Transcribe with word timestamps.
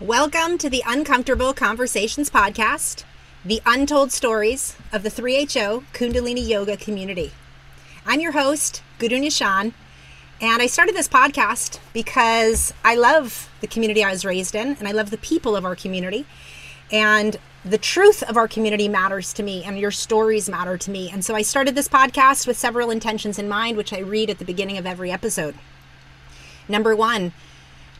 Welcome 0.00 0.56
to 0.56 0.70
the 0.70 0.82
Uncomfortable 0.86 1.52
Conversations 1.52 2.30
podcast, 2.30 3.04
the 3.44 3.60
untold 3.66 4.12
stories 4.12 4.74
of 4.94 5.02
the 5.02 5.10
3HO 5.10 5.84
Kundalini 5.92 6.48
Yoga 6.48 6.78
community. 6.78 7.32
I'm 8.06 8.18
your 8.20 8.32
host, 8.32 8.80
Guru 8.98 9.18
Nishan, 9.18 9.74
and 10.40 10.62
I 10.62 10.68
started 10.68 10.94
this 10.94 11.06
podcast 11.06 11.80
because 11.92 12.72
I 12.82 12.94
love 12.94 13.50
the 13.60 13.66
community 13.66 14.02
I 14.02 14.10
was 14.10 14.24
raised 14.24 14.54
in 14.54 14.68
and 14.76 14.88
I 14.88 14.92
love 14.92 15.10
the 15.10 15.18
people 15.18 15.54
of 15.54 15.66
our 15.66 15.76
community. 15.76 16.24
And 16.90 17.36
the 17.62 17.76
truth 17.76 18.22
of 18.22 18.38
our 18.38 18.48
community 18.48 18.88
matters 18.88 19.34
to 19.34 19.42
me 19.42 19.64
and 19.64 19.78
your 19.78 19.90
stories 19.90 20.48
matter 20.48 20.78
to 20.78 20.90
me. 20.90 21.10
And 21.10 21.22
so 21.22 21.34
I 21.34 21.42
started 21.42 21.74
this 21.74 21.88
podcast 21.88 22.46
with 22.46 22.56
several 22.56 22.90
intentions 22.90 23.38
in 23.38 23.50
mind, 23.50 23.76
which 23.76 23.92
I 23.92 23.98
read 23.98 24.30
at 24.30 24.38
the 24.38 24.46
beginning 24.46 24.78
of 24.78 24.86
every 24.86 25.12
episode. 25.12 25.56
Number 26.70 26.96
one, 26.96 27.34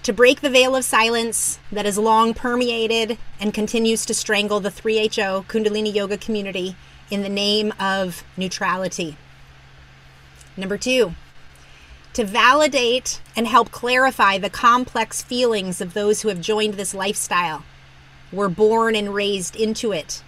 to 0.02 0.12
break 0.12 0.40
the 0.40 0.50
veil 0.50 0.74
of 0.74 0.84
silence 0.84 1.58
that 1.70 1.84
has 1.84 1.98
long 1.98 2.32
permeated 2.32 3.18
and 3.38 3.52
continues 3.52 4.06
to 4.06 4.14
strangle 4.14 4.60
the 4.60 4.70
3HO 4.70 5.46
Kundalini 5.46 5.94
Yoga 5.94 6.16
community 6.16 6.76
in 7.10 7.22
the 7.22 7.28
name 7.28 7.72
of 7.78 8.24
neutrality. 8.36 9.16
Number 10.56 10.78
two, 10.78 11.14
to 12.14 12.24
validate 12.24 13.20
and 13.36 13.46
help 13.46 13.70
clarify 13.70 14.38
the 14.38 14.50
complex 14.50 15.22
feelings 15.22 15.80
of 15.80 15.94
those 15.94 16.22
who 16.22 16.28
have 16.28 16.40
joined 16.40 16.74
this 16.74 16.94
lifestyle, 16.94 17.64
were 18.32 18.48
born 18.48 18.94
and 18.94 19.14
raised 19.14 19.54
into 19.54 19.92
it, 19.92 20.22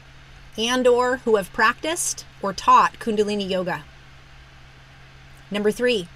and 0.59 0.87
or 0.87 1.19
who 1.19 1.37
have 1.37 1.53
practiced 1.53 2.25
or 2.43 2.53
taught 2.53 2.99
Kundalini 2.99 3.49
Yoga. 3.49 3.85
Number 5.51 5.71
three, 5.71 6.09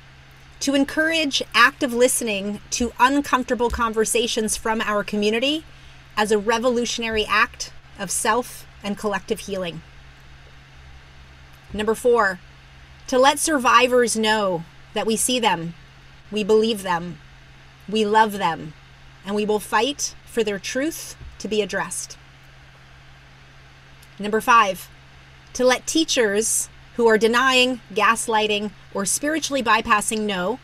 to 0.61 0.75
encourage 0.75 1.43
active 1.55 1.93
listening 1.93 2.61
to 2.71 2.93
uncomfortable 2.99 3.71
conversations 3.71 4.57
from 4.57 4.81
our 4.81 5.05
community 5.05 5.65
as 6.17 6.33
a 6.33 6.39
revolutionary 6.39 7.25
act 7.27 7.73
of 7.99 8.11
self 8.11 8.67
and 8.83 8.97
collective 8.97 9.41
healing. 9.41 9.83
Number 11.73 11.95
four, 11.95 12.39
to 13.09 13.19
let 13.19 13.39
survivors 13.39 14.17
know 14.17 14.65
that 14.95 15.07
we 15.07 15.17
see 15.17 15.39
them, 15.39 15.75
we 16.31 16.43
believe 16.43 16.83
them, 16.83 17.19
we 17.89 18.05
love 18.05 18.33
them, 18.33 18.73
and 19.25 19.35
we 19.37 19.45
will 19.45 19.61
fight 19.61 20.15
for 20.25 20.43
their 20.43 20.59
truth 20.59 21.17
to 21.39 21.49
be 21.49 21.61
addressed. 21.61 22.17
Number 24.19 24.41
five, 24.41 24.89
to 25.53 25.65
let 25.65 25.87
teachers 25.87 26.69
who 26.97 27.07
are 27.07 27.19
denying, 27.19 27.81
gaslighting, 27.93 28.71
or 28.95 29.05
spiritually 29.05 29.63
bypassing 29.63 30.21
know 30.21 30.59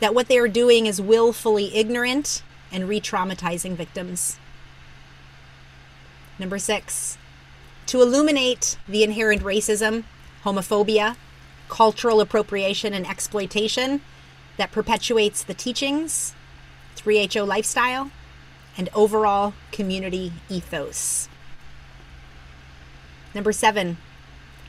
that 0.00 0.14
what 0.14 0.26
they 0.26 0.38
are 0.38 0.48
doing 0.48 0.86
is 0.86 1.00
willfully 1.00 1.74
ignorant 1.74 2.42
and 2.72 2.88
re 2.88 3.00
traumatizing 3.00 3.74
victims. 3.74 4.38
Number 6.38 6.58
six, 6.58 7.18
to 7.86 8.00
illuminate 8.00 8.78
the 8.88 9.02
inherent 9.02 9.42
racism, 9.42 10.04
homophobia, 10.44 11.16
cultural 11.68 12.20
appropriation, 12.20 12.94
and 12.94 13.06
exploitation 13.06 14.00
that 14.56 14.72
perpetuates 14.72 15.42
the 15.42 15.54
teachings, 15.54 16.34
3HO 16.96 17.46
lifestyle, 17.46 18.10
and 18.78 18.88
overall 18.94 19.52
community 19.72 20.32
ethos. 20.48 21.28
Number 23.34 23.52
seven, 23.52 23.98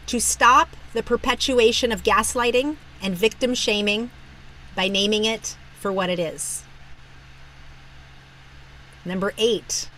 to 0.07 0.19
stop 0.19 0.69
the 0.93 1.03
perpetuation 1.03 1.91
of 1.91 2.03
gaslighting 2.03 2.77
and 3.01 3.15
victim 3.15 3.53
shaming 3.53 4.09
by 4.75 4.87
naming 4.87 5.25
it 5.25 5.55
for 5.79 5.91
what 5.91 6.09
it 6.09 6.19
is. 6.19 6.63
Number 9.05 9.33
eight, 9.37 9.89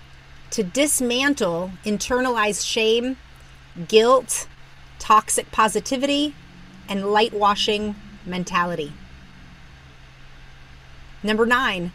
to 0.52 0.64
dismantle 0.64 1.72
internalized 1.86 2.66
shame, 2.66 3.18
guilt, 3.88 4.48
toxic 4.98 5.52
positivity, 5.52 6.36
and 6.88 7.12
light 7.12 7.34
washing 7.34 7.96
mentality. 8.26 8.94
Number 11.22 11.46
nine, 11.46 11.92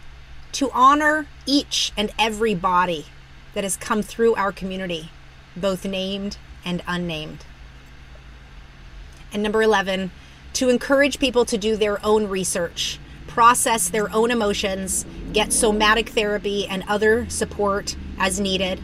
to 0.53 0.71
honor 0.73 1.27
each 1.47 1.93
and 1.97 2.13
every 2.19 2.55
body 2.55 3.07
that 3.55 3.65
has 3.65 3.77
come 3.77 4.03
through 4.03 4.35
our 4.35 4.53
community, 4.53 5.11
both 5.57 5.85
named 5.85 6.37
and 6.65 6.83
unnamed. 6.87 7.45
And 9.35 9.43
number 9.43 9.63
11, 9.63 10.13
to 10.55 10.69
encourage 10.69 11.19
people 11.19 11.45
to 11.45 11.59
do 11.59 11.77
their 11.77 12.03
own 12.07 12.29
research, 12.29 13.01
process 13.27 13.89
their 13.89 14.11
own 14.15 14.31
emotions, 14.31 15.05
get 15.33 15.53
somatic 15.53 16.11
therapy 16.11 16.69
and 16.69 16.85
other 16.87 17.29
support 17.29 17.97
as 18.17 18.39
needed, 18.39 18.81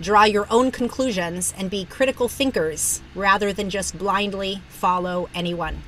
draw 0.00 0.24
your 0.24 0.48
own 0.50 0.72
conclusions, 0.72 1.54
and 1.56 1.70
be 1.70 1.84
critical 1.84 2.28
thinkers 2.28 3.00
rather 3.14 3.52
than 3.52 3.70
just 3.70 3.96
blindly 3.96 4.60
follow 4.68 5.28
anyone. 5.36 5.84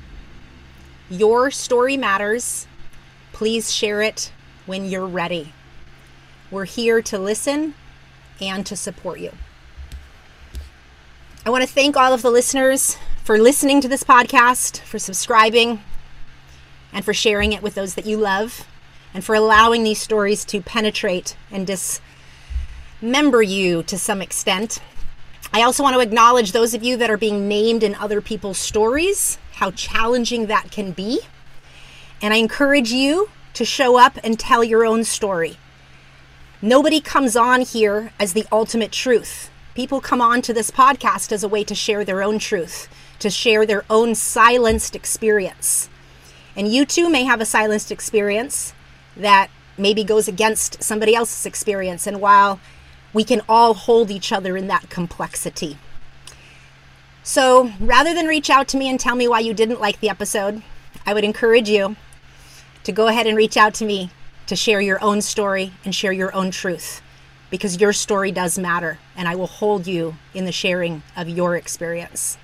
Your 1.09 1.51
story 1.51 1.97
matters. 1.97 2.67
Please 3.33 3.73
share 3.73 4.01
it 4.01 4.31
when 4.65 4.85
you're 4.85 5.05
ready. 5.05 5.51
We're 6.49 6.63
here 6.63 7.01
to 7.01 7.19
listen 7.19 7.73
and 8.39 8.65
to 8.65 8.77
support 8.77 9.19
you. 9.19 9.31
I 11.45 11.49
want 11.49 11.63
to 11.63 11.69
thank 11.69 11.97
all 11.97 12.13
of 12.13 12.21
the 12.21 12.31
listeners 12.31 12.97
for 13.25 13.39
listening 13.39 13.81
to 13.81 13.87
this 13.87 14.03
podcast, 14.03 14.81
for 14.81 14.99
subscribing, 14.99 15.81
and 16.93 17.03
for 17.03 17.11
sharing 17.11 17.53
it 17.53 17.63
with 17.63 17.73
those 17.73 17.95
that 17.95 18.05
you 18.05 18.17
love, 18.17 18.67
and 19.15 19.25
for 19.25 19.33
allowing 19.33 19.83
these 19.83 19.99
stories 19.99 20.45
to 20.45 20.61
penetrate 20.61 21.35
and 21.49 21.65
dismember 23.01 23.41
you 23.41 23.81
to 23.81 23.97
some 23.97 24.21
extent. 24.21 24.79
I 25.51 25.63
also 25.63 25.81
want 25.81 25.95
to 25.95 26.01
acknowledge 26.01 26.51
those 26.51 26.75
of 26.75 26.83
you 26.83 26.97
that 26.97 27.09
are 27.09 27.17
being 27.17 27.47
named 27.47 27.81
in 27.81 27.95
other 27.95 28.21
people's 28.21 28.59
stories, 28.59 29.39
how 29.53 29.71
challenging 29.71 30.45
that 30.45 30.69
can 30.69 30.91
be. 30.91 31.21
And 32.21 32.31
I 32.31 32.37
encourage 32.37 32.91
you 32.91 33.31
to 33.55 33.65
show 33.65 33.97
up 33.97 34.19
and 34.23 34.37
tell 34.37 34.63
your 34.63 34.85
own 34.85 35.03
story. 35.03 35.57
Nobody 36.61 37.01
comes 37.01 37.35
on 37.35 37.61
here 37.61 38.13
as 38.19 38.33
the 38.33 38.45
ultimate 38.51 38.91
truth. 38.91 39.49
People 39.73 39.99
come 39.99 40.21
on 40.21 40.43
to 40.43 40.53
this 40.53 40.69
podcast 40.69 41.31
as 41.31 41.43
a 41.43 41.49
way 41.49 41.63
to 41.63 41.73
share 41.73 42.05
their 42.05 42.21
own 42.21 42.37
truth, 42.37 42.87
to 43.19 43.29
share 43.29 43.65
their 43.65 43.85
own 43.89 44.15
silenced 44.15 44.95
experience. 44.95 45.89
And 46.55 46.67
you 46.67 46.85
too 46.85 47.09
may 47.09 47.23
have 47.23 47.41
a 47.41 47.45
silenced 47.45 47.91
experience 47.91 48.73
that 49.17 49.49
maybe 49.77 50.03
goes 50.03 50.27
against 50.27 50.83
somebody 50.83 51.15
else's 51.15 51.45
experience. 51.45 52.07
And 52.07 52.21
while 52.21 52.59
we 53.13 53.23
can 53.23 53.41
all 53.47 53.73
hold 53.73 54.11
each 54.11 54.31
other 54.31 54.57
in 54.57 54.67
that 54.67 54.89
complexity. 54.89 55.77
So 57.23 57.71
rather 57.79 58.13
than 58.13 58.27
reach 58.27 58.49
out 58.49 58.67
to 58.69 58.77
me 58.77 58.89
and 58.89 58.99
tell 58.99 59.15
me 59.15 59.27
why 59.27 59.39
you 59.39 59.53
didn't 59.53 59.81
like 59.81 59.99
the 59.99 60.09
episode, 60.09 60.61
I 61.05 61.13
would 61.13 61.23
encourage 61.23 61.69
you 61.69 61.95
to 62.83 62.91
go 62.91 63.07
ahead 63.07 63.25
and 63.25 63.37
reach 63.37 63.57
out 63.57 63.73
to 63.75 63.85
me 63.85 64.11
to 64.47 64.55
share 64.55 64.81
your 64.81 65.01
own 65.03 65.21
story 65.21 65.73
and 65.83 65.95
share 65.95 66.11
your 66.11 66.33
own 66.35 66.51
truth 66.51 67.01
because 67.49 67.79
your 67.79 67.93
story 67.93 68.31
does 68.31 68.59
matter 68.59 68.99
and 69.15 69.27
I 69.27 69.35
will 69.35 69.47
hold 69.47 69.87
you 69.87 70.17
in 70.33 70.45
the 70.45 70.51
sharing 70.51 71.01
of 71.15 71.29
your 71.29 71.55
experience. 71.55 72.37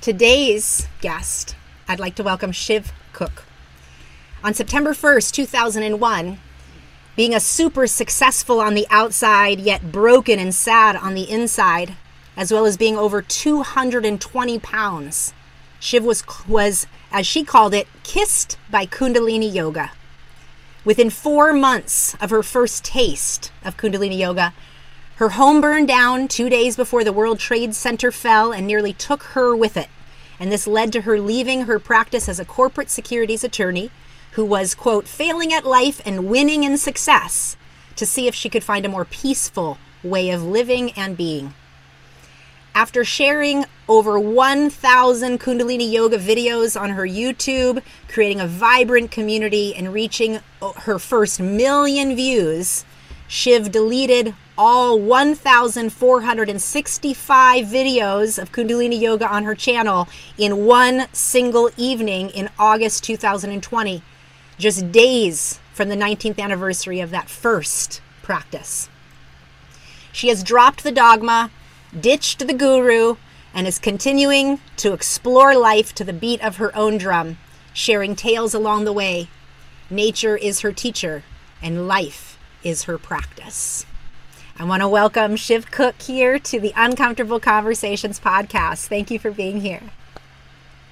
Today's 0.00 0.88
guest, 1.02 1.54
I'd 1.86 2.00
like 2.00 2.14
to 2.14 2.22
welcome 2.22 2.52
Shiv 2.52 2.90
Cook. 3.12 3.44
On 4.42 4.54
September 4.54 4.94
1st, 4.94 5.32
2001, 5.32 6.38
being 7.16 7.34
a 7.34 7.38
super 7.38 7.86
successful 7.86 8.60
on 8.60 8.72
the 8.72 8.86
outside 8.88 9.60
yet 9.60 9.92
broken 9.92 10.38
and 10.38 10.54
sad 10.54 10.96
on 10.96 11.12
the 11.12 11.30
inside, 11.30 11.96
as 12.34 12.50
well 12.50 12.64
as 12.64 12.78
being 12.78 12.96
over 12.96 13.20
220 13.20 14.58
pounds, 14.60 15.34
Shiv 15.80 16.02
was, 16.02 16.24
was 16.48 16.86
as 17.12 17.26
she 17.26 17.44
called 17.44 17.74
it, 17.74 17.86
kissed 18.02 18.56
by 18.70 18.86
Kundalini 18.86 19.52
Yoga. 19.52 19.92
Within 20.82 21.10
four 21.10 21.52
months 21.52 22.16
of 22.22 22.30
her 22.30 22.42
first 22.42 22.86
taste 22.86 23.52
of 23.62 23.76
Kundalini 23.76 24.16
Yoga, 24.16 24.54
her 25.16 25.28
home 25.28 25.60
burned 25.60 25.86
down 25.86 26.28
two 26.28 26.48
days 26.48 26.76
before 26.76 27.04
the 27.04 27.12
World 27.12 27.38
Trade 27.38 27.74
Center 27.74 28.10
fell 28.10 28.52
and 28.52 28.66
nearly 28.66 28.94
took 28.94 29.22
her 29.34 29.54
with 29.54 29.76
it. 29.76 29.88
And 30.40 30.50
this 30.50 30.66
led 30.66 30.92
to 30.94 31.02
her 31.02 31.20
leaving 31.20 31.62
her 31.62 31.78
practice 31.78 32.28
as 32.28 32.40
a 32.40 32.44
corporate 32.44 32.90
securities 32.90 33.44
attorney 33.44 33.90
who 34.32 34.44
was, 34.44 34.74
quote, 34.74 35.06
failing 35.06 35.52
at 35.52 35.66
life 35.66 36.00
and 36.04 36.28
winning 36.28 36.64
in 36.64 36.78
success 36.78 37.56
to 37.96 38.06
see 38.06 38.26
if 38.26 38.34
she 38.34 38.48
could 38.48 38.64
find 38.64 38.86
a 38.86 38.88
more 38.88 39.04
peaceful 39.04 39.76
way 40.02 40.30
of 40.30 40.42
living 40.42 40.92
and 40.92 41.16
being. 41.16 41.52
After 42.74 43.04
sharing 43.04 43.66
over 43.88 44.18
1,000 44.18 45.40
Kundalini 45.40 45.90
Yoga 45.90 46.16
videos 46.16 46.80
on 46.80 46.90
her 46.90 47.06
YouTube, 47.06 47.82
creating 48.08 48.40
a 48.40 48.46
vibrant 48.46 49.10
community, 49.10 49.74
and 49.74 49.92
reaching 49.92 50.38
her 50.76 50.98
first 50.98 51.40
million 51.40 52.14
views, 52.14 52.84
Shiv 53.30 53.70
deleted 53.70 54.34
all 54.58 54.98
1,465 54.98 57.64
videos 57.64 58.42
of 58.42 58.50
Kundalini 58.50 59.00
Yoga 59.00 59.32
on 59.32 59.44
her 59.44 59.54
channel 59.54 60.08
in 60.36 60.66
one 60.66 61.06
single 61.12 61.70
evening 61.76 62.30
in 62.30 62.50
August 62.58 63.04
2020, 63.04 64.02
just 64.58 64.90
days 64.90 65.60
from 65.72 65.88
the 65.88 65.94
19th 65.94 66.40
anniversary 66.40 66.98
of 66.98 67.12
that 67.12 67.30
first 67.30 68.00
practice. 68.20 68.88
She 70.10 70.26
has 70.26 70.42
dropped 70.42 70.82
the 70.82 70.90
dogma, 70.90 71.52
ditched 71.98 72.44
the 72.44 72.52
guru, 72.52 73.14
and 73.54 73.68
is 73.68 73.78
continuing 73.78 74.58
to 74.78 74.92
explore 74.92 75.56
life 75.56 75.94
to 75.94 76.02
the 76.02 76.12
beat 76.12 76.42
of 76.42 76.56
her 76.56 76.76
own 76.76 76.98
drum, 76.98 77.38
sharing 77.72 78.16
tales 78.16 78.54
along 78.54 78.86
the 78.86 78.92
way. 78.92 79.28
Nature 79.88 80.36
is 80.36 80.62
her 80.62 80.72
teacher, 80.72 81.22
and 81.62 81.86
life 81.86 82.30
is 82.62 82.84
her 82.84 82.98
practice. 82.98 83.86
I 84.58 84.64
want 84.64 84.82
to 84.82 84.88
welcome 84.88 85.36
Shiv 85.36 85.70
Cook 85.70 86.00
here 86.02 86.38
to 86.38 86.60
the 86.60 86.72
Uncomfortable 86.76 87.40
Conversations 87.40 88.20
podcast. 88.20 88.88
Thank 88.88 89.10
you 89.10 89.18
for 89.18 89.30
being 89.30 89.60
here. 89.60 89.82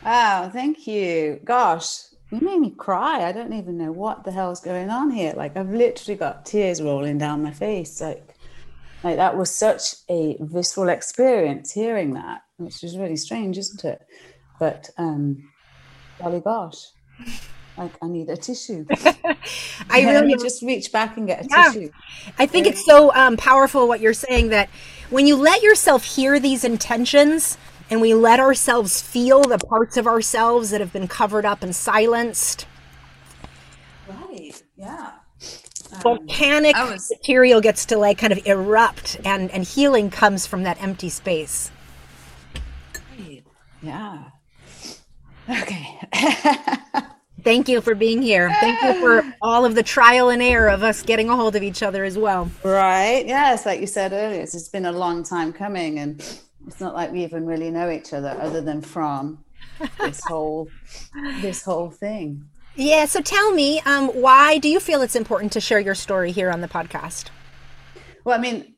Wow, 0.05 0.49
thank 0.51 0.87
you. 0.87 1.41
Gosh, 1.45 2.05
you 2.31 2.41
made 2.41 2.61
me 2.61 2.71
cry. 2.71 3.25
I 3.25 3.33
don't 3.33 3.53
even 3.53 3.77
know 3.77 3.93
what 3.93 4.25
the 4.25 4.33
hell's 4.33 4.61
going 4.61 4.91
on 4.91 5.11
here. 5.11 5.35
Like 5.37 5.57
I've 5.57 5.71
literally 5.71 6.17
got 6.17 6.47
tears 6.47 6.81
rolling 6.81 7.19
down 7.19 7.43
my 7.43 7.53
face. 7.53 8.01
Like, 8.01 8.35
like 9.05 9.17
that 9.17 9.37
was 9.37 9.55
such 9.55 9.97
a 10.09 10.37
visceral 10.41 10.89
experience 10.89 11.73
hearing 11.73 12.15
that, 12.15 12.43
which 12.57 12.83
is 12.83 12.97
really 12.97 13.17
strange, 13.17 13.59
isn't 13.59 13.85
it? 13.85 14.01
But 14.59 14.91
um, 14.97 15.51
golly 16.19 16.41
gosh, 16.41 16.87
like 17.79 17.93
I 18.03 18.09
need 18.09 18.29
a 18.29 18.37
tissue. 18.37 18.85
I 19.91 20.03
really 20.03 20.37
just 20.37 20.63
reach 20.63 20.93
back 20.93 21.17
and 21.17 21.27
get 21.27 21.45
a 21.45 21.49
yeah. 21.49 21.73
tissue. 21.73 21.91
I 22.39 22.47
think 22.47 22.67
it's 22.67 22.85
so 22.85 23.15
um, 23.15 23.37
powerful 23.37 23.87
what 23.89 24.01
you're 24.01 24.13
saying 24.13 24.49
that 24.49 24.69
when 25.11 25.27
you 25.27 25.37
let 25.37 25.63
yourself 25.63 26.05
hear 26.05 26.41
these 26.41 26.65
intentions 26.65 27.57
and 27.91 28.01
we 28.01 28.15
let 28.15 28.41
ourselves 28.41 29.01
feel 29.01 29.43
the 29.43 29.59
parts 29.59 29.97
of 29.97 30.07
ourselves 30.07 30.71
that 30.71 30.81
have 30.81 30.93
been 30.93 31.09
covered 31.09 31.45
up 31.45 31.63
and 31.63 31.75
silenced. 31.75 32.67
Right. 34.09 34.63
Yeah. 34.77 35.13
Volcanic 36.03 36.77
um, 36.77 36.93
was... 36.93 37.11
material 37.11 37.61
gets 37.61 37.87
to 37.87 37.97
like 37.97 38.19
kind 38.19 38.33
of 38.33 38.45
erupt 38.47 39.19
and 39.25 39.51
and 39.51 39.65
healing 39.65 40.11
comes 40.11 40.47
from 40.47 40.65
that 40.65 40.83
empty 40.83 41.09
space. 41.09 41.71
Right. 43.19 43.45
Yeah. 43.81 44.25
Okay. 45.49 46.01
Thank 47.49 47.67
you 47.67 47.81
for 47.81 47.95
being 47.95 48.21
here. 48.21 48.55
Thank 48.61 48.83
you 48.83 49.01
for 49.01 49.35
all 49.43 49.65
of 49.65 49.75
the 49.75 49.83
trial 49.83 50.29
and 50.29 50.43
error 50.43 50.69
of 50.69 50.83
us 50.83 51.01
getting 51.01 51.31
a 51.31 51.35
hold 51.35 51.57
of 51.57 51.63
each 51.63 51.83
other 51.83 52.05
as 52.05 52.19
well. 52.19 52.51
Right. 52.63 53.25
Yes, 53.27 53.65
like 53.65 53.81
you 53.81 53.87
said 53.87 54.13
earlier, 54.13 54.43
it's 54.43 54.69
been 54.69 54.85
a 54.85 54.93
long 54.93 55.23
time 55.23 55.55
coming 55.55 55.99
and 55.99 56.21
it's 56.67 56.81
not 56.81 56.95
like 56.95 57.11
we 57.11 57.25
even 57.25 57.47
really 57.47 57.71
know 57.71 57.91
each 57.91 58.13
other 58.13 58.37
other 58.41 58.61
than 58.61 58.83
from 58.83 59.43
this 59.99 60.23
whole 60.27 60.69
this 61.41 61.65
whole 61.65 61.91
thing 61.91 62.45
yeah 62.77 63.07
so 63.07 63.21
tell 63.21 63.53
me 63.53 63.81
um, 63.87 64.09
why 64.09 64.59
do 64.59 64.69
you 64.69 64.79
feel 64.79 65.01
it's 65.03 65.17
important 65.17 65.53
to 65.53 65.61
share 65.61 65.81
your 65.81 65.95
story 65.95 66.31
here 66.31 66.51
on 66.51 66.61
the 66.61 66.69
podcast 66.69 67.29
well 68.25 68.39
i 68.39 68.41
mean 68.41 68.75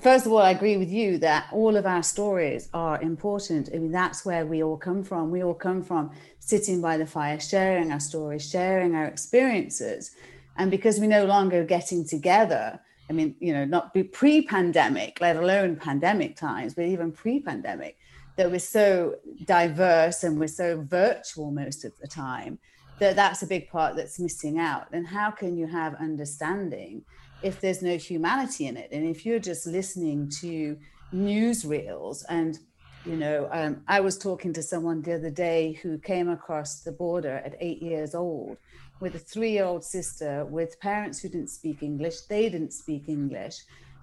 first 0.00 0.26
of 0.26 0.32
all 0.32 0.38
i 0.38 0.50
agree 0.50 0.76
with 0.76 0.90
you 0.90 1.18
that 1.18 1.48
all 1.52 1.76
of 1.76 1.84
our 1.86 2.02
stories 2.02 2.68
are 2.72 3.00
important 3.02 3.68
i 3.74 3.78
mean 3.78 3.92
that's 3.92 4.24
where 4.24 4.46
we 4.46 4.62
all 4.62 4.76
come 4.76 5.02
from 5.02 5.30
we 5.30 5.42
all 5.42 5.54
come 5.54 5.82
from 5.82 6.10
sitting 6.44 6.80
by 6.80 6.96
the 6.96 7.06
fire 7.06 7.40
sharing 7.40 7.92
our 7.92 8.00
stories 8.00 8.48
sharing 8.48 8.94
our 8.94 9.06
experiences 9.06 10.12
and 10.56 10.70
because 10.70 10.98
we're 10.98 11.08
no 11.08 11.24
longer 11.24 11.64
getting 11.64 12.06
together 12.06 12.78
I 13.12 13.14
mean, 13.14 13.36
you 13.40 13.52
know, 13.52 13.66
not 13.66 13.92
pre-pandemic, 14.12 15.20
let 15.20 15.36
alone 15.36 15.76
pandemic 15.76 16.34
times, 16.34 16.72
but 16.72 16.86
even 16.86 17.12
pre-pandemic, 17.12 17.98
that 18.36 18.50
we're 18.50 18.58
so 18.58 19.16
diverse 19.44 20.24
and 20.24 20.40
we're 20.40 20.46
so 20.46 20.80
virtual 20.80 21.50
most 21.50 21.84
of 21.84 21.92
the 22.00 22.08
time 22.08 22.58
that 22.98 23.16
that's 23.16 23.42
a 23.42 23.46
big 23.46 23.68
part 23.68 23.96
that's 23.96 24.18
missing 24.18 24.58
out. 24.58 24.86
And 24.92 25.06
how 25.06 25.30
can 25.30 25.56
you 25.56 25.66
have 25.66 25.94
understanding 25.96 27.04
if 27.42 27.60
there's 27.60 27.82
no 27.82 27.98
humanity 27.98 28.66
in 28.66 28.76
it? 28.76 28.90
And 28.92 29.04
if 29.04 29.26
you're 29.26 29.38
just 29.38 29.66
listening 29.66 30.30
to 30.40 30.78
newsreels 31.12 32.24
and 32.28 32.58
you 33.04 33.16
know, 33.16 33.48
um, 33.50 33.82
I 33.88 34.00
was 34.00 34.16
talking 34.16 34.52
to 34.52 34.62
someone 34.62 35.02
the 35.02 35.14
other 35.14 35.30
day 35.30 35.72
who 35.82 35.98
came 35.98 36.28
across 36.28 36.80
the 36.80 36.92
border 36.92 37.42
at 37.44 37.56
eight 37.60 37.82
years 37.82 38.14
old 38.14 38.58
with 39.00 39.16
a 39.16 39.18
three 39.18 39.50
year 39.50 39.64
old 39.64 39.84
sister 39.84 40.44
with 40.44 40.78
parents 40.80 41.20
who 41.20 41.28
didn't 41.28 41.50
speak 41.50 41.82
English. 41.82 42.20
They 42.22 42.48
didn't 42.48 42.72
speak 42.72 43.08
English. 43.08 43.56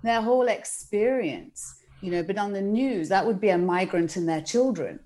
Their 0.03 0.21
whole 0.21 0.47
experience, 0.47 1.81
you 2.01 2.11
know, 2.11 2.23
but 2.23 2.37
on 2.37 2.51
the 2.51 2.61
news, 2.61 3.07
that 3.09 3.25
would 3.25 3.39
be 3.39 3.49
a 3.49 3.57
migrant 3.57 4.17
and 4.17 4.27
their 4.27 4.41
children. 4.41 4.99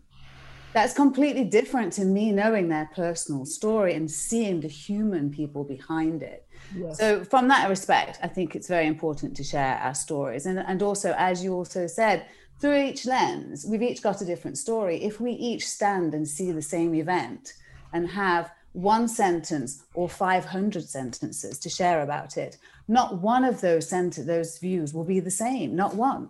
That's 0.73 0.95
completely 0.95 1.43
different 1.43 1.93
to 1.93 2.05
me 2.05 2.31
knowing 2.31 2.69
their 2.69 2.89
personal 2.95 3.45
story 3.45 3.93
and 3.93 4.09
seeing 4.09 4.61
the 4.61 4.67
human 4.67 5.29
people 5.29 5.63
behind 5.63 6.23
it. 6.23 6.47
Yes. 6.75 6.97
So, 6.97 7.23
from 7.23 7.47
that 7.49 7.69
respect, 7.69 8.17
I 8.23 8.27
think 8.27 8.55
it's 8.55 8.67
very 8.67 8.87
important 8.87 9.35
to 9.37 9.43
share 9.43 9.77
our 9.77 9.93
stories. 9.93 10.47
And, 10.47 10.57
and 10.57 10.81
also, 10.81 11.13
as 11.15 11.43
you 11.43 11.53
also 11.53 11.85
said, 11.85 12.25
through 12.59 12.81
each 12.81 13.05
lens, 13.05 13.65
we've 13.67 13.81
each 13.81 14.01
got 14.01 14.21
a 14.21 14.25
different 14.25 14.57
story. 14.57 15.03
If 15.03 15.19
we 15.19 15.31
each 15.31 15.67
stand 15.67 16.13
and 16.13 16.27
see 16.27 16.51
the 16.51 16.61
same 16.61 16.95
event 16.95 17.53
and 17.91 18.07
have 18.09 18.51
one 18.73 19.07
sentence 19.07 19.83
or 19.93 20.09
500 20.09 20.83
sentences 20.83 21.59
to 21.59 21.69
share 21.69 22.01
about 22.01 22.37
it, 22.37 22.57
not 22.87 23.21
one 23.21 23.43
of 23.43 23.61
those 23.61 23.87
sent- 23.87 24.25
those 24.25 24.57
views 24.57 24.93
will 24.93 25.03
be 25.03 25.19
the 25.19 25.31
same, 25.31 25.75
not 25.75 25.95
one. 25.95 26.29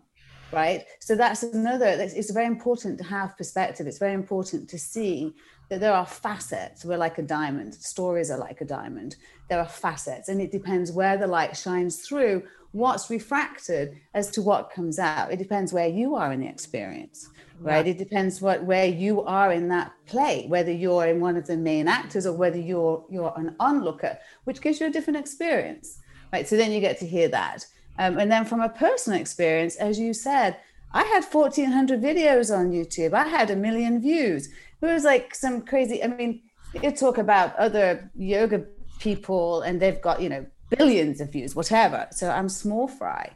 Right. 0.52 0.86
So 1.00 1.16
that's 1.16 1.42
another, 1.42 1.88
it's 1.88 2.30
very 2.32 2.46
important 2.46 3.00
to 3.00 3.04
have 3.06 3.36
perspective. 3.38 3.88
It's 3.88 3.98
very 3.98 4.14
important 4.14 4.70
to 4.70 4.78
see 4.78 5.34
there 5.78 5.94
are 5.94 6.06
facets. 6.06 6.86
We're 6.86 6.98
like 6.98 7.18
a 7.18 7.24
diamond. 7.24 7.74
Stories 7.76 8.32
are 8.32 8.38
like 8.38 8.62
a 8.62 8.66
diamond. 8.66 9.16
There 9.50 9.60
are 9.60 9.68
facets, 9.68 10.30
and 10.30 10.42
it 10.42 10.52
depends 10.52 10.92
where 10.92 11.18
the 11.18 11.28
light 11.28 11.56
shines 11.56 12.08
through, 12.08 12.44
what's 12.72 13.10
refracted 13.10 14.00
as 14.14 14.32
to 14.32 14.42
what 14.42 14.72
comes 14.72 15.00
out. 15.00 15.32
It 15.32 15.38
depends 15.38 15.74
where 15.74 15.88
you 15.88 16.16
are 16.16 16.32
in 16.32 16.40
the 16.40 16.48
experience 16.48 17.30
right? 17.64 17.86
Yeah. 17.86 17.92
It 17.92 17.98
depends 17.98 18.42
what 18.42 18.64
where 18.64 18.86
you 18.86 19.22
are 19.24 19.52
in 19.52 19.70
that 19.70 19.94
play, 20.06 20.46
whether 20.48 20.72
you're 20.72 21.08
in 21.08 21.20
one 21.20 21.38
of 21.38 21.48
the 21.48 21.58
main 21.58 21.88
actors 21.88 22.26
or 22.26 22.34
whether 22.34 22.60
you're 22.60 23.04
you're 23.10 23.34
an 23.38 23.56
onlooker, 23.60 24.18
which 24.44 24.62
gives 24.62 24.80
you 24.80 24.88
a 24.88 24.90
different 24.90 25.18
experience, 25.18 26.00
right? 26.32 26.48
So 26.48 26.58
then 26.58 26.72
you 26.72 26.80
get 26.80 27.00
to 27.00 27.08
hear 27.08 27.28
that, 27.30 27.66
um, 28.00 28.18
and 28.20 28.32
then 28.32 28.46
from 28.46 28.62
a 28.62 28.70
personal 28.70 29.20
experience, 29.20 29.76
as 29.78 30.00
you 30.00 30.14
said, 30.14 30.58
I 30.94 31.04
had 31.04 31.24
1,400 31.24 32.02
videos 32.02 32.56
on 32.56 32.72
YouTube. 32.72 33.14
I 33.14 33.28
had 33.28 33.50
a 33.50 33.56
million 33.56 34.02
views. 34.02 34.48
It 34.82 34.86
was 34.86 35.04
like 35.04 35.34
some 35.34 35.62
crazy. 35.62 36.04
I 36.04 36.08
mean, 36.08 36.42
you 36.82 36.92
talk 36.92 37.18
about 37.18 37.56
other 37.56 38.12
yoga 38.16 38.66
people, 39.00 39.62
and 39.62 39.82
they've 39.82 40.02
got 40.02 40.22
you 40.22 40.30
know 40.30 40.46
billions 40.70 41.22
of 41.22 41.32
views, 41.32 41.56
whatever. 41.56 42.08
So 42.12 42.30
I'm 42.30 42.50
small 42.50 42.88
fry 42.88 43.36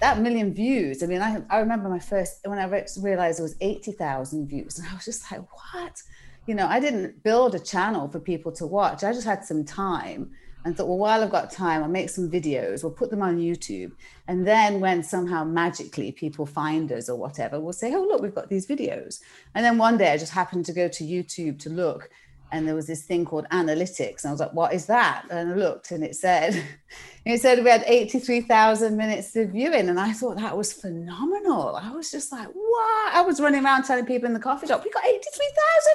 that 0.00 0.18
million 0.20 0.52
views. 0.52 1.02
I 1.02 1.06
mean, 1.06 1.20
I, 1.20 1.42
I 1.48 1.58
remember 1.58 1.88
my 1.88 1.98
first, 1.98 2.40
when 2.44 2.58
I 2.58 2.64
realized 3.00 3.38
it 3.38 3.42
was 3.42 3.56
80,000 3.60 4.48
views, 4.48 4.78
and 4.78 4.88
I 4.88 4.94
was 4.94 5.04
just 5.04 5.30
like, 5.30 5.42
what? 5.42 6.02
You 6.46 6.54
know, 6.54 6.66
I 6.66 6.80
didn't 6.80 7.22
build 7.22 7.54
a 7.54 7.58
channel 7.58 8.08
for 8.08 8.18
people 8.18 8.50
to 8.52 8.66
watch. 8.66 9.04
I 9.04 9.12
just 9.12 9.26
had 9.26 9.44
some 9.44 9.64
time 9.64 10.32
and 10.64 10.76
thought, 10.76 10.88
well, 10.88 10.98
while 10.98 11.22
I've 11.22 11.30
got 11.30 11.50
time, 11.50 11.82
I'll 11.82 11.88
make 11.88 12.10
some 12.10 12.30
videos, 12.30 12.82
we'll 12.82 12.92
put 12.92 13.10
them 13.10 13.22
on 13.22 13.38
YouTube. 13.38 13.92
And 14.28 14.46
then 14.46 14.80
when 14.80 15.02
somehow 15.02 15.44
magically 15.44 16.12
people 16.12 16.46
find 16.46 16.92
us 16.92 17.08
or 17.08 17.16
whatever, 17.16 17.58
we'll 17.58 17.72
say, 17.72 17.94
oh, 17.94 18.02
look, 18.02 18.22
we've 18.22 18.34
got 18.34 18.48
these 18.48 18.66
videos. 18.66 19.20
And 19.54 19.64
then 19.64 19.78
one 19.78 19.96
day 19.96 20.12
I 20.12 20.18
just 20.18 20.32
happened 20.32 20.66
to 20.66 20.72
go 20.72 20.88
to 20.88 21.04
YouTube 21.04 21.58
to 21.60 21.70
look 21.70 22.10
and 22.52 22.66
there 22.66 22.74
was 22.74 22.86
this 22.86 23.02
thing 23.02 23.24
called 23.24 23.46
analytics. 23.52 24.22
And 24.22 24.30
I 24.30 24.32
was 24.32 24.40
like, 24.40 24.52
what 24.52 24.72
is 24.72 24.86
that? 24.86 25.24
And 25.30 25.52
I 25.52 25.54
looked 25.54 25.90
and 25.92 26.02
it 26.02 26.16
said, 26.16 26.62
it 27.24 27.40
said 27.40 27.62
we 27.62 27.70
had 27.70 27.84
83,000 27.86 28.96
minutes 28.96 29.34
of 29.36 29.50
viewing. 29.50 29.88
And 29.88 30.00
I 30.00 30.12
thought 30.12 30.36
that 30.36 30.56
was 30.56 30.72
phenomenal. 30.72 31.76
I 31.76 31.92
was 31.92 32.10
just 32.10 32.32
like, 32.32 32.48
what? 32.48 33.14
I 33.14 33.22
was 33.22 33.40
running 33.40 33.64
around 33.64 33.84
telling 33.84 34.06
people 34.06 34.26
in 34.26 34.34
the 34.34 34.40
coffee 34.40 34.66
shop, 34.66 34.84
we 34.84 34.90
got 34.90 35.04
83,000 35.06 35.92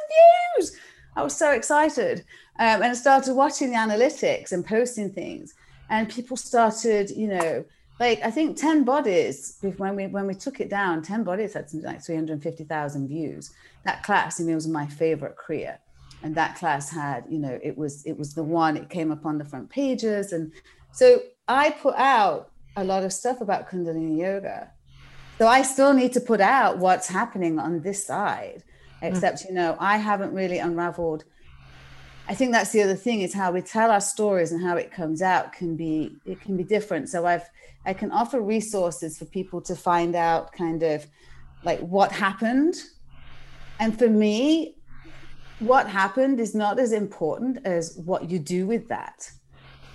views. 0.58 0.80
I 1.16 1.24
was 1.24 1.36
so 1.36 1.52
excited. 1.52 2.26
Um, 2.58 2.82
and 2.82 2.86
I 2.86 2.94
started 2.94 3.34
watching 3.34 3.72
the 3.72 3.76
analytics 3.76 4.52
and 4.52 4.66
posting 4.66 5.12
things. 5.12 5.54
And 5.90 6.10
people 6.10 6.38
started, 6.38 7.12
you 7.12 7.28
know, 7.28 7.66
like 8.00 8.22
I 8.24 8.32
think 8.32 8.58
10 8.58 8.84
bodies 8.84 9.58
when 9.78 9.96
we 9.96 10.08
when 10.08 10.28
we 10.28 10.34
took 10.34 10.60
it 10.60 10.70
down, 10.70 11.02
10 11.02 11.24
bodies 11.24 11.54
had 11.54 11.70
something 11.70 11.88
like 11.88 12.04
350,000 12.04 13.08
views. 13.08 13.52
That 13.84 14.04
class 14.04 14.40
in 14.40 14.48
me 14.48 14.56
was 14.56 14.68
my 14.68 14.88
favorite 14.88 15.36
kriya 15.38 15.78
and 16.26 16.34
that 16.36 16.56
class 16.56 16.90
had 16.90 17.24
you 17.30 17.38
know 17.38 17.60
it 17.62 17.78
was 17.78 18.04
it 18.06 18.18
was 18.18 18.34
the 18.34 18.44
one 18.44 18.76
it 18.76 18.90
came 18.90 19.12
up 19.12 19.26
on 19.26 19.38
the 19.38 19.46
front 19.46 19.70
pages 19.70 20.34
and 20.34 20.52
so 20.92 21.20
i 21.48 21.70
put 21.70 21.96
out 21.96 22.52
a 22.78 22.84
lot 22.84 23.04
of 23.04 23.14
stuff 23.14 23.42
about 23.42 23.70
kundalini 23.70 24.20
yoga 24.20 24.72
so 25.38 25.48
i 25.48 25.62
still 25.62 25.94
need 25.94 26.12
to 26.12 26.20
put 26.20 26.42
out 26.42 26.80
what's 26.80 27.08
happening 27.08 27.60
on 27.60 27.82
this 27.82 28.06
side 28.06 28.64
except 29.04 29.44
mm. 29.44 29.50
you 29.50 29.54
know 29.54 29.78
i 29.80 29.98
haven't 29.98 30.34
really 30.34 30.58
unraveled 30.58 31.24
i 32.28 32.34
think 32.34 32.52
that's 32.52 32.72
the 32.72 32.82
other 32.82 32.96
thing 32.96 33.22
is 33.22 33.34
how 33.34 33.52
we 33.52 33.62
tell 33.62 33.92
our 33.92 34.02
stories 34.02 34.52
and 34.52 34.62
how 34.64 34.76
it 34.76 34.92
comes 34.92 35.22
out 35.22 35.54
can 35.54 35.76
be 35.76 36.16
it 36.26 36.40
can 36.42 36.58
be 36.58 36.64
different. 36.64 37.10
So 37.10 37.26
i've 37.26 37.48
i 37.86 37.94
can 37.94 38.12
offer 38.12 38.42
resources 38.42 39.18
for 39.18 39.26
people 39.26 39.62
to 39.62 39.76
find 39.76 40.16
out 40.16 40.52
kind 40.52 40.84
of 40.84 41.06
like 41.64 41.80
what 41.80 42.12
happened. 42.12 42.76
And 43.80 43.98
for 43.98 44.08
me 44.08 44.76
what 45.60 45.88
happened 45.88 46.40
is 46.40 46.54
not 46.54 46.80
as 46.80 46.92
important 46.92 47.60
as 47.66 47.98
what 48.04 48.30
you 48.30 48.40
do 48.40 48.68
with 48.68 48.88
that. 48.90 49.30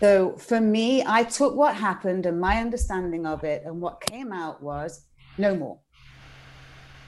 So 0.01 0.35
for 0.37 0.61
me, 0.61 1.05
I 1.07 1.25
took 1.25 1.55
what 1.55 1.75
happened 1.75 2.25
and 2.25 2.41
my 2.41 2.57
understanding 2.57 3.27
of 3.27 3.45
it, 3.45 3.63
and 3.67 3.81
what 3.81 4.01
came 4.01 4.33
out 4.33 4.63
was 4.63 5.05
no 5.37 5.55
more. 5.55 5.79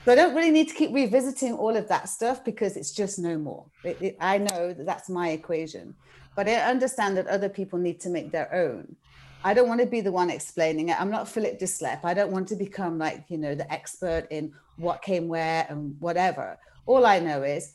So 0.05 0.11
I 0.11 0.15
don't 0.17 0.35
really 0.35 0.51
need 0.51 0.69
to 0.69 0.75
keep 0.75 0.93
revisiting 0.93 1.53
all 1.53 1.77
of 1.77 1.87
that 1.89 2.09
stuff 2.09 2.45
because 2.45 2.77
it's 2.77 2.91
just 2.93 3.21
no 3.21 3.39
more. 3.39 3.67
It, 3.85 3.97
it, 4.01 4.17
I 4.21 4.39
know 4.39 4.73
that 4.73 4.85
that's 4.85 5.09
my 5.09 5.31
equation, 5.31 5.95
but 6.35 6.49
I 6.49 6.55
understand 6.55 7.17
that 7.17 7.29
other 7.29 7.49
people 7.49 7.79
need 7.79 8.01
to 8.01 8.11
make 8.11 8.33
their 8.33 8.53
own. 8.53 8.97
I 9.45 9.55
don't 9.55 9.69
want 9.69 9.81
to 9.81 9.87
be 9.87 10.01
the 10.01 10.11
one 10.11 10.31
explaining 10.31 10.89
it. 10.89 11.01
I'm 11.01 11.11
not 11.11 11.29
Philip 11.29 11.59
Deslippe. 11.59 12.05
I 12.05 12.15
don't 12.15 12.33
want 12.33 12.49
to 12.49 12.57
become 12.57 12.99
like, 12.99 13.25
you 13.29 13.39
know, 13.39 13.55
the 13.55 13.71
expert 13.73 14.27
in 14.31 14.53
what 14.77 15.03
came 15.03 15.29
where 15.29 15.67
and 15.69 15.97
whatever. 16.01 16.59
All 16.87 17.07
I 17.07 17.21
know 17.21 17.43
is 17.43 17.75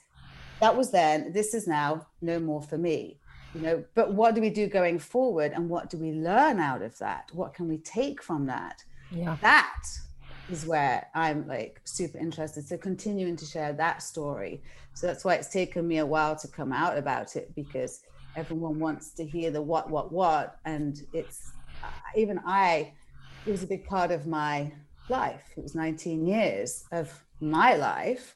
that 0.59 0.75
was 0.75 0.91
then, 0.91 1.31
this 1.31 1.53
is 1.53 1.65
now 1.65 2.07
no 2.21 2.39
more 2.39 2.61
for 2.61 2.77
me. 2.77 3.19
You 3.53 3.61
know, 3.61 3.83
but 3.95 4.13
what 4.13 4.35
do 4.35 4.41
we 4.41 4.49
do 4.49 4.67
going 4.67 4.99
forward 4.99 5.53
and 5.53 5.69
what 5.69 5.89
do 5.89 5.97
we 5.97 6.11
learn 6.11 6.59
out 6.59 6.81
of 6.81 6.97
that? 6.99 7.29
What 7.33 7.53
can 7.53 7.69
we 7.69 7.77
take 7.77 8.21
from 8.21 8.45
that? 8.47 8.83
Yeah. 9.11 9.37
That 9.41 9.83
is 10.49 10.65
where 10.65 11.07
I'm 11.13 11.47
like 11.47 11.81
super 11.83 12.17
interested. 12.17 12.67
So 12.67 12.77
continuing 12.77 13.35
to 13.37 13.45
share 13.45 13.73
that 13.73 14.01
story. 14.01 14.61
So 14.93 15.07
that's 15.07 15.25
why 15.25 15.35
it's 15.35 15.49
taken 15.49 15.87
me 15.87 15.97
a 15.97 16.05
while 16.05 16.35
to 16.37 16.47
come 16.47 16.71
out 16.71 16.97
about 16.97 17.35
it 17.35 17.53
because 17.55 18.01
everyone 18.35 18.79
wants 18.79 19.11
to 19.11 19.25
hear 19.25 19.51
the 19.51 19.61
what, 19.61 19.89
what, 19.89 20.11
what. 20.11 20.59
And 20.65 21.01
it's 21.13 21.51
even 22.15 22.39
I, 22.45 22.93
it 23.45 23.51
was 23.51 23.63
a 23.63 23.67
big 23.67 23.85
part 23.85 24.11
of 24.11 24.27
my 24.27 24.71
life. 25.09 25.43
It 25.55 25.63
was 25.63 25.75
19 25.75 26.25
years 26.25 26.85
of 26.91 27.23
my 27.39 27.75
life. 27.75 28.35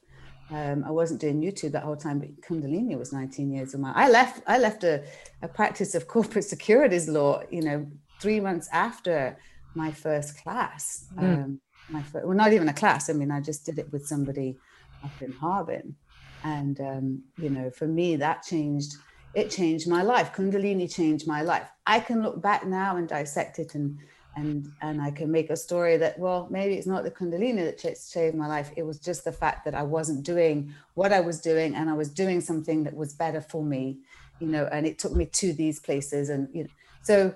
Um, 0.49 0.83
I 0.85 0.91
wasn't 0.91 1.21
doing 1.21 1.41
YouTube 1.41 1.71
that 1.71 1.83
whole 1.83 1.95
time, 1.95 2.19
but 2.19 2.41
Kundalini 2.41 2.97
was 2.97 3.13
19 3.13 3.51
years 3.51 3.73
of 3.73 3.79
my. 3.79 3.93
I 3.95 4.09
left. 4.09 4.43
I 4.47 4.57
left 4.57 4.83
a, 4.83 5.03
a 5.41 5.47
practice 5.47 5.95
of 5.95 6.07
corporate 6.09 6.43
securities 6.43 7.07
law. 7.07 7.41
You 7.49 7.61
know, 7.61 7.87
three 8.19 8.41
months 8.41 8.67
after 8.73 9.37
my 9.75 9.91
first 9.91 10.41
class. 10.43 11.07
Mm. 11.17 11.43
Um, 11.43 11.61
my 11.91 12.01
first, 12.01 12.25
well, 12.25 12.37
not 12.37 12.53
even 12.53 12.69
a 12.69 12.73
class. 12.73 13.09
I 13.09 13.13
mean, 13.13 13.31
I 13.31 13.41
just 13.41 13.65
did 13.65 13.79
it 13.79 13.91
with 13.91 14.07
somebody 14.07 14.57
up 15.03 15.21
in 15.21 15.31
Harbin, 15.31 15.95
and 16.43 16.79
um, 16.79 17.23
you 17.37 17.49
know, 17.49 17.69
for 17.69 17.87
me, 17.87 18.15
that 18.17 18.43
changed. 18.43 18.95
It 19.33 19.49
changed 19.49 19.87
my 19.87 20.01
life. 20.01 20.33
Kundalini 20.33 20.93
changed 20.93 21.25
my 21.25 21.41
life. 21.41 21.69
I 21.85 22.01
can 22.01 22.21
look 22.21 22.41
back 22.41 22.65
now 22.65 22.97
and 22.97 23.07
dissect 23.07 23.59
it, 23.59 23.75
and 23.75 23.97
and 24.35 24.67
and 24.81 25.01
I 25.01 25.11
can 25.11 25.31
make 25.31 25.49
a 25.49 25.55
story 25.55 25.97
that 25.97 26.17
well, 26.19 26.47
maybe 26.49 26.75
it's 26.75 26.87
not 26.87 27.03
the 27.03 27.11
Kundalini 27.11 27.63
that 27.65 27.97
saved 27.97 28.35
my 28.35 28.47
life. 28.47 28.71
It 28.75 28.83
was 28.83 28.99
just 28.99 29.23
the 29.23 29.31
fact 29.31 29.65
that 29.65 29.75
I 29.75 29.83
wasn't 29.83 30.25
doing 30.25 30.73
what 30.95 31.13
I 31.13 31.21
was 31.21 31.41
doing, 31.41 31.75
and 31.75 31.89
I 31.89 31.93
was 31.93 32.09
doing 32.09 32.41
something 32.41 32.83
that 32.83 32.95
was 32.95 33.13
better 33.13 33.41
for 33.41 33.63
me, 33.63 33.99
you 34.39 34.47
know. 34.47 34.67
And 34.71 34.85
it 34.85 34.99
took 34.99 35.13
me 35.13 35.25
to 35.25 35.53
these 35.53 35.79
places, 35.79 36.29
and 36.29 36.47
you 36.53 36.63
know, 36.63 36.69
so 37.03 37.33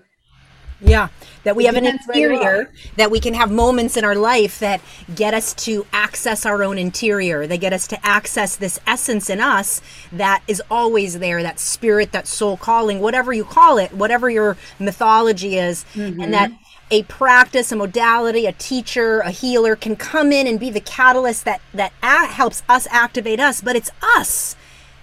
yeah, 0.82 1.08
that 1.44 1.55
we 1.55 1.65
have 1.65 1.75
an 1.75 1.86
interior, 1.86 2.72
that 2.98 3.10
we 3.10 3.20
can 3.20 3.34
have 3.34 3.51
moments 3.51 3.96
in 3.96 4.03
our 4.03 4.15
life 4.15 4.60
that 4.60 4.82
get 5.13 5.34
us 5.34 5.53
to 5.53 5.86
access 5.94 6.46
our 6.46 6.63
own 6.63 6.77
interior. 6.77 7.48
They 7.48 7.58
get 7.58 7.72
us 7.74 7.88
to 7.88 8.05
access 8.05 8.55
this 8.55 8.79
essence 8.86 9.29
in 9.29 9.39
us 9.39 9.82
that 10.12 10.44
is 10.48 10.62
always 10.70 11.20
there, 11.20 11.41
that 11.44 11.60
spirit, 11.60 12.12
that 12.12 12.27
soul 12.27 12.58
calling, 12.58 13.00
whatever 13.00 13.32
you 13.32 13.46
call 13.46 13.77
it, 13.77 13.94
whatever 13.94 14.29
your 14.29 14.58
mythology 14.79 15.58
is. 15.58 15.86
Mm-hmm. 15.94 16.22
And 16.22 16.34
that 16.34 16.51
a 16.91 17.03
practice, 17.03 17.72
a 17.72 17.75
modality, 17.75 18.46
a 18.46 18.51
teacher, 18.51 19.20
a 19.22 19.32
healer 19.32 19.75
can 19.75 19.96
come 19.96 20.32
in 20.32 20.46
and 20.46 20.60
be 20.60 20.70
the 20.70 20.82
catalyst 20.82 21.46
that 21.46 21.62
that 21.74 21.94
a- 22.03 22.27
helps 22.27 22.63
us 22.70 22.88
activate 22.91 23.39
us, 23.39 23.62
but 23.62 23.75
it's 23.75 23.91
us 24.01 24.55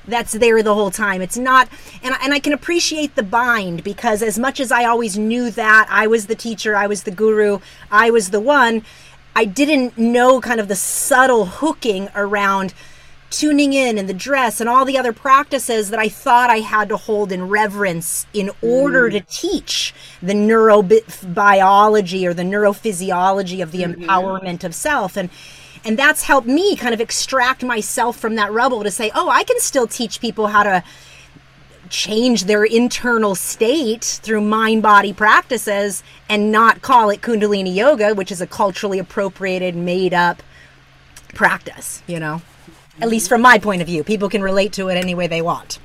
that's 0.07 0.33
there 0.33 0.63
the 0.63 0.75
whole 0.75 0.91
time. 0.91 1.23
It's 1.23 1.39
not, 1.39 1.69
and, 2.03 2.15
and 2.23 2.33
I 2.33 2.41
can 2.41 2.53
appreciate 2.53 3.15
the 3.15 3.23
bind 3.23 3.85
because 3.85 4.23
as 4.23 4.39
much 4.39 4.61
as 4.61 4.73
I 4.73 4.85
always 4.85 5.17
knew 5.19 5.51
that 5.51 5.87
I 5.91 6.07
was 6.07 6.27
the 6.27 6.35
teacher, 6.35 6.75
I 6.77 6.87
was 6.87 7.05
the 7.05 7.11
guru, 7.11 7.59
I 7.91 8.11
was 8.11 8.31
the 8.31 8.41
one, 8.41 8.85
I 9.35 9.45
didn't 9.45 9.97
know 9.97 10.41
kind 10.41 10.61
of 10.61 10.69
the 10.69 10.77
subtle 10.77 11.47
hooking 11.47 12.09
around 12.15 12.75
tuning 13.33 13.73
in 13.73 13.97
and 13.97 14.09
the 14.09 14.15
dress 14.15 14.61
and 14.61 14.69
all 14.69 14.85
the 14.85 14.99
other 14.99 15.13
practices 15.13 15.91
that 15.91 15.99
I 15.99 16.09
thought 16.09 16.51
I 16.51 16.59
had 16.59 16.91
to 16.91 16.97
hold 16.99 17.33
in 17.33 17.49
reverence 17.49 18.27
in 18.35 18.51
order 18.61 19.09
mm. 19.09 19.13
to 19.13 19.21
teach 19.21 19.95
the 20.23 20.35
neurobiology 20.35 22.25
or 22.27 22.35
the 22.35 22.43
neurophysiology 22.43 23.63
of 23.63 23.73
the 23.73 23.85
mm-hmm. 23.85 24.03
empowerment 24.03 24.65
of 24.65 24.75
self. 24.75 25.17
And 25.17 25.31
and 25.85 25.99
that's 25.99 26.23
helped 26.23 26.47
me 26.47 26.77
kind 26.77 26.95
of 26.95 27.01
extract 27.01 27.65
myself 27.65 28.17
from 28.17 28.37
that 28.37 28.53
rubble 28.53 28.85
to 28.85 28.91
say, 28.91 29.11
oh, 29.15 29.29
I 29.29 29.45
can 29.45 29.59
still 29.61 29.87
teach 29.87 30.21
people 30.21 30.49
how 30.49 30.63
to 30.63 30.85
change 31.89 32.45
their 32.45 32.65
internal 32.65 33.35
state 33.35 34.05
through 34.23 34.41
mind 34.41 34.83
body 34.83 35.13
practices 35.13 36.03
and 36.29 36.51
not 36.51 36.83
call 36.83 37.11
it 37.11 37.21
Kundalini 37.21 37.75
yoga, 37.75 38.15
which 38.15 38.33
is 38.33 38.41
a 38.41 38.47
culturally 38.47 38.99
appropriated, 38.99 39.77
made 39.77 40.15
up 40.15 40.43
practice, 41.35 42.03
you 42.07 42.19
know? 42.19 42.41
At 43.01 43.09
least 43.09 43.29
from 43.29 43.43
my 43.43 43.59
point 43.59 43.83
of 43.83 43.89
view, 43.89 44.05
people 44.05 44.29
can 44.29 44.43
relate 44.43 44.73
to 44.75 44.89
it 44.89 44.95
any 44.95 45.15
way 45.15 45.27
they 45.27 45.43
want 45.43 45.79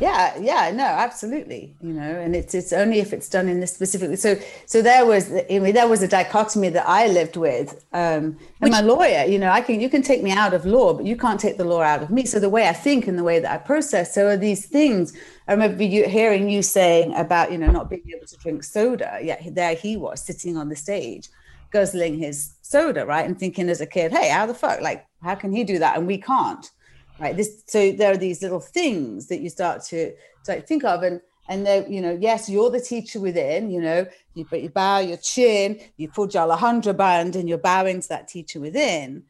yeah 0.00 0.36
yeah 0.38 0.70
no 0.70 0.84
absolutely 0.84 1.74
you 1.80 1.92
know 1.92 2.02
and 2.02 2.36
it's 2.36 2.54
it's 2.54 2.72
only 2.72 3.00
if 3.00 3.12
it's 3.12 3.28
done 3.28 3.48
in 3.48 3.60
this 3.60 3.72
specific 3.72 4.16
so 4.18 4.36
so 4.66 4.80
there 4.80 5.04
was 5.04 5.32
i 5.32 5.58
mean 5.58 5.74
there 5.74 5.88
was 5.88 6.02
a 6.02 6.08
dichotomy 6.08 6.68
that 6.68 6.88
i 6.88 7.06
lived 7.08 7.36
with 7.36 7.84
um 7.92 7.98
and 8.00 8.36
Which, 8.60 8.72
my 8.72 8.80
lawyer 8.80 9.24
you 9.24 9.38
know 9.38 9.50
i 9.50 9.60
can 9.60 9.80
you 9.80 9.88
can 9.88 10.02
take 10.02 10.22
me 10.22 10.30
out 10.30 10.54
of 10.54 10.64
law 10.64 10.94
but 10.94 11.04
you 11.04 11.16
can't 11.16 11.40
take 11.40 11.56
the 11.56 11.64
law 11.64 11.82
out 11.82 12.02
of 12.02 12.10
me. 12.10 12.24
So 12.26 12.38
the 12.38 12.48
way 12.48 12.68
i 12.68 12.72
think 12.72 13.06
and 13.06 13.18
the 13.18 13.24
way 13.24 13.38
that 13.40 13.50
i 13.50 13.58
process 13.58 14.14
so 14.14 14.26
are 14.28 14.36
these 14.36 14.66
things. 14.66 15.12
I 15.48 15.52
remember 15.52 15.82
you 15.82 16.08
hearing 16.08 16.48
you 16.48 16.62
saying 16.62 17.14
about 17.14 17.50
you 17.50 17.58
know 17.58 17.70
not 17.70 17.90
being 17.90 18.02
able 18.14 18.26
to 18.26 18.36
drink 18.36 18.62
soda 18.62 19.18
yet 19.22 19.42
there 19.52 19.74
he 19.74 19.96
was 19.96 20.24
sitting 20.24 20.56
on 20.56 20.68
the 20.68 20.76
stage 20.76 21.28
guzzling 21.70 22.18
his 22.18 22.54
soda 22.62 23.04
right? 23.04 23.26
And 23.26 23.38
thinking 23.38 23.68
as 23.68 23.80
a 23.80 23.86
kid 23.86 24.12
hey 24.12 24.28
how 24.28 24.46
the 24.46 24.54
fuck 24.54 24.80
like 24.80 25.06
how 25.22 25.34
can 25.34 25.52
he 25.52 25.64
do 25.64 25.78
that? 25.78 25.96
And 25.96 26.06
we 26.06 26.18
can't 26.18 26.70
right 27.18 27.36
this 27.36 27.62
so 27.66 27.92
there 27.92 28.12
are 28.12 28.16
these 28.16 28.42
little 28.42 28.60
things 28.60 29.26
that 29.28 29.40
you 29.40 29.50
start 29.50 29.82
to, 29.84 30.12
to 30.44 30.52
like 30.52 30.66
think 30.66 30.84
of 30.84 31.02
and 31.02 31.20
and 31.48 31.66
they 31.66 31.86
you 31.88 32.00
know 32.00 32.16
yes 32.20 32.48
you're 32.48 32.70
the 32.70 32.80
teacher 32.80 33.20
within 33.20 33.70
you 33.70 33.80
know 33.80 34.06
you 34.34 34.46
but 34.50 34.62
you 34.62 34.68
bow 34.68 34.98
your 34.98 35.16
chin 35.16 35.80
you 35.96 36.08
pull 36.08 36.28
your 36.28 36.46
Jalandhara 36.46 36.94
bandh 36.94 37.34
and 37.36 37.48
you're 37.48 37.58
bowing 37.58 38.00
to 38.00 38.08
that 38.08 38.28
teacher 38.28 38.60
within. 38.60 39.24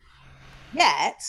Yet 0.74 1.22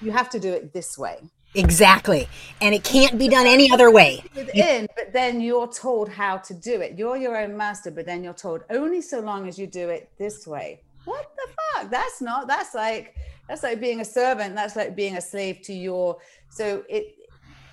you 0.00 0.12
have 0.12 0.30
to 0.30 0.40
do 0.40 0.50
it 0.52 0.72
this 0.72 0.96
way. 0.96 1.18
Exactly 1.54 2.28
and 2.62 2.74
it 2.74 2.82
can't 2.82 3.18
be 3.18 3.28
done 3.28 3.46
any 3.46 3.70
other 3.70 3.90
way. 3.90 4.24
Within 4.34 4.88
but 4.96 5.12
then 5.12 5.40
you're 5.40 5.68
told 5.68 6.08
how 6.08 6.38
to 6.38 6.54
do 6.54 6.80
it. 6.80 6.98
You're 6.98 7.16
your 7.16 7.36
own 7.36 7.56
master 7.56 7.90
but 7.90 8.06
then 8.06 8.24
you're 8.24 8.32
told 8.32 8.62
only 8.70 9.02
so 9.02 9.20
long 9.20 9.48
as 9.48 9.58
you 9.58 9.66
do 9.66 9.90
it 9.90 10.10
this 10.18 10.46
way. 10.46 10.80
What 11.04 11.30
the 11.36 11.48
fuck? 11.74 11.90
That's 11.90 12.22
not 12.22 12.46
that's 12.46 12.74
like 12.74 13.16
that's 13.48 13.62
like 13.62 13.80
being 13.80 14.00
a 14.00 14.04
servant 14.04 14.54
that's 14.54 14.76
like 14.76 14.94
being 14.96 15.16
a 15.16 15.20
slave 15.20 15.60
to 15.62 15.72
your 15.72 16.18
so 16.50 16.84
it 16.88 17.14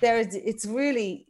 there 0.00 0.18
is 0.18 0.34
it's 0.34 0.66
really 0.66 1.26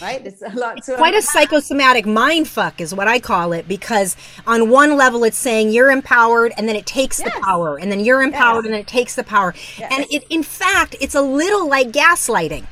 right? 0.00 0.26
It's 0.26 0.42
a 0.42 0.50
lot 0.50 0.82
to 0.84 0.96
quite 0.96 1.14
a 1.14 1.22
psychosomatic 1.22 2.06
mind 2.06 2.48
fuck 2.48 2.80
is 2.80 2.94
what 2.94 3.08
i 3.08 3.18
call 3.18 3.52
it 3.52 3.68
because 3.68 4.16
on 4.46 4.68
one 4.68 4.96
level 4.96 5.24
it's 5.24 5.36
saying 5.36 5.70
you're 5.70 5.90
empowered 5.90 6.52
and 6.56 6.68
then 6.68 6.76
it 6.76 6.86
takes 6.86 7.20
yes. 7.20 7.32
the 7.32 7.40
power 7.40 7.78
and 7.78 7.90
then 7.90 8.00
you're 8.00 8.22
empowered 8.22 8.64
yes. 8.64 8.64
and 8.66 8.74
then 8.74 8.80
it 8.80 8.86
takes 8.86 9.14
the 9.14 9.24
power. 9.24 9.54
Yes. 9.78 9.92
and 9.94 10.06
it 10.10 10.24
in 10.28 10.42
fact 10.42 10.96
it's 11.00 11.14
a 11.14 11.22
little 11.22 11.68
like 11.68 11.88
gaslighting. 11.92 12.66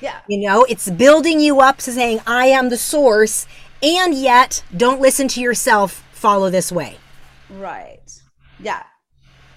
Yeah. 0.00 0.20
You 0.28 0.38
know 0.38 0.64
it's 0.64 0.88
building 0.90 1.40
you 1.40 1.60
up 1.60 1.78
to 1.78 1.92
saying 1.92 2.20
i 2.26 2.46
am 2.46 2.68
the 2.68 2.78
source 2.78 3.46
and 3.82 4.14
yet 4.14 4.62
don't 4.76 5.00
listen 5.00 5.28
to 5.28 5.40
yourself 5.40 6.04
follow 6.12 6.50
this 6.50 6.70
way. 6.70 6.96
Right. 7.50 8.10
Yeah 8.60 8.82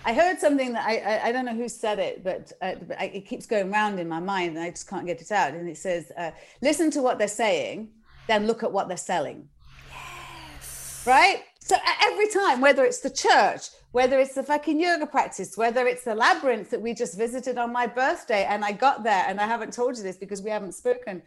I 0.04 0.14
heard 0.14 0.40
something 0.40 0.74
that 0.74 0.86
I, 0.86 0.98
I, 0.98 1.28
I 1.28 1.32
don't 1.32 1.46
know 1.46 1.56
who 1.56 1.70
said 1.70 2.00
it, 2.00 2.24
but, 2.24 2.52
uh, 2.62 2.76
but 2.88 3.00
I, 3.00 3.06
it 3.06 3.28
keeps 3.28 3.46
going 3.46 3.72
round 3.72 4.00
in 4.00 4.10
my 4.10 4.20
mind 4.20 4.58
and 4.58 4.66
I 4.66 4.72
just 4.72 4.90
can't 4.90 5.06
get 5.06 5.22
it 5.22 5.32
out. 5.32 5.54
And 5.54 5.70
it 5.70 5.78
says, 5.78 6.12
uh, 6.18 6.32
listen 6.62 6.90
to 6.92 7.02
what 7.02 7.20
they're 7.20 7.28
saying, 7.28 7.90
then 8.28 8.48
look 8.48 8.64
at 8.64 8.72
what 8.72 8.88
they're 8.88 8.98
selling. 8.98 9.48
Yes. 9.92 11.04
Right? 11.06 11.44
So 11.60 11.76
every 12.04 12.28
time, 12.30 12.62
whether 12.62 12.84
it's 12.84 13.00
the 13.00 13.10
church, 13.12 13.70
whether 13.92 14.20
it's 14.20 14.34
the 14.34 14.44
fucking 14.44 14.80
yoga 14.80 15.06
practice, 15.06 15.56
whether 15.56 15.86
it's 15.86 16.04
the 16.04 16.16
labyrinth 16.16 16.70
that 16.72 16.82
we 16.82 16.94
just 16.94 17.18
visited 17.18 17.58
on 17.58 17.72
my 17.72 17.86
birthday, 17.86 18.46
and 18.46 18.66
I 18.66 18.72
got 18.72 19.04
there, 19.04 19.26
and 19.28 19.40
I 19.40 19.46
haven't 19.46 19.74
told 19.74 19.98
you 19.98 20.04
this 20.04 20.18
because 20.18 20.42
we 20.42 20.50
haven't 20.50 20.74
spoken, 20.74 21.22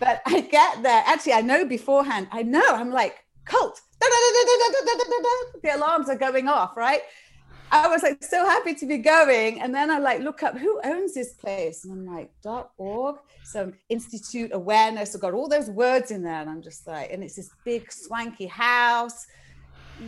but 0.00 0.22
I 0.26 0.40
get 0.40 0.82
there. 0.82 1.02
Actually, 1.06 1.34
I 1.34 1.42
know 1.42 1.64
beforehand. 1.64 2.28
I 2.32 2.42
know. 2.42 2.64
I'm 2.66 2.90
like 2.90 3.24
cult. 3.44 3.80
The 5.62 5.74
alarms 5.74 6.08
are 6.08 6.16
going 6.16 6.48
off, 6.48 6.76
right? 6.76 7.02
I 7.70 7.88
was 7.88 8.02
like 8.02 8.22
so 8.22 8.44
happy 8.44 8.74
to 8.74 8.86
be 8.86 8.98
going. 8.98 9.60
And 9.60 9.74
then 9.74 9.90
I 9.90 9.98
like 9.98 10.20
look 10.20 10.42
up 10.42 10.56
who 10.56 10.80
owns 10.84 11.14
this 11.14 11.32
place. 11.32 11.84
And 11.84 11.92
I'm 11.92 12.14
like, 12.14 12.30
.org, 12.78 13.16
some 13.44 13.74
institute 13.88 14.50
awareness. 14.54 15.14
I've 15.14 15.20
got 15.20 15.34
all 15.34 15.48
those 15.48 15.70
words 15.70 16.10
in 16.10 16.22
there. 16.22 16.40
And 16.40 16.50
I'm 16.50 16.62
just 16.62 16.86
like, 16.86 17.12
and 17.12 17.22
it's 17.24 17.36
this 17.36 17.50
big 17.64 17.90
swanky 17.90 18.46
house. 18.46 19.26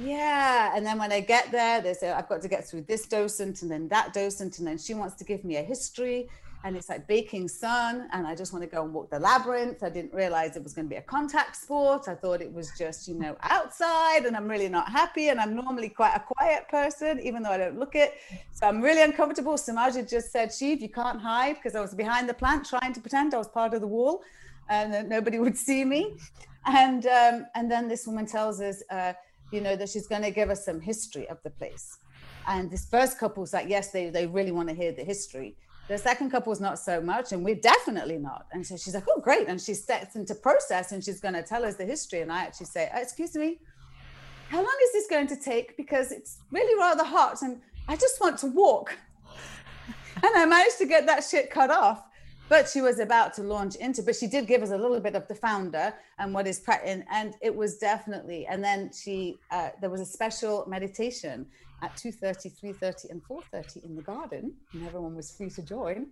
Yeah. 0.03 0.73
And 0.77 0.87
then 0.87 0.99
when 0.99 1.13
I 1.13 1.21
get 1.21 1.51
there, 1.51 1.81
they 1.81 1.95
say, 1.95 2.13
I've 2.13 2.29
got 2.29 2.43
to 2.43 2.49
get 2.49 2.67
through 2.69 2.83
this 2.83 3.07
docent 3.07 3.63
and 3.63 3.71
then 3.71 3.89
that 3.89 4.13
docent. 4.13 4.59
And 4.59 4.67
then 4.67 4.79
she 4.79 4.95
wants 4.95 5.17
to 5.17 5.25
give 5.25 5.45
me 5.45 5.57
a 5.57 5.63
history. 5.63 6.29
And 6.65 6.77
it's 6.77 6.89
like 6.89 7.07
baking 7.07 7.47
sun 7.49 8.09
and 8.13 8.27
i 8.27 8.35
just 8.35 8.53
want 8.53 8.63
to 8.63 8.69
go 8.69 8.83
and 8.83 8.93
walk 8.93 9.11
the 9.11 9.19
labyrinth. 9.19 9.83
I 9.83 9.91
didn't 9.91 10.13
realize 10.13 10.57
it 10.57 10.63
was 10.63 10.75
going 10.75 10.87
to 10.87 10.91
be 10.91 10.97
a 10.97 11.03
contact 11.03 11.57
sport. 11.57 12.09
I 12.09 12.15
thought 12.15 12.41
it 12.41 12.53
was 12.53 12.73
just 12.77 13.09
you 13.09 13.15
know 13.15 13.37
outside 13.43 14.25
and 14.27 14.37
i'm 14.37 14.49
really 14.49 14.69
not 14.69 14.91
happy 14.91 15.29
and 15.29 15.41
i'm 15.41 15.55
normally 15.55 15.89
quite 15.89 16.15
a 16.15 16.21
quiet 16.21 16.69
person 16.69 17.21
even 17.21 17.43
though 17.43 17.51
i 17.51 17.59
don't 17.59 17.79
look 17.79 17.95
it. 17.95 18.15
So 18.53 18.67
i'm 18.67 18.81
really 18.81 19.03
uncomfortable. 19.03 19.55
Samaja 19.55 20.09
just 20.09 20.33
said 20.33 20.53
Shiv, 20.53 20.81
you 20.81 20.89
can't 20.89 21.21
hide 21.21 21.57
because 21.57 21.75
i 21.75 21.81
was 21.81 21.95
behind 21.95 22.29
the 22.29 22.35
plant 22.35 22.67
trying 22.67 22.93
to 22.93 23.01
pretend 23.01 23.35
i 23.35 23.39
was 23.39 23.49
part 23.49 23.75
of 23.75 23.81
the 23.81 23.87
wall 23.87 24.23
and 24.69 24.93
that 24.93 25.09
nobody 25.09 25.39
would 25.45 25.57
see 25.57 25.85
me. 25.85 26.17
And 26.67 27.07
um, 27.07 27.47
and 27.55 27.71
then 27.71 27.89
this 27.89 28.07
woman 28.07 28.27
tells 28.27 28.61
us 28.61 28.83
uh, 28.91 29.13
you 29.53 29.61
know 29.61 29.77
that 29.77 29.89
she's 29.89 30.07
going 30.07 30.23
to 30.23 30.31
give 30.31 30.51
us 30.51 30.65
some 30.65 30.81
history 30.81 31.29
of 31.29 31.39
the 31.43 31.51
place. 31.51 31.99
And 32.47 32.71
this 32.71 32.87
first 32.87 33.19
couple's 33.19 33.53
like 33.53 33.69
yes 33.69 33.91
they, 33.91 34.11
they 34.11 34.27
really 34.27 34.53
want 34.53 34.69
to 34.69 34.75
hear 34.75 34.93
the 34.93 35.05
history 35.05 35.57
the 35.89 35.97
second 35.97 36.31
couple 36.31 36.39
couple's 36.39 36.61
not 36.61 36.79
so 36.79 37.01
much, 37.01 37.33
and 37.33 37.43
we're 37.43 37.55
definitely 37.55 38.19
not. 38.19 38.47
And 38.53 38.65
so 38.65 38.77
she's 38.77 38.95
like, 38.95 39.05
oh, 39.09 39.21
great. 39.21 39.49
And 39.49 39.59
she 39.61 39.73
steps 39.73 40.17
into 40.17 40.35
process 40.35 40.93
and 40.93 41.03
she's 41.03 41.19
going 41.19 41.35
to 41.35 41.43
tell 41.43 41.65
us 41.65 41.77
the 41.77 41.85
history. 41.87 42.21
And 42.21 42.31
I 42.31 42.43
actually 42.43 42.67
say, 42.67 42.91
oh, 42.95 43.01
excuse 43.01 43.35
me, 43.35 43.59
how 44.51 44.59
long 44.59 44.77
is 44.85 44.93
this 44.93 45.07
going 45.09 45.27
to 45.29 45.37
take? 45.37 45.77
Because 45.77 46.13
it's 46.13 46.39
really 46.51 46.79
rather 46.79 47.05
hot 47.05 47.43
and 47.43 47.61
I 47.89 47.97
just 47.97 48.21
want 48.21 48.39
to 48.39 48.49
walk. 48.49 48.97
and 50.17 50.37
I 50.37 50.45
managed 50.45 50.79
to 50.79 50.87
get 50.87 51.07
that 51.07 51.25
shit 51.25 51.51
cut 51.51 51.71
off. 51.71 52.05
But 52.51 52.69
she 52.69 52.81
was 52.81 52.99
about 52.99 53.35
to 53.35 53.43
launch 53.43 53.77
into, 53.77 54.03
but 54.03 54.17
she 54.17 54.27
did 54.27 54.47
give 54.47 54.63
us 54.63 54.71
a 54.71 54.79
little 54.79 55.01
bit 55.01 55.15
of 55.15 55.29
the 55.29 55.35
founder 55.35 55.93
and 56.19 56.33
what 56.33 56.47
is, 56.47 56.63
and, 56.83 57.05
and 57.13 57.35
it 57.43 57.55
was 57.55 57.77
definitely, 57.77 58.47
and 58.47 58.65
then 58.65 58.91
she, 58.91 59.39
uh, 59.51 59.69
there 59.83 59.91
was 59.91 60.01
a 60.01 60.07
special 60.07 60.65
meditation 60.67 61.45
at 61.83 61.95
2.30, 61.97 62.53
3.30 62.61 63.11
and 63.11 63.23
4.30 63.25 63.85
in 63.85 63.95
the 63.95 64.03
garden 64.03 64.53
and 64.73 64.87
everyone 64.87 65.15
was 65.15 65.31
free 65.31 65.51
to 65.51 65.63
join. 65.63 66.07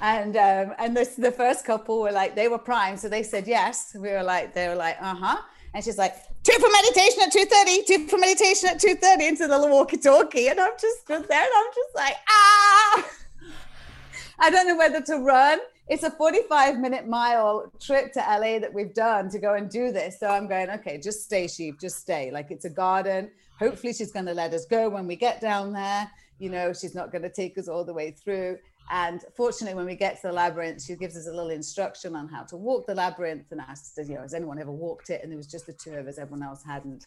And 0.00 0.36
um, 0.36 0.74
and 0.78 0.96
this, 0.96 1.14
the 1.14 1.30
first 1.30 1.66
couple 1.66 2.00
were 2.00 2.12
like, 2.12 2.34
they 2.34 2.48
were 2.48 2.58
prime. 2.58 2.96
So 2.96 3.08
they 3.08 3.22
said 3.22 3.46
yes. 3.46 3.94
We 3.94 4.08
were 4.08 4.22
like, 4.22 4.54
they 4.54 4.68
were 4.68 4.74
like, 4.74 4.96
uh-huh. 5.00 5.36
And 5.74 5.84
she's 5.84 5.98
like, 5.98 6.14
two 6.42 6.58
for 6.58 6.68
meditation 6.70 7.22
at 7.22 7.32
2.30, 7.32 7.86
two 7.86 8.06
for 8.08 8.18
meditation 8.18 8.70
at 8.70 8.80
2.30 8.80 9.28
into 9.28 9.46
the 9.46 9.58
walkie-talkie. 9.68 10.48
And 10.48 10.58
I'm 10.58 10.72
just 10.80 11.02
stood 11.02 11.28
there 11.28 11.42
and 11.42 11.52
I'm 11.54 11.72
just 11.74 11.94
like, 11.94 12.14
ah! 12.28 13.10
I 14.40 14.50
don't 14.50 14.66
know 14.66 14.76
whether 14.76 15.00
to 15.02 15.18
run. 15.18 15.60
It's 15.88 16.02
a 16.02 16.10
45 16.10 16.78
minute 16.78 17.06
mile 17.06 17.70
trip 17.78 18.12
to 18.14 18.20
LA 18.20 18.58
that 18.58 18.72
we've 18.72 18.94
done 18.94 19.28
to 19.30 19.38
go 19.38 19.54
and 19.54 19.68
do 19.68 19.92
this. 19.92 20.18
So 20.18 20.28
I'm 20.28 20.48
going, 20.48 20.70
okay, 20.70 20.98
just 20.98 21.24
stay, 21.24 21.46
Shiv, 21.46 21.78
just 21.78 21.98
stay. 21.98 22.30
Like 22.30 22.50
it's 22.50 22.64
a 22.64 22.70
garden 22.70 23.30
hopefully 23.60 23.92
she's 23.92 24.10
going 24.10 24.26
to 24.26 24.34
let 24.34 24.52
us 24.52 24.64
go 24.64 24.88
when 24.88 25.06
we 25.06 25.14
get 25.14 25.40
down 25.40 25.72
there. 25.72 26.10
You 26.38 26.50
know 26.50 26.72
she's 26.72 26.94
not 26.94 27.12
going 27.12 27.22
to 27.22 27.30
take 27.30 27.58
us 27.58 27.68
all 27.68 27.84
the 27.84 27.92
way 27.92 28.10
through. 28.10 28.58
And 28.90 29.20
fortunately 29.36 29.76
when 29.76 29.86
we 29.86 29.94
get 29.94 30.16
to 30.16 30.28
the 30.28 30.32
labyrinth 30.32 30.82
she 30.82 30.96
gives 30.96 31.16
us 31.16 31.28
a 31.28 31.30
little 31.30 31.50
instruction 31.50 32.16
on 32.16 32.26
how 32.28 32.42
to 32.44 32.56
walk 32.56 32.86
the 32.86 32.94
labyrinth 32.94 33.52
and 33.52 33.60
asks 33.60 33.96
you 34.08 34.16
know 34.16 34.22
has 34.22 34.34
anyone 34.34 34.58
ever 34.58 34.72
walked 34.72 35.10
it? 35.10 35.20
And 35.22 35.30
there 35.30 35.36
was 35.36 35.46
just 35.46 35.66
the 35.66 35.74
two 35.74 35.92
of 35.92 36.08
us 36.08 36.18
everyone 36.18 36.42
else 36.42 36.64
hadn't. 36.64 37.04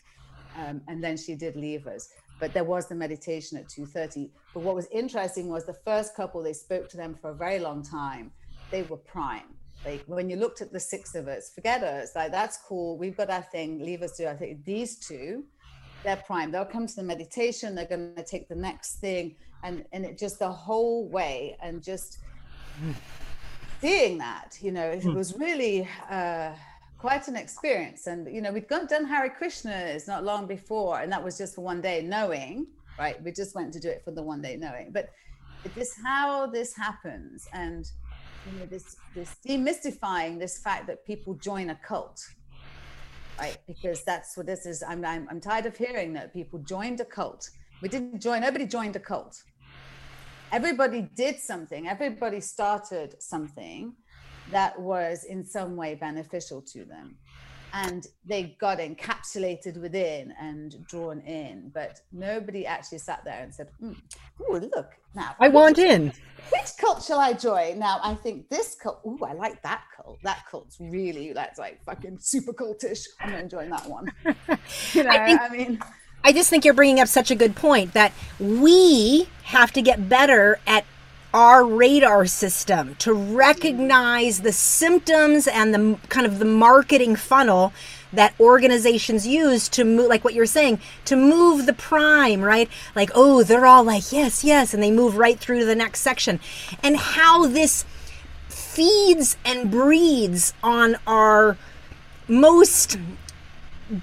Um, 0.55 0.81
and 0.87 1.03
then 1.03 1.17
she 1.17 1.33
did 1.33 1.55
leave 1.55 1.87
us. 1.87 2.09
But 2.39 2.53
there 2.53 2.63
was 2.63 2.87
the 2.87 2.95
meditation 2.95 3.57
at 3.57 3.67
2.30 3.67 4.29
but 4.53 4.61
what 4.61 4.75
was 4.75 4.87
interesting 4.91 5.49
was 5.49 5.65
the 5.65 5.79
first 5.85 6.15
couple 6.15 6.43
they 6.43 6.53
spoke 6.53 6.87
to 6.89 6.97
them 6.97 7.15
for 7.19 7.31
a 7.31 7.35
very 7.35 7.59
long 7.59 7.81
time. 7.83 8.31
They 8.69 8.83
were 8.83 8.97
prime. 8.97 9.49
Like 9.83 10.03
when 10.05 10.29
you 10.29 10.35
looked 10.35 10.61
at 10.61 10.71
the 10.71 10.79
six 10.79 11.15
of 11.15 11.27
us 11.27 11.49
forget 11.49 11.83
us. 11.83 12.11
Like 12.15 12.31
that's 12.31 12.59
cool. 12.67 12.97
We've 12.97 13.17
got 13.17 13.31
our 13.31 13.41
thing. 13.41 13.83
Leave 13.83 14.03
us 14.03 14.11
to, 14.17 14.29
i 14.29 14.35
think 14.35 14.63
these 14.63 14.97
two 14.97 15.45
they're 16.03 16.17
prime. 16.17 16.51
They'll 16.51 16.65
come 16.65 16.87
to 16.87 16.95
the 16.95 17.03
meditation. 17.03 17.75
They're 17.75 17.85
going 17.85 18.15
to 18.15 18.23
take 18.23 18.47
the 18.47 18.55
next 18.55 18.95
thing, 18.95 19.35
and 19.63 19.85
and 19.91 20.05
it 20.05 20.17
just 20.17 20.39
the 20.39 20.51
whole 20.51 21.07
way, 21.07 21.57
and 21.61 21.81
just 21.81 22.19
seeing 23.83 24.17
that, 24.17 24.57
you 24.61 24.71
know, 24.71 24.89
it 24.89 25.03
hmm. 25.03 25.13
was 25.13 25.37
really 25.37 25.87
uh, 26.09 26.51
quite 26.97 27.27
an 27.27 27.35
experience. 27.35 28.07
And 28.07 28.33
you 28.33 28.41
know, 28.41 28.51
we'd 28.51 28.67
gone 28.67 28.87
done 28.87 29.05
Hare 29.05 29.29
Krishnas 29.29 30.07
not 30.07 30.23
long 30.23 30.47
before, 30.47 30.99
and 30.99 31.11
that 31.11 31.23
was 31.23 31.37
just 31.37 31.55
for 31.55 31.61
one 31.61 31.81
day, 31.81 32.01
knowing, 32.01 32.67
right? 32.97 33.21
We 33.21 33.31
just 33.31 33.55
went 33.55 33.73
to 33.73 33.79
do 33.79 33.89
it 33.89 34.01
for 34.03 34.11
the 34.11 34.23
one 34.23 34.41
day, 34.41 34.55
knowing. 34.55 34.91
But 34.91 35.09
this 35.75 35.93
how 36.03 36.47
this 36.47 36.75
happens, 36.75 37.47
and 37.53 37.89
you 38.51 38.59
know, 38.59 38.65
this 38.65 38.95
this 39.15 39.35
demystifying 39.45 40.39
this 40.39 40.59
fact 40.59 40.87
that 40.87 41.05
people 41.05 41.33
join 41.35 41.69
a 41.69 41.75
cult 41.75 42.25
right? 43.39 43.57
Because 43.67 44.03
that's 44.03 44.35
what 44.37 44.45
this 44.45 44.65
is. 44.65 44.83
I'm, 44.83 45.03
I'm, 45.05 45.27
I'm 45.29 45.41
tired 45.41 45.65
of 45.65 45.75
hearing 45.77 46.13
that 46.13 46.33
people 46.33 46.59
joined 46.59 46.99
a 46.99 47.05
cult. 47.05 47.49
We 47.81 47.89
didn't 47.89 48.21
join, 48.21 48.41
nobody 48.41 48.65
joined 48.65 48.95
a 48.95 48.99
cult. 48.99 49.43
Everybody 50.51 51.09
did 51.15 51.39
something, 51.39 51.87
everybody 51.87 52.39
started 52.39 53.21
something 53.21 53.93
that 54.51 54.79
was 54.79 55.23
in 55.23 55.43
some 55.43 55.75
way 55.75 55.95
beneficial 55.95 56.61
to 56.61 56.85
them 56.85 57.17
and 57.73 58.07
they 58.25 58.55
got 58.59 58.77
encapsulated 58.77 59.77
within 59.77 60.33
and 60.39 60.85
drawn 60.87 61.19
in 61.21 61.71
but 61.73 61.99
nobody 62.11 62.65
actually 62.65 62.99
sat 62.99 63.23
there 63.25 63.41
and 63.41 63.53
said 63.53 63.67
mm, 63.81 63.95
oh 64.47 64.53
look 64.75 64.91
now 65.15 65.35
i 65.39 65.49
want 65.49 65.77
in. 65.79 66.13
which 66.51 66.69
cult 66.79 67.03
shall 67.03 67.19
i 67.19 67.33
join? 67.33 67.79
Now 67.79 67.99
i 68.03 68.13
think 68.15 68.49
this 68.49 68.75
cult 68.75 69.01
oh 69.05 69.19
i 69.25 69.33
like 69.33 69.61
that 69.63 69.83
cult. 69.95 70.19
That 70.23 70.43
cult's 70.49 70.77
really 70.79 71.33
that's 71.33 71.59
like 71.59 71.83
fucking 71.83 72.19
super 72.19 72.53
cultish. 72.53 73.05
I'm 73.19 73.31
gonna 73.31 73.47
join 73.47 73.69
that 73.69 73.89
one. 73.89 74.11
You 74.93 75.03
know 75.03 75.09
I, 75.09 75.25
think, 75.25 75.41
I 75.41 75.49
mean 75.49 75.79
I 76.23 76.31
just 76.31 76.49
think 76.49 76.63
you're 76.63 76.73
bringing 76.73 76.99
up 76.99 77.07
such 77.07 77.31
a 77.31 77.35
good 77.35 77.55
point 77.55 77.93
that 77.93 78.13
we 78.39 79.27
have 79.43 79.71
to 79.73 79.81
get 79.81 80.07
better 80.07 80.59
at 80.65 80.85
our 81.33 81.65
radar 81.65 82.25
system 82.25 82.95
to 82.95 83.13
recognize 83.13 84.41
the 84.41 84.51
symptoms 84.51 85.47
and 85.47 85.73
the 85.73 85.97
kind 86.09 86.27
of 86.27 86.39
the 86.39 86.45
marketing 86.45 87.15
funnel 87.15 87.73
that 88.11 88.35
organizations 88.39 89.25
use 89.25 89.67
to 89.67 89.83
move 89.83 90.07
like 90.07 90.23
what 90.23 90.35
you're 90.35 90.45
saying 90.45 90.79
to 91.05 91.15
move 91.15 91.65
the 91.65 91.73
prime 91.73 92.41
right? 92.41 92.69
Like 92.95 93.09
oh 93.15 93.43
they're 93.43 93.65
all 93.65 93.83
like 93.83 94.11
yes 94.11 94.43
yes 94.43 94.73
and 94.73 94.83
they 94.83 94.91
move 94.91 95.17
right 95.17 95.39
through 95.39 95.59
to 95.59 95.65
the 95.65 95.75
next 95.75 96.01
section. 96.01 96.39
And 96.83 96.97
how 96.97 97.47
this 97.47 97.85
feeds 98.47 99.37
and 99.43 99.71
breeds 99.71 100.53
on 100.63 100.97
our 101.07 101.57
most 102.27 102.97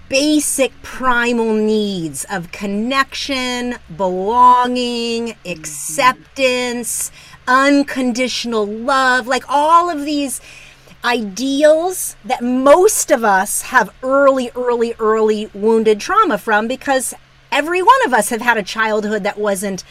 basic 0.08 0.72
primal 0.82 1.54
needs 1.54 2.24
of 2.30 2.52
connection, 2.52 3.76
belonging, 3.96 5.36
acceptance, 5.44 7.10
unconditional 7.48 8.66
love, 8.66 9.26
like 9.26 9.44
all 9.48 9.90
of 9.90 10.04
these 10.04 10.40
ideals 11.04 12.16
that 12.24 12.42
most 12.42 13.10
of 13.10 13.24
us 13.24 13.62
have 13.62 13.94
early, 14.02 14.50
early, 14.54 14.94
early 14.98 15.50
wounded 15.54 15.98
trauma 15.98 16.36
from 16.36 16.68
because 16.68 17.14
every 17.50 17.82
one 17.82 18.04
of 18.04 18.12
us 18.12 18.28
have 18.28 18.42
had 18.42 18.58
a 18.58 18.62
childhood 18.62 19.22
that 19.24 19.38
wasn't 19.38 19.82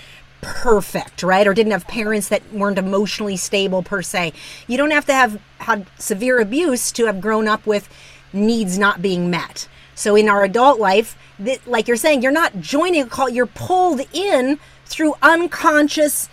perfect, 0.42 1.24
right? 1.24 1.48
Or 1.48 1.54
didn't 1.54 1.72
have 1.72 1.88
parents 1.88 2.30
that 2.30 2.54
weren't 2.54 2.78
emotionally 2.78 3.36
stable 3.38 3.82
per 3.82 4.02
se. 4.02 4.34
You 4.68 4.78
don't 4.78 4.92
have 4.92 5.06
to 5.06 5.14
have 5.14 5.42
had 5.58 5.88
severe 5.98 6.40
abuse 6.40 6.92
to 6.94 7.06
have 7.08 7.20
grown 7.20 7.48
up 7.48 7.66
with 7.66 7.90
needs 8.32 8.78
not 8.78 9.02
being 9.02 9.30
met. 9.30 9.68
So 10.00 10.16
in 10.16 10.30
our 10.30 10.46
adult 10.46 10.80
life, 10.80 11.18
that, 11.40 11.68
like 11.68 11.90
you're 11.90 11.98
saying, 11.98 12.22
you're 12.22 12.32
not 12.32 12.62
joining 12.62 13.04
a 13.04 13.06
cult, 13.06 13.34
you're 13.34 13.46
pulled 13.46 14.00
in 14.14 14.58
through 14.86 15.16
unconscious 15.22 16.30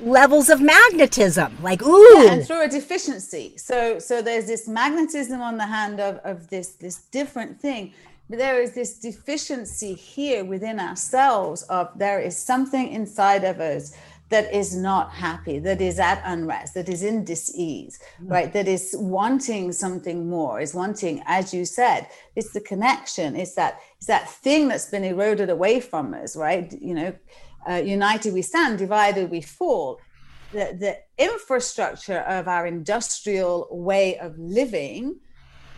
levels 0.00 0.48
of 0.48 0.60
magnetism 0.60 1.56
like 1.62 1.80
ooh. 1.82 2.24
yeah, 2.24 2.32
and 2.32 2.46
through 2.46 2.64
a 2.64 2.68
deficiency. 2.68 3.52
So 3.56 3.98
so 3.98 4.22
there's 4.22 4.46
this 4.46 4.66
magnetism 4.66 5.40
on 5.40 5.56
the 5.58 5.66
hand 5.66 6.00
of 6.00 6.16
of 6.24 6.48
this 6.48 6.72
this 6.72 6.96
different 7.12 7.60
thing 7.60 7.92
but 8.28 8.38
there 8.38 8.60
is 8.60 8.72
this 8.72 8.98
deficiency 8.98 9.94
here 9.94 10.44
within 10.44 10.80
ourselves 10.80 11.62
of 11.64 11.90
there 11.96 12.20
is 12.20 12.36
something 12.36 12.88
inside 12.88 13.44
of 13.44 13.60
us 13.60 13.94
that 14.30 14.52
is 14.52 14.74
not 14.74 15.12
happy, 15.12 15.58
that 15.58 15.80
is 15.80 15.98
at 15.98 16.22
unrest, 16.24 16.74
that 16.74 16.88
is 16.88 17.02
in 17.02 17.24
dis-ease, 17.24 17.98
mm. 18.22 18.30
right? 18.30 18.52
That 18.52 18.66
is 18.66 18.94
wanting 18.98 19.72
something 19.72 20.28
more, 20.28 20.60
is 20.60 20.74
wanting, 20.74 21.22
as 21.26 21.52
you 21.52 21.64
said, 21.64 22.08
it's 22.34 22.52
the 22.52 22.60
connection, 22.60 23.36
it's 23.36 23.54
that 23.54 23.80
it's 23.98 24.06
that 24.06 24.28
thing 24.28 24.68
that's 24.68 24.90
been 24.90 25.04
eroded 25.04 25.50
away 25.50 25.80
from 25.80 26.14
us, 26.14 26.36
right? 26.36 26.72
You 26.80 26.94
know, 26.94 27.14
uh, 27.68 27.74
united 27.74 28.32
we 28.32 28.42
stand, 28.42 28.78
divided 28.78 29.30
we 29.30 29.40
fall. 29.40 30.00
The, 30.52 30.76
the 30.78 30.98
infrastructure 31.22 32.20
of 32.20 32.48
our 32.48 32.66
industrial 32.66 33.68
way 33.70 34.18
of 34.18 34.38
living 34.38 35.16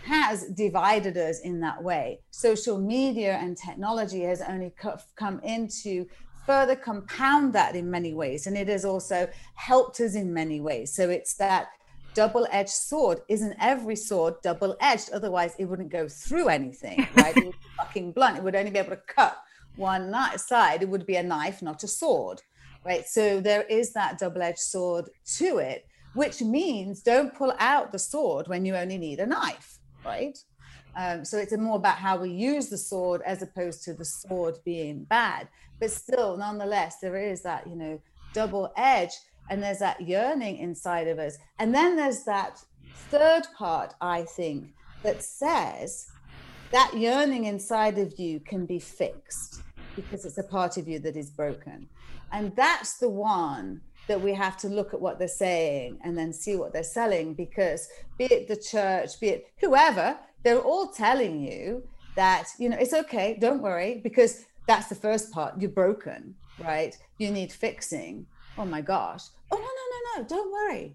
has 0.05 0.45
divided 0.51 1.17
us 1.17 1.41
in 1.41 1.61
that 1.61 1.83
way. 1.83 2.21
Social 2.31 2.79
media 2.79 3.39
and 3.43 3.57
technology 3.57 4.23
has 4.23 4.41
only 4.41 4.73
come 5.17 5.41
into 5.41 6.07
further 6.47 6.77
compound 6.77 7.53
that 7.53 7.75
in 7.75 7.91
many 7.91 8.15
ways. 8.15 8.47
And 8.47 8.57
it 8.57 8.69
has 8.69 8.85
also 8.85 9.29
helped 9.55 10.01
us 10.01 10.15
in 10.15 10.33
many 10.33 10.61
ways. 10.61 10.95
So 10.95 11.11
it's 11.11 11.35
that 11.35 11.69
double 12.15 12.47
edged 12.51 12.71
sword. 12.71 13.21
Isn't 13.29 13.55
every 13.61 13.97
sword 13.97 14.35
double 14.43 14.77
edged? 14.81 15.11
Otherwise, 15.13 15.55
it 15.59 15.67
wouldn't 15.67 15.91
go 15.91 16.09
through 16.09 16.49
anything, 16.49 17.07
right? 17.17 17.37
it 17.37 17.45
would 17.45 17.53
be 17.53 17.69
fucking 17.77 18.13
blunt. 18.13 18.39
It 18.39 18.43
would 18.45 18.55
only 18.57 18.71
be 18.71 18.79
able 18.79 18.91
to 18.91 19.03
cut 19.07 19.37
one 19.77 20.13
side. 20.39 20.83
It 20.83 20.89
would 20.89 21.07
be 21.07 21.17
a 21.17 21.23
knife, 21.23 21.61
not 21.63 21.83
a 21.85 21.89
sword. 21.89 22.43
right? 22.85 23.07
So 23.07 23.41
there 23.41 23.63
is 23.65 23.93
that 23.93 24.19
double 24.19 24.43
edged 24.43 24.59
sword 24.59 25.11
to 25.37 25.59
it, 25.59 25.87
which 26.15 26.41
means 26.41 27.03
don't 27.03 27.35
pull 27.35 27.53
out 27.59 27.93
the 27.93 27.99
sword 27.99 28.49
when 28.49 28.65
you 28.65 28.75
only 28.75 28.97
need 28.97 29.21
a 29.21 29.27
knife, 29.27 29.79
right? 30.05 30.39
Um, 30.97 31.27
so 31.27 31.37
it's 31.37 31.55
more 31.57 31.77
about 31.77 31.97
how 31.97 32.17
we 32.17 32.31
use 32.31 32.69
the 32.69 32.79
sword 32.79 33.21
as 33.27 33.43
opposed 33.43 33.85
to 33.85 33.93
the 33.93 34.05
sword 34.05 34.57
being 34.65 35.05
bad. 35.05 35.49
But 35.81 35.91
still, 35.91 36.37
nonetheless, 36.37 36.99
there 37.01 37.17
is 37.17 37.43
that, 37.43 37.67
you 37.67 37.77
know, 37.77 38.01
double 38.33 38.73
edge 38.77 39.13
and 39.51 39.63
there's 39.63 39.79
that 39.79 40.01
yearning 40.01 40.59
inside 40.59 41.09
of 41.09 41.19
us. 41.19 41.39
And 41.59 41.75
then 41.75 41.97
there's 41.97 42.25
that 42.25 42.63
third 43.11 43.47
part, 43.57 43.95
I 44.01 44.23
think, 44.23 44.75
that 45.03 45.23
says 45.23 46.07
that 46.73 46.93
yearning 46.97 47.45
inside 47.45 47.99
of 47.99 48.19
you 48.19 48.41
can 48.41 48.67
be 48.67 48.79
fixed 48.79 49.63
because 49.95 50.25
it's 50.25 50.39
a 50.39 50.43
part 50.43 50.77
of 50.77 50.89
you 50.89 50.99
that 51.01 51.17
is 51.17 51.31
broken. 51.31 51.89
And 52.33 52.55
that's 52.57 52.99
the 52.99 53.09
one 53.09 53.81
that 54.09 54.21
we 54.21 54.33
have 54.35 54.57
to 54.59 54.69
look 54.69 54.95
at 54.95 55.01
what 55.01 55.19
they're 55.19 55.29
saying 55.29 55.99
and 56.03 56.17
then 56.17 56.33
see 56.33 56.57
what 56.57 56.73
they're 56.73 56.83
selling 56.83 57.35
because 57.35 57.89
be 58.19 58.25
it 58.25 58.49
the 58.49 58.57
church, 58.57 59.19
be 59.21 59.29
it 59.29 59.47
whoever, 59.59 60.17
they're 60.43 60.61
all 60.61 60.89
telling 60.89 61.41
you 61.41 61.83
that 62.15 62.49
you 62.59 62.69
know 62.69 62.77
it's 62.79 62.95
okay 62.95 63.37
don't 63.39 63.61
worry 63.61 64.01
because 64.03 64.47
that's 64.67 64.89
the 64.89 64.95
first 64.95 65.33
part. 65.33 65.61
You're 65.61 65.71
broken 65.71 66.35
right? 66.59 66.97
You 67.19 67.31
need 67.31 67.53
fixing. 67.53 68.27
Oh 68.59 68.65
my 68.65 68.81
gosh. 68.81 69.25
Oh 69.51 69.57
no 69.57 69.63
no 69.63 70.23
no 70.23 70.23
no. 70.23 70.29
Don't 70.29 70.53
worry. 70.53 70.95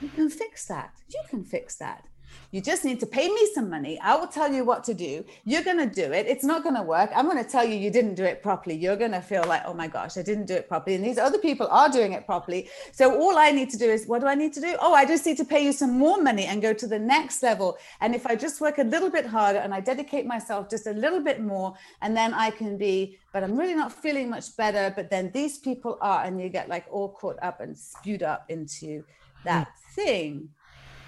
You 0.00 0.08
can 0.08 0.30
fix 0.30 0.66
that. 0.66 0.94
You 1.08 1.20
can 1.28 1.44
fix 1.44 1.76
that 1.76 2.04
you 2.52 2.60
just 2.60 2.84
need 2.84 2.98
to 3.00 3.06
pay 3.06 3.28
me 3.28 3.48
some 3.54 3.70
money. 3.70 3.98
I 4.00 4.16
will 4.16 4.26
tell 4.26 4.52
you 4.52 4.64
what 4.64 4.82
to 4.84 4.94
do. 4.94 5.24
You're 5.44 5.62
going 5.62 5.78
to 5.78 5.86
do 5.86 6.12
it. 6.12 6.26
It's 6.26 6.44
not 6.44 6.62
going 6.64 6.74
to 6.74 6.82
work. 6.82 7.10
I'm 7.14 7.26
going 7.26 7.42
to 7.42 7.48
tell 7.48 7.64
you 7.64 7.76
you 7.76 7.90
didn't 7.90 8.14
do 8.14 8.24
it 8.24 8.42
properly. 8.42 8.76
You're 8.76 8.96
going 8.96 9.12
to 9.12 9.20
feel 9.20 9.44
like, 9.46 9.62
oh 9.66 9.74
my 9.74 9.86
gosh, 9.86 10.16
I 10.16 10.22
didn't 10.22 10.46
do 10.46 10.54
it 10.54 10.68
properly. 10.68 10.96
And 10.96 11.04
these 11.04 11.18
other 11.18 11.38
people 11.38 11.68
are 11.70 11.88
doing 11.88 12.12
it 12.12 12.26
properly. 12.26 12.68
So 12.92 13.16
all 13.20 13.38
I 13.38 13.52
need 13.52 13.70
to 13.70 13.78
do 13.78 13.88
is, 13.88 14.06
what 14.06 14.20
do 14.20 14.26
I 14.26 14.34
need 14.34 14.52
to 14.54 14.60
do? 14.60 14.76
Oh, 14.80 14.92
I 14.92 15.04
just 15.04 15.24
need 15.26 15.36
to 15.36 15.44
pay 15.44 15.64
you 15.64 15.72
some 15.72 15.96
more 15.96 16.20
money 16.20 16.46
and 16.46 16.60
go 16.60 16.72
to 16.72 16.86
the 16.86 16.98
next 16.98 17.42
level. 17.42 17.78
And 18.00 18.14
if 18.14 18.26
I 18.26 18.34
just 18.34 18.60
work 18.60 18.78
a 18.78 18.84
little 18.84 19.10
bit 19.10 19.26
harder 19.26 19.60
and 19.60 19.72
I 19.72 19.80
dedicate 19.80 20.26
myself 20.26 20.68
just 20.68 20.86
a 20.88 20.92
little 20.92 21.20
bit 21.20 21.40
more, 21.40 21.74
and 22.02 22.16
then 22.16 22.34
I 22.34 22.50
can 22.50 22.76
be, 22.76 23.18
but 23.32 23.44
I'm 23.44 23.56
really 23.56 23.74
not 23.74 23.92
feeling 23.92 24.28
much 24.28 24.56
better. 24.56 24.92
But 24.94 25.08
then 25.08 25.30
these 25.32 25.58
people 25.58 25.98
are, 26.00 26.24
and 26.24 26.40
you 26.40 26.48
get 26.48 26.68
like 26.68 26.86
all 26.90 27.10
caught 27.10 27.38
up 27.42 27.60
and 27.60 27.78
spewed 27.78 28.24
up 28.24 28.46
into 28.48 29.04
that 29.44 29.68
mm. 29.68 29.94
thing 29.94 30.48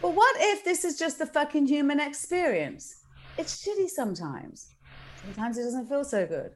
but 0.02 0.14
what 0.14 0.36
if 0.40 0.64
this 0.64 0.84
is 0.84 0.98
just 0.98 1.18
the 1.18 1.26
fucking 1.26 1.66
human 1.66 2.00
experience? 2.00 2.96
It's 3.38 3.64
shitty 3.64 3.88
sometimes. 3.88 4.74
Sometimes 5.22 5.56
it 5.56 5.62
doesn't 5.62 5.88
feel 5.88 6.04
so 6.04 6.26
good. 6.26 6.50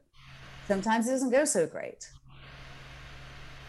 Sometimes 0.67 1.07
it 1.07 1.11
doesn't 1.11 1.29
go 1.29 1.45
so 1.45 1.65
great. 1.65 2.09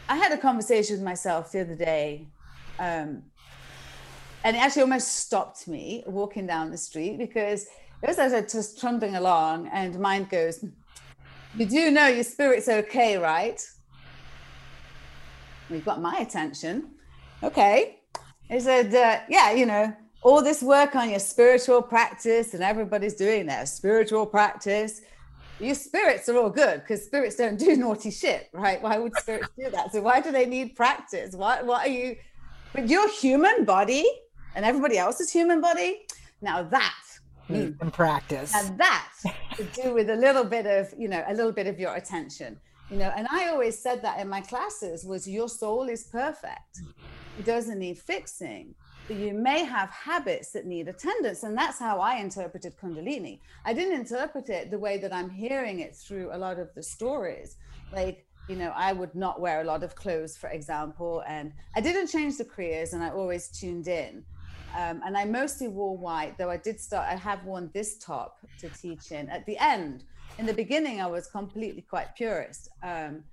I 0.08 0.16
had 0.16 0.32
a 0.32 0.38
conversation 0.38 0.96
with 0.96 1.04
myself 1.04 1.52
the 1.52 1.60
other 1.60 1.76
day, 1.76 2.26
um, 2.78 3.22
and 4.42 4.56
it 4.56 4.58
actually 4.58 4.82
almost 4.82 5.16
stopped 5.16 5.68
me 5.68 6.02
walking 6.06 6.46
down 6.46 6.70
the 6.70 6.78
street 6.78 7.18
because 7.18 7.62
it 8.02 8.08
was 8.08 8.18
as 8.18 8.32
I 8.32 8.40
was 8.40 8.52
just 8.52 8.80
trundling 8.80 9.14
along, 9.16 9.68
and 9.68 9.98
mind 10.00 10.28
goes, 10.30 10.64
"You 11.56 11.66
do 11.66 11.90
know 11.90 12.06
your 12.06 12.24
spirit's 12.24 12.68
okay, 12.68 13.16
right?" 13.16 13.64
We've 15.70 15.84
got 15.84 16.00
my 16.00 16.16
attention. 16.16 16.94
Okay, 17.42 17.97
he 18.48 18.60
said, 18.60 18.94
uh, 18.94 19.20
yeah, 19.28 19.52
you 19.52 19.66
know, 19.66 19.94
all 20.22 20.42
this 20.42 20.62
work 20.62 20.96
on 20.96 21.10
your 21.10 21.18
spiritual 21.18 21.82
practice, 21.82 22.54
and 22.54 22.62
everybody's 22.62 23.14
doing 23.14 23.46
their 23.46 23.66
spiritual 23.66 24.26
practice. 24.26 25.02
Your 25.60 25.74
spirits 25.74 26.28
are 26.28 26.36
all 26.36 26.50
good 26.50 26.80
because 26.80 27.04
spirits 27.04 27.36
don't 27.36 27.58
do 27.58 27.76
naughty 27.84 28.10
shit, 28.10 28.48
right? 28.52 28.80
Why 28.80 28.98
would 28.98 29.16
spirits 29.16 29.48
do 29.58 29.70
that? 29.70 29.92
So 29.92 30.00
why 30.00 30.20
do 30.20 30.32
they 30.32 30.46
need 30.46 30.76
practice? 30.76 31.34
What 31.34 31.66
what 31.66 31.86
are 31.86 31.90
you? 31.90 32.16
But 32.72 32.88
your 32.88 33.08
human 33.08 33.64
body 33.64 34.06
and 34.54 34.64
everybody 34.64 34.98
else's 34.98 35.30
human 35.30 35.60
body. 35.60 36.06
Now 36.40 36.62
that 36.62 37.02
needs 37.48 37.78
some 37.78 37.90
practice. 37.90 38.54
And 38.54 38.78
that 38.78 39.08
to 39.56 39.64
do 39.64 39.94
with 39.94 40.10
a 40.10 40.16
little 40.16 40.44
bit 40.44 40.66
of, 40.66 40.92
you 40.96 41.08
know, 41.08 41.24
a 41.26 41.34
little 41.34 41.52
bit 41.52 41.66
of 41.66 41.78
your 41.78 41.94
attention. 41.96 42.58
You 42.90 42.96
know, 42.96 43.12
and 43.16 43.26
I 43.30 43.48
always 43.48 43.78
said 43.78 44.00
that 44.02 44.18
in 44.18 44.28
my 44.28 44.40
classes 44.40 45.04
was 45.04 45.28
your 45.28 45.48
soul 45.48 45.88
is 45.88 46.04
perfect 46.04 46.80
doesn't 47.44 47.78
need 47.78 47.98
fixing. 47.98 48.74
But 49.06 49.16
you 49.16 49.32
may 49.32 49.64
have 49.64 49.90
habits 49.90 50.52
that 50.52 50.66
need 50.66 50.88
attendance. 50.88 51.42
And 51.42 51.56
that's 51.56 51.78
how 51.78 52.00
I 52.00 52.16
interpreted 52.16 52.76
Kundalini. 52.76 53.40
I 53.64 53.72
didn't 53.72 53.98
interpret 53.98 54.48
it 54.50 54.70
the 54.70 54.78
way 54.78 54.98
that 54.98 55.12
I'm 55.12 55.30
hearing 55.30 55.80
it 55.80 55.96
through 55.96 56.30
a 56.32 56.38
lot 56.38 56.58
of 56.58 56.74
the 56.74 56.82
stories. 56.82 57.56
Like, 57.92 58.26
you 58.48 58.56
know, 58.56 58.72
I 58.76 58.92
would 58.92 59.14
not 59.14 59.40
wear 59.40 59.60
a 59.60 59.64
lot 59.64 59.82
of 59.82 59.94
clothes, 59.94 60.36
for 60.36 60.50
example. 60.50 61.22
And 61.26 61.52
I 61.74 61.80
didn't 61.80 62.08
change 62.08 62.36
the 62.36 62.44
kriyas 62.44 62.92
and 62.92 63.02
I 63.02 63.10
always 63.10 63.48
tuned 63.48 63.88
in. 63.88 64.24
Um, 64.76 65.00
and 65.04 65.16
I 65.16 65.24
mostly 65.24 65.68
wore 65.68 65.96
white, 65.96 66.36
though 66.36 66.50
I 66.50 66.58
did 66.58 66.78
start, 66.78 67.06
I 67.08 67.16
have 67.16 67.44
worn 67.44 67.70
this 67.72 67.96
top 67.98 68.38
to 68.60 68.68
teach 68.68 69.12
in 69.12 69.28
at 69.30 69.46
the 69.46 69.56
end. 69.58 70.04
In 70.38 70.46
the 70.46 70.52
beginning, 70.52 71.00
I 71.00 71.06
was 71.06 71.26
completely 71.26 71.82
quite 71.82 72.14
purist. 72.14 72.68
Um, 72.82 73.24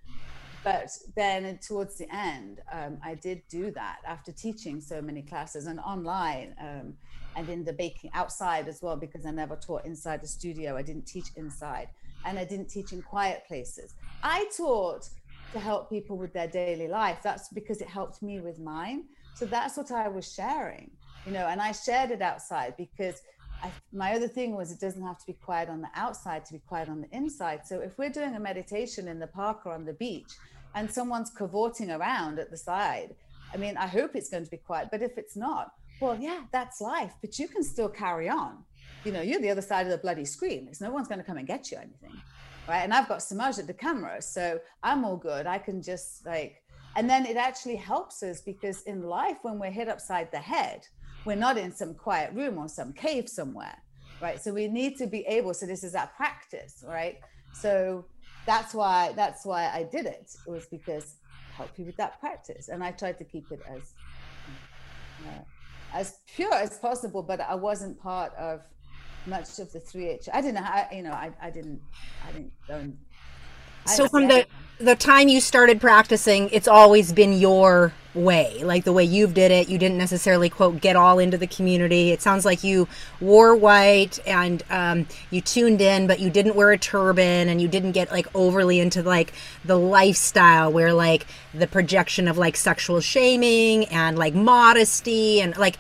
but 0.66 0.90
then 1.16 1.60
towards 1.60 1.96
the 1.96 2.14
end, 2.14 2.60
um, 2.74 2.98
I 3.04 3.14
did 3.14 3.44
do 3.50 3.70
that 3.72 4.00
after 4.06 4.32
teaching 4.32 4.82
so 4.82 5.00
many 5.00 5.22
classes 5.22 5.68
and 5.68 5.80
online 5.80 6.56
um, 6.60 6.96
and 7.36 7.48
in 7.50 7.64
the 7.64 7.72
baking 7.72 8.10
outside 8.16 8.68
as 8.68 8.82
well, 8.82 8.96
because 8.96 9.28
I 9.28 9.32
never 9.32 9.56
taught 9.56 9.86
inside 9.86 10.24
the 10.24 10.28
studio. 10.28 10.76
I 10.76 10.82
didn't 10.82 11.06
teach 11.06 11.28
inside 11.36 11.90
and 12.26 12.40
I 12.40 12.46
didn't 12.46 12.68
teach 12.68 12.94
in 12.94 13.04
quiet 13.04 13.44
places. 13.48 13.94
I 14.24 14.50
taught 14.58 15.08
to 15.54 15.60
help 15.60 15.88
people 15.88 16.18
with 16.18 16.34
their 16.34 16.48
daily 16.48 16.88
life. 16.88 17.20
That's 17.24 17.50
because 17.50 17.80
it 17.80 17.88
helped 17.88 18.24
me 18.24 18.40
with 18.40 18.60
mine. 18.60 19.04
So 19.36 19.46
that's 19.46 19.78
what 19.78 19.92
I 19.92 20.08
was 20.08 20.34
sharing, 20.34 20.90
you 21.28 21.32
know, 21.32 21.46
and 21.46 21.62
I 21.62 21.74
shared 21.74 22.10
it 22.10 22.24
outside 22.24 22.74
because 22.76 23.22
I, 23.62 23.72
my 23.94 24.14
other 24.14 24.28
thing 24.28 24.56
was 24.56 24.72
it 24.72 24.80
doesn't 24.80 25.02
have 25.02 25.20
to 25.20 25.26
be 25.26 25.34
quiet 25.34 25.70
on 25.70 25.82
the 25.82 25.90
outside 25.96 26.46
to 26.46 26.54
be 26.54 26.60
quiet 26.68 26.90
on 26.90 27.02
the 27.02 27.16
inside. 27.16 27.66
So 27.66 27.80
if 27.80 27.98
we're 27.98 28.10
doing 28.10 28.36
a 28.36 28.40
meditation 28.40 29.08
in 29.08 29.20
the 29.20 29.28
park 29.28 29.66
or 29.66 29.74
on 29.74 29.86
the 29.86 29.94
beach, 29.94 30.32
and 30.76 30.92
someone's 30.92 31.32
cavorting 31.32 31.90
around 31.90 32.38
at 32.38 32.52
the 32.52 32.58
side, 32.58 33.16
I 33.54 33.58
mean, 33.58 33.78
I 33.78 33.88
hope 33.88 34.16
it's 34.16 34.30
going 34.30 34.44
to 34.44 34.52
be 34.52 34.58
quiet. 34.58 34.90
But 34.92 35.02
if 35.02 35.18
it's 35.18 35.36
not, 35.36 35.72
well, 36.02 36.18
yeah, 36.20 36.44
that's 36.52 36.82
life. 36.82 37.14
But 37.22 37.40
you 37.40 37.48
can 37.48 37.64
still 37.64 37.90
carry 37.90 38.30
on. 38.30 38.64
You 39.06 39.14
know, 39.14 39.22
you're 39.22 39.40
the 39.40 39.50
other 39.50 39.62
side 39.62 39.86
of 39.86 39.92
the 39.92 39.98
bloody 39.98 40.26
screen. 40.26 40.68
It's 40.70 40.82
no 40.82 40.92
one's 40.92 41.08
going 41.08 41.20
to 41.20 41.24
come 41.24 41.38
and 41.38 41.48
get 41.48 41.72
you 41.72 41.78
anything. 41.78 42.22
Right. 42.68 42.80
And 42.80 42.94
I've 42.94 43.08
got 43.08 43.22
Samaj 43.22 43.60
at 43.60 43.68
the 43.68 43.74
camera. 43.74 44.22
So 44.22 44.60
I'm 44.84 45.06
all 45.06 45.18
good. 45.18 45.48
I 45.48 45.58
can 45.58 45.82
just 45.82 46.26
like, 46.26 46.62
and 46.96 47.10
then 47.10 47.26
it 47.26 47.38
actually 47.38 47.76
helps 47.76 48.24
us 48.24 48.42
because 48.42 48.82
in 48.84 49.04
life, 49.04 49.38
when 49.44 49.60
we're 49.60 49.72
hit 49.72 49.88
upside 49.88 50.32
the 50.32 50.40
head, 50.40 50.82
we're 51.24 51.36
not 51.36 51.58
in 51.58 51.72
some 51.72 51.94
quiet 51.94 52.34
room 52.34 52.58
or 52.58 52.68
some 52.68 52.92
cave 52.92 53.30
somewhere. 53.30 53.78
Right. 54.22 54.42
So 54.42 54.54
we 54.54 54.68
need 54.68 54.98
to 54.98 55.08
be 55.08 55.26
able, 55.28 55.54
so 55.54 55.66
this 55.66 55.84
is 55.84 55.96
our 55.96 56.10
practice. 56.18 56.84
Right. 56.86 57.20
So 57.54 58.06
that's 58.46 58.74
why 58.74 59.14
that's 59.16 59.46
why 59.46 59.70
I 59.74 59.84
did 59.84 60.06
it. 60.06 60.36
It 60.46 60.50
was 60.50 60.66
because 60.66 61.16
help 61.56 61.70
you 61.78 61.86
with 61.86 61.98
that 61.98 62.20
practice, 62.20 62.70
and 62.70 62.84
I 62.84 62.92
tried 62.92 63.18
to 63.20 63.24
keep 63.24 63.52
it 63.52 63.62
as 63.70 63.94
uh, 65.28 65.44
as 65.94 66.20
pure 66.36 66.54
as 66.54 66.78
possible. 66.78 67.24
But 67.24 67.42
I 67.42 67.56
wasn't 67.56 68.00
part 68.00 68.34
of 68.36 68.62
much 69.26 69.60
of 69.60 69.72
the 69.72 69.80
three 69.80 70.10
H. 70.10 70.30
I 70.34 70.42
didn't. 70.42 70.64
I, 70.64 70.88
you 70.92 71.04
know, 71.04 71.12
I, 71.12 71.32
I 71.42 71.50
didn't. 71.50 71.82
I 72.28 72.32
didn't. 72.32 72.54
Um, 72.70 72.98
so 73.86 74.08
from 74.08 74.28
the 74.28 74.46
the 74.80 74.96
time 74.96 75.30
you 75.30 75.40
started 75.40 75.80
practicing, 75.80 76.50
it's 76.50 76.68
always 76.68 77.14
been 77.14 77.34
your 77.34 77.94
way, 78.14 78.62
like 78.64 78.84
the 78.84 78.94
way 78.94 79.04
you've 79.04 79.34
did 79.34 79.52
it. 79.52 79.70
You 79.70 79.78
didn't 79.78 79.98
necessarily 79.98 80.50
quote 80.50 80.82
get 80.82 80.96
all 80.96 81.20
into 81.20 81.38
the 81.38 81.48
community. 81.48 82.12
It 82.12 82.22
sounds 82.22 82.46
like 82.46 82.64
you 82.64 82.88
wore 83.22 83.56
white 83.56 84.20
and 84.26 84.64
um, 84.70 85.08
you 85.32 85.42
tuned 85.42 85.82
in, 85.82 86.08
but 86.08 86.20
you 86.20 86.30
didn't 86.30 86.56
wear 86.56 86.72
a 86.72 86.78
turban 86.78 87.50
and 87.50 87.62
you 87.62 87.68
didn't 87.68 87.94
get 87.94 88.12
like 88.12 88.28
overly 88.36 88.80
into 88.80 89.02
like 89.04 89.34
the 89.64 89.78
lifestyle 89.78 90.72
where 90.72 90.94
like 90.94 91.26
the 91.54 91.68
projection 91.68 92.28
of 92.28 92.38
like 92.38 92.56
sexual 92.58 93.00
shaming 93.02 93.86
and 93.86 94.18
like 94.18 94.34
modesty 94.34 95.42
and 95.42 95.56
like. 95.58 95.78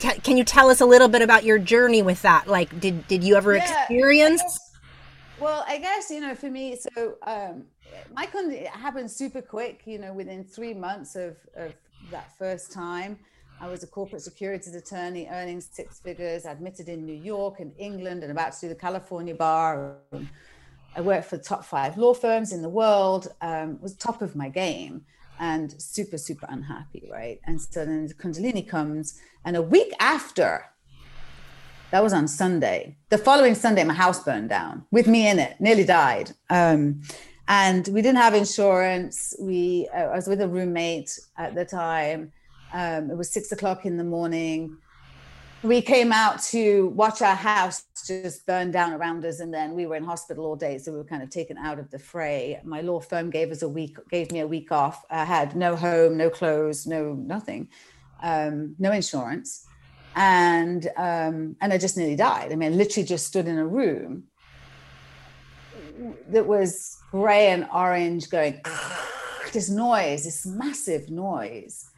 T- 0.00 0.18
can 0.24 0.36
you 0.36 0.42
tell 0.42 0.70
us 0.70 0.80
a 0.80 0.86
little 0.86 1.06
bit 1.06 1.22
about 1.22 1.44
your 1.44 1.56
journey 1.56 2.02
with 2.02 2.20
that? 2.22 2.48
Like, 2.48 2.80
did 2.80 3.06
did 3.06 3.22
you 3.22 3.36
ever 3.36 3.54
yeah, 3.54 3.82
experience? 3.82 4.42
Well, 5.44 5.62
I 5.68 5.76
guess 5.76 6.08
you 6.08 6.20
know, 6.20 6.34
for 6.34 6.48
me, 6.48 6.74
so 6.74 7.16
um, 7.26 7.64
my 8.14 8.24
con 8.24 8.50
happened 8.72 9.10
super 9.10 9.42
quick. 9.42 9.82
You 9.84 9.98
know, 9.98 10.14
within 10.14 10.42
three 10.42 10.72
months 10.72 11.16
of 11.16 11.36
of 11.54 11.74
that 12.10 12.34
first 12.38 12.72
time, 12.72 13.18
I 13.60 13.68
was 13.68 13.82
a 13.82 13.86
corporate 13.86 14.22
securities 14.22 14.74
attorney, 14.74 15.28
earning 15.30 15.60
six 15.60 16.00
figures, 16.00 16.46
admitted 16.46 16.88
in 16.88 17.04
New 17.04 17.20
York 17.32 17.60
and 17.60 17.74
England, 17.76 18.22
and 18.22 18.32
about 18.32 18.54
to 18.54 18.60
do 18.62 18.68
the 18.70 18.74
California 18.74 19.34
bar. 19.34 19.98
I 20.96 21.02
worked 21.02 21.26
for 21.26 21.36
the 21.36 21.44
top 21.44 21.62
five 21.62 21.98
law 21.98 22.14
firms 22.14 22.50
in 22.50 22.62
the 22.62 22.70
world. 22.70 23.28
Um, 23.42 23.78
was 23.82 23.94
top 23.96 24.22
of 24.22 24.34
my 24.34 24.48
game 24.48 25.04
and 25.38 25.70
super 25.78 26.16
super 26.16 26.46
unhappy, 26.48 27.06
right? 27.12 27.38
And 27.44 27.60
so 27.60 27.84
then 27.84 28.06
the 28.06 28.14
Kundalini 28.14 28.66
comes, 28.66 29.20
and 29.44 29.58
a 29.58 29.62
week 29.62 29.92
after 30.00 30.70
that 31.94 32.02
was 32.02 32.12
on 32.12 32.26
Sunday. 32.26 32.96
The 33.10 33.18
following 33.18 33.54
Sunday, 33.54 33.84
my 33.84 33.94
house 33.94 34.20
burned 34.24 34.48
down 34.48 34.84
with 34.90 35.06
me 35.06 35.28
in 35.28 35.38
it, 35.38 35.60
nearly 35.60 35.84
died. 35.84 36.32
Um, 36.50 37.02
and 37.46 37.86
we 37.86 38.02
didn't 38.02 38.18
have 38.18 38.34
insurance. 38.34 39.32
We 39.38 39.88
uh, 39.94 40.06
I 40.06 40.16
was 40.16 40.26
with 40.26 40.40
a 40.40 40.48
roommate 40.48 41.16
at 41.38 41.54
the 41.54 41.64
time. 41.64 42.32
Um, 42.72 43.12
it 43.12 43.16
was 43.16 43.30
six 43.30 43.52
o'clock 43.52 43.86
in 43.86 43.96
the 43.96 44.02
morning. 44.02 44.76
We 45.62 45.80
came 45.82 46.10
out 46.10 46.42
to 46.50 46.88
watch 46.96 47.22
our 47.22 47.36
house 47.36 47.84
just 48.04 48.44
burn 48.44 48.72
down 48.72 48.92
around 48.92 49.24
us, 49.24 49.38
and 49.38 49.54
then 49.54 49.74
we 49.76 49.86
were 49.86 49.94
in 49.94 50.02
hospital 50.02 50.46
all 50.46 50.56
day, 50.56 50.78
so 50.78 50.90
we 50.90 50.98
were 50.98 51.04
kind 51.04 51.22
of 51.22 51.30
taken 51.30 51.56
out 51.56 51.78
of 51.78 51.92
the 51.92 52.00
fray. 52.00 52.60
My 52.64 52.80
law 52.80 52.98
firm 52.98 53.30
gave 53.30 53.52
us 53.52 53.62
a 53.62 53.68
week, 53.68 53.98
gave 54.10 54.32
me 54.32 54.40
a 54.40 54.48
week 54.48 54.72
off. 54.72 55.04
I 55.10 55.24
had 55.24 55.54
no 55.54 55.76
home, 55.76 56.16
no 56.16 56.28
clothes, 56.28 56.88
no 56.88 57.14
nothing, 57.14 57.68
um, 58.20 58.74
no 58.80 58.90
insurance, 58.90 59.68
and 60.16 60.86
um, 60.96 61.56
and 61.60 61.72
I 61.72 61.78
just 61.78 61.96
nearly 61.96 62.16
died. 62.16 62.52
I 62.52 62.56
mean, 62.56 62.72
I 62.72 62.76
literally 62.76 63.06
just 63.06 63.26
stood 63.26 63.46
in 63.48 63.58
a 63.58 63.66
room 63.66 64.24
that 66.28 66.46
was 66.46 66.98
gray 67.10 67.48
and 67.48 67.66
orange 67.72 68.28
going 68.30 68.60
this 69.52 69.70
noise 69.70 70.24
this 70.24 70.44
massive 70.44 71.08
noise 71.10 71.90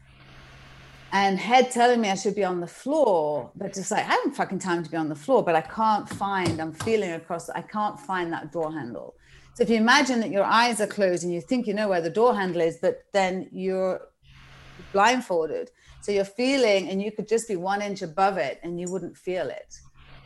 and 1.12 1.38
head 1.38 1.70
telling 1.70 2.00
me 2.00 2.10
i 2.10 2.14
should 2.14 2.34
be 2.34 2.44
on 2.44 2.60
the 2.60 2.66
floor 2.66 3.50
but 3.56 3.72
just 3.72 3.90
like 3.90 4.04
i 4.04 4.10
haven't 4.10 4.34
fucking 4.34 4.58
time 4.58 4.82
to 4.82 4.90
be 4.90 4.96
on 4.96 5.08
the 5.08 5.14
floor 5.14 5.42
but 5.42 5.56
i 5.56 5.60
can't 5.62 6.08
find 6.08 6.60
i'm 6.60 6.72
feeling 6.72 7.12
across 7.12 7.48
i 7.50 7.62
can't 7.62 7.98
find 7.98 8.30
that 8.30 8.52
door 8.52 8.70
handle 8.70 9.14
so 9.54 9.62
if 9.62 9.70
you 9.70 9.76
imagine 9.76 10.20
that 10.20 10.30
your 10.30 10.44
eyes 10.44 10.80
are 10.82 10.86
closed 10.86 11.24
and 11.24 11.32
you 11.32 11.40
think 11.40 11.66
you 11.66 11.72
know 11.72 11.88
where 11.88 12.02
the 12.02 12.10
door 12.10 12.36
handle 12.36 12.60
is 12.60 12.76
but 12.82 13.04
then 13.14 13.48
you're 13.50 14.02
blindfolded 14.92 15.70
so 16.00 16.12
you're 16.12 16.24
feeling 16.24 16.88
and 16.88 17.02
you 17.02 17.10
could 17.10 17.28
just 17.28 17.48
be 17.48 17.56
one 17.56 17.82
inch 17.82 18.02
above 18.02 18.36
it 18.36 18.60
and 18.62 18.80
you 18.80 18.90
wouldn't 18.90 19.16
feel 19.16 19.48
it 19.48 19.74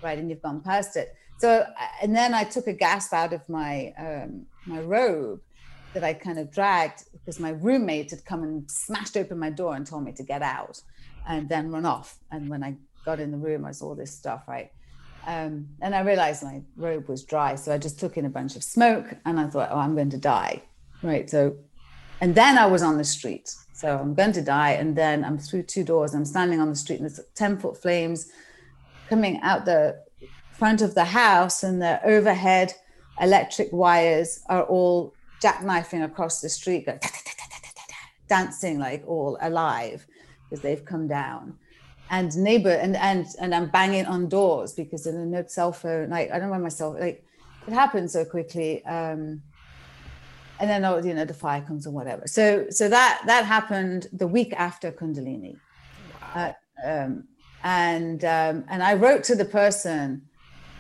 right? 0.03 0.19
And 0.19 0.31
you've 0.31 0.43
gone 0.43 0.61
past 0.61 0.97
it. 0.97 1.15
So 1.39 1.65
and 2.03 2.15
then 2.15 2.35
i 2.35 2.45
took 2.45 2.67
a 2.67 2.73
gasp 2.73 3.13
out 3.15 3.33
of 3.33 3.49
my 3.49 3.95
um, 3.99 4.47
my 4.67 4.81
robe 4.81 5.41
that 5.95 6.05
i 6.05 6.13
kind 6.13 6.39
of 6.39 6.53
dragged 6.53 7.05
because 7.13 7.41
my 7.41 7.51
roommate 7.51 8.11
had 8.11 8.25
come 8.25 8.43
and 8.43 8.71
smashed 8.71 9.17
open 9.17 9.39
my 9.39 9.51
door 9.51 9.75
and 9.75 9.87
told 9.87 10.05
me 10.05 10.13
to 10.13 10.23
get 10.23 10.43
out 10.43 10.81
and 11.29 11.49
then 11.49 11.71
run 11.71 11.87
off. 11.87 12.19
And 12.31 12.49
when 12.49 12.63
i 12.63 12.77
got 13.05 13.21
in 13.21 13.31
the 13.31 13.39
room 13.39 13.65
i 13.65 13.73
saw 13.73 13.95
this 13.95 14.15
stuff 14.15 14.43
right? 14.47 14.71
Um, 15.27 15.69
and 15.81 15.95
i 15.95 16.01
realized 16.01 16.43
my 16.43 16.61
robe 16.77 17.09
was 17.09 17.25
dry. 17.25 17.55
So 17.55 17.73
i 17.73 17.79
just 17.79 17.99
took 17.99 18.17
in 18.19 18.27
a 18.27 18.31
bunch 18.31 18.55
of 18.57 18.63
smoke 18.63 19.15
and 19.25 19.41
i 19.41 19.47
thought 19.47 19.71
oh 19.73 19.79
i'm 19.79 19.95
going 19.95 20.11
to 20.11 20.19
die 20.19 20.63
right? 21.03 21.29
So 21.31 21.57
and 22.21 22.35
then 22.35 22.59
i 22.59 22.67
was 22.67 22.83
on 22.83 22.99
the 22.99 23.05
street 23.05 23.49
so 23.81 23.99
i'm 23.99 24.15
going 24.15 24.33
to 24.33 24.43
die 24.43 24.73
and 24.73 24.97
then 24.97 25.25
i'm 25.25 25.39
through 25.39 25.63
two 25.63 25.85
doors 25.85 26.15
i'm 26.15 26.25
standing 26.25 26.61
on 26.61 26.69
the 26.69 26.77
street 26.77 27.01
and 27.01 27.09
there's 27.09 27.21
10 27.35 27.59
foot 27.59 27.81
flames 27.81 28.31
coming 29.09 29.41
out 29.43 29.65
the 29.65 29.97
front 30.53 30.83
of 30.83 30.95
the 30.95 31.07
house 31.07 31.63
and 31.63 31.81
the 31.81 32.01
overhead 32.05 32.75
electric 33.21 33.73
wires 33.73 34.43
are 34.49 34.65
all 34.65 35.15
jackknifing 35.43 36.05
across 36.05 36.41
the 36.41 36.49
street, 36.49 36.87
going, 36.87 37.01
dancing 38.29 38.79
like 38.79 39.03
all 39.07 39.39
alive 39.41 40.07
because 40.49 40.63
they've 40.63 40.85
come 40.85 41.09
down. 41.09 41.57
And 42.11 42.37
neighbor 42.37 42.71
and 42.71 42.97
and 42.97 43.27
and 43.41 43.55
I'm 43.55 43.69
banging 43.71 44.07
on 44.07 44.29
doors 44.29 44.73
because 44.73 45.05
there's 45.05 45.17
no 45.17 45.45
cell 45.47 45.73
phone. 45.73 46.11
Like 46.11 46.31
I 46.33 46.39
don't 46.39 46.51
know 46.51 46.59
myself. 46.59 46.97
Like 46.99 47.25
it 47.69 47.73
happened 47.73 48.11
so 48.11 48.25
quickly. 48.25 48.85
Um, 48.85 49.43
and 50.61 50.69
then 50.69 50.85
oh, 50.85 51.03
you 51.03 51.15
know 51.15 51.25
the 51.25 51.35
fire 51.35 51.63
comes 51.63 51.87
or 51.87 51.91
whatever. 51.91 52.27
So 52.27 52.67
so 52.71 52.89
that 52.89 53.23
that 53.27 53.45
happened 53.45 54.09
the 54.13 54.27
week 54.27 54.53
after 54.53 54.93
Kundalini. 54.93 55.57
Wow. 56.35 56.55
Uh, 56.85 56.89
um, 56.89 57.25
and 57.65 58.25
um, 58.25 58.65
and 58.69 58.83
I 58.83 58.95
wrote 58.95 59.25
to 59.25 59.35
the 59.35 59.45
person 59.45 60.23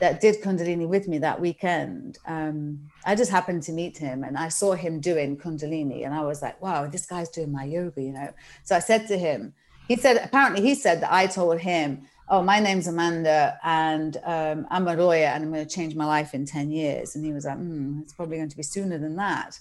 that 0.01 0.21
did 0.21 0.43
Kundalini 0.43 0.89
with 0.89 1.09
me 1.09 1.19
that 1.19 1.41
weekend. 1.41 2.19
Um, 2.27 2.81
I 3.05 3.15
just 3.15 3.31
happened 3.31 3.63
to 3.65 3.73
meet 3.73 3.99
him 3.99 4.25
and 4.25 4.37
I 4.37 4.49
saw 4.49 4.73
him 4.73 4.99
doing 4.99 5.37
Kundalini 5.37 6.05
and 6.05 6.15
I 6.15 6.23
was 6.23 6.41
like, 6.41 6.61
wow, 6.63 6.87
this 6.87 7.05
guy's 7.05 7.29
doing 7.29 7.53
my 7.53 7.65
yoga, 7.65 8.03
you 8.03 8.13
know. 8.13 8.33
So 8.65 8.75
I 8.75 8.79
said 8.79 9.07
to 9.09 9.19
him, 9.19 9.53
he 9.89 9.97
said, 9.97 10.17
apparently 10.17 10.63
he 10.63 10.75
said 10.75 11.03
that 11.03 11.13
I 11.13 11.27
told 11.27 11.61
him, 11.61 12.09
oh, 12.31 12.43
my 12.43 12.61
name's 12.61 12.87
Amanda 12.87 13.59
and 13.65 14.17
um, 14.25 14.67
I'm 14.71 14.87
a 14.87 14.95
lawyer 14.95 15.27
and 15.27 15.45
I'm 15.45 15.53
going 15.53 15.67
to 15.67 15.75
change 15.75 15.97
my 15.97 16.07
life 16.07 16.33
in 16.33 16.47
10 16.47 16.71
years. 16.71 17.17
And 17.17 17.25
he 17.25 17.33
was 17.33 17.45
like, 17.45 17.57
hmm, 17.57 18.01
it's 18.03 18.13
probably 18.13 18.37
going 18.37 18.49
to 18.49 18.57
be 18.57 18.63
sooner 18.63 18.99
than 18.99 19.17
that. 19.17 19.59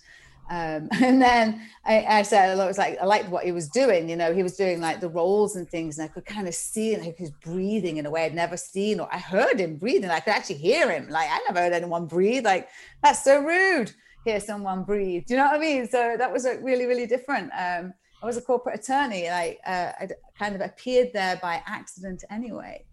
Um, 0.52 0.88
and 1.02 1.20
then 1.20 1.68
I, 1.84 2.06
I, 2.06 2.22
said, 2.22 2.60
I 2.60 2.68
was 2.68 2.78
like, 2.78 3.00
I 3.02 3.06
liked 3.06 3.30
what 3.30 3.44
he 3.44 3.52
was 3.52 3.70
doing. 3.70 4.08
You 4.08 4.16
know, 4.16 4.34
he 4.34 4.44
was 4.44 4.56
doing 4.56 4.82
like 4.82 5.00
the 5.00 5.10
rolls 5.10 5.56
and 5.56 5.68
things, 5.68 5.98
and 5.98 6.10
I 6.10 6.14
could 6.14 6.26
kind 6.26 6.48
of 6.48 6.54
see 6.54 6.96
like 6.96 7.18
he 7.18 7.24
was 7.24 7.32
breathing 7.44 7.98
in 7.98 8.06
a 8.06 8.12
way 8.12 8.26
I'd 8.26 8.36
never 8.36 8.58
seen, 8.58 9.00
or 9.00 9.08
I 9.12 9.18
heard 9.18 9.60
him 9.60 9.78
breathing. 9.78 10.10
I 10.10 10.20
could 10.20 10.34
actually 10.34 10.58
hear 10.58 10.92
him. 10.92 11.10
Like 11.10 11.30
I 11.30 11.40
never 11.48 11.60
heard 11.60 11.74
anyone 11.74 12.08
breathe. 12.08 12.46
Like 12.46 12.70
that's 13.04 13.24
so 13.24 13.42
rude. 13.42 13.92
Hear 14.26 14.40
someone 14.40 14.84
breathe. 14.84 15.26
Do 15.28 15.34
you 15.34 15.40
know 15.40 15.46
what 15.46 15.56
I 15.56 15.60
mean? 15.60 15.88
So 15.88 16.16
that 16.18 16.32
was 16.32 16.44
like, 16.44 16.60
really, 16.62 16.86
really 16.86 17.08
different. 17.08 17.52
Um, 17.58 17.94
I 18.22 18.26
was 18.26 18.38
a 18.38 18.42
corporate 18.42 18.80
attorney. 18.80 19.30
Like 19.30 19.60
uh, 19.66 19.92
I 20.00 20.10
kind 20.38 20.56
of 20.56 20.62
appeared 20.62 21.12
there 21.14 21.38
by 21.42 21.62
accident 21.66 22.24
anyway. 22.30 22.86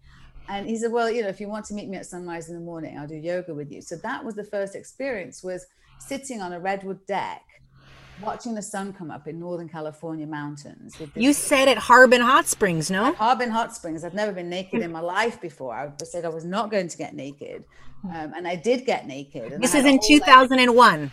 And 0.49 0.65
he 0.65 0.77
said, 0.77 0.91
well, 0.91 1.11
you 1.11 1.21
know, 1.21 1.27
if 1.27 1.41
you 1.41 1.49
want 1.49 1.65
to 1.65 1.73
meet 1.73 1.89
me 1.89 1.97
at 1.97 2.05
sunrise 2.05 2.47
in 2.47 2.55
the 2.55 2.61
morning, 2.61 2.97
I'll 2.97 3.07
do 3.07 3.15
yoga 3.15 3.53
with 3.53 3.71
you. 3.71 3.81
So 3.81 3.97
that 3.97 4.23
was 4.23 4.35
the 4.35 4.45
first 4.45 4.75
experience 4.75 5.43
was 5.43 5.65
sitting 5.99 6.41
on 6.41 6.53
a 6.53 6.59
redwood 6.59 7.05
deck 7.05 7.43
watching 8.21 8.55
the 8.55 8.61
sun 8.61 8.93
come 8.93 9.11
up 9.11 9.27
in 9.27 9.39
Northern 9.39 9.69
California 9.69 10.25
mountains. 10.25 10.95
you 11.15 11.33
said 11.33 11.67
at 11.67 11.77
Harbin 11.77 12.21
Hot 12.21 12.47
Springs, 12.47 12.89
no? 12.89 13.13
Harbin 13.13 13.49
Hot 13.51 13.75
Springs. 13.75 14.03
I've 14.03 14.13
never 14.13 14.31
been 14.31 14.49
naked 14.49 14.81
in 14.81 14.91
my 14.91 14.99
life 14.99 15.39
before. 15.39 15.73
I 15.73 15.91
said 16.03 16.25
I 16.25 16.29
was 16.29 16.45
not 16.45 16.71
going 16.71 16.87
to 16.87 16.97
get 16.97 17.13
naked, 17.13 17.65
um, 18.05 18.33
and 18.35 18.47
I 18.47 18.55
did 18.55 18.85
get 18.85 19.07
naked. 19.07 19.61
this 19.61 19.75
is 19.75 19.85
in 19.85 19.99
two 20.05 20.19
thousand 20.19 20.59
and 20.59 20.75
one. 20.75 21.11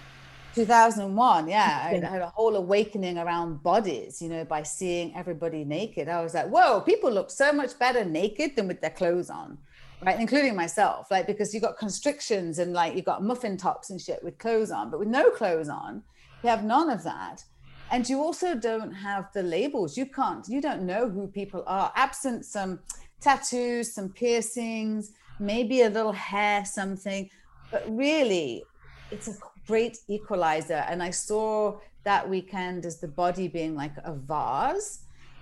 2001 0.54 1.48
yeah 1.48 1.82
I 1.84 1.94
had 1.94 2.22
a 2.22 2.28
whole 2.28 2.56
awakening 2.56 3.18
around 3.18 3.62
bodies 3.62 4.22
you 4.22 4.28
know 4.28 4.44
by 4.44 4.62
seeing 4.62 5.14
everybody 5.16 5.64
naked. 5.64 6.08
I 6.08 6.22
was 6.22 6.34
like 6.34 6.48
whoa 6.48 6.80
people 6.80 7.10
look 7.10 7.30
so 7.30 7.52
much 7.52 7.78
better 7.78 8.04
naked 8.04 8.56
than 8.56 8.68
with 8.68 8.80
their 8.80 8.90
clothes 8.90 9.30
on 9.30 9.58
right 10.02 10.18
including 10.18 10.54
myself 10.54 11.10
like 11.10 11.26
because 11.26 11.52
you've 11.52 11.62
got 11.62 11.78
constrictions 11.78 12.58
and 12.58 12.72
like 12.72 12.94
you've 12.94 13.04
got 13.04 13.22
muffin 13.22 13.56
tops 13.56 13.90
and 13.90 14.00
shit 14.00 14.22
with 14.22 14.38
clothes 14.38 14.70
on 14.70 14.90
but 14.90 14.98
with 14.98 15.08
no 15.08 15.30
clothes 15.30 15.68
on 15.68 16.02
you 16.42 16.50
have 16.50 16.62
none 16.62 16.90
of 16.90 17.02
that. 17.04 17.42
And 17.90 18.06
you 18.08 18.20
also 18.20 18.54
don't 18.54 18.92
have 18.92 19.32
the 19.32 19.42
labels. 19.42 19.96
You 19.96 20.06
can't 20.06 20.46
you 20.48 20.60
don't 20.60 20.82
know 20.82 21.08
who 21.08 21.26
people 21.26 21.64
are. 21.66 21.92
Absent 21.96 22.44
some 22.44 22.80
tattoos 23.24 23.94
some 23.94 24.10
piercings 24.10 25.12
maybe 25.40 25.80
a 25.80 25.88
little 25.88 26.12
hair 26.12 26.62
something 26.64 27.30
but 27.70 27.82
really 27.88 28.62
it's 29.10 29.28
a 29.28 29.32
great 29.66 29.98
equalizer. 30.08 30.84
And 30.88 31.02
i 31.02 31.10
saw 31.10 31.78
that 32.04 32.28
weekend 32.28 32.84
as 32.84 33.00
the 33.00 33.08
body 33.08 33.48
being 33.48 33.74
like 33.74 33.92
a 34.04 34.14
vase 34.14 35.00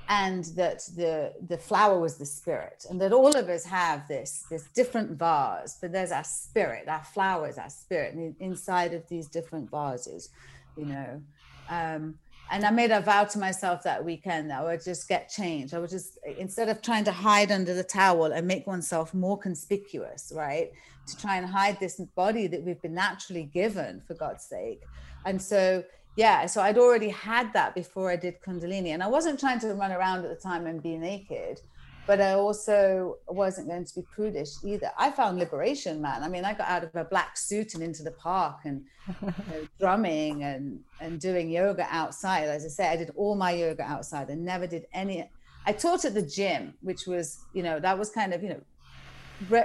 and 0.08 0.44
that 0.56 0.80
the 0.96 1.32
the 1.48 1.58
flower 1.58 1.98
was 1.98 2.16
the 2.16 2.26
spirit 2.26 2.85
and 2.90 3.00
that 3.00 3.12
all 3.12 3.37
of 3.37 3.48
us 3.48 3.64
have 3.64 4.06
this 4.08 4.44
this 4.50 4.64
different 4.74 5.12
vase 5.12 5.78
but 5.80 5.92
there's 5.92 6.12
our 6.12 6.24
spirit 6.24 6.88
our 6.88 7.04
flowers 7.04 7.56
our 7.56 7.70
spirit 7.70 8.16
inside 8.40 8.94
of 8.94 9.08
these 9.08 9.28
different 9.28 9.70
vases 9.70 10.30
you 10.76 10.87
know. 10.87 11.22
Um 11.68 12.18
and 12.50 12.64
I 12.64 12.70
made 12.70 12.90
a 12.90 13.00
vow 13.00 13.24
to 13.24 13.38
myself 13.38 13.83
that 13.85 14.05
weekend 14.05 14.50
that 14.50 14.61
I 14.61 14.64
would 14.64 14.85
just 14.85 15.09
get 15.09 15.28
changed. 15.28 15.72
I 15.74 15.78
would 15.78 15.90
just, 15.90 16.18
instead 16.38 16.68
of 16.68 16.83
trying 16.83 17.05
to 17.05 17.12
hide 17.12 17.50
under 17.50 17.72
the 17.72 17.85
towel 17.85 18.26
and 18.26 18.46
make 18.46 18.66
oneself 18.66 19.14
more 19.14 19.38
conspicuous, 19.38 20.33
right? 20.35 20.70
To 21.07 21.16
try 21.16 21.37
and 21.37 21.46
hide 21.46 21.81
this 21.81 22.00
body 22.14 22.46
that 22.48 22.62
we've 22.62 22.81
been 22.83 22.94
naturally 22.94 23.44
given, 23.44 24.02
for 24.07 24.14
God's 24.14 24.44
sake. 24.44 24.83
And 25.24 25.40
so 25.40 25.85
yeah 26.16 26.46
so 26.46 26.61
i'd 26.62 26.78
already 26.78 27.09
had 27.09 27.52
that 27.52 27.74
before 27.74 28.11
i 28.11 28.16
did 28.16 28.40
kundalini 28.42 28.88
and 28.88 29.02
i 29.02 29.07
wasn't 29.07 29.38
trying 29.38 29.59
to 29.59 29.74
run 29.74 29.92
around 29.92 30.24
at 30.24 30.31
the 30.31 30.37
time 30.37 30.66
and 30.66 30.83
be 30.83 30.96
naked 30.96 31.61
but 32.07 32.21
i 32.21 32.33
also 32.33 33.17
wasn't 33.29 33.67
going 33.69 33.85
to 33.85 33.95
be 33.95 34.03
prudish 34.15 34.51
either. 34.65 34.91
I 34.99 35.11
found 35.11 35.38
liberation 35.38 36.01
man. 36.01 36.23
I 36.23 36.29
mean 36.29 36.45
i 36.45 36.53
got 36.53 36.69
out 36.69 36.85
of 36.85 36.95
a 36.95 37.05
black 37.05 37.37
suit 37.37 37.75
and 37.75 37.83
into 37.83 38.03
the 38.03 38.12
park 38.12 38.61
and 38.65 38.85
you 39.21 39.27
know, 39.27 39.69
drumming 39.79 40.43
and 40.43 40.81
and 41.01 41.21
doing 41.21 41.51
yoga 41.51 41.87
outside. 41.91 42.45
As 42.45 42.65
i 42.65 42.69
say 42.69 42.88
i 42.88 42.97
did 42.97 43.11
all 43.17 43.35
my 43.35 43.53
yoga 43.53 43.83
outside. 43.83 44.31
I 44.31 44.35
never 44.35 44.67
did 44.67 44.87
any 44.93 45.29
i 45.67 45.73
taught 45.73 46.05
at 46.05 46.15
the 46.15 46.23
gym 46.23 46.75
which 46.83 47.07
was 47.07 47.45
you 47.53 47.62
know 47.62 47.79
that 47.79 47.99
was 47.99 48.11
kind 48.11 48.33
of 48.35 48.43
you 48.43 48.51
know 48.51 49.65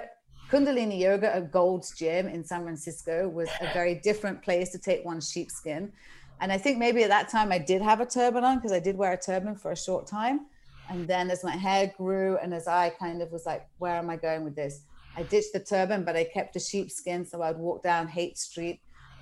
Kundalini 0.49 0.97
Yoga 0.97 1.35
at 1.35 1.51
Gold's 1.51 1.91
Gym 1.91 2.27
in 2.27 2.43
San 2.43 2.63
Francisco 2.63 3.27
was 3.27 3.49
a 3.59 3.71
very 3.73 3.95
different 3.95 4.41
place 4.41 4.71
to 4.71 4.77
take 4.77 5.03
one's 5.03 5.29
sheepskin. 5.29 5.91
And 6.39 6.51
I 6.51 6.57
think 6.57 6.77
maybe 6.77 7.03
at 7.03 7.09
that 7.09 7.29
time 7.29 7.51
I 7.51 7.57
did 7.57 7.81
have 7.81 7.99
a 7.99 8.05
turban 8.05 8.43
on 8.43 8.57
because 8.57 8.71
I 8.71 8.79
did 8.79 8.95
wear 8.95 9.11
a 9.11 9.17
turban 9.17 9.55
for 9.55 9.71
a 9.71 9.75
short 9.75 10.07
time. 10.07 10.45
And 10.89 11.07
then 11.07 11.29
as 11.29 11.43
my 11.43 11.55
hair 11.55 11.93
grew 11.97 12.37
and 12.37 12.53
as 12.53 12.67
I 12.67 12.89
kind 12.89 13.21
of 13.21 13.31
was 13.31 13.45
like, 13.45 13.67
where 13.77 13.95
am 13.95 14.09
I 14.09 14.15
going 14.15 14.43
with 14.43 14.55
this? 14.55 14.81
I 15.15 15.23
ditched 15.23 15.53
the 15.53 15.59
turban, 15.59 16.03
but 16.03 16.15
I 16.15 16.23
kept 16.23 16.53
the 16.53 16.59
sheepskin. 16.59 17.25
So 17.25 17.41
I'd 17.41 17.57
walk 17.57 17.83
down 17.83 18.07
Haight 18.07 18.37
Street 18.37 18.79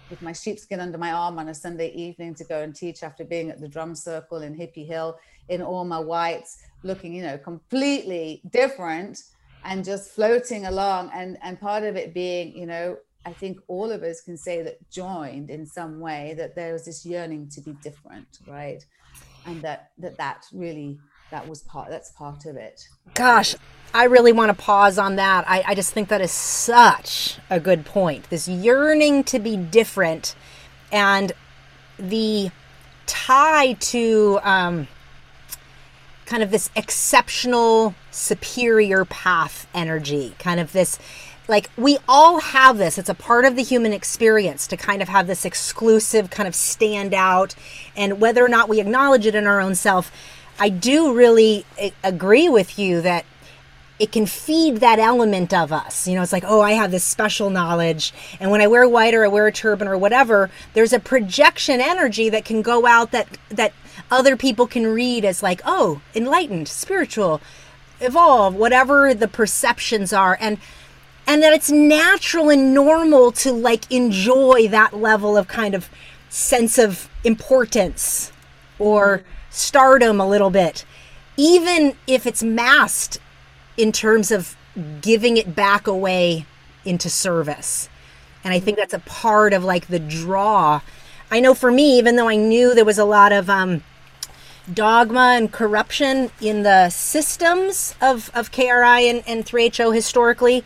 with 0.09 0.21
my 0.21 0.33
sheepskin 0.33 0.79
under 0.79 0.97
my 0.97 1.11
arm 1.11 1.39
on 1.39 1.49
a 1.49 1.53
Sunday 1.53 1.91
evening 1.93 2.35
to 2.35 2.43
go 2.43 2.61
and 2.61 2.75
teach 2.75 3.01
after 3.01 3.23
being 3.23 3.49
at 3.49 3.59
the 3.59 3.67
drum 3.67 3.95
circle 3.95 4.41
in 4.41 4.55
Hippie 4.55 4.85
Hill 4.85 5.17
in 5.49 5.61
all 5.61 5.85
my 5.85 5.99
whites, 5.99 6.59
looking, 6.83 7.13
you 7.13 7.23
know, 7.23 7.37
completely 7.37 8.41
different 8.51 9.23
and 9.63 9.83
just 9.83 10.11
floating 10.11 10.65
along. 10.67 11.11
And 11.13 11.37
and 11.41 11.59
part 11.59 11.83
of 11.83 11.95
it 11.95 12.13
being, 12.13 12.55
you 12.55 12.67
know, 12.67 12.97
I 13.25 13.33
think 13.33 13.59
all 13.67 13.91
of 13.91 14.03
us 14.03 14.21
can 14.21 14.37
say 14.37 14.61
that 14.61 14.77
joined 14.91 15.49
in 15.49 15.65
some 15.65 15.99
way 15.99 16.35
that 16.37 16.55
there 16.55 16.73
was 16.73 16.85
this 16.85 17.05
yearning 17.05 17.49
to 17.49 17.61
be 17.61 17.73
different, 17.81 18.39
right? 18.47 18.85
And 19.45 19.61
that 19.63 19.91
that 19.97 20.17
that 20.17 20.45
really 20.53 20.99
that 21.31 21.47
was 21.47 21.61
part 21.63 21.89
that's 21.89 22.11
part 22.11 22.45
of 22.45 22.55
it. 22.55 22.87
Gosh, 23.13 23.55
I 23.93 24.05
really 24.05 24.31
want 24.31 24.49
to 24.49 24.63
pause 24.63 24.97
on 24.97 25.15
that. 25.15 25.45
I, 25.47 25.63
I 25.67 25.75
just 25.75 25.93
think 25.93 26.09
that 26.09 26.21
is 26.21 26.31
such 26.31 27.37
a 27.49 27.59
good 27.59 27.85
point. 27.85 28.29
This 28.29 28.47
yearning 28.47 29.23
to 29.25 29.39
be 29.39 29.55
different 29.55 30.35
and 30.91 31.31
the 31.97 32.51
tie 33.05 33.73
to 33.73 34.39
um, 34.43 34.87
kind 36.25 36.43
of 36.43 36.51
this 36.51 36.69
exceptional 36.75 37.95
superior 38.11 39.05
path 39.05 39.67
energy, 39.73 40.35
kind 40.39 40.59
of 40.59 40.71
this 40.73 40.99
like 41.47 41.69
we 41.77 41.97
all 42.07 42.39
have 42.39 42.79
this 42.79 42.97
it's 42.97 43.07
a 43.07 43.13
part 43.13 43.45
of 43.45 43.55
the 43.55 43.61
human 43.61 43.93
experience 43.93 44.65
to 44.67 44.75
kind 44.75 45.01
of 45.01 45.09
have 45.09 45.27
this 45.27 45.45
exclusive 45.45 46.31
kind 46.31 46.47
of 46.47 46.55
stand 46.55 47.13
out 47.13 47.53
and 47.95 48.19
whether 48.19 48.43
or 48.43 48.49
not 48.49 48.67
we 48.67 48.79
acknowledge 48.79 49.27
it 49.27 49.35
in 49.35 49.45
our 49.45 49.61
own 49.61 49.75
self 49.75 50.11
i 50.59 50.69
do 50.69 51.13
really 51.13 51.65
eh, 51.77 51.91
agree 52.03 52.49
with 52.49 52.77
you 52.79 53.01
that 53.01 53.25
it 53.97 54.11
can 54.11 54.25
feed 54.25 54.77
that 54.77 54.99
element 54.99 55.53
of 55.53 55.71
us. 55.71 56.07
You 56.07 56.15
know, 56.15 56.21
it's 56.21 56.33
like, 56.33 56.43
oh, 56.45 56.61
I 56.61 56.73
have 56.73 56.91
this 56.91 57.03
special 57.03 57.49
knowledge. 57.49 58.13
And 58.39 58.51
when 58.51 58.61
I 58.61 58.67
wear 58.67 58.87
white 58.87 59.13
or 59.13 59.23
I 59.23 59.29
wear 59.29 59.47
a 59.47 59.51
turban 59.51 59.87
or 59.87 59.97
whatever, 59.97 60.49
there's 60.73 60.91
a 60.91 60.99
projection 60.99 61.79
energy 61.79 62.29
that 62.29 62.43
can 62.43 62.61
go 62.61 62.85
out 62.85 63.11
that 63.11 63.37
that 63.49 63.73
other 64.11 64.35
people 64.35 64.67
can 64.67 64.85
read 64.87 65.23
as 65.23 65.41
like, 65.41 65.61
oh, 65.65 66.01
enlightened, 66.13 66.67
spiritual, 66.67 67.41
evolve, 68.01 68.53
whatever 68.53 69.13
the 69.13 69.29
perceptions 69.29 70.11
are. 70.11 70.37
And 70.41 70.57
and 71.25 71.41
that 71.41 71.53
it's 71.53 71.71
natural 71.71 72.49
and 72.49 72.73
normal 72.73 73.31
to 73.31 73.51
like 73.53 73.89
enjoy 73.91 74.67
that 74.67 74.93
level 74.93 75.37
of 75.37 75.47
kind 75.47 75.73
of 75.73 75.89
sense 76.29 76.77
of 76.77 77.09
importance 77.23 78.31
or 78.77 79.23
stardom 79.55 80.19
a 80.19 80.27
little 80.27 80.49
bit 80.49 80.85
even 81.37 81.95
if 82.07 82.25
it's 82.25 82.43
masked 82.43 83.19
in 83.77 83.91
terms 83.91 84.31
of 84.31 84.55
giving 85.01 85.37
it 85.37 85.55
back 85.55 85.87
away 85.87 86.45
into 86.83 87.09
service. 87.09 87.89
And 88.43 88.53
I 88.53 88.59
think 88.59 88.77
that's 88.77 88.93
a 88.93 88.99
part 88.99 89.53
of 89.53 89.63
like 89.63 89.87
the 89.87 89.99
draw. 89.99 90.81
I 91.31 91.39
know 91.39 91.53
for 91.53 91.71
me, 91.71 91.97
even 91.97 92.15
though 92.15 92.29
I 92.29 92.35
knew 92.35 92.73
there 92.73 92.85
was 92.85 92.99
a 92.99 93.05
lot 93.05 93.31
of 93.31 93.49
um, 93.49 93.83
dogma 94.71 95.33
and 95.35 95.51
corruption 95.51 96.31
in 96.39 96.63
the 96.63 96.89
systems 96.89 97.95
of, 98.01 98.29
of 98.33 98.51
KRI 98.51 99.09
and, 99.09 99.23
and 99.27 99.45
3HO 99.45 99.93
historically, 99.93 100.63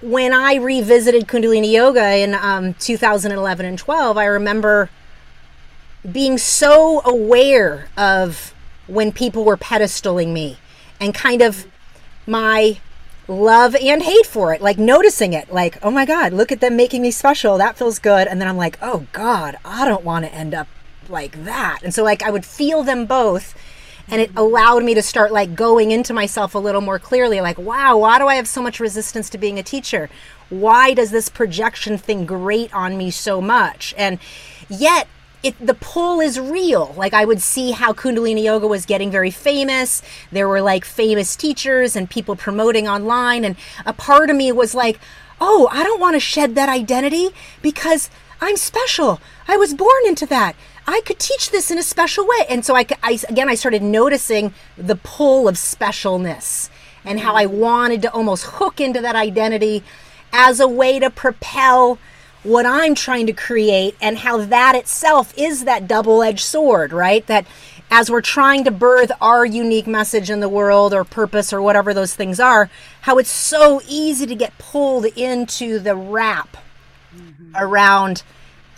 when 0.00 0.32
I 0.32 0.54
revisited 0.54 1.28
Kundalini 1.28 1.70
Yoga 1.70 2.16
in 2.16 2.34
um, 2.34 2.74
2011 2.74 3.66
and 3.66 3.78
12, 3.78 4.16
I 4.16 4.24
remember 4.24 4.90
being 6.10 6.38
so 6.38 7.00
aware 7.04 7.88
of 7.96 8.54
when 8.86 9.12
people 9.12 9.44
were 9.44 9.56
pedestaling 9.56 10.32
me 10.32 10.58
and 11.00 11.14
kind 11.14 11.42
of 11.42 11.66
my 12.26 12.78
love 13.28 13.76
and 13.76 14.02
hate 14.02 14.26
for 14.26 14.52
it 14.52 14.60
like 14.60 14.78
noticing 14.78 15.32
it 15.32 15.52
like 15.52 15.78
oh 15.82 15.90
my 15.90 16.04
god 16.04 16.32
look 16.32 16.50
at 16.50 16.60
them 16.60 16.76
making 16.76 17.02
me 17.02 17.10
special. 17.10 17.56
That 17.58 17.76
feels 17.76 17.98
good. 17.98 18.26
And 18.26 18.40
then 18.40 18.48
i'm 18.48 18.56
like 18.56 18.78
oh 18.82 19.06
god 19.12 19.56
i 19.64 19.86
don't 19.86 20.04
want 20.04 20.24
to 20.24 20.34
end 20.34 20.54
up 20.54 20.68
like 21.08 21.44
that. 21.44 21.80
And 21.82 21.94
so 21.94 22.02
like 22.02 22.22
i 22.22 22.30
would 22.30 22.44
feel 22.44 22.82
them 22.82 23.06
both 23.06 23.54
and 24.08 24.20
it 24.20 24.32
allowed 24.36 24.82
me 24.82 24.94
to 24.94 25.02
start 25.02 25.30
like 25.30 25.54
going 25.54 25.92
into 25.92 26.12
myself 26.12 26.56
a 26.56 26.58
little 26.58 26.80
more 26.80 26.98
clearly 26.98 27.40
like 27.40 27.56
wow 27.58 27.96
why 27.96 28.18
do 28.18 28.26
i 28.26 28.34
have 28.34 28.48
so 28.48 28.60
much 28.60 28.80
resistance 28.80 29.30
to 29.30 29.38
being 29.38 29.58
a 29.58 29.62
teacher? 29.62 30.10
Why 30.50 30.92
does 30.92 31.10
this 31.10 31.28
projection 31.28 31.96
thing 31.96 32.26
grate 32.26 32.74
on 32.74 32.98
me 32.98 33.10
so 33.10 33.40
much? 33.40 33.94
And 33.96 34.18
yet 34.68 35.06
it 35.42 35.54
the 35.64 35.74
pull 35.74 36.20
is 36.20 36.38
real. 36.38 36.94
Like 36.96 37.14
I 37.14 37.24
would 37.24 37.42
see 37.42 37.72
how 37.72 37.92
Kundalini 37.92 38.44
yoga 38.44 38.66
was 38.66 38.86
getting 38.86 39.10
very 39.10 39.30
famous. 39.30 40.02
There 40.30 40.48
were 40.48 40.60
like 40.60 40.84
famous 40.84 41.34
teachers 41.36 41.96
and 41.96 42.08
people 42.08 42.36
promoting 42.36 42.88
online 42.88 43.44
and 43.44 43.56
a 43.84 43.92
part 43.92 44.30
of 44.30 44.36
me 44.36 44.52
was 44.52 44.74
like, 44.74 45.00
"Oh, 45.40 45.68
I 45.72 45.82
don't 45.82 46.00
want 46.00 46.14
to 46.14 46.20
shed 46.20 46.54
that 46.54 46.68
identity 46.68 47.30
because 47.60 48.08
I'm 48.40 48.56
special. 48.56 49.20
I 49.48 49.56
was 49.56 49.74
born 49.74 50.06
into 50.06 50.26
that. 50.26 50.54
I 50.86 51.00
could 51.04 51.18
teach 51.18 51.50
this 51.50 51.70
in 51.70 51.78
a 51.78 51.82
special 51.82 52.26
way." 52.26 52.46
And 52.48 52.64
so 52.64 52.76
I, 52.76 52.86
I 53.02 53.18
again 53.28 53.48
I 53.48 53.56
started 53.56 53.82
noticing 53.82 54.54
the 54.76 54.96
pull 54.96 55.48
of 55.48 55.56
specialness 55.56 56.70
and 57.04 57.20
how 57.20 57.34
I 57.34 57.46
wanted 57.46 58.02
to 58.02 58.12
almost 58.12 58.44
hook 58.44 58.80
into 58.80 59.00
that 59.00 59.16
identity 59.16 59.82
as 60.32 60.60
a 60.60 60.68
way 60.68 60.98
to 60.98 61.10
propel 61.10 61.98
what 62.42 62.66
I'm 62.66 62.94
trying 62.94 63.26
to 63.26 63.32
create 63.32 63.96
and 64.00 64.18
how 64.18 64.38
that 64.38 64.74
itself 64.74 65.32
is 65.36 65.64
that 65.64 65.86
double 65.86 66.22
edged 66.22 66.44
sword, 66.44 66.92
right? 66.92 67.26
That 67.26 67.46
as 67.90 68.10
we're 68.10 68.22
trying 68.22 68.64
to 68.64 68.70
birth 68.70 69.12
our 69.20 69.44
unique 69.44 69.86
message 69.86 70.30
in 70.30 70.40
the 70.40 70.48
world 70.48 70.94
or 70.94 71.04
purpose 71.04 71.52
or 71.52 71.60
whatever 71.60 71.92
those 71.92 72.14
things 72.14 72.40
are, 72.40 72.70
how 73.02 73.18
it's 73.18 73.30
so 73.30 73.80
easy 73.86 74.26
to 74.26 74.34
get 74.34 74.56
pulled 74.58 75.04
into 75.04 75.78
the 75.78 75.94
wrap 75.94 76.56
mm-hmm. 77.14 77.52
around 77.54 78.22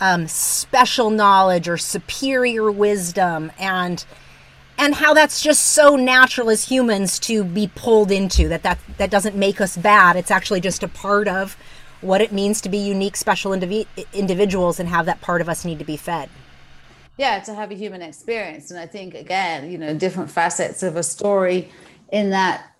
um, 0.01 0.27
special 0.27 1.09
knowledge 1.09 1.67
or 1.67 1.77
superior 1.77 2.71
wisdom 2.71 3.51
and 3.57 4.05
and 4.77 4.95
how 4.95 5.13
that's 5.13 5.41
just 5.41 5.67
so 5.67 5.95
natural 5.95 6.49
as 6.49 6.67
humans 6.67 7.17
to 7.17 7.45
be 7.45 7.71
pulled 7.75 8.11
into 8.11 8.49
that 8.49 8.63
that 8.63 8.77
that 8.97 9.09
doesn't 9.09 9.35
make 9.35 9.61
us 9.61 9.77
bad 9.77 10.17
it's 10.17 10.31
actually 10.31 10.59
just 10.59 10.83
a 10.83 10.87
part 10.89 11.29
of 11.29 11.55
what 12.01 12.21
it 12.21 12.31
means 12.31 12.61
to 12.61 12.69
be 12.69 12.77
unique, 12.77 13.15
special 13.15 13.51
indiv- 13.51 13.87
individuals 14.13 14.79
and 14.79 14.89
have 14.89 15.05
that 15.05 15.21
part 15.21 15.41
of 15.41 15.49
us 15.49 15.65
need 15.65 15.79
to 15.79 15.85
be 15.85 15.97
fed. 15.97 16.29
Yeah, 17.17 17.39
to 17.39 17.53
have 17.53 17.71
a 17.71 17.75
human 17.75 18.01
experience. 18.01 18.71
And 18.71 18.79
I 18.79 18.85
think, 18.85 19.15
again, 19.15 19.71
you 19.71 19.77
know, 19.77 19.93
different 19.93 20.29
facets 20.29 20.83
of 20.83 20.97
a 20.97 21.03
story 21.03 21.71
in 22.11 22.29
that 22.31 22.71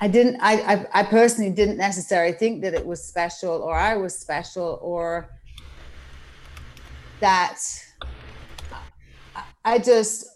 I 0.00 0.08
didn't, 0.08 0.40
I, 0.40 0.52
I, 0.74 1.00
I 1.00 1.02
personally 1.04 1.50
didn't 1.50 1.76
necessarily 1.76 2.32
think 2.32 2.62
that 2.62 2.74
it 2.74 2.86
was 2.86 3.02
special 3.04 3.62
or 3.62 3.74
I 3.74 3.96
was 3.96 4.16
special 4.16 4.78
or 4.82 5.30
that 7.20 7.58
I 9.64 9.78
just, 9.78 10.26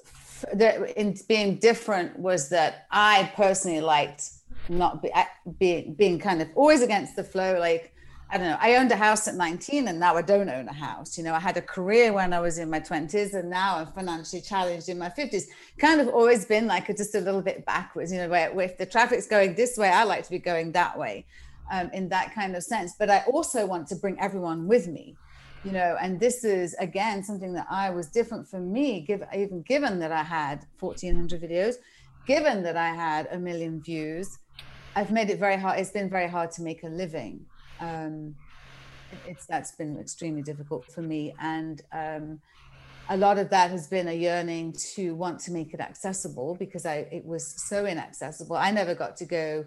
in 0.97 1.17
being 1.29 1.57
different 1.57 2.19
was 2.19 2.51
that 2.51 2.87
I 2.91 3.33
personally 3.35 3.81
liked 3.81 4.31
not 4.69 5.03
be, 5.03 5.11
being 5.59 5.95
being 5.95 6.19
kind 6.19 6.43
of 6.43 6.49
always 6.55 6.83
against 6.83 7.17
the 7.17 7.25
flow 7.25 7.59
like 7.59 7.94
I 8.35 8.37
don't 8.37 8.49
know. 8.49 8.59
I 8.61 8.75
owned 8.75 8.91
a 8.91 8.97
house 8.97 9.29
at 9.29 9.37
19 9.37 9.87
and 9.87 10.01
now 10.01 10.17
I 10.17 10.23
don't 10.23 10.49
own 10.49 10.67
a 10.67 10.73
house. 10.73 11.17
You 11.17 11.23
know, 11.23 11.35
I 11.35 11.39
had 11.39 11.57
a 11.57 11.63
career 11.63 12.13
when 12.13 12.33
I 12.33 12.41
was 12.41 12.59
in 12.59 12.69
my 12.69 12.81
20s 12.81 13.33
and 13.33 13.49
now 13.49 13.77
I'm 13.77 13.87
financially 13.93 14.43
challenged 14.43 14.89
in 14.89 14.99
my 14.99 15.09
50s. 15.09 15.45
Kind 15.79 16.01
of 16.01 16.09
always 16.09 16.45
been 16.45 16.67
like 16.67 16.89
a, 16.89 16.95
just 16.95 17.15
a 17.15 17.21
little 17.21 17.43
bit 17.43 17.65
backwards, 17.65 18.11
you 18.11 18.19
know, 18.19 18.29
where, 18.29 18.61
if 18.61 18.77
the 18.77 18.87
traffic's 18.87 19.29
going 19.29 19.55
this 19.55 19.79
way, 19.79 19.89
I 19.89 20.03
like 20.03 20.25
to 20.25 20.31
be 20.33 20.41
going 20.41 20.73
that 20.73 20.99
way 20.99 21.27
um, 21.71 21.91
in 21.93 22.09
that 22.09 22.35
kind 22.35 22.57
of 22.57 22.65
sense. 22.65 22.95
But 22.99 23.09
I 23.09 23.23
also 23.33 23.67
want 23.67 23.87
to 23.89 23.95
bring 23.95 24.19
everyone 24.19 24.67
with 24.67 24.89
me, 24.89 25.15
you 25.65 25.71
know, 25.71 25.97
and 26.03 26.19
this 26.19 26.43
is 26.43 26.75
again 26.81 27.23
something 27.23 27.53
that 27.53 27.69
I 27.71 27.91
was 27.91 28.09
different 28.09 28.49
for 28.49 28.59
me, 28.59 29.03
give, 29.03 29.23
even 29.33 29.63
given 29.63 30.01
that 30.01 30.11
I 30.11 30.25
had 30.25 30.67
1400 30.81 31.41
videos, 31.41 31.77
given 32.27 32.65
that 32.65 32.77
I 32.77 32.89
had 32.89 33.29
a 33.31 33.39
million 33.39 33.81
views. 33.81 34.41
I've 34.97 35.13
made 35.13 35.31
it 35.31 35.39
very 35.39 35.57
hard. 35.57 35.79
It's 35.79 35.91
been 35.93 36.11
very 36.11 36.29
hard 36.29 36.51
to 36.53 36.63
make 36.63 36.83
a 36.83 36.89
living 36.89 37.47
um, 37.81 38.35
it's 39.27 39.47
that's 39.47 39.73
been 39.73 39.99
extremely 39.99 40.43
difficult 40.43 40.85
for 40.93 41.03
me 41.03 41.35
and 41.41 41.83
um, 41.93 42.41
a 43.09 43.17
lot 43.17 43.39
of 43.39 43.51
that 43.51 43.71
has 43.71 43.87
been 43.87 44.09
a 44.09 44.13
yearning 44.13 44.73
to 44.95 45.15
want 45.15 45.39
to 45.41 45.53
make 45.53 45.75
it 45.75 45.81
accessible 45.81 46.57
because 46.59 46.87
I 46.87 47.07
it 47.13 47.25
was 47.25 47.47
so 47.69 47.87
inaccessible. 47.87 48.57
I 48.57 48.71
never 48.71 48.95
got 48.95 49.17
to 49.19 49.27
go 49.27 49.67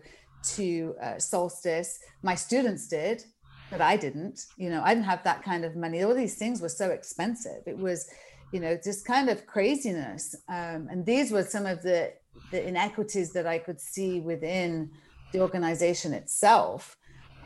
to 0.56 0.96
uh, 1.02 1.20
solstice. 1.20 2.00
My 2.24 2.36
students 2.36 2.88
did, 2.88 3.24
but 3.70 3.82
I 3.82 3.98
didn't. 3.98 4.46
You 4.58 4.70
know, 4.70 4.82
I 4.84 4.93
didn't 4.93 5.06
have 5.06 5.24
that 5.24 5.43
kind 5.43 5.65
of 5.65 5.76
money. 5.76 6.04
All 6.04 6.15
these 6.15 6.38
things 6.38 6.62
were 6.62 6.70
so 6.70 6.89
expensive. 6.89 7.62
It 7.65 7.78
was, 7.78 8.10
you 8.52 8.60
know, 8.60 8.78
just 8.82 9.06
kind 9.06 9.29
of 9.29 9.46
craziness. 9.46 10.36
Um, 10.50 10.88
and 10.90 11.06
these 11.06 11.31
were 11.31 11.44
some 11.44 11.65
of 11.65 11.84
the 11.84 12.13
the 12.52 12.67
inequities 12.67 13.34
that 13.34 13.46
I 13.46 13.60
could 13.60 13.79
see 13.79 14.19
within 14.19 14.92
the 15.34 15.42
organization 15.42 16.13
itself 16.13 16.98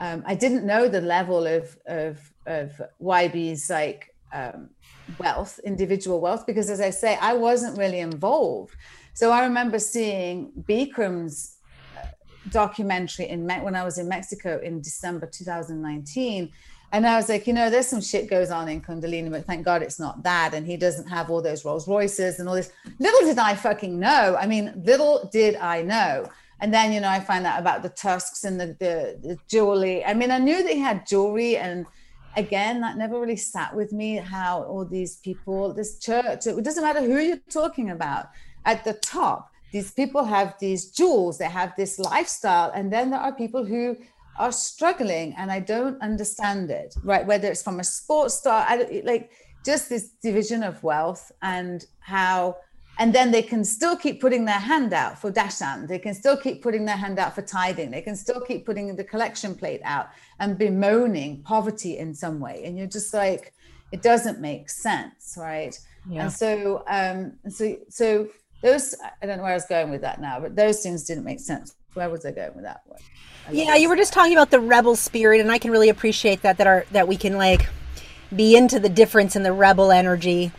um, 0.02 0.24
I 0.26 0.34
didn't 0.34 0.66
know 0.66 0.88
the 0.88 1.00
level 1.00 1.46
of 1.46 1.78
of, 1.86 2.34
of 2.48 2.82
YB's 3.00 3.70
like 3.70 4.14
um, 4.34 4.72
wealth, 5.20 5.60
individual 5.64 6.20
wealth, 6.20 6.46
because 6.48 6.70
as 6.70 6.82
I 6.82 6.90
say, 6.90 7.18
I 7.22 7.34
wasn't 7.34 7.78
really 7.78 8.00
involved. 8.00 8.76
So 9.14 9.32
I 9.32 9.44
remember 9.44 9.78
seeing 9.78 10.52
Bikram's 10.68 11.58
uh, 11.98 12.08
documentary 12.50 13.28
in 13.30 13.46
Me- 13.46 13.60
when 13.62 13.76
I 13.76 13.84
was 13.84 14.00
in 14.00 14.08
Mexico 14.08 14.60
in 14.64 14.82
December 14.82 15.28
2019. 15.28 16.52
And 16.94 17.08
I 17.08 17.16
was 17.16 17.30
like, 17.30 17.46
you 17.46 17.54
know, 17.54 17.70
there's 17.70 17.88
some 17.88 18.02
shit 18.02 18.30
goes 18.30 18.50
on 18.50 18.68
in 18.68 18.82
Kundalini, 18.82 19.30
but 19.30 19.46
thank 19.46 19.64
God 19.64 19.82
it's 19.82 20.00
not 20.00 20.24
that. 20.24 20.54
And 20.54 20.66
he 20.66 20.78
doesn't 20.78 21.08
have 21.08 21.30
all 21.30 21.42
those 21.42 21.64
Rolls 21.64 21.88
Royces 21.88 22.40
and 22.40 22.50
all 22.50 22.56
this. 22.56 22.72
Little 23.00 23.22
did 23.22 23.38
I 23.38 23.56
fucking 23.56 23.98
know. 23.98 24.36
I 24.38 24.48
mean, 24.48 24.74
little 24.84 25.30
did 25.32 25.56
I 25.58 25.84
know 25.84 26.28
and 26.62 26.72
then, 26.72 26.94
you 26.94 27.02
know, 27.02 27.10
I 27.10 27.20
find 27.20 27.46
out 27.46 27.60
about 27.60 27.82
the 27.82 27.90
tusks 27.90 28.44
and 28.44 28.60
the, 28.60 28.68
the, 28.80 29.20
the 29.22 29.38
jewelry. 29.48 30.06
I 30.06 30.14
mean, 30.14 30.30
I 30.30 30.38
knew 30.38 30.64
they 30.64 30.78
had 30.78 31.08
jewelry 31.08 31.58
and 31.58 31.88
again, 32.38 32.82
that 32.82 32.98
never 32.98 33.20
really 33.20 33.36
sat 33.36 33.76
with 33.76 33.92
me 33.92 34.16
how 34.16 34.64
all 34.64 34.86
these 34.86 35.18
people, 35.18 35.74
this 35.74 36.00
church, 36.00 36.48
it 36.48 36.64
doesn't 36.64 36.84
matter 36.84 37.02
who 37.02 37.20
you're 37.20 37.38
talking 37.50 37.90
about, 37.90 38.28
at 38.66 38.84
the 38.86 38.94
top, 38.94 39.52
these 39.72 39.92
people 39.92 40.24
have 40.24 40.54
these 40.60 40.92
jewels, 40.92 41.40
they 41.40 41.46
have 41.46 41.74
this 41.76 41.98
lifestyle. 41.98 42.72
And 42.76 42.94
then 42.94 43.10
there 43.10 43.20
are 43.20 43.34
people 43.34 43.66
who 43.66 43.98
are 44.38 44.52
struggling 44.52 45.34
and 45.38 45.52
I 45.52 45.60
don't 45.60 46.00
understand 46.02 46.70
it, 46.70 46.96
right? 47.04 47.26
Whether 47.26 47.50
it's 47.50 47.64
from 47.64 47.80
a 47.80 47.84
sports 47.84 48.36
star, 48.36 48.66
I, 48.68 49.02
like 49.04 49.32
just 49.66 49.90
this 49.90 50.10
division 50.22 50.64
of 50.64 50.82
wealth 50.84 51.32
and 51.42 51.86
how 52.00 52.58
and 53.02 53.16
then 53.16 53.32
they 53.32 53.42
can 53.42 53.66
still 53.66 53.98
keep 53.98 54.22
putting 54.22 54.46
their 54.46 54.60
hand 54.60 54.94
out 54.94 55.20
for 55.20 55.32
dashan. 55.32 55.88
They 55.88 55.98
can 55.98 56.14
still 56.14 56.38
keep 56.38 56.62
putting 56.62 56.86
their 56.86 56.96
hand 56.96 57.18
out 57.18 57.34
for 57.34 57.42
tithing. 57.42 57.90
They 57.90 58.04
can 58.04 58.16
still 58.16 58.40
keep 58.40 58.64
putting 58.64 58.96
the 58.96 59.04
collection 59.04 59.56
plate 59.56 59.82
out 59.84 60.10
and 60.40 60.56
bemoaning 60.56 61.42
poverty 61.42 61.98
in 61.98 62.14
some 62.14 62.40
way. 62.40 62.62
And 62.64 62.78
you're 62.78 62.86
just 63.00 63.12
like 63.12 63.54
it 63.92 64.04
doesn't 64.04 64.40
make 64.40 64.70
sense 64.70 65.36
right? 65.36 65.78
Yeah. 66.08 66.24
and 66.24 66.32
so 66.32 66.84
um 66.88 67.34
so 67.50 67.76
so 67.90 68.28
those 68.62 68.96
i 69.22 69.26
don't 69.26 69.38
know 69.38 69.44
where 69.44 69.52
i 69.52 69.56
was 69.56 69.66
going 69.66 69.90
with 69.90 70.02
that 70.02 70.22
now 70.22 70.40
but 70.40 70.56
those 70.56 70.82
things 70.84 71.04
didn't 71.04 71.24
make 71.24 71.40
sense. 71.40 71.74
Where 71.96 72.10
was 72.10 72.24
i 72.24 72.32
going 72.32 72.54
with 72.54 72.66
that 72.66 72.82
one? 72.86 73.00
Yeah 73.52 73.76
you 73.76 73.90
were 73.90 73.96
just 73.96 74.14
talking 74.14 74.34
about 74.34 74.52
the 74.52 74.60
rebel 74.60 74.96
spirit 74.96 75.42
and 75.42 75.52
i 75.52 75.58
can 75.58 75.72
really 75.72 75.90
appreciate 75.90 76.44
that 76.44 76.58
that 76.60 76.68
are 76.68 76.86
that 76.92 77.08
we 77.08 77.18
can 77.18 77.38
like 77.38 77.68
be 78.36 78.56
into 78.56 78.80
the 78.80 78.90
difference 78.90 79.36
in 79.36 79.42
the 79.42 79.54
rebel 79.54 79.92
energy 79.92 80.52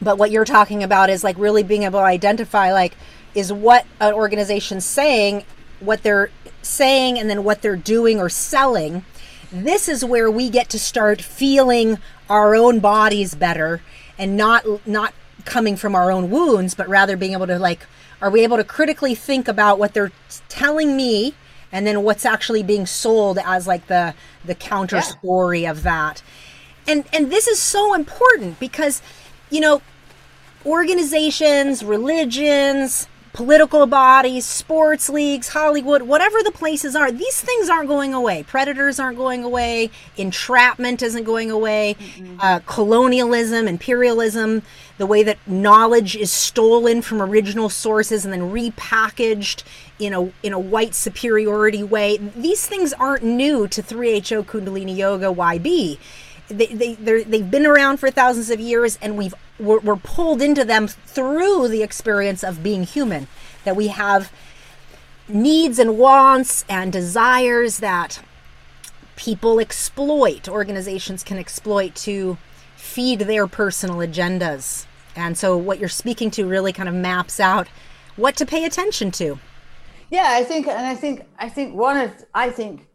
but 0.00 0.18
what 0.18 0.30
you're 0.30 0.44
talking 0.44 0.82
about 0.82 1.10
is 1.10 1.24
like 1.24 1.36
really 1.38 1.62
being 1.62 1.82
able 1.82 2.00
to 2.00 2.04
identify 2.04 2.72
like 2.72 2.96
is 3.34 3.52
what 3.52 3.86
an 4.00 4.12
organization's 4.12 4.84
saying 4.84 5.44
what 5.80 6.02
they're 6.02 6.30
saying 6.62 7.18
and 7.18 7.28
then 7.28 7.44
what 7.44 7.62
they're 7.62 7.76
doing 7.76 8.18
or 8.20 8.28
selling 8.28 9.04
this 9.52 9.88
is 9.88 10.04
where 10.04 10.30
we 10.30 10.50
get 10.50 10.68
to 10.68 10.78
start 10.78 11.20
feeling 11.20 11.98
our 12.28 12.54
own 12.54 12.80
bodies 12.80 13.34
better 13.34 13.80
and 14.18 14.36
not 14.36 14.64
not 14.86 15.14
coming 15.44 15.76
from 15.76 15.94
our 15.94 16.10
own 16.10 16.30
wounds 16.30 16.74
but 16.74 16.88
rather 16.88 17.16
being 17.16 17.32
able 17.32 17.46
to 17.46 17.58
like 17.58 17.86
are 18.22 18.30
we 18.30 18.42
able 18.42 18.56
to 18.56 18.64
critically 18.64 19.14
think 19.14 19.46
about 19.46 19.78
what 19.78 19.92
they're 19.92 20.12
telling 20.48 20.96
me 20.96 21.34
and 21.70 21.86
then 21.86 22.02
what's 22.02 22.24
actually 22.24 22.62
being 22.62 22.86
sold 22.86 23.38
as 23.44 23.66
like 23.66 23.86
the 23.88 24.14
the 24.44 24.54
counter 24.54 24.96
yeah. 24.96 25.02
story 25.02 25.66
of 25.66 25.82
that 25.82 26.22
and 26.86 27.04
and 27.12 27.30
this 27.30 27.46
is 27.46 27.58
so 27.58 27.94
important 27.94 28.58
because 28.58 29.02
you 29.54 29.60
know, 29.60 29.80
organizations, 30.66 31.84
religions, 31.84 33.06
political 33.32 33.86
bodies, 33.86 34.44
sports 34.44 35.08
leagues, 35.08 35.48
Hollywood, 35.48 36.02
whatever 36.02 36.42
the 36.42 36.50
places 36.50 36.96
are, 36.96 37.12
these 37.12 37.40
things 37.40 37.68
aren't 37.68 37.88
going 37.88 38.12
away. 38.14 38.42
Predators 38.42 38.98
aren't 38.98 39.16
going 39.16 39.44
away. 39.44 39.90
Entrapment 40.16 41.02
isn't 41.02 41.22
going 41.22 41.52
away. 41.52 41.94
Mm-hmm. 41.98 42.40
Uh, 42.40 42.60
colonialism, 42.66 43.68
imperialism, 43.68 44.62
the 44.98 45.06
way 45.06 45.22
that 45.22 45.38
knowledge 45.46 46.16
is 46.16 46.32
stolen 46.32 47.00
from 47.00 47.22
original 47.22 47.68
sources 47.68 48.24
and 48.24 48.32
then 48.32 48.52
repackaged 48.52 49.62
in 50.00 50.12
a 50.12 50.32
in 50.42 50.52
a 50.52 50.58
white 50.58 50.96
superiority 50.96 51.82
way. 51.82 52.16
These 52.16 52.66
things 52.66 52.92
aren't 52.94 53.22
new 53.22 53.68
to 53.68 53.82
3HO 53.82 54.44
Kundalini 54.46 54.96
Yoga 54.96 55.26
YB 55.26 55.98
they, 56.48 56.66
they 56.66 56.94
they've 56.94 57.50
been 57.50 57.66
around 57.66 57.98
for 57.98 58.10
thousands 58.10 58.50
of 58.50 58.60
years 58.60 58.98
and 59.00 59.16
we've 59.16 59.34
we're, 59.58 59.80
we're 59.80 59.96
pulled 59.96 60.42
into 60.42 60.64
them 60.64 60.88
through 60.88 61.68
the 61.68 61.82
experience 61.82 62.42
of 62.44 62.62
being 62.62 62.82
human 62.82 63.28
that 63.64 63.76
we 63.76 63.88
have 63.88 64.32
needs 65.28 65.78
and 65.78 65.98
wants 65.98 66.64
and 66.68 66.92
desires 66.92 67.78
that 67.78 68.20
people 69.16 69.58
exploit 69.58 70.48
organizations 70.48 71.22
can 71.22 71.38
exploit 71.38 71.94
to 71.94 72.36
feed 72.76 73.20
their 73.20 73.46
personal 73.46 73.96
agendas. 73.96 74.86
And 75.16 75.38
so 75.38 75.56
what 75.56 75.78
you're 75.78 75.88
speaking 75.88 76.30
to 76.32 76.46
really 76.46 76.72
kind 76.72 76.88
of 76.88 76.94
maps 76.94 77.40
out 77.40 77.68
what 78.16 78.36
to 78.36 78.46
pay 78.46 78.64
attention 78.64 79.10
to. 79.12 79.38
Yeah 80.10 80.28
i 80.28 80.44
think 80.44 80.68
and 80.68 80.86
i 80.86 80.94
think 80.94 81.24
i 81.38 81.48
think 81.48 81.74
one 81.74 81.96
of 81.96 82.12
i 82.34 82.50
think 82.50 82.86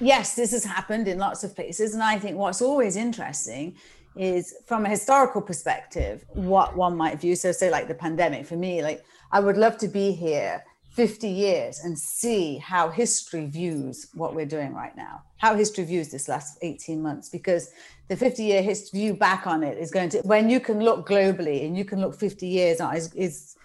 yes, 0.00 0.34
this 0.34 0.52
has 0.52 0.64
happened 0.64 1.08
in 1.08 1.18
lots 1.18 1.44
of 1.44 1.54
places. 1.54 1.94
And 1.94 2.02
I 2.02 2.18
think 2.18 2.36
what's 2.36 2.62
always 2.62 2.96
interesting 2.96 3.76
is 4.16 4.54
from 4.66 4.86
a 4.86 4.88
historical 4.88 5.42
perspective, 5.42 6.24
what 6.34 6.76
one 6.76 6.96
might 6.96 7.20
view. 7.20 7.36
So, 7.36 7.52
say, 7.52 7.70
like 7.70 7.88
the 7.88 7.94
pandemic, 7.94 8.46
for 8.46 8.56
me, 8.56 8.82
like 8.82 9.04
I 9.32 9.40
would 9.40 9.56
love 9.56 9.78
to 9.78 9.88
be 9.88 10.12
here 10.12 10.62
50 10.94 11.28
years 11.28 11.80
and 11.80 11.98
see 11.98 12.58
how 12.58 12.88
history 12.88 13.46
views 13.46 14.06
what 14.14 14.32
we're 14.32 14.46
doing 14.46 14.72
right 14.72 14.96
now, 14.96 15.22
how 15.38 15.56
history 15.56 15.84
views 15.84 16.10
this 16.10 16.28
last 16.28 16.56
18 16.62 17.02
months, 17.02 17.28
because 17.28 17.70
the 18.06 18.16
50 18.16 18.44
year 18.44 18.62
history 18.62 19.00
view 19.00 19.14
back 19.14 19.48
on 19.48 19.64
it 19.64 19.76
is 19.76 19.90
going 19.90 20.08
to, 20.10 20.20
when 20.20 20.48
you 20.48 20.60
can 20.60 20.78
look 20.78 21.08
globally 21.08 21.66
and 21.66 21.76
you 21.76 21.84
can 21.84 22.00
look 22.00 22.14
50 22.14 22.46
years 22.46 22.80
is, 22.80 23.12
is 23.14 23.56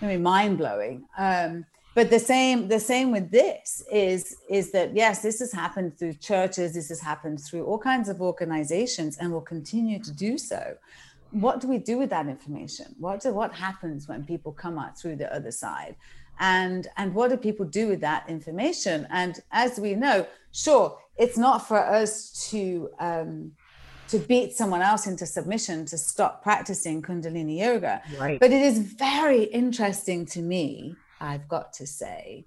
I 0.00 0.06
mean, 0.06 0.22
mind 0.22 0.56
blowing. 0.56 1.04
Um, 1.18 1.66
but 1.94 2.10
the 2.10 2.18
same 2.18 2.68
the 2.68 2.80
same 2.80 3.10
with 3.10 3.30
this 3.30 3.82
is 3.90 4.36
is 4.48 4.72
that 4.72 4.94
yes 4.94 5.22
this 5.22 5.38
has 5.40 5.52
happened 5.52 5.98
through 5.98 6.14
churches 6.14 6.74
this 6.74 6.88
has 6.88 7.00
happened 7.00 7.40
through 7.40 7.64
all 7.64 7.78
kinds 7.78 8.08
of 8.08 8.20
organizations 8.20 9.18
and 9.18 9.32
will 9.32 9.40
continue 9.40 9.98
to 10.02 10.12
do 10.12 10.38
so. 10.38 10.76
What 11.30 11.60
do 11.60 11.68
we 11.68 11.78
do 11.78 11.96
with 11.96 12.10
that 12.10 12.26
information? 12.26 12.94
What 12.98 13.22
do, 13.22 13.32
what 13.32 13.54
happens 13.54 14.06
when 14.06 14.24
people 14.24 14.52
come 14.52 14.78
out 14.78 14.98
through 14.98 15.16
the 15.16 15.34
other 15.34 15.50
side? 15.50 15.96
And 16.40 16.88
and 16.96 17.14
what 17.14 17.30
do 17.30 17.36
people 17.36 17.66
do 17.66 17.88
with 17.88 18.00
that 18.00 18.28
information? 18.28 19.06
And 19.10 19.40
as 19.50 19.78
we 19.78 19.94
know 19.94 20.26
sure 20.52 20.98
it's 21.16 21.36
not 21.36 21.68
for 21.68 21.78
us 21.78 22.48
to 22.50 22.90
um 22.98 23.52
to 24.08 24.18
beat 24.18 24.52
someone 24.52 24.82
else 24.82 25.06
into 25.06 25.24
submission 25.24 25.86
to 25.86 25.96
stop 25.96 26.42
practicing 26.42 27.00
kundalini 27.00 27.58
yoga. 27.58 28.02
Right. 28.18 28.38
but 28.38 28.50
it 28.50 28.62
is 28.62 28.78
very 28.78 29.44
interesting 29.44 30.26
to 30.26 30.40
me 30.40 30.96
I've 31.22 31.48
got 31.48 31.72
to 31.74 31.86
say 31.86 32.44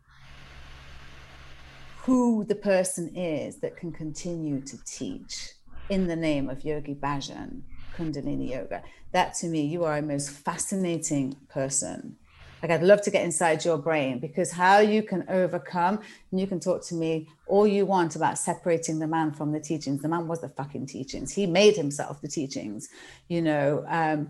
who 2.04 2.44
the 2.44 2.56
person 2.56 3.16
is 3.16 3.58
that 3.58 3.78
can 3.78 3.92
continue 3.92 4.62
to 4.62 4.78
teach 4.86 5.54
in 5.90 6.08
the 6.08 6.16
name 6.16 6.50
of 6.50 6.64
Yogi 6.64 6.94
Bhajan, 6.94 7.62
Kundalini 7.98 8.52
Yoga. 8.52 8.84
That 9.12 9.34
to 9.36 9.48
me, 9.48 9.66
you 9.66 9.86
are 9.86 9.98
a 9.98 10.02
most 10.02 10.30
fascinating 10.30 11.36
person. 11.50 12.18
Like, 12.62 12.72
I'd 12.72 12.84
love 12.84 13.02
to 13.04 13.12
get 13.12 13.24
inside 13.24 13.64
your 13.64 13.78
brain 13.78 14.20
because 14.20 14.52
how 14.52 14.80
you 14.80 15.04
can 15.04 15.26
overcome, 15.30 16.00
and 16.32 16.40
you 16.40 16.48
can 16.48 16.60
talk 16.60 16.84
to 16.88 16.96
me 16.96 17.28
all 17.48 17.66
you 17.66 17.86
want 17.86 18.16
about 18.16 18.38
separating 18.38 19.00
the 19.00 19.08
man 19.08 19.32
from 19.32 19.52
the 19.52 19.60
teachings. 19.60 20.02
The 20.02 20.08
man 20.08 20.28
was 20.28 20.42
the 20.42 20.50
fucking 20.50 20.88
teachings. 20.88 21.34
He 21.34 21.46
made 21.46 21.76
himself 21.76 22.22
the 22.22 22.28
teachings, 22.28 22.90
you 23.30 23.42
know. 23.42 23.86
Um, 23.88 24.30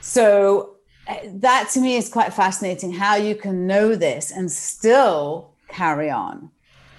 so 0.00 0.75
that 1.26 1.70
to 1.70 1.80
me 1.80 1.96
is 1.96 2.08
quite 2.08 2.32
fascinating 2.34 2.92
how 2.92 3.16
you 3.16 3.34
can 3.34 3.66
know 3.66 3.94
this 3.94 4.30
and 4.30 4.50
still 4.50 5.50
carry 5.68 6.10
on 6.10 6.50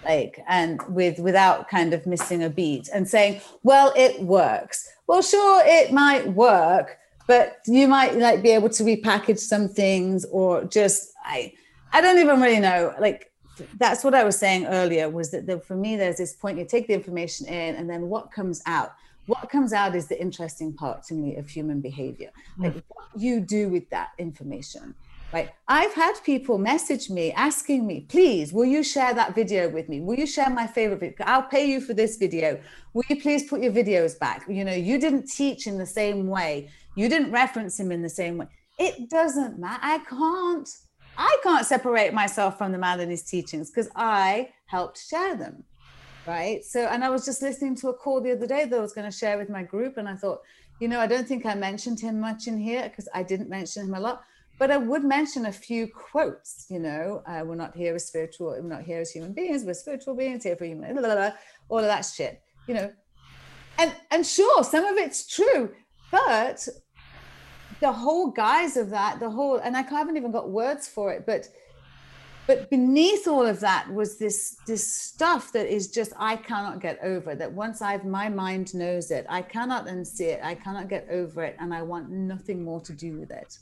like 0.06 0.40
and 0.48 0.82
with 0.90 1.20
without 1.20 1.68
kind 1.68 1.94
of 1.94 2.06
missing 2.06 2.44
a 2.44 2.50
beat 2.50 2.90
and 2.94 3.08
saying 3.08 3.42
well 3.64 3.94
it 3.96 4.22
works. 4.22 4.90
Well 5.08 5.22
sure 5.22 5.62
it 5.66 5.92
might 5.92 6.28
work 6.34 6.98
but 7.28 7.58
you 7.68 7.88
might 7.88 8.16
like 8.16 8.42
be 8.42 8.50
able 8.52 8.70
to 8.70 8.84
repackage 8.84 9.40
some 9.40 9.68
things 9.68 10.26
or 10.32 10.64
just 10.64 11.12
i 11.24 11.54
i 11.94 12.02
don't 12.02 12.18
even 12.18 12.42
really 12.42 12.60
know 12.60 12.94
like 13.00 13.32
that's 13.78 14.04
what 14.04 14.16
i 14.16 14.24
was 14.24 14.38
saying 14.38 14.66
earlier 14.66 15.10
was 15.10 15.32
that 15.32 15.46
the, 15.46 15.60
for 15.60 15.76
me 15.76 15.96
there's 15.96 16.18
this 16.18 16.34
point 16.34 16.58
you 16.58 16.66
take 16.66 16.88
the 16.88 16.94
information 16.94 17.46
in 17.48 17.76
and 17.76 17.90
then 17.90 18.08
what 18.08 18.32
comes 18.32 18.62
out 18.66 18.94
what 19.28 19.50
comes 19.50 19.74
out 19.74 19.96
is 19.96 20.08
the 20.08 20.20
interesting 20.20 20.74
part 20.74 21.04
to 21.04 21.14
me 21.14 21.36
of 21.36 21.50
human 21.50 21.82
behavior. 21.82 22.32
Hmm. 22.56 22.64
like 22.64 22.84
what 22.88 23.08
you 23.16 23.40
do 23.40 23.70
with 23.70 23.90
that 23.92 24.10
information. 24.18 24.96
Right 25.34 25.50
i've 25.68 25.94
had 25.94 26.14
people 26.24 26.58
message 26.58 27.10
me 27.10 27.34
asking 27.34 27.86
me 27.86 28.06
please 28.08 28.54
will 28.54 28.66
you 28.66 28.82
share 28.82 29.14
that 29.14 29.36
video 29.36 29.68
with 29.68 29.90
me? 29.90 30.00
Will 30.00 30.16
you 30.16 30.26
share 30.26 30.50
my 30.50 30.66
favorite 30.66 31.02
video 31.02 31.26
i'll 31.26 31.44
pay 31.44 31.70
you 31.70 31.82
for 31.82 31.94
this 31.94 32.16
video. 32.18 32.60
Will 32.94 33.04
you 33.10 33.22
please 33.22 33.44
put 33.44 33.62
your 33.62 33.74
videos 33.74 34.18
back? 34.18 34.46
You 34.48 34.64
know 34.64 34.74
you 34.74 34.98
didn't 35.00 35.28
teach 35.28 35.68
in 35.68 35.78
the 35.78 35.86
same 35.86 36.28
way. 36.28 36.70
You 36.96 37.10
didn't 37.10 37.32
reference 37.32 37.80
him 37.80 37.92
in 37.92 38.02
the 38.02 38.10
same 38.10 38.38
way. 38.38 38.48
It 38.80 39.10
doesn't 39.10 39.60
matter 39.60 39.80
i 39.82 39.98
can't 40.00 40.70
i 41.18 41.38
can't 41.44 41.66
separate 41.66 42.14
myself 42.14 42.58
from 42.58 42.72
the 42.72 42.78
man 42.78 43.00
and 43.00 43.12
his 43.12 43.24
teachings 43.24 43.70
because 43.70 43.90
i 43.96 44.50
helped 44.68 44.98
share 44.98 45.36
them 45.36 45.64
right? 46.28 46.64
So 46.64 46.86
and 46.86 47.04
i 47.04 47.10
was 47.10 47.26
just 47.26 47.42
listening 47.42 47.76
to 47.78 47.90
a 47.90 47.94
call 47.94 48.22
the 48.22 48.32
other 48.32 48.48
day 48.48 48.66
that 48.66 48.78
i 48.78 48.82
was 48.82 48.94
going 48.94 49.10
to 49.10 49.18
share 49.18 49.38
with 49.38 49.50
my 49.50 49.64
group 49.64 49.98
and 49.98 50.08
i 50.08 50.16
thought 50.16 50.40
you 50.80 50.88
know 50.88 51.00
i 51.00 51.08
don't 51.08 51.28
think 51.28 51.46
i 51.46 51.56
mentioned 51.56 52.00
him 52.00 52.20
much 52.20 52.48
in 52.48 52.58
here 52.58 52.84
because 52.84 53.08
i 53.14 53.24
didn't 53.24 53.50
mention 53.50 53.86
him 53.86 53.94
a 53.94 54.00
lot 54.00 54.22
but 54.60 54.70
i 54.70 54.78
would 54.78 55.04
mention 55.04 55.46
a 55.46 55.52
few 55.52 55.88
quotes 55.88 56.66
you 56.70 56.80
know 56.80 57.24
uh, 57.28 57.44
we're 57.46 57.56
not 57.56 57.76
here 57.76 57.96
as 57.96 58.06
spiritual 58.06 58.48
we're 58.48 58.62
not 58.62 58.84
here 58.84 59.00
as 59.00 59.12
human 59.12 59.34
beings 59.34 59.64
we're 59.64 59.74
spiritual 59.74 60.16
beings 60.16 60.44
here 60.44 60.56
for 60.56 60.66
human 60.66 60.94
blah, 60.94 61.02
blah, 61.02 61.16
blah, 61.16 61.32
all 61.70 61.80
of 61.80 61.86
that 61.86 62.02
shit 62.02 62.42
you 62.68 62.74
know? 62.74 62.92
And 63.80 63.96
and 64.12 64.26
sure 64.26 64.64
some 64.64 64.86
of 64.86 64.98
it's 64.98 65.28
true 65.28 65.72
but 66.12 66.68
the 67.80 67.92
whole 67.92 68.32
guise 68.32 68.76
of 68.76 68.90
that 68.90 69.20
the 69.20 69.30
whole 69.30 69.58
and 69.58 69.78
i 69.78 69.82
haven't 69.82 70.18
even 70.18 70.32
got 70.32 70.50
words 70.50 70.88
for 70.88 71.14
it 71.14 71.26
but 71.26 71.48
but 72.48 72.70
beneath 72.70 73.28
all 73.28 73.46
of 73.46 73.60
that 73.60 73.92
was 73.94 74.18
this 74.18 74.58
this 74.66 74.92
stuff 74.92 75.52
that 75.52 75.68
is 75.68 75.90
just 75.90 76.14
i 76.18 76.36
cannot 76.36 76.80
get 76.80 76.98
over 77.04 77.36
that 77.36 77.52
once 77.52 77.82
i've 77.82 78.06
my 78.06 78.30
mind 78.30 78.74
knows 78.74 79.12
it 79.12 79.26
i 79.30 79.42
cannot 79.42 79.86
unsee 79.88 80.22
it 80.22 80.40
i 80.44 80.56
cannot 80.56 80.88
get 80.88 81.08
over 81.12 81.44
it 81.44 81.56
and 81.60 81.74
i 81.74 81.82
want 81.82 82.10
nothing 82.10 82.64
more 82.64 82.82
to 82.82 82.94
do 82.94 83.20
with 83.20 83.32
it 83.32 83.58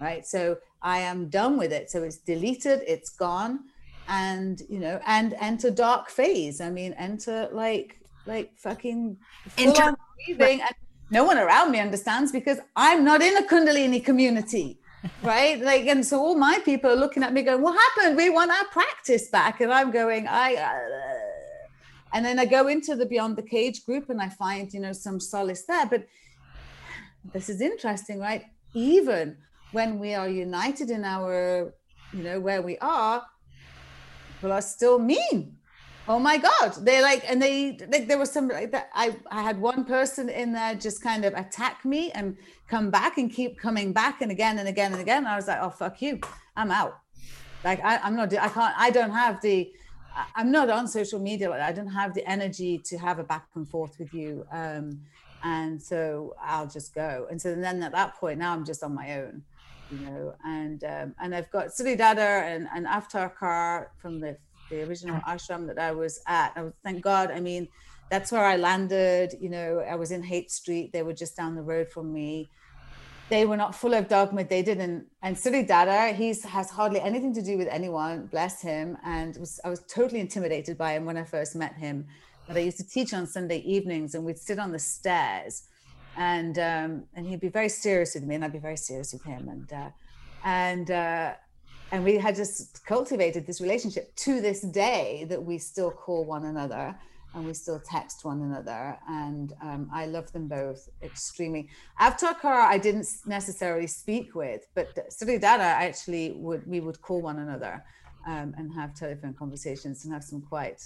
right? 0.00 0.26
So 0.26 0.58
i 0.82 0.98
am 0.98 1.28
done 1.28 1.58
with 1.58 1.72
it. 1.72 1.90
So 1.90 2.02
it's 2.02 2.16
deleted 2.16 2.80
it's 2.86 3.10
gone 3.10 3.60
and 4.08 4.62
you 4.68 4.80
know 4.80 5.00
and 5.06 5.34
enter 5.40 5.70
dark 5.70 6.10
phase. 6.10 6.60
I 6.60 6.70
mean 6.70 6.94
enter 6.94 7.48
like 7.52 8.00
like 8.26 8.52
fucking 8.56 9.16
enter 9.58 9.94
breathing 10.26 10.60
and 10.60 10.74
no 11.10 11.24
one 11.24 11.38
around 11.38 11.72
me 11.72 11.80
understands 11.80 12.30
because 12.30 12.58
i'm 12.76 13.02
not 13.02 13.22
in 13.22 13.36
a 13.38 13.42
kundalini 13.42 14.04
community 14.04 14.78
right? 15.22 15.60
Like 15.60 15.86
and 15.86 16.04
so 16.04 16.18
all 16.18 16.36
my 16.36 16.58
people 16.64 16.90
are 16.90 16.96
looking 16.96 17.22
at 17.22 17.32
me 17.32 17.42
going 17.42 17.62
what 17.62 17.78
happened? 17.78 18.16
We 18.16 18.30
want 18.30 18.50
our 18.50 18.64
practice 18.66 19.28
back. 19.28 19.60
And 19.60 19.72
i'm 19.72 19.90
going 19.90 20.26
i 20.28 20.54
uh, 20.54 20.70
and 22.12 22.24
then 22.24 22.38
i 22.38 22.44
go 22.44 22.66
into 22.68 22.96
the 22.96 23.06
beyond 23.06 23.36
the 23.36 23.42
cage 23.42 23.84
group 23.84 24.10
and 24.10 24.20
i 24.20 24.28
find 24.28 24.72
you 24.72 24.80
know 24.80 24.92
some 24.92 25.20
solace 25.20 25.64
there. 25.64 25.86
But 25.86 26.06
this 27.32 27.48
is 27.48 27.60
interesting 27.60 28.18
right? 28.18 28.44
Even 28.74 29.36
when 29.72 29.98
we 29.98 30.14
are 30.14 30.28
united 30.28 30.90
in 30.90 31.04
our 31.04 31.72
you 32.12 32.22
know 32.22 32.40
where 32.40 32.62
we 32.62 32.76
are 32.78 33.22
people 34.40 34.52
are 34.52 34.62
still 34.62 34.98
mean 34.98 35.56
oh 36.10 36.18
my 36.18 36.38
god. 36.38 36.74
They 36.84 37.00
like 37.00 37.22
and 37.30 37.40
they 37.40 37.78
like 37.92 38.08
there 38.08 38.18
was 38.18 38.32
some 38.32 38.48
like 38.48 38.72
that 38.72 38.90
i 38.94 39.14
i 39.30 39.42
had 39.42 39.60
one 39.60 39.84
person 39.84 40.28
in 40.28 40.52
there 40.52 40.74
just 40.74 41.02
kind 41.02 41.24
of 41.24 41.32
attack 41.34 41.84
me 41.84 42.10
and 42.12 42.36
come 42.66 42.90
back 42.90 43.16
and 43.16 43.32
keep 43.32 43.58
coming 43.58 43.92
back 43.92 44.20
and 44.20 44.30
again 44.32 44.58
and 44.58 44.68
again 44.68 44.90
and 44.92 45.00
again. 45.00 45.18
And 45.18 45.28
i 45.28 45.36
was 45.36 45.46
like 45.46 45.60
oh 45.62 45.70
fuck 45.70 46.02
you. 46.02 46.18
I'm 46.56 46.72
out. 46.72 46.98
Like 47.62 47.80
I, 47.84 47.98
i'm 47.98 48.16
not 48.16 48.34
i 48.34 48.48
can't 48.48 48.74
i 48.76 48.90
don't 48.90 49.12
have 49.12 49.40
the 49.40 49.70
i'm 50.34 50.50
not 50.50 50.68
on 50.68 50.88
social 50.88 51.20
media. 51.20 51.48
Like 51.48 51.62
i 51.70 51.72
don't 51.72 51.94
have 52.02 52.12
the 52.14 52.28
energy 52.28 52.78
to 52.88 52.98
have 52.98 53.20
a 53.20 53.24
back 53.24 53.46
and 53.54 53.68
forth 53.68 53.94
with 54.00 54.12
you. 54.12 54.44
Um 54.50 55.02
and 55.44 55.80
so 55.80 56.34
i'll 56.42 56.66
just 56.66 56.92
go. 56.92 57.28
And 57.30 57.40
so 57.40 57.54
then 57.54 57.82
at 57.84 57.92
that 57.92 58.16
point 58.16 58.40
now 58.40 58.52
i'm 58.52 58.64
just 58.64 58.82
on 58.82 58.94
my 58.94 59.08
own 59.20 59.42
you 59.92 59.98
know 60.06 60.34
and 60.44 60.84
um 60.84 61.14
and 61.20 61.34
i've 61.34 61.50
got 61.50 61.66
Siddhi 61.66 61.98
Dada 61.98 62.30
and 62.52 62.68
and 62.74 62.86
Avtaar 62.86 63.86
from 64.00 64.20
the 64.20 64.36
the 64.70 64.82
original 64.82 65.20
ashram 65.28 65.66
that 65.66 65.78
I 65.78 65.92
was 65.92 66.20
at. 66.26 66.52
I 66.56 66.62
was, 66.62 66.72
thank 66.82 67.02
God. 67.02 67.30
I 67.30 67.40
mean, 67.40 67.68
that's 68.10 68.32
where 68.32 68.44
I 68.44 68.56
landed. 68.56 69.34
You 69.40 69.50
know, 69.50 69.80
I 69.80 69.96
was 69.96 70.10
in 70.10 70.22
Haight 70.22 70.50
Street. 70.50 70.92
They 70.92 71.02
were 71.02 71.12
just 71.12 71.36
down 71.36 71.54
the 71.54 71.62
road 71.62 71.88
from 71.88 72.12
me. 72.12 72.50
They 73.28 73.46
were 73.46 73.56
not 73.56 73.76
full 73.76 73.94
of 73.94 74.08
dogma. 74.08 74.44
They 74.44 74.62
didn't. 74.62 75.06
And 75.22 75.36
Siddhi 75.36 75.66
Dada, 75.66 76.12
he's 76.16 76.44
has 76.44 76.70
hardly 76.70 77.00
anything 77.00 77.32
to 77.34 77.42
do 77.42 77.56
with 77.56 77.68
anyone. 77.68 78.26
Bless 78.26 78.60
him. 78.60 78.96
And 79.04 79.36
was, 79.36 79.60
I 79.64 79.68
was 79.68 79.80
totally 79.86 80.20
intimidated 80.20 80.76
by 80.76 80.94
him 80.94 81.04
when 81.04 81.16
I 81.16 81.24
first 81.24 81.54
met 81.54 81.74
him. 81.74 82.06
But 82.48 82.56
I 82.56 82.60
used 82.60 82.78
to 82.78 82.88
teach 82.88 83.14
on 83.14 83.28
Sunday 83.28 83.58
evenings, 83.58 84.16
and 84.16 84.24
we'd 84.24 84.38
sit 84.38 84.58
on 84.58 84.72
the 84.72 84.78
stairs, 84.80 85.68
and 86.16 86.58
um, 86.58 87.04
and 87.14 87.24
he'd 87.24 87.38
be 87.38 87.48
very 87.48 87.68
serious 87.68 88.16
with 88.16 88.24
me, 88.24 88.34
and 88.34 88.44
I'd 88.44 88.52
be 88.52 88.58
very 88.58 88.76
serious 88.76 89.12
with 89.12 89.22
him. 89.22 89.48
And 89.48 89.72
uh, 89.72 89.90
and 90.42 90.90
uh, 90.90 91.34
and 91.92 92.04
we 92.04 92.16
had 92.16 92.36
just 92.36 92.84
cultivated 92.84 93.46
this 93.46 93.60
relationship 93.60 94.14
to 94.16 94.40
this 94.40 94.60
day 94.60 95.26
that 95.28 95.42
we 95.42 95.58
still 95.58 95.90
call 95.90 96.24
one 96.24 96.44
another 96.44 96.94
and 97.34 97.46
we 97.46 97.54
still 97.54 97.80
text 97.80 98.24
one 98.24 98.42
another. 98.42 98.98
And 99.08 99.52
um, 99.62 99.88
i 99.92 100.06
love 100.06 100.32
them 100.32 100.48
both 100.48 100.88
extremely. 101.02 101.68
Avtaar 102.00 102.38
Kaur 102.40 102.60
i 102.60 102.78
didn't 102.78 103.08
necessarily 103.26 103.86
speak 103.86 104.34
with 104.34 104.66
but 104.74 104.94
Siddhi 105.10 105.40
Dada 105.40 105.62
actually 105.86 106.32
would 106.32 106.66
we 106.66 106.80
would 106.80 107.00
call 107.00 107.20
one 107.22 107.38
another 107.38 107.84
um, 108.26 108.54
and 108.58 108.72
have 108.74 108.94
telephone 108.94 109.34
conversations 109.34 110.04
and 110.04 110.12
have 110.12 110.24
some 110.24 110.42
quite 110.42 110.80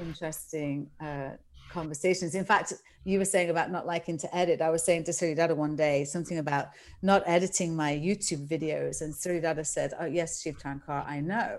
interesting 0.00 0.88
uh, 1.00 1.30
conversations. 1.70 2.34
In 2.34 2.44
fact, 2.44 2.72
you 3.04 3.18
were 3.18 3.24
saying 3.24 3.50
about 3.50 3.70
not 3.70 3.86
liking 3.86 4.18
to 4.18 4.36
edit. 4.36 4.60
I 4.60 4.70
was 4.70 4.84
saying 4.84 5.04
to 5.04 5.12
Siddhi 5.12 5.36
Dada 5.36 5.54
one 5.54 5.76
day 5.76 6.04
something 6.04 6.38
about 6.38 6.68
not 7.02 7.22
editing 7.26 7.74
my 7.74 7.92
YouTube 7.92 8.46
videos. 8.46 9.00
And 9.00 9.14
Siddhi 9.14 9.42
Dada 9.42 9.64
said, 9.64 9.92
Oh, 10.00 10.06
yes, 10.06 10.42
Shiv 10.42 10.58
Tankar, 10.58 11.06
I 11.06 11.20
know. 11.20 11.58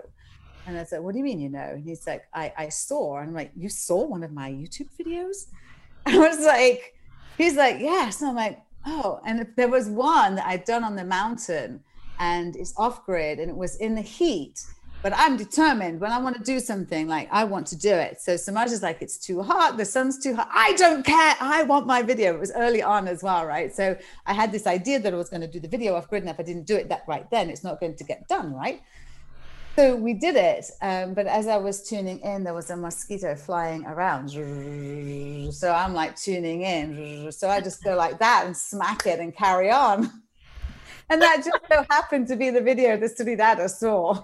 And 0.66 0.78
I 0.78 0.84
said, 0.84 1.02
What 1.02 1.12
do 1.12 1.18
you 1.18 1.24
mean 1.24 1.40
you 1.40 1.48
know? 1.48 1.70
And 1.72 1.82
he's 1.82 2.06
like, 2.06 2.24
I, 2.34 2.52
I 2.56 2.68
saw. 2.68 3.18
And 3.18 3.28
I'm 3.28 3.34
like, 3.34 3.52
You 3.56 3.68
saw 3.68 4.04
one 4.04 4.22
of 4.22 4.32
my 4.32 4.50
YouTube 4.50 4.88
videos? 4.98 5.46
I 6.06 6.18
was 6.18 6.40
like, 6.40 6.94
He's 7.36 7.56
like, 7.56 7.80
Yes. 7.80 8.20
And 8.20 8.30
I'm 8.30 8.36
like, 8.36 8.62
Oh. 8.86 9.20
And 9.26 9.46
there 9.56 9.68
was 9.68 9.88
one 9.88 10.36
that 10.36 10.46
I'd 10.46 10.64
done 10.64 10.84
on 10.84 10.96
the 10.96 11.04
mountain 11.04 11.82
and 12.18 12.54
it's 12.54 12.74
off 12.76 13.04
grid 13.04 13.40
and 13.40 13.50
it 13.50 13.56
was 13.56 13.76
in 13.76 13.94
the 13.94 14.02
heat 14.02 14.62
but 15.02 15.12
I'm 15.16 15.36
determined 15.36 16.00
when 16.00 16.12
I 16.12 16.18
want 16.18 16.36
to 16.36 16.42
do 16.42 16.60
something, 16.60 17.08
like 17.08 17.28
I 17.32 17.44
want 17.44 17.66
to 17.68 17.76
do 17.76 17.92
it. 17.92 18.20
So 18.20 18.36
Samaj 18.36 18.70
is 18.70 18.82
like, 18.82 19.00
it's 19.00 19.16
too 19.16 19.42
hot, 19.42 19.76
the 19.76 19.84
sun's 19.84 20.18
too 20.18 20.34
hot. 20.34 20.48
I 20.52 20.74
don't 20.74 21.04
care. 21.04 21.36
I 21.40 21.62
want 21.62 21.86
my 21.86 22.02
video. 22.02 22.34
It 22.34 22.40
was 22.40 22.52
early 22.52 22.82
on 22.82 23.08
as 23.08 23.22
well, 23.22 23.46
right? 23.46 23.74
So 23.74 23.96
I 24.26 24.34
had 24.34 24.52
this 24.52 24.66
idea 24.66 25.00
that 25.00 25.12
I 25.12 25.16
was 25.16 25.30
going 25.30 25.40
to 25.40 25.48
do 25.48 25.58
the 25.58 25.68
video 25.68 25.94
off 25.94 26.08
grid, 26.08 26.22
and 26.22 26.30
if 26.30 26.38
I 26.38 26.42
didn't 26.42 26.66
do 26.66 26.76
it 26.76 26.88
that 26.90 27.04
right 27.08 27.28
then, 27.30 27.48
it's 27.48 27.64
not 27.64 27.80
going 27.80 27.96
to 27.96 28.04
get 28.04 28.28
done, 28.28 28.52
right? 28.52 28.82
So 29.76 29.96
we 29.96 30.14
did 30.14 30.36
it, 30.36 30.66
um, 30.82 31.14
but 31.14 31.26
as 31.26 31.46
I 31.46 31.56
was 31.56 31.88
tuning 31.88 32.18
in, 32.20 32.44
there 32.44 32.52
was 32.52 32.68
a 32.68 32.76
mosquito 32.76 33.34
flying 33.36 33.86
around. 33.86 34.28
So 35.54 35.72
I'm 35.72 35.94
like 35.94 36.16
tuning 36.16 36.62
in. 36.62 37.32
So 37.32 37.48
I 37.48 37.60
just 37.60 37.82
go 37.82 37.96
like 37.96 38.18
that 38.18 38.44
and 38.46 38.54
smack 38.54 39.06
it 39.06 39.20
and 39.20 39.34
carry 39.34 39.70
on. 39.70 40.10
And 41.12 41.20
that 41.22 41.38
just 41.38 41.58
so 41.68 41.84
happened 41.90 42.28
to 42.28 42.36
be 42.36 42.50
the 42.50 42.60
video 42.60 42.96
that 42.96 43.36
Dada 43.36 43.68
saw 43.68 44.22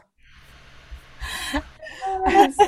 so 1.23 2.67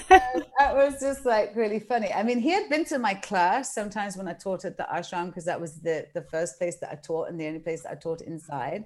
that 0.59 0.75
was 0.75 1.01
just 1.01 1.25
like 1.25 1.55
really 1.55 1.81
funny. 1.81 2.13
I 2.13 2.23
mean, 2.23 2.39
he 2.39 2.51
had 2.51 2.69
been 2.69 2.85
to 2.87 2.99
my 2.99 3.15
class 3.15 3.75
sometimes 3.75 4.17
when 4.17 4.29
I 4.29 4.33
taught 4.33 4.65
at 4.65 4.77
the 4.77 4.87
ashram 4.93 5.27
because 5.27 5.45
that 5.45 5.61
was 5.61 5.81
the 5.81 6.07
the 6.15 6.23
first 6.23 6.59
place 6.59 6.77
that 6.77 6.91
I 6.91 6.97
taught 6.97 7.29
and 7.29 7.41
the 7.41 7.47
only 7.47 7.61
place 7.61 7.83
that 7.83 7.93
I 7.93 7.95
taught 7.95 8.23
inside. 8.23 8.85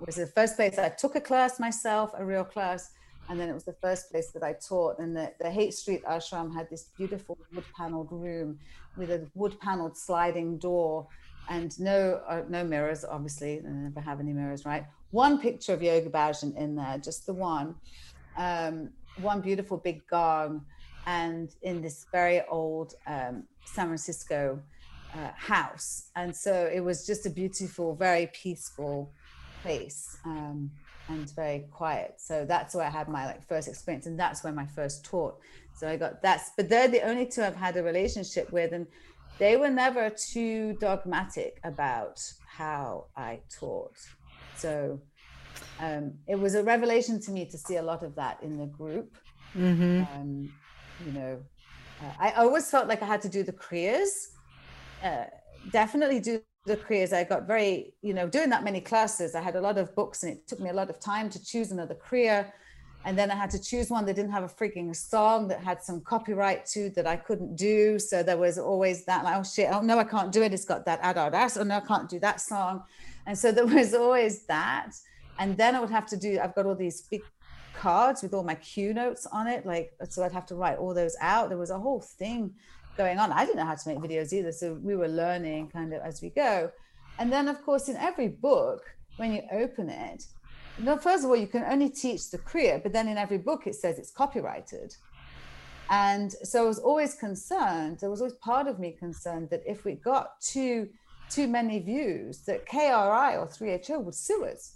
Was 0.00 0.16
the 0.16 0.26
first 0.26 0.56
place 0.56 0.78
I 0.78 0.88
took 0.88 1.14
a 1.14 1.20
class 1.20 1.60
myself, 1.60 2.10
a 2.16 2.24
real 2.24 2.44
class, 2.44 2.90
and 3.28 3.38
then 3.38 3.48
it 3.48 3.54
was 3.54 3.64
the 3.64 3.74
first 3.74 4.10
place 4.10 4.30
that 4.32 4.42
I 4.42 4.54
taught. 4.54 4.98
And 4.98 5.16
the, 5.16 5.32
the 5.40 5.50
Haight 5.50 5.74
Street 5.74 6.02
ashram 6.04 6.52
had 6.52 6.68
this 6.70 6.86
beautiful 6.96 7.38
wood 7.54 7.64
paneled 7.76 8.08
room 8.10 8.58
with 8.96 9.10
a 9.10 9.28
wood 9.34 9.60
paneled 9.60 9.96
sliding 9.96 10.58
door 10.58 11.06
and 11.48 11.78
no 11.78 12.20
uh, 12.26 12.42
no 12.48 12.64
mirrors, 12.64 13.04
obviously. 13.04 13.60
They 13.60 13.68
never 13.68 14.00
have 14.00 14.20
any 14.20 14.32
mirrors, 14.32 14.64
right? 14.64 14.86
One 15.10 15.38
picture 15.38 15.74
of 15.74 15.82
Yogi 15.82 16.08
Bhajan 16.08 16.56
in 16.56 16.74
there, 16.74 16.98
just 16.98 17.26
the 17.26 17.34
one. 17.34 17.74
Um, 18.36 18.90
one 19.20 19.40
beautiful 19.40 19.76
big 19.76 20.06
gong 20.08 20.64
and 21.06 21.50
in 21.62 21.82
this 21.82 22.06
very 22.12 22.42
old 22.48 22.94
um, 23.06 23.44
San 23.64 23.86
Francisco 23.86 24.60
uh, 25.14 25.30
house. 25.36 26.10
And 26.16 26.34
so 26.34 26.70
it 26.72 26.80
was 26.80 27.06
just 27.06 27.26
a 27.26 27.30
beautiful, 27.30 27.94
very 27.94 28.30
peaceful 28.32 29.12
place 29.62 30.16
um, 30.24 30.70
and 31.08 31.30
very 31.34 31.66
quiet. 31.70 32.14
So 32.18 32.44
that's 32.44 32.74
where 32.74 32.86
I 32.86 32.90
had 32.90 33.08
my 33.08 33.26
like 33.26 33.46
first 33.46 33.68
experience, 33.68 34.06
and 34.06 34.18
that's 34.18 34.42
where 34.42 34.52
my 34.52 34.66
first 34.66 35.04
taught. 35.04 35.38
So 35.74 35.88
I 35.88 35.96
got 35.96 36.22
that's, 36.22 36.50
but 36.56 36.68
they're 36.68 36.88
the 36.88 37.02
only 37.02 37.26
two 37.26 37.42
I've 37.42 37.56
had 37.56 37.76
a 37.76 37.82
relationship 37.82 38.52
with, 38.52 38.72
and 38.72 38.86
they 39.38 39.56
were 39.56 39.70
never 39.70 40.10
too 40.10 40.74
dogmatic 40.80 41.60
about 41.64 42.20
how 42.46 43.06
I 43.16 43.40
taught. 43.58 43.96
So 44.56 45.00
um, 45.80 46.14
it 46.26 46.38
was 46.38 46.54
a 46.54 46.62
revelation 46.62 47.20
to 47.20 47.30
me 47.30 47.44
to 47.46 47.58
see 47.58 47.76
a 47.76 47.82
lot 47.82 48.02
of 48.02 48.14
that 48.14 48.42
in 48.42 48.58
the 48.58 48.66
group. 48.66 49.16
Mm-hmm. 49.56 50.02
Um, 50.14 50.52
you 51.04 51.12
know, 51.12 51.38
uh, 52.00 52.12
I 52.18 52.30
always 52.32 52.70
felt 52.70 52.88
like 52.88 53.02
I 53.02 53.06
had 53.06 53.22
to 53.22 53.28
do 53.28 53.42
the 53.42 53.52
kriyas. 53.52 54.28
Uh, 55.02 55.24
definitely 55.70 56.20
do 56.20 56.40
the 56.66 56.76
kriyas. 56.76 57.12
I 57.12 57.24
got 57.24 57.46
very, 57.46 57.94
you 58.02 58.14
know, 58.14 58.28
doing 58.28 58.50
that 58.50 58.64
many 58.64 58.80
classes. 58.80 59.34
I 59.34 59.40
had 59.40 59.56
a 59.56 59.60
lot 59.60 59.78
of 59.78 59.94
books, 59.94 60.22
and 60.22 60.32
it 60.32 60.46
took 60.46 60.60
me 60.60 60.70
a 60.70 60.72
lot 60.72 60.90
of 60.90 61.00
time 61.00 61.28
to 61.30 61.44
choose 61.44 61.72
another 61.72 61.94
kriya. 61.94 62.52
And 63.04 63.18
then 63.18 63.32
I 63.32 63.34
had 63.34 63.50
to 63.50 63.60
choose 63.60 63.90
one 63.90 64.06
that 64.06 64.14
didn't 64.14 64.30
have 64.30 64.44
a 64.44 64.48
freaking 64.48 64.94
song 64.94 65.48
that 65.48 65.60
had 65.60 65.82
some 65.82 66.02
copyright 66.02 66.66
to 66.66 66.88
that 66.90 67.06
I 67.06 67.16
couldn't 67.16 67.56
do. 67.56 67.98
So 67.98 68.22
there 68.22 68.36
was 68.36 68.58
always 68.58 69.04
that, 69.06 69.24
like, 69.24 69.36
oh 69.36 69.42
shit, 69.42 69.68
oh 69.72 69.80
no, 69.80 69.98
I 69.98 70.04
can't 70.04 70.30
do 70.30 70.42
it. 70.42 70.54
It's 70.54 70.64
got 70.64 70.86
that 70.86 71.00
adult 71.02 71.34
ass. 71.34 71.56
Oh 71.56 71.64
no, 71.64 71.78
I 71.78 71.80
can't 71.80 72.08
do 72.08 72.20
that 72.20 72.40
song. 72.40 72.84
And 73.26 73.36
so 73.36 73.50
there 73.50 73.66
was 73.66 73.92
always 73.92 74.46
that 74.46 74.92
and 75.38 75.56
then 75.56 75.74
I 75.74 75.80
would 75.80 75.90
have 75.90 76.06
to 76.06 76.16
do. 76.16 76.38
I've 76.42 76.54
got 76.54 76.66
all 76.66 76.74
these 76.74 77.02
big 77.02 77.22
cards 77.74 78.22
with 78.22 78.34
all 78.34 78.44
my 78.44 78.54
cue 78.54 78.92
notes 78.92 79.26
on 79.26 79.46
it, 79.46 79.66
like 79.66 79.92
so 80.08 80.22
I'd 80.22 80.32
have 80.32 80.46
to 80.46 80.54
write 80.54 80.78
all 80.78 80.94
those 80.94 81.16
out. 81.20 81.48
There 81.48 81.58
was 81.58 81.70
a 81.70 81.78
whole 81.78 82.00
thing 82.00 82.52
going 82.96 83.18
on. 83.18 83.32
I 83.32 83.44
didn't 83.44 83.56
know 83.56 83.66
how 83.66 83.74
to 83.74 83.88
make 83.88 83.98
videos 83.98 84.32
either, 84.32 84.52
so 84.52 84.74
we 84.74 84.96
were 84.96 85.08
learning 85.08 85.68
kind 85.68 85.92
of 85.92 86.02
as 86.02 86.22
we 86.22 86.30
go. 86.30 86.70
And 87.18 87.32
then, 87.32 87.48
of 87.48 87.62
course, 87.62 87.88
in 87.88 87.96
every 87.96 88.28
book, 88.28 88.82
when 89.16 89.32
you 89.32 89.42
open 89.52 89.88
it, 89.88 90.24
no, 90.78 90.96
first 90.96 91.24
of 91.24 91.30
all, 91.30 91.36
you 91.36 91.46
can 91.46 91.64
only 91.64 91.90
teach 91.90 92.30
the 92.30 92.38
kriya, 92.38 92.82
but 92.82 92.92
then 92.92 93.08
in 93.08 93.18
every 93.18 93.38
book 93.38 93.66
it 93.66 93.74
says 93.74 93.98
it's 93.98 94.10
copyrighted. 94.10 94.94
And 95.90 96.32
so 96.42 96.64
I 96.64 96.66
was 96.66 96.78
always 96.78 97.14
concerned, 97.14 97.98
there 98.00 98.10
was 98.10 98.20
always 98.20 98.34
part 98.34 98.66
of 98.66 98.78
me 98.78 98.92
concerned 98.92 99.50
that 99.50 99.62
if 99.66 99.84
we 99.84 99.94
got 99.94 100.40
too 100.40 100.88
too 101.30 101.48
many 101.48 101.78
views, 101.78 102.40
that 102.40 102.66
KRI 102.66 103.38
or 103.38 103.46
3HO 103.46 104.04
would 104.04 104.14
sue 104.14 104.44
us 104.44 104.74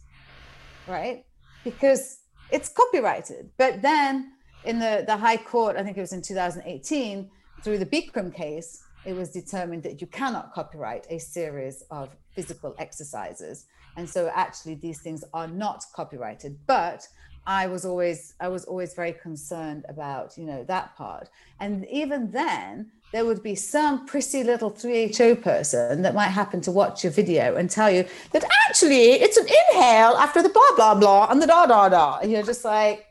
right? 0.86 1.24
Because 1.64 2.18
it's 2.50 2.68
copyrighted. 2.68 3.50
But 3.56 3.82
then 3.82 4.32
in 4.64 4.78
the, 4.78 5.04
the 5.06 5.16
High 5.16 5.36
Court, 5.36 5.76
I 5.76 5.82
think 5.82 5.96
it 5.96 6.00
was 6.00 6.12
in 6.12 6.22
2018, 6.22 7.30
through 7.62 7.78
the 7.78 7.86
Bikram 7.86 8.34
case, 8.34 8.82
it 9.04 9.14
was 9.14 9.30
determined 9.30 9.82
that 9.84 10.00
you 10.00 10.06
cannot 10.08 10.52
copyright 10.52 11.06
a 11.10 11.18
series 11.18 11.82
of 11.90 12.10
physical 12.32 12.74
exercises. 12.78 13.66
And 13.96 14.08
so 14.08 14.30
actually 14.34 14.74
these 14.74 15.00
things 15.00 15.24
are 15.32 15.46
not 15.46 15.84
copyrighted. 15.94 16.58
But 16.66 17.06
I 17.46 17.68
was 17.68 17.84
always 17.84 18.34
I 18.40 18.48
was 18.48 18.64
always 18.64 18.94
very 18.94 19.12
concerned 19.12 19.84
about, 19.88 20.36
you 20.36 20.44
know, 20.44 20.64
that 20.64 20.96
part. 20.96 21.28
And 21.60 21.86
even 21.86 22.32
then, 22.32 22.90
there 23.12 23.24
would 23.24 23.42
be 23.42 23.54
some 23.54 24.04
prissy 24.04 24.42
little 24.42 24.70
3HO 24.70 25.42
person 25.42 26.02
that 26.02 26.14
might 26.14 26.28
happen 26.28 26.60
to 26.62 26.72
watch 26.72 27.04
your 27.04 27.12
video 27.12 27.54
and 27.54 27.70
tell 27.70 27.90
you 27.90 28.04
that 28.32 28.44
actually 28.68 29.12
it's 29.12 29.36
an 29.36 29.46
inhale 29.46 30.16
after 30.16 30.42
the 30.42 30.48
blah 30.48 30.74
blah 30.74 30.94
blah 30.96 31.28
and 31.30 31.40
the 31.40 31.46
da 31.46 31.66
da 31.66 31.88
da. 31.88 32.18
And 32.18 32.32
you're 32.32 32.42
just 32.42 32.64
like 32.64 33.06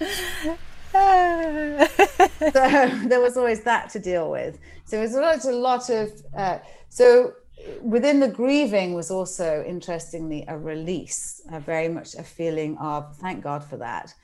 so 0.00 0.56
there 3.08 3.20
was 3.20 3.36
always 3.36 3.62
that 3.62 3.90
to 3.90 4.00
deal 4.00 4.30
with. 4.30 4.58
So 4.84 4.98
it 4.98 5.02
was 5.02 5.44
a 5.44 5.52
lot 5.52 5.90
of 5.90 6.10
uh, 6.36 6.58
so 6.88 7.34
within 7.82 8.20
the 8.20 8.28
grieving 8.28 8.94
was 8.94 9.10
also 9.10 9.64
interestingly 9.66 10.44
a 10.48 10.56
release, 10.56 11.42
a 11.52 11.60
very 11.60 11.88
much 11.88 12.14
a 12.14 12.22
feeling 12.22 12.76
of 12.78 13.16
thank 13.16 13.42
God 13.42 13.64
for 13.64 13.76
that, 13.76 14.14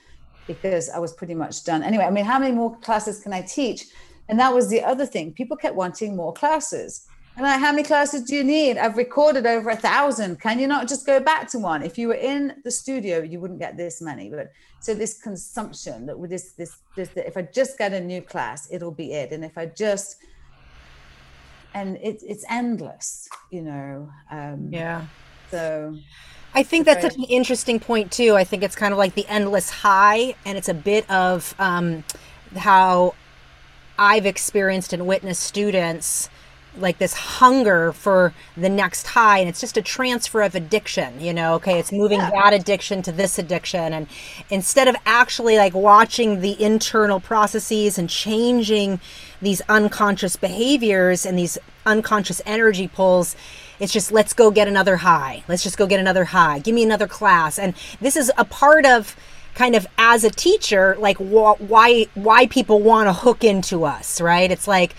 because 0.46 0.90
I 0.90 0.98
was 0.98 1.12
pretty 1.12 1.34
much 1.34 1.64
done. 1.64 1.82
Anyway, 1.82 2.04
I 2.04 2.10
mean, 2.10 2.24
how 2.24 2.38
many 2.38 2.54
more 2.54 2.76
classes 2.78 3.20
can 3.20 3.32
I 3.32 3.42
teach? 3.42 3.86
And 4.28 4.38
that 4.38 4.54
was 4.54 4.68
the 4.68 4.82
other 4.82 5.06
thing. 5.06 5.32
People 5.32 5.56
kept 5.56 5.74
wanting 5.74 6.16
more 6.16 6.32
classes. 6.32 7.06
And 7.36 7.46
I, 7.46 7.56
how 7.56 7.70
many 7.70 7.82
classes 7.82 8.24
do 8.24 8.36
you 8.36 8.44
need? 8.44 8.76
I've 8.76 8.98
recorded 8.98 9.46
over 9.46 9.70
a 9.70 9.76
thousand. 9.76 10.40
Can 10.40 10.58
you 10.58 10.66
not 10.66 10.86
just 10.86 11.06
go 11.06 11.18
back 11.18 11.48
to 11.50 11.58
one? 11.58 11.82
If 11.82 11.96
you 11.96 12.08
were 12.08 12.14
in 12.14 12.56
the 12.62 12.70
studio, 12.70 13.22
you 13.22 13.40
wouldn't 13.40 13.58
get 13.58 13.76
this 13.76 14.02
many. 14.02 14.28
But 14.28 14.52
so 14.80 14.94
this 14.94 15.20
consumption 15.20 16.06
that 16.06 16.18
with 16.18 16.28
this, 16.30 16.52
this, 16.52 16.76
this, 16.94 17.08
that 17.10 17.26
if 17.26 17.36
I 17.38 17.42
just 17.42 17.78
get 17.78 17.94
a 17.94 18.00
new 18.00 18.20
class, 18.20 18.68
it'll 18.70 18.92
be 18.92 19.12
it. 19.12 19.32
And 19.32 19.44
if 19.44 19.56
I 19.56 19.66
just, 19.66 20.16
and 21.74 21.96
it, 21.98 22.22
it's 22.26 22.44
endless, 22.48 23.28
you 23.50 23.62
know. 23.62 24.10
Um, 24.30 24.68
yeah. 24.70 25.06
So 25.50 25.96
I 26.54 26.62
think 26.62 26.86
that's 26.86 27.02
such 27.02 27.16
an 27.16 27.24
interesting 27.24 27.80
point 27.80 28.12
too. 28.12 28.36
I 28.36 28.44
think 28.44 28.62
it's 28.62 28.76
kind 28.76 28.92
of 28.92 28.98
like 28.98 29.14
the 29.14 29.26
endless 29.28 29.70
high, 29.70 30.34
and 30.44 30.58
it's 30.58 30.68
a 30.68 30.74
bit 30.74 31.08
of 31.10 31.54
um, 31.58 32.04
how 32.56 33.14
I've 33.98 34.26
experienced 34.26 34.92
and 34.92 35.06
witnessed 35.06 35.42
students 35.42 36.28
like 36.78 36.98
this 36.98 37.12
hunger 37.14 37.92
for 37.92 38.32
the 38.56 38.68
next 38.68 39.06
high 39.08 39.38
and 39.38 39.48
it's 39.48 39.60
just 39.60 39.76
a 39.76 39.82
transfer 39.82 40.42
of 40.42 40.54
addiction 40.54 41.20
you 41.20 41.32
know? 41.32 41.54
Okay 41.54 41.78
it's 41.78 41.92
moving 41.92 42.18
yeah. 42.18 42.30
that 42.30 42.52
addiction 42.52 43.02
to 43.02 43.12
this 43.12 43.38
addiction 43.38 43.92
and 43.92 44.06
instead 44.50 44.88
of 44.88 44.96
actually 45.06 45.56
like 45.56 45.74
watching 45.74 46.40
the 46.40 46.60
internal 46.62 47.20
processes 47.20 47.98
and 47.98 48.08
changing 48.08 49.00
these 49.40 49.60
unconscious 49.68 50.36
behaviors 50.36 51.26
and 51.26 51.38
these 51.38 51.58
unconscious 51.84 52.40
energy 52.46 52.88
pulls 52.88 53.36
it's 53.82 53.92
just 53.92 54.12
let's 54.12 54.32
go 54.32 54.52
get 54.52 54.68
another 54.68 54.98
high. 54.98 55.42
Let's 55.48 55.64
just 55.64 55.76
go 55.76 55.88
get 55.88 55.98
another 55.98 56.26
high. 56.26 56.60
Give 56.60 56.72
me 56.72 56.84
another 56.84 57.08
class. 57.08 57.58
And 57.58 57.74
this 58.00 58.14
is 58.14 58.30
a 58.38 58.44
part 58.44 58.86
of 58.86 59.16
kind 59.56 59.74
of 59.74 59.88
as 59.98 60.22
a 60.22 60.30
teacher 60.30 60.96
like 61.00 61.18
wh- 61.18 61.60
why 61.60 62.06
why 62.14 62.46
people 62.46 62.80
want 62.80 63.08
to 63.08 63.12
hook 63.12 63.42
into 63.42 63.84
us 63.84 64.20
right? 64.20 64.50
It's 64.50 64.68
like 64.68 64.94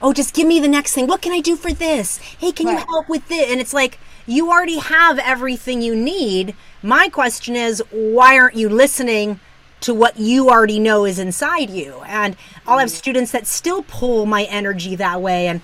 oh, 0.00 0.12
just 0.12 0.34
give 0.34 0.46
me 0.46 0.60
the 0.60 0.68
next 0.68 0.94
thing. 0.94 1.06
What 1.06 1.22
can 1.22 1.32
I 1.32 1.40
do 1.40 1.56
for 1.56 1.72
this? 1.72 2.18
Hey, 2.18 2.52
can 2.52 2.66
right. 2.66 2.78
you 2.78 2.86
help 2.86 3.08
with 3.08 3.28
this? 3.28 3.50
And 3.50 3.60
it's 3.60 3.74
like, 3.74 3.98
you 4.26 4.50
already 4.50 4.78
have 4.78 5.18
everything 5.18 5.82
you 5.82 5.96
need. 5.96 6.54
My 6.82 7.08
question 7.08 7.56
is, 7.56 7.82
why 7.90 8.38
aren't 8.38 8.56
you 8.56 8.68
listening 8.68 9.40
to 9.80 9.94
what 9.94 10.18
you 10.18 10.50
already 10.50 10.78
know 10.78 11.04
is 11.04 11.18
inside 11.18 11.70
you? 11.70 12.02
And 12.06 12.36
I'll 12.66 12.78
have 12.78 12.90
mm. 12.90 12.92
students 12.92 13.32
that 13.32 13.46
still 13.46 13.82
pull 13.82 14.26
my 14.26 14.44
energy 14.44 14.94
that 14.96 15.22
way. 15.22 15.48
And 15.48 15.62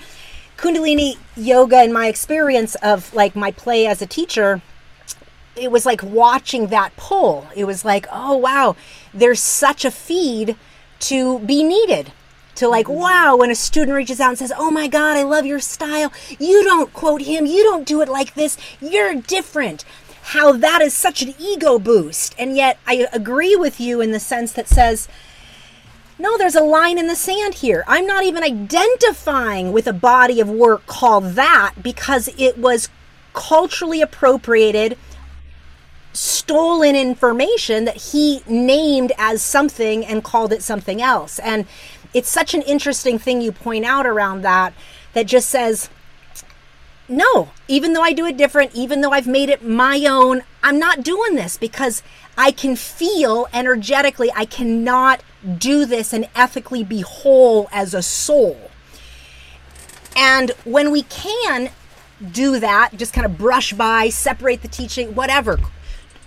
Kundalini 0.56 1.18
yoga, 1.36 1.82
in 1.82 1.92
my 1.92 2.06
experience 2.06 2.74
of 2.76 3.12
like 3.14 3.36
my 3.36 3.50
play 3.50 3.86
as 3.86 4.00
a 4.00 4.06
teacher, 4.06 4.62
it 5.56 5.70
was 5.70 5.84
like 5.84 6.02
watching 6.02 6.68
that 6.68 6.96
pull. 6.96 7.46
It 7.54 7.64
was 7.66 7.84
like, 7.84 8.06
oh, 8.10 8.36
wow, 8.36 8.76
there's 9.12 9.40
such 9.40 9.84
a 9.84 9.90
feed 9.90 10.56
to 11.00 11.38
be 11.40 11.62
needed 11.62 12.12
to 12.56 12.68
like, 12.68 12.86
mm-hmm. 12.86 13.00
wow, 13.00 13.36
when 13.36 13.50
a 13.50 13.54
student 13.54 13.96
reaches 13.96 14.20
out 14.20 14.30
and 14.30 14.38
says, 14.38 14.52
oh 14.56 14.70
my 14.70 14.88
God, 14.88 15.16
I 15.16 15.22
love 15.22 15.46
your 15.46 15.60
style. 15.60 16.12
You 16.38 16.64
don't 16.64 16.92
quote 16.92 17.22
him. 17.22 17.46
You 17.46 17.62
don't 17.62 17.86
do 17.86 18.00
it 18.00 18.08
like 18.08 18.34
this. 18.34 18.56
You're 18.80 19.14
different. 19.14 19.84
How 20.22 20.52
that 20.52 20.80
is 20.80 20.94
such 20.94 21.22
an 21.22 21.34
ego 21.38 21.78
boost. 21.78 22.34
And 22.38 22.56
yet 22.56 22.78
I 22.86 23.06
agree 23.12 23.56
with 23.56 23.78
you 23.80 24.00
in 24.00 24.12
the 24.12 24.20
sense 24.20 24.52
that 24.52 24.68
says, 24.68 25.08
no, 26.18 26.38
there's 26.38 26.54
a 26.54 26.62
line 26.62 26.96
in 26.96 27.08
the 27.08 27.16
sand 27.16 27.54
here. 27.54 27.84
I'm 27.86 28.06
not 28.06 28.24
even 28.24 28.42
identifying 28.42 29.72
with 29.72 29.86
a 29.86 29.92
body 29.92 30.40
of 30.40 30.48
work 30.48 30.86
called 30.86 31.34
that 31.34 31.74
because 31.82 32.28
it 32.38 32.56
was 32.56 32.88
culturally 33.32 34.00
appropriated, 34.00 34.96
stolen 36.12 36.94
information 36.94 37.84
that 37.84 37.96
he 37.96 38.42
named 38.46 39.12
as 39.18 39.42
something 39.42 40.06
and 40.06 40.22
called 40.22 40.52
it 40.52 40.62
something 40.62 41.02
else. 41.02 41.40
And 41.40 41.66
it's 42.14 42.30
such 42.30 42.54
an 42.54 42.62
interesting 42.62 43.18
thing 43.18 43.40
you 43.40 43.52
point 43.52 43.84
out 43.84 44.06
around 44.06 44.42
that 44.42 44.72
that 45.12 45.26
just 45.26 45.50
says 45.50 45.90
no 47.08 47.50
even 47.68 47.92
though 47.92 48.02
i 48.02 48.12
do 48.12 48.24
it 48.24 48.36
different 48.36 48.74
even 48.74 49.02
though 49.02 49.10
i've 49.10 49.26
made 49.26 49.50
it 49.50 49.62
my 49.62 50.06
own 50.08 50.42
i'm 50.62 50.78
not 50.78 51.02
doing 51.02 51.34
this 51.34 51.58
because 51.58 52.02
i 52.38 52.50
can 52.50 52.74
feel 52.74 53.46
energetically 53.52 54.30
i 54.34 54.44
cannot 54.44 55.22
do 55.44 55.84
this 55.84 56.12
and 56.12 56.28
ethically 56.34 56.82
be 56.82 57.02
whole 57.02 57.68
as 57.70 57.94
a 57.94 58.02
soul. 58.02 58.70
And 60.16 60.50
when 60.64 60.90
we 60.90 61.02
can 61.02 61.70
do 62.32 62.60
that 62.60 62.90
just 62.96 63.12
kind 63.12 63.26
of 63.26 63.36
brush 63.36 63.72
by 63.72 64.08
separate 64.08 64.62
the 64.62 64.68
teaching 64.68 65.14
whatever 65.16 65.58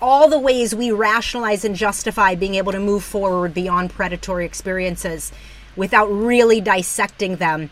all 0.01 0.29
the 0.29 0.38
ways 0.38 0.75
we 0.75 0.91
rationalize 0.91 1.63
and 1.63 1.75
justify 1.75 2.35
being 2.35 2.55
able 2.55 2.73
to 2.73 2.79
move 2.79 3.03
forward 3.03 3.53
beyond 3.53 3.89
predatory 3.89 4.45
experiences 4.45 5.31
without 5.78 6.07
really 6.07 6.59
dissecting 6.59 7.38
them. 7.38 7.69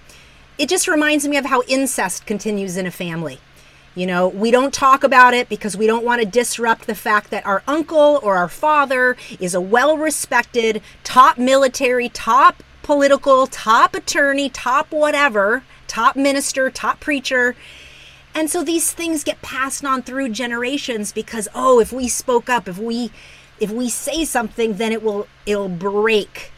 It 0.58 0.70
just 0.70 0.88
reminds 0.88 1.28
me 1.28 1.36
of 1.36 1.46
how 1.46 1.64
incest 1.68 2.26
continues 2.26 2.78
in 2.78 2.86
a 2.86 2.92
family. 2.92 3.40
You 3.96 4.06
know, 4.06 4.28
we 4.28 4.52
don't 4.52 4.74
talk 4.74 5.04
about 5.04 5.34
it 5.34 5.48
because 5.48 5.78
we 5.78 5.88
don't 5.88 6.06
want 6.06 6.22
to 6.22 6.28
disrupt 6.28 6.86
the 6.86 6.96
fact 6.96 7.32
that 7.32 7.46
our 7.46 7.64
uncle 7.66 8.20
or 8.22 8.36
our 8.36 8.50
father 8.50 9.16
is 9.40 9.56
a 9.56 9.62
well 9.62 9.98
respected, 9.98 10.82
top 11.04 11.38
military, 11.38 12.10
top 12.10 12.62
political, 12.84 13.48
top 13.48 13.96
attorney, 13.96 14.50
top 14.50 14.92
whatever, 14.92 15.64
top 15.88 16.18
minister, 16.18 16.70
top 16.70 17.00
preacher. 17.00 17.56
And 18.34 18.50
so 18.50 18.66
these 18.66 18.92
things 18.92 19.24
get 19.24 19.42
passed 19.42 19.86
on 19.86 20.04
through 20.04 20.30
generations 20.30 21.14
because 21.14 21.48
oh, 21.56 21.80
if 21.80 21.94
we 21.94 22.10
spoke 22.10 22.50
up, 22.50 22.68
if 22.68 22.78
we 22.78 23.12
if 23.62 23.72
we 23.72 23.90
say 23.90 24.26
something, 24.26 24.74
then 24.74 24.92
it 24.92 25.02
will 25.02 25.26
it'll 25.46 25.70
break 25.70 26.52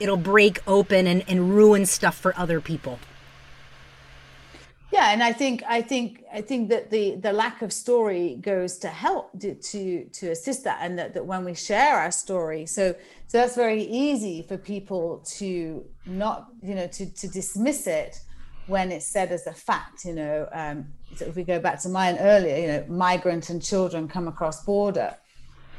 it'll 0.00 0.16
break 0.16 0.60
open 0.66 1.06
and, 1.06 1.24
and 1.28 1.54
ruin 1.54 1.86
stuff 1.86 2.16
for 2.16 2.36
other 2.38 2.60
people. 2.60 2.98
Yeah 4.94 5.10
and 5.10 5.24
i 5.24 5.32
think 5.32 5.64
i 5.68 5.82
think 5.82 6.22
i 6.32 6.40
think 6.40 6.68
that 6.68 6.88
the 6.88 7.16
the 7.16 7.32
lack 7.32 7.62
of 7.62 7.72
story 7.72 8.36
goes 8.40 8.78
to 8.78 8.88
help 8.88 9.32
to 9.40 10.04
to, 10.04 10.30
assist 10.30 10.62
that 10.64 10.78
and 10.82 10.96
that, 11.00 11.14
that 11.14 11.26
when 11.26 11.44
we 11.44 11.52
share 11.52 11.96
our 11.96 12.12
story 12.12 12.64
so 12.64 12.94
so 13.26 13.38
that's 13.38 13.56
very 13.56 13.82
easy 13.82 14.42
for 14.42 14.56
people 14.56 15.24
to 15.38 15.84
not 16.06 16.46
you 16.62 16.76
know 16.76 16.86
to 16.86 17.06
to 17.06 17.26
dismiss 17.26 17.88
it 17.88 18.20
when 18.68 18.92
it's 18.92 19.06
said 19.06 19.32
as 19.32 19.48
a 19.48 19.52
fact 19.52 20.04
you 20.04 20.14
know 20.14 20.48
um, 20.52 20.86
so 21.16 21.24
if 21.24 21.34
we 21.34 21.42
go 21.42 21.58
back 21.58 21.80
to 21.80 21.88
mine 21.88 22.16
earlier 22.20 22.56
you 22.56 22.68
know 22.68 22.84
migrant 22.88 23.50
and 23.50 23.60
children 23.60 24.06
come 24.06 24.28
across 24.28 24.64
border 24.64 25.12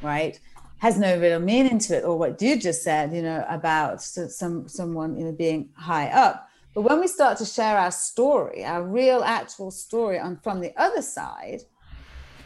right 0.02 0.42
has 0.80 0.98
no 0.98 1.18
real 1.20 1.40
meaning 1.40 1.80
to 1.80 1.98
it 1.98 2.04
or 2.04 2.18
what 2.18 2.42
you 2.42 2.60
just 2.60 2.84
said 2.84 3.14
you 3.14 3.22
know 3.22 3.46
about 3.50 4.02
some 4.02 4.68
someone 4.68 5.18
you 5.18 5.26
know 5.26 5.32
being 5.32 5.70
high 5.76 6.08
up. 6.10 6.48
But 6.74 6.82
when 6.82 7.00
we 7.00 7.08
start 7.08 7.38
to 7.38 7.46
share 7.46 7.78
our 7.78 7.92
story 7.92 8.66
our 8.66 8.84
real 8.84 9.24
actual 9.24 9.72
story 9.72 10.20
on 10.20 10.38
from 10.44 10.60
the 10.60 10.74
other 10.76 11.02
side 11.02 11.62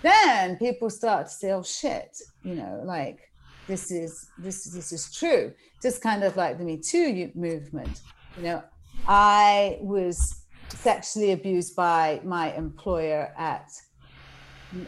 then 0.02 0.58
people 0.58 0.90
start 0.90 1.28
to 1.28 1.34
say 1.34 1.52
oh 1.52 1.64
shit 1.64 2.18
you 2.44 2.56
know 2.56 2.82
like 2.86 3.30
this 3.70 3.92
is 3.92 4.32
this 4.40 4.64
this 4.66 4.92
is 4.92 5.14
true. 5.14 5.54
Just 5.82 6.02
kind 6.02 6.24
of 6.24 6.36
like 6.36 6.58
the 6.58 6.66
me 6.66 6.78
too 6.78 7.32
movement 7.36 8.02
you 8.36 8.44
know. 8.44 8.64
I 9.08 9.78
was 9.82 10.44
sexually 10.70 11.32
abused 11.32 11.76
by 11.76 12.20
my 12.24 12.52
employer 12.54 13.32
at 13.38 13.70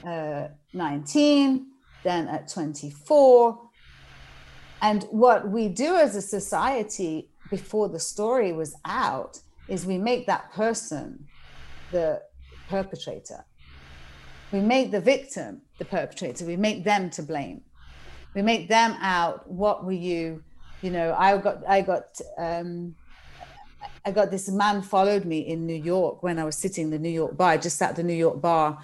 uh, 0.06 0.48
19 0.74 1.68
then 2.04 2.28
at 2.28 2.48
24. 2.48 3.60
And 4.82 5.04
what 5.12 5.50
we 5.50 5.68
do 5.70 5.96
as 5.96 6.16
a 6.16 6.22
society 6.22 7.30
before 7.50 7.90
the 7.90 8.00
story 8.00 8.52
was 8.52 8.76
out 8.86 9.40
is 9.68 9.86
we 9.86 9.98
make 9.98 10.26
that 10.28 10.52
person 10.54 11.28
the 11.92 12.22
perpetrator. 12.70 13.46
We 14.52 14.60
make 14.60 14.92
the 14.92 15.00
victim 15.00 15.62
the 15.78 15.86
perpetrator. 15.86 16.46
We 16.46 16.58
make 16.58 16.84
them 16.84 17.10
to 17.12 17.24
blame. 17.24 17.62
We 18.34 18.42
make 18.42 18.68
them 18.68 18.98
out. 19.02 19.50
What 19.50 19.86
were 19.86 19.92
you? 19.92 20.44
You 20.82 20.90
know, 20.92 21.16
I 21.18 21.38
got, 21.38 21.68
I 21.68 21.82
got, 21.82 22.20
um, 22.38 22.96
I 24.06 24.12
got 24.12 24.32
this 24.32 24.50
man 24.50 24.82
followed 24.82 25.26
me 25.26 25.40
in 25.40 25.68
New 25.68 25.76
York 25.76 26.24
when 26.24 26.40
I 26.40 26.44
was 26.44 26.58
sitting 26.58 26.90
the 26.90 27.00
New 27.00 27.10
York 27.10 27.38
bar. 27.38 27.52
I 27.52 27.58
just 27.58 27.78
sat 27.78 27.96
the 27.96 28.04
New 28.04 28.16
York 28.16 28.42
bar, 28.42 28.80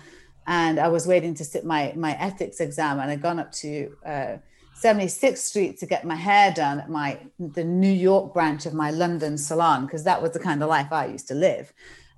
and 0.47 0.79
I 0.79 0.87
was 0.87 1.05
waiting 1.05 1.35
to 1.35 1.45
sit 1.45 1.65
my 1.65 1.93
my 1.95 2.13
ethics 2.13 2.59
exam, 2.59 2.99
and 2.99 3.11
I'd 3.11 3.21
gone 3.21 3.39
up 3.39 3.51
to. 3.53 3.95
Uh, 4.05 4.37
76th 4.79 5.37
Street 5.39 5.79
to 5.79 5.87
get 5.87 6.05
my 6.05 6.13
hair 6.13 6.53
done 6.53 6.79
at 6.79 6.87
my 6.87 7.19
the 7.39 7.63
New 7.63 7.91
York 7.91 8.31
branch 8.31 8.67
of 8.67 8.75
my 8.75 8.91
London 8.91 9.35
salon 9.35 9.87
because 9.87 10.03
that 10.03 10.21
was 10.21 10.33
the 10.33 10.39
kind 10.39 10.61
of 10.61 10.69
life 10.69 10.91
I 10.91 11.07
used 11.07 11.27
to 11.29 11.33
live, 11.33 11.73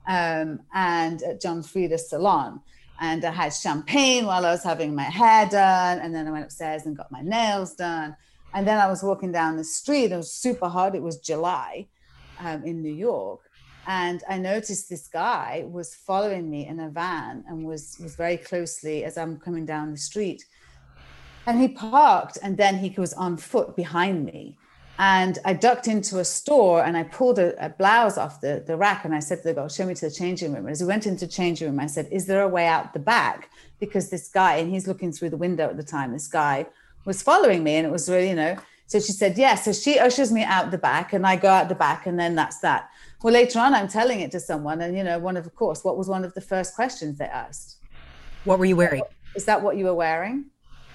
um, 0.09 0.59
and 0.73 1.23
at 1.23 1.39
John 1.39 1.63
Frieda's 1.63 2.09
salon. 2.09 2.59
And 2.99 3.23
I 3.23 3.31
had 3.31 3.53
champagne 3.53 4.25
while 4.25 4.45
I 4.45 4.51
was 4.51 4.61
having 4.61 4.93
my 4.93 5.03
hair 5.03 5.47
done, 5.47 5.99
and 5.99 6.13
then 6.13 6.27
I 6.27 6.31
went 6.31 6.43
upstairs 6.43 6.85
and 6.85 6.97
got 6.97 7.09
my 7.13 7.21
nails 7.21 7.75
done. 7.75 8.17
And 8.53 8.67
then 8.67 8.77
I 8.77 8.87
was 8.87 9.03
walking 9.03 9.31
down 9.31 9.55
the 9.55 9.63
street. 9.63 10.11
It 10.11 10.17
was 10.17 10.33
super 10.33 10.67
hot. 10.67 10.95
It 10.95 11.01
was 11.01 11.17
July 11.17 11.87
um, 12.39 12.63
in 12.65 12.81
New 12.81 12.93
York, 12.93 13.48
and 13.89 14.23
I 14.29 14.37
noticed 14.37 14.87
this 14.87 15.07
guy 15.07 15.65
was 15.67 15.95
following 15.95 16.49
me 16.49 16.67
in 16.67 16.79
a 16.79 16.89
van 16.89 17.43
and 17.47 17.65
was 17.65 17.97
was 18.01 18.15
very 18.15 18.37
closely 18.37 19.03
as 19.03 19.17
I'm 19.17 19.37
coming 19.37 19.65
down 19.65 19.91
the 19.91 19.97
street 19.97 20.45
and 21.49 21.59
he 21.59 21.67
parked 21.67 22.37
and 22.43 22.55
then 22.55 22.77
he 22.77 22.93
was 22.97 23.13
on 23.13 23.35
foot 23.35 23.75
behind 23.75 24.23
me. 24.25 24.55
And 24.99 25.39
I 25.43 25.53
ducked 25.53 25.87
into 25.87 26.19
a 26.19 26.25
store 26.25 26.83
and 26.83 26.95
I 26.95 27.03
pulled 27.03 27.39
a, 27.39 27.65
a, 27.65 27.69
blouse 27.69 28.17
off 28.17 28.41
the, 28.41 28.63
the 28.67 28.75
rack 28.75 29.05
and 29.05 29.15
I 29.15 29.19
said 29.19 29.37
to 29.37 29.43
the 29.45 29.53
girl, 29.53 29.69
show 29.69 29.85
me 29.85 29.95
to 29.95 30.09
the 30.09 30.11
changing 30.11 30.53
room. 30.53 30.65
And 30.65 30.71
as 30.71 30.81
we 30.81 30.87
went 30.87 31.07
into 31.07 31.25
the 31.25 31.31
changing 31.31 31.69
room, 31.69 31.79
I 31.79 31.87
said, 31.87 32.09
is 32.11 32.25
there 32.25 32.41
a 32.41 32.49
way 32.49 32.67
out 32.67 32.91
the 32.91 32.99
back? 32.99 33.49
Because 33.79 34.09
this 34.09 34.27
guy, 34.27 34.57
and 34.57 34.69
he's 34.69 34.87
looking 34.89 35.13
through 35.13 35.29
the 35.29 35.37
window 35.37 35.69
at 35.69 35.77
the 35.77 35.83
time, 35.83 36.11
this 36.11 36.27
guy 36.27 36.65
was 37.05 37.21
following 37.21 37.63
me 37.63 37.75
and 37.75 37.87
it 37.87 37.91
was 37.91 38.09
really, 38.09 38.29
you 38.29 38.35
know, 38.35 38.57
so 38.87 38.99
she 38.99 39.11
said, 39.11 39.37
yes. 39.37 39.59
Yeah. 39.65 39.71
So 39.71 39.79
she 39.79 39.99
ushers 39.99 40.31
me 40.31 40.43
out 40.43 40.71
the 40.71 40.77
back 40.77 41.13
and 41.13 41.25
I 41.25 41.35
go 41.35 41.47
out 41.47 41.69
the 41.69 41.75
back 41.75 42.05
and 42.07 42.19
then 42.19 42.35
that's 42.35 42.59
that. 42.59 42.89
Well, 43.21 43.33
later 43.33 43.59
on, 43.59 43.73
I'm 43.73 43.87
telling 43.87 44.21
it 44.21 44.31
to 44.31 44.39
someone 44.39 44.81
and, 44.81 44.97
you 44.97 45.03
know, 45.03 45.19
one 45.19 45.35
of, 45.35 45.45
of 45.45 45.53
course, 45.55 45.83
what 45.83 45.97
was 45.97 46.07
one 46.07 46.23
of 46.23 46.33
the 46.33 46.41
first 46.41 46.73
questions 46.73 47.17
they 47.17 47.25
asked? 47.25 47.77
What 48.45 48.59
were 48.59 48.65
you 48.65 48.77
wearing? 48.77 49.03
Is 49.35 49.45
that 49.45 49.61
what 49.61 49.75
you 49.77 49.85
were 49.85 49.93
wearing? 49.93 50.45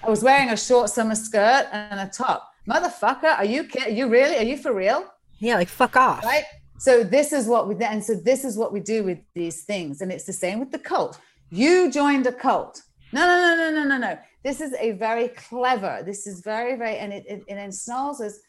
I 0.03 0.09
was 0.09 0.23
wearing 0.23 0.49
a 0.49 0.57
short 0.57 0.89
summer 0.89 1.15
skirt 1.15 1.67
and 1.71 1.99
a 1.99 2.11
top. 2.11 2.51
Motherfucker, 2.67 3.37
are 3.37 3.45
you 3.45 3.65
kidding? 3.65 3.93
Are 3.93 3.95
you 3.95 4.07
really? 4.07 4.37
Are 4.37 4.43
you 4.43 4.57
for 4.57 4.73
real? 4.73 5.05
Yeah, 5.39 5.55
like 5.55 5.67
fuck 5.67 5.95
off. 5.95 6.23
Right. 6.23 6.43
So 6.77 7.03
this 7.03 7.31
is 7.31 7.47
what 7.47 7.67
we 7.67 7.75
and 7.83 8.03
so 8.03 8.15
this 8.15 8.43
is 8.43 8.57
what 8.57 8.73
we 8.73 8.79
do 8.79 9.03
with 9.03 9.19
these 9.33 9.63
things, 9.63 10.01
and 10.01 10.11
it's 10.11 10.25
the 10.25 10.33
same 10.33 10.59
with 10.59 10.71
the 10.71 10.79
cult. 10.79 11.19
You 11.49 11.91
joined 11.91 12.27
a 12.27 12.31
cult. 12.31 12.81
No, 13.13 13.25
no, 13.25 13.55
no, 13.55 13.55
no, 13.55 13.83
no, 13.83 13.87
no, 13.87 13.97
no. 13.97 14.17
This 14.43 14.61
is 14.61 14.73
a 14.79 14.91
very 14.93 15.29
clever. 15.29 16.03
This 16.05 16.27
is 16.27 16.41
very, 16.41 16.75
very, 16.75 16.97
and 16.97 17.13
it, 17.13 17.25
it, 17.27 17.43
it 17.47 17.57
ensnarls 17.57 18.19
us. 18.19 18.39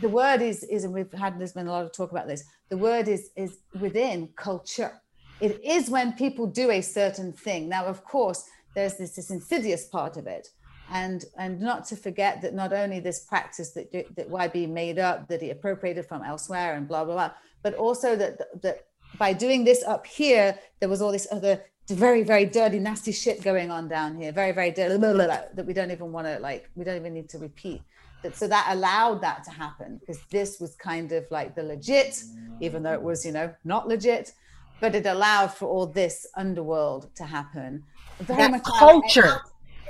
The 0.00 0.08
word 0.08 0.42
is 0.42 0.64
is, 0.64 0.84
and 0.84 0.92
we've 0.92 1.12
had 1.12 1.38
there's 1.38 1.52
been 1.52 1.66
a 1.66 1.72
lot 1.72 1.84
of 1.84 1.92
talk 1.92 2.10
about 2.10 2.26
this. 2.26 2.44
The 2.68 2.76
word 2.76 3.08
is 3.08 3.30
is 3.36 3.58
within 3.80 4.28
culture. 4.36 5.00
It 5.40 5.62
is 5.62 5.90
when 5.90 6.12
people 6.14 6.46
do 6.46 6.70
a 6.70 6.80
certain 6.80 7.32
thing. 7.32 7.68
Now, 7.68 7.84
of 7.84 8.04
course, 8.04 8.44
there's 8.74 8.96
this, 8.96 9.16
this 9.16 9.30
insidious 9.30 9.86
part 9.86 10.16
of 10.16 10.26
it 10.26 10.48
and 10.92 11.24
and 11.36 11.60
not 11.60 11.84
to 11.86 11.96
forget 11.96 12.40
that 12.42 12.54
not 12.54 12.72
only 12.72 13.00
this 13.00 13.20
practice 13.20 13.70
that 13.70 13.90
that 13.92 14.30
YB 14.30 14.68
made 14.68 14.98
up 14.98 15.28
that 15.28 15.42
he 15.42 15.50
appropriated 15.50 16.06
from 16.06 16.22
elsewhere 16.22 16.74
and 16.74 16.86
blah 16.86 17.04
blah 17.04 17.14
blah, 17.14 17.30
but 17.62 17.74
also 17.74 18.16
that 18.16 18.38
that 18.62 18.86
by 19.18 19.32
doing 19.32 19.64
this 19.64 19.82
up 19.84 20.06
here, 20.06 20.58
there 20.80 20.88
was 20.88 21.02
all 21.02 21.12
this 21.12 21.26
other 21.30 21.62
very 21.88 22.22
very 22.22 22.44
dirty 22.44 22.78
nasty 22.78 23.12
shit 23.12 23.42
going 23.42 23.70
on 23.70 23.88
down 23.88 24.16
here, 24.16 24.32
very 24.32 24.52
very 24.52 24.70
dirty 24.70 24.96
blah, 24.98 25.12
blah, 25.12 25.26
blah, 25.26 25.40
that 25.54 25.66
we 25.66 25.72
don't 25.72 25.90
even 25.90 26.12
want 26.12 26.26
to 26.26 26.38
like 26.38 26.68
we 26.74 26.84
don't 26.84 26.96
even 26.96 27.14
need 27.14 27.28
to 27.28 27.38
repeat. 27.38 27.82
That 28.26 28.36
so 28.36 28.48
that 28.48 28.66
allowed 28.70 29.20
that 29.20 29.44
to 29.44 29.50
happen 29.50 29.98
because 29.98 30.20
this 30.30 30.58
was 30.58 30.74
kind 30.74 31.12
of 31.12 31.24
like 31.30 31.54
the 31.54 31.62
legit, 31.62 32.24
even 32.60 32.82
though 32.82 32.92
it 32.92 33.02
was 33.02 33.24
you 33.24 33.30
know 33.30 33.54
not 33.64 33.86
legit, 33.86 34.32
but 34.80 34.94
it 34.96 35.06
allowed 35.06 35.52
for 35.54 35.66
all 35.66 35.86
this 35.86 36.26
underworld 36.36 37.08
to 37.16 37.24
happen. 37.24 37.84
Very 38.18 38.42
that 38.42 38.50
much 38.50 38.64
culture. 38.64 39.40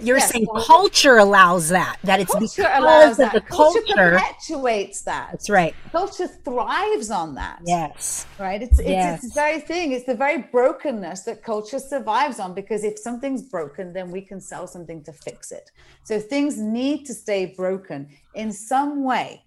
You're 0.01 0.18
yes, 0.18 0.30
saying 0.30 0.47
culture 0.66 1.16
allows 1.16 1.68
that. 1.70 1.99
That 2.05 2.20
it's 2.20 2.32
culture 2.32 2.62
because 2.62 3.11
of 3.12 3.16
that. 3.18 3.32
the 3.32 3.40
culture, 3.40 3.80
culture 3.80 4.12
perpetuates 4.18 5.03
that. 5.03 5.28
That's 5.32 5.49
right. 5.51 5.74
Culture 5.90 6.26
thrives 6.26 7.11
on 7.11 7.34
that. 7.36 7.61
Yes. 7.64 8.26
Right. 8.38 8.62
It's 8.62 8.78
it's, 8.78 8.88
yes. 8.88 9.24
it's 9.24 9.34
the 9.34 9.40
very 9.40 9.61
thing. 9.61 9.92
It's 9.92 10.05
the 10.05 10.14
very 10.14 10.42
brokenness 10.42 11.22
that 11.22 11.42
culture 11.42 11.78
survives 11.78 12.38
on. 12.38 12.55
Because 12.55 12.84
if 12.84 12.99
something's 12.99 13.42
broken, 13.42 13.92
then 13.92 14.11
we 14.11 14.20
can 14.20 14.40
sell 14.40 14.66
something 14.66 15.03
to 15.05 15.12
fix 15.12 15.51
it. 15.51 15.70
So 16.05 16.20
things 16.20 16.59
need 16.59 17.07
to 17.07 17.14
stay 17.14 17.47
broken 17.47 18.09
in 18.34 18.53
some 18.53 19.05
way 19.05 19.44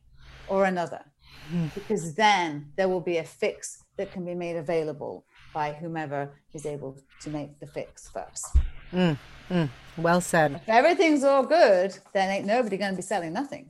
or 0.48 0.66
another, 0.66 1.06
mm. 1.54 1.72
because 1.76 2.16
then 2.16 2.72
there 2.76 2.90
will 2.90 3.02
be 3.02 3.18
a 3.18 3.24
fix 3.24 3.84
that 3.98 4.12
can 4.12 4.26
be 4.26 4.34
made 4.34 4.56
available 4.56 5.26
by 5.54 5.74
whomever 5.74 6.32
is 6.54 6.66
able 6.66 6.98
to 7.22 7.30
make 7.30 7.60
the 7.60 7.68
fix 7.68 8.10
first. 8.10 8.58
Mm, 8.92 9.18
mm, 9.50 9.70
well 9.98 10.22
said. 10.22 10.56
If 10.56 10.70
everything's 10.70 11.24
all 11.24 11.44
good, 11.44 11.98
then 12.14 12.30
ain't 12.30 12.46
nobody 12.46 12.78
going 12.78 12.92
to 12.92 12.96
be 12.96 13.02
selling 13.02 13.34
nothing, 13.34 13.70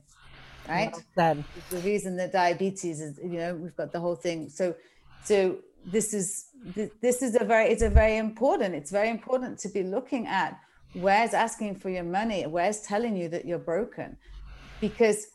right? 0.68 0.92
Well 0.92 1.02
said. 1.14 1.44
The 1.70 1.78
reason 1.78 2.16
that 2.16 2.32
diabetes 2.32 3.00
is, 3.00 3.18
you 3.18 3.38
know, 3.38 3.54
we've 3.54 3.76
got 3.76 3.92
the 3.92 4.00
whole 4.00 4.16
thing. 4.16 4.48
So, 4.48 4.74
so 5.24 5.58
this 5.84 6.12
is 6.12 6.46
this 7.00 7.22
is 7.22 7.36
a 7.40 7.44
very 7.44 7.68
it's 7.68 7.82
a 7.82 7.90
very 7.90 8.16
important. 8.16 8.74
It's 8.74 8.90
very 8.90 9.10
important 9.10 9.58
to 9.60 9.68
be 9.68 9.82
looking 9.82 10.26
at 10.26 10.58
where's 10.92 11.34
asking 11.34 11.76
for 11.76 11.90
your 11.90 12.04
money, 12.04 12.46
where's 12.46 12.80
telling 12.80 13.16
you 13.16 13.28
that 13.28 13.44
you're 13.44 13.58
broken, 13.58 14.16
because 14.80 15.26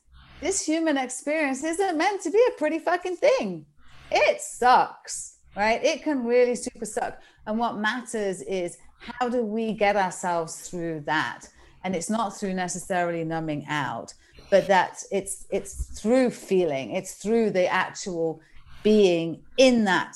this 0.41 0.65
human 0.65 0.97
experience 0.97 1.63
isn't 1.63 1.97
meant 1.97 2.21
to 2.21 2.29
be 2.29 2.43
a 2.49 2.57
pretty 2.57 2.79
fucking 2.79 3.15
thing. 3.15 3.65
It 4.11 4.41
sucks, 4.41 5.37
right? 5.55 5.83
It 5.83 6.03
can 6.03 6.25
really 6.25 6.55
super 6.55 6.85
suck. 6.85 7.19
And 7.47 7.57
what 7.57 7.77
matters 7.77 8.41
is 8.41 8.77
how 8.97 9.29
do 9.29 9.43
we 9.43 9.73
get 9.73 9.95
ourselves 9.95 10.69
through 10.69 11.01
that? 11.05 11.47
And 11.83 11.95
it's 11.95 12.09
not 12.09 12.35
through 12.35 12.53
necessarily 12.53 13.23
numbing 13.23 13.65
out 13.67 14.13
but 14.49 14.67
that 14.67 15.03
it's 15.11 15.45
it's 15.49 15.99
through 15.99 16.29
feeling 16.29 16.91
it's 16.91 17.15
through 17.15 17.49
the 17.49 17.67
actual 17.67 18.39
being 18.83 19.41
in 19.57 19.83
that 19.85 20.15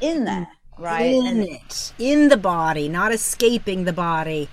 in 0.00 0.24
there 0.24 0.48
right? 0.78 1.14
In 1.14 1.26
and, 1.26 1.42
it 1.48 1.92
in 1.98 2.28
the 2.28 2.36
body 2.36 2.88
not 2.88 3.12
escaping 3.12 3.84
the 3.84 3.92
body 3.92 4.48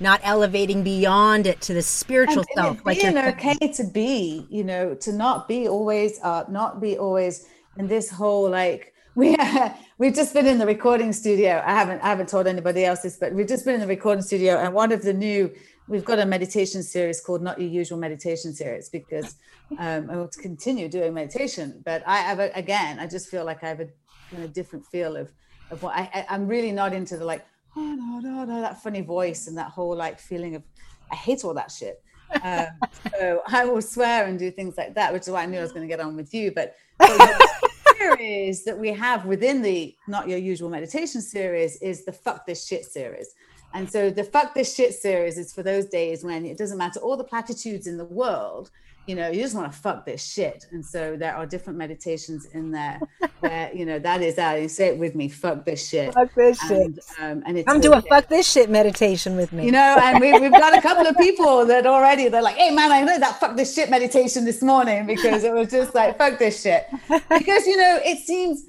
not 0.00 0.20
elevating 0.22 0.82
beyond 0.82 1.46
it 1.46 1.60
to 1.60 1.74
the 1.74 1.82
spiritual 1.82 2.38
and, 2.38 2.46
self 2.54 2.76
and 2.76 2.86
like 2.86 3.00
being 3.00 3.18
okay 3.18 3.72
to 3.72 3.84
be 3.84 4.46
you 4.50 4.64
know 4.64 4.94
to 4.94 5.12
not 5.12 5.48
be 5.48 5.68
always 5.68 6.20
uh 6.22 6.44
not 6.48 6.80
be 6.80 6.98
always 6.98 7.46
in 7.76 7.86
this 7.86 8.10
whole 8.10 8.50
like 8.50 8.92
we 9.18 9.36
we've 9.98 10.14
just 10.14 10.32
been 10.32 10.46
in 10.46 10.58
the 10.58 10.66
recording 10.66 11.12
studio. 11.12 11.60
I 11.66 11.74
haven't 11.74 12.00
I 12.02 12.06
haven't 12.06 12.28
told 12.28 12.46
anybody 12.46 12.84
else 12.84 13.00
this, 13.00 13.16
but 13.16 13.34
we've 13.34 13.48
just 13.48 13.64
been 13.64 13.74
in 13.74 13.80
the 13.80 13.86
recording 13.86 14.22
studio, 14.22 14.58
and 14.58 14.72
one 14.72 14.92
of 14.92 15.02
the 15.02 15.12
new 15.12 15.52
we've 15.88 16.04
got 16.04 16.20
a 16.20 16.26
meditation 16.26 16.84
series 16.84 17.20
called 17.20 17.42
Not 17.42 17.60
Your 17.60 17.68
Usual 17.68 17.98
Meditation 17.98 18.52
Series 18.52 18.88
because 18.88 19.34
um, 19.78 20.08
I 20.08 20.16
will 20.16 20.28
continue 20.28 20.88
doing 20.88 21.14
meditation. 21.14 21.82
But 21.84 22.04
I 22.06 22.18
have 22.18 22.38
a, 22.38 22.52
again, 22.54 23.00
I 23.00 23.08
just 23.08 23.28
feel 23.28 23.44
like 23.44 23.64
I 23.64 23.68
have 23.68 23.80
a 23.80 23.88
kind 24.30 24.44
of 24.44 24.52
different 24.52 24.86
feel 24.86 25.16
of 25.16 25.28
of 25.72 25.82
what 25.82 25.96
I, 25.96 26.24
I 26.30 26.34
am 26.36 26.46
really 26.46 26.70
not 26.70 26.92
into 26.92 27.16
the 27.16 27.24
like 27.24 27.44
oh 27.76 27.94
no 27.96 28.20
no 28.20 28.44
no 28.44 28.60
that 28.60 28.80
funny 28.80 29.00
voice 29.00 29.48
and 29.48 29.58
that 29.58 29.70
whole 29.70 29.96
like 29.96 30.20
feeling 30.20 30.54
of 30.54 30.62
I 31.10 31.16
hate 31.16 31.44
all 31.44 31.54
that 31.54 31.72
shit. 31.72 32.00
Um, 32.40 32.66
so 33.18 33.42
I 33.48 33.64
will 33.64 33.82
swear 33.82 34.26
and 34.26 34.38
do 34.38 34.52
things 34.52 34.76
like 34.78 34.94
that, 34.94 35.12
which 35.12 35.22
is 35.22 35.30
why 35.30 35.42
I 35.42 35.46
knew 35.46 35.58
I 35.58 35.62
was 35.62 35.72
going 35.72 35.88
to 35.88 35.88
get 35.88 35.98
on 35.98 36.14
with 36.14 36.32
you. 36.32 36.52
But, 36.52 36.76
but 36.98 37.72
series 38.16 38.64
that 38.64 38.78
we 38.78 38.88
have 38.88 39.26
within 39.26 39.62
the 39.62 39.94
Not 40.06 40.28
Your 40.28 40.38
Usual 40.38 40.70
Meditation 40.70 41.20
series 41.20 41.76
is 41.76 42.04
the 42.04 42.12
Fuck 42.12 42.46
This 42.46 42.66
Shit 42.66 42.84
series. 42.84 43.34
And 43.74 43.90
so 43.90 44.10
the 44.10 44.24
Fuck 44.24 44.54
This 44.54 44.74
Shit 44.74 44.94
series 44.94 45.36
is 45.36 45.52
for 45.52 45.62
those 45.62 45.86
days 45.86 46.24
when 46.24 46.46
it 46.46 46.56
doesn't 46.56 46.78
matter 46.78 47.00
all 47.00 47.16
the 47.16 47.24
platitudes 47.24 47.86
in 47.86 47.96
the 47.98 48.04
world, 48.04 48.70
you 49.08 49.14
know, 49.14 49.30
you 49.30 49.40
just 49.40 49.54
want 49.54 49.72
to 49.72 49.78
fuck 49.78 50.04
this 50.04 50.22
shit. 50.22 50.66
And 50.70 50.84
so 50.84 51.16
there 51.16 51.34
are 51.34 51.46
different 51.46 51.78
meditations 51.78 52.44
in 52.52 52.70
there 52.70 53.00
where, 53.40 53.70
you 53.74 53.86
know, 53.86 53.98
that 53.98 54.20
is 54.20 54.34
that. 54.34 54.60
You 54.60 54.68
say 54.68 54.88
it 54.88 54.98
with 54.98 55.14
me, 55.14 55.28
fuck 55.30 55.64
this 55.64 55.88
shit. 55.88 56.12
Fuck 56.12 56.34
this 56.34 56.60
and, 56.70 56.94
shit. 56.94 57.04
Um, 57.18 57.42
and 57.46 57.56
it's 57.56 57.66
Come 57.66 57.80
do 57.80 57.94
a 57.94 58.02
fuck 58.02 58.28
this 58.28 58.46
shit 58.46 58.68
meditation 58.68 59.34
with 59.34 59.50
me. 59.54 59.64
You 59.64 59.72
know, 59.72 59.96
and 60.02 60.20
we, 60.20 60.38
we've 60.38 60.52
got 60.52 60.76
a 60.76 60.82
couple 60.82 61.06
of 61.06 61.16
people 61.16 61.64
that 61.64 61.86
already, 61.86 62.28
they're 62.28 62.42
like, 62.42 62.56
hey 62.56 62.70
man, 62.70 62.92
I 62.92 63.00
know 63.00 63.18
that 63.18 63.40
fuck 63.40 63.56
this 63.56 63.74
shit 63.74 63.88
meditation 63.88 64.44
this 64.44 64.60
morning 64.60 65.06
because 65.06 65.42
it 65.42 65.54
was 65.54 65.70
just 65.70 65.94
like, 65.94 66.18
fuck 66.18 66.38
this 66.38 66.60
shit. 66.62 66.86
Because, 67.08 67.66
you 67.66 67.78
know, 67.78 67.98
it 68.04 68.18
seems, 68.18 68.66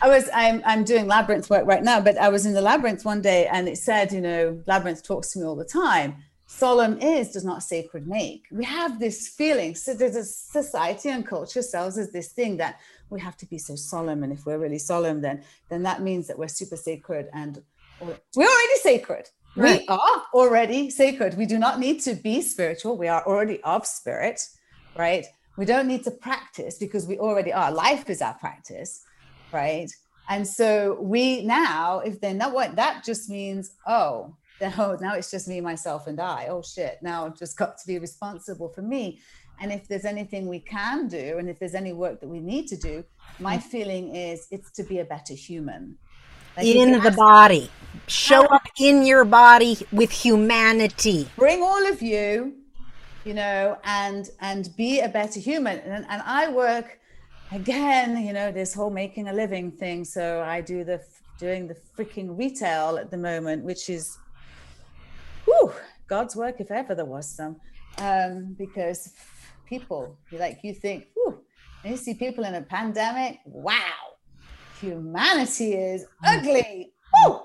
I 0.00 0.08
was 0.08 0.28
I'm 0.32 0.62
I'm 0.64 0.84
doing 0.84 1.06
labyrinth 1.06 1.48
work 1.50 1.66
right 1.66 1.82
now, 1.82 2.00
but 2.00 2.18
I 2.18 2.28
was 2.28 2.46
in 2.46 2.54
the 2.54 2.62
labyrinth 2.62 3.04
one 3.04 3.20
day 3.20 3.46
and 3.46 3.68
it 3.68 3.78
said, 3.78 4.12
you 4.12 4.20
know, 4.20 4.60
labyrinth 4.66 5.04
talks 5.04 5.32
to 5.32 5.40
me 5.40 5.44
all 5.44 5.56
the 5.56 5.64
time 5.64 6.16
solemn 6.58 6.98
is 7.00 7.32
does 7.32 7.44
not 7.44 7.62
sacred 7.62 8.06
make. 8.06 8.46
We 8.50 8.64
have 8.64 9.00
this 9.00 9.28
feeling. 9.28 9.74
So 9.74 9.94
there's 9.94 10.16
a 10.16 10.24
society 10.24 11.08
and 11.08 11.26
culture 11.26 11.62
sells 11.62 11.98
us 11.98 12.10
this 12.10 12.32
thing 12.32 12.58
that 12.58 12.78
we 13.10 13.20
have 13.20 13.36
to 13.38 13.46
be 13.46 13.58
so 13.58 13.74
solemn, 13.74 14.22
and 14.22 14.32
if 14.32 14.46
we're 14.46 14.58
really 14.58 14.78
solemn, 14.78 15.20
then 15.20 15.42
then 15.70 15.82
that 15.82 16.02
means 16.02 16.26
that 16.28 16.38
we're 16.38 16.48
super 16.48 16.76
sacred 16.76 17.28
and 17.32 17.62
we're 18.00 18.46
already 18.46 18.78
sacred. 18.90 19.30
Right. 19.54 19.80
We 19.80 19.86
are 19.88 20.22
already 20.32 20.90
sacred. 20.90 21.36
We 21.36 21.46
do 21.46 21.58
not 21.58 21.78
need 21.78 22.00
to 22.02 22.14
be 22.14 22.40
spiritual. 22.40 22.96
We 22.96 23.08
are 23.08 23.22
already 23.26 23.60
of 23.62 23.86
spirit, 23.86 24.40
right? 24.96 25.26
We 25.58 25.66
don't 25.66 25.86
need 25.86 26.04
to 26.04 26.10
practice 26.10 26.78
because 26.78 27.06
we 27.06 27.18
already 27.18 27.52
are. 27.52 27.70
Life 27.70 28.08
is 28.08 28.22
our 28.22 28.34
practice, 28.34 29.04
right? 29.52 29.90
And 30.28 30.46
so 30.46 30.98
we 31.00 31.44
now, 31.44 32.00
if 32.00 32.20
they're 32.20 32.42
not 32.44 32.54
what 32.54 32.76
that 32.76 33.04
just 33.04 33.28
means, 33.28 33.72
oh, 33.86 34.34
oh, 34.62 34.96
now 35.00 35.14
it's 35.14 35.30
just 35.30 35.48
me, 35.48 35.60
myself, 35.60 36.06
and 36.06 36.20
I. 36.20 36.46
Oh 36.48 36.62
shit, 36.62 36.98
now 37.02 37.26
I've 37.26 37.38
just 37.38 37.56
got 37.56 37.78
to 37.78 37.86
be 37.86 37.98
responsible 37.98 38.68
for 38.68 38.82
me. 38.82 39.20
And 39.60 39.72
if 39.72 39.86
there's 39.86 40.04
anything 40.04 40.48
we 40.48 40.60
can 40.60 41.08
do, 41.08 41.36
and 41.38 41.48
if 41.48 41.58
there's 41.58 41.74
any 41.74 41.92
work 41.92 42.20
that 42.20 42.28
we 42.28 42.40
need 42.40 42.66
to 42.68 42.76
do, 42.76 43.04
my 43.38 43.58
mm. 43.58 43.62
feeling 43.62 44.14
is 44.14 44.46
it's 44.50 44.70
to 44.72 44.82
be 44.82 44.98
a 44.98 45.04
better 45.04 45.34
human. 45.34 45.96
Like 46.56 46.66
in 46.66 47.00
the 47.00 47.10
body. 47.10 47.70
Show 48.08 48.44
up 48.46 48.66
in 48.78 49.06
your 49.06 49.24
body 49.24 49.78
with 49.90 50.10
humanity. 50.10 51.28
Bring 51.36 51.62
all 51.62 51.86
of 51.86 52.02
you, 52.02 52.54
you 53.24 53.34
know, 53.34 53.78
and 53.84 54.28
and 54.40 54.68
be 54.76 55.00
a 55.00 55.08
better 55.08 55.40
human. 55.40 55.78
And, 55.78 56.04
and 56.08 56.22
I 56.26 56.50
work 56.50 56.98
again, 57.52 58.24
you 58.26 58.32
know, 58.32 58.52
this 58.52 58.74
whole 58.74 58.90
making 58.90 59.28
a 59.28 59.32
living 59.32 59.70
thing. 59.70 60.04
So 60.04 60.42
I 60.42 60.60
do 60.60 60.84
the 60.84 61.00
doing 61.38 61.66
the 61.66 61.76
freaking 61.96 62.38
retail 62.38 62.98
at 62.98 63.10
the 63.10 63.16
moment, 63.16 63.64
which 63.64 63.88
is 63.88 64.18
God's 66.12 66.36
work 66.36 66.56
if 66.60 66.70
ever 66.70 66.94
there 66.94 67.06
was 67.06 67.26
some. 67.38 67.56
Um, 67.96 68.54
because 68.58 69.14
people, 69.64 70.18
like 70.30 70.58
you 70.62 70.74
think, 70.74 71.06
whew, 71.14 71.40
you 71.86 71.96
see 71.96 72.12
people 72.12 72.44
in 72.44 72.54
a 72.54 72.60
pandemic, 72.60 73.38
wow, 73.46 74.02
humanity 74.78 75.72
is 75.72 76.04
ugly. 76.22 76.92
Woo! 77.14 77.40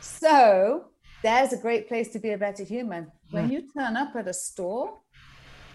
So 0.00 0.84
there's 1.24 1.52
a 1.52 1.56
great 1.56 1.88
place 1.88 2.08
to 2.10 2.20
be 2.20 2.30
a 2.30 2.38
better 2.38 2.62
human. 2.62 3.10
When 3.32 3.50
you 3.50 3.60
turn 3.76 3.96
up 3.96 4.14
at 4.14 4.28
a 4.28 4.32
store, 4.32 5.00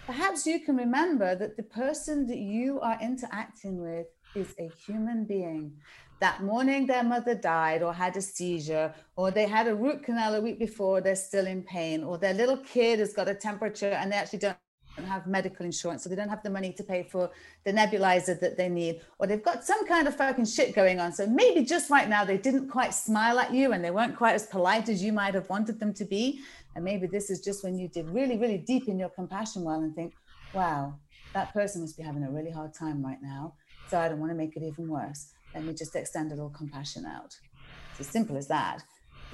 perhaps 0.06 0.46
you 0.46 0.60
can 0.60 0.76
remember 0.78 1.34
that 1.34 1.58
the 1.58 1.66
person 1.82 2.26
that 2.28 2.38
you 2.38 2.80
are 2.80 2.98
interacting 3.02 3.82
with 3.82 4.06
is 4.34 4.54
a 4.58 4.70
human 4.86 5.26
being. 5.26 5.72
That 6.20 6.42
morning 6.42 6.86
their 6.86 7.02
mother 7.02 7.34
died 7.34 7.82
or 7.82 7.94
had 7.94 8.14
a 8.16 8.22
seizure, 8.22 8.94
or 9.16 9.30
they 9.30 9.46
had 9.46 9.66
a 9.66 9.74
root 9.74 10.02
canal 10.04 10.34
a 10.34 10.40
week 10.40 10.58
before, 10.58 11.00
they're 11.00 11.16
still 11.16 11.46
in 11.46 11.62
pain, 11.62 12.04
or 12.04 12.18
their 12.18 12.34
little 12.34 12.58
kid 12.58 12.98
has 12.98 13.14
got 13.14 13.28
a 13.28 13.34
temperature 13.34 13.92
and 13.92 14.12
they 14.12 14.16
actually 14.16 14.40
don't 14.40 14.56
have 15.06 15.26
medical 15.26 15.64
insurance, 15.64 16.02
so 16.02 16.10
they 16.10 16.16
don't 16.16 16.28
have 16.28 16.42
the 16.42 16.50
money 16.50 16.72
to 16.74 16.84
pay 16.84 17.02
for 17.02 17.30
the 17.64 17.72
nebulizer 17.72 18.38
that 18.38 18.58
they 18.58 18.68
need, 18.68 19.00
or 19.18 19.26
they've 19.26 19.42
got 19.42 19.64
some 19.64 19.86
kind 19.86 20.06
of 20.06 20.14
fucking 20.14 20.44
shit 20.44 20.74
going 20.74 21.00
on. 21.00 21.10
So 21.10 21.26
maybe 21.26 21.64
just 21.64 21.88
right 21.88 22.08
now 22.08 22.26
they 22.26 22.36
didn't 22.36 22.68
quite 22.68 22.92
smile 22.92 23.38
at 23.38 23.54
you 23.54 23.72
and 23.72 23.82
they 23.82 23.90
weren't 23.90 24.16
quite 24.16 24.34
as 24.34 24.46
polite 24.46 24.90
as 24.90 25.02
you 25.02 25.14
might 25.14 25.32
have 25.32 25.48
wanted 25.48 25.80
them 25.80 25.94
to 25.94 26.04
be. 26.04 26.40
And 26.74 26.84
maybe 26.84 27.06
this 27.06 27.30
is 27.30 27.40
just 27.40 27.64
when 27.64 27.78
you 27.78 27.88
dig 27.88 28.08
really, 28.10 28.36
really 28.36 28.58
deep 28.58 28.88
in 28.88 28.98
your 28.98 29.08
compassion 29.08 29.62
well 29.64 29.80
and 29.80 29.94
think, 29.94 30.12
wow, 30.52 30.94
that 31.32 31.52
person 31.54 31.80
must 31.80 31.96
be 31.96 32.02
having 32.02 32.24
a 32.24 32.30
really 32.30 32.50
hard 32.50 32.74
time 32.74 33.02
right 33.02 33.22
now. 33.22 33.54
So 33.88 33.98
I 33.98 34.08
don't 34.08 34.20
want 34.20 34.32
to 34.32 34.36
make 34.36 34.54
it 34.56 34.62
even 34.62 34.88
worse. 34.88 35.32
Let 35.54 35.64
me 35.64 35.74
just 35.74 35.96
extend 35.96 36.32
a 36.32 36.34
little 36.34 36.50
compassion 36.50 37.04
out. 37.04 37.36
It's 37.90 38.00
as 38.00 38.06
simple 38.06 38.36
as 38.36 38.46
that. 38.48 38.82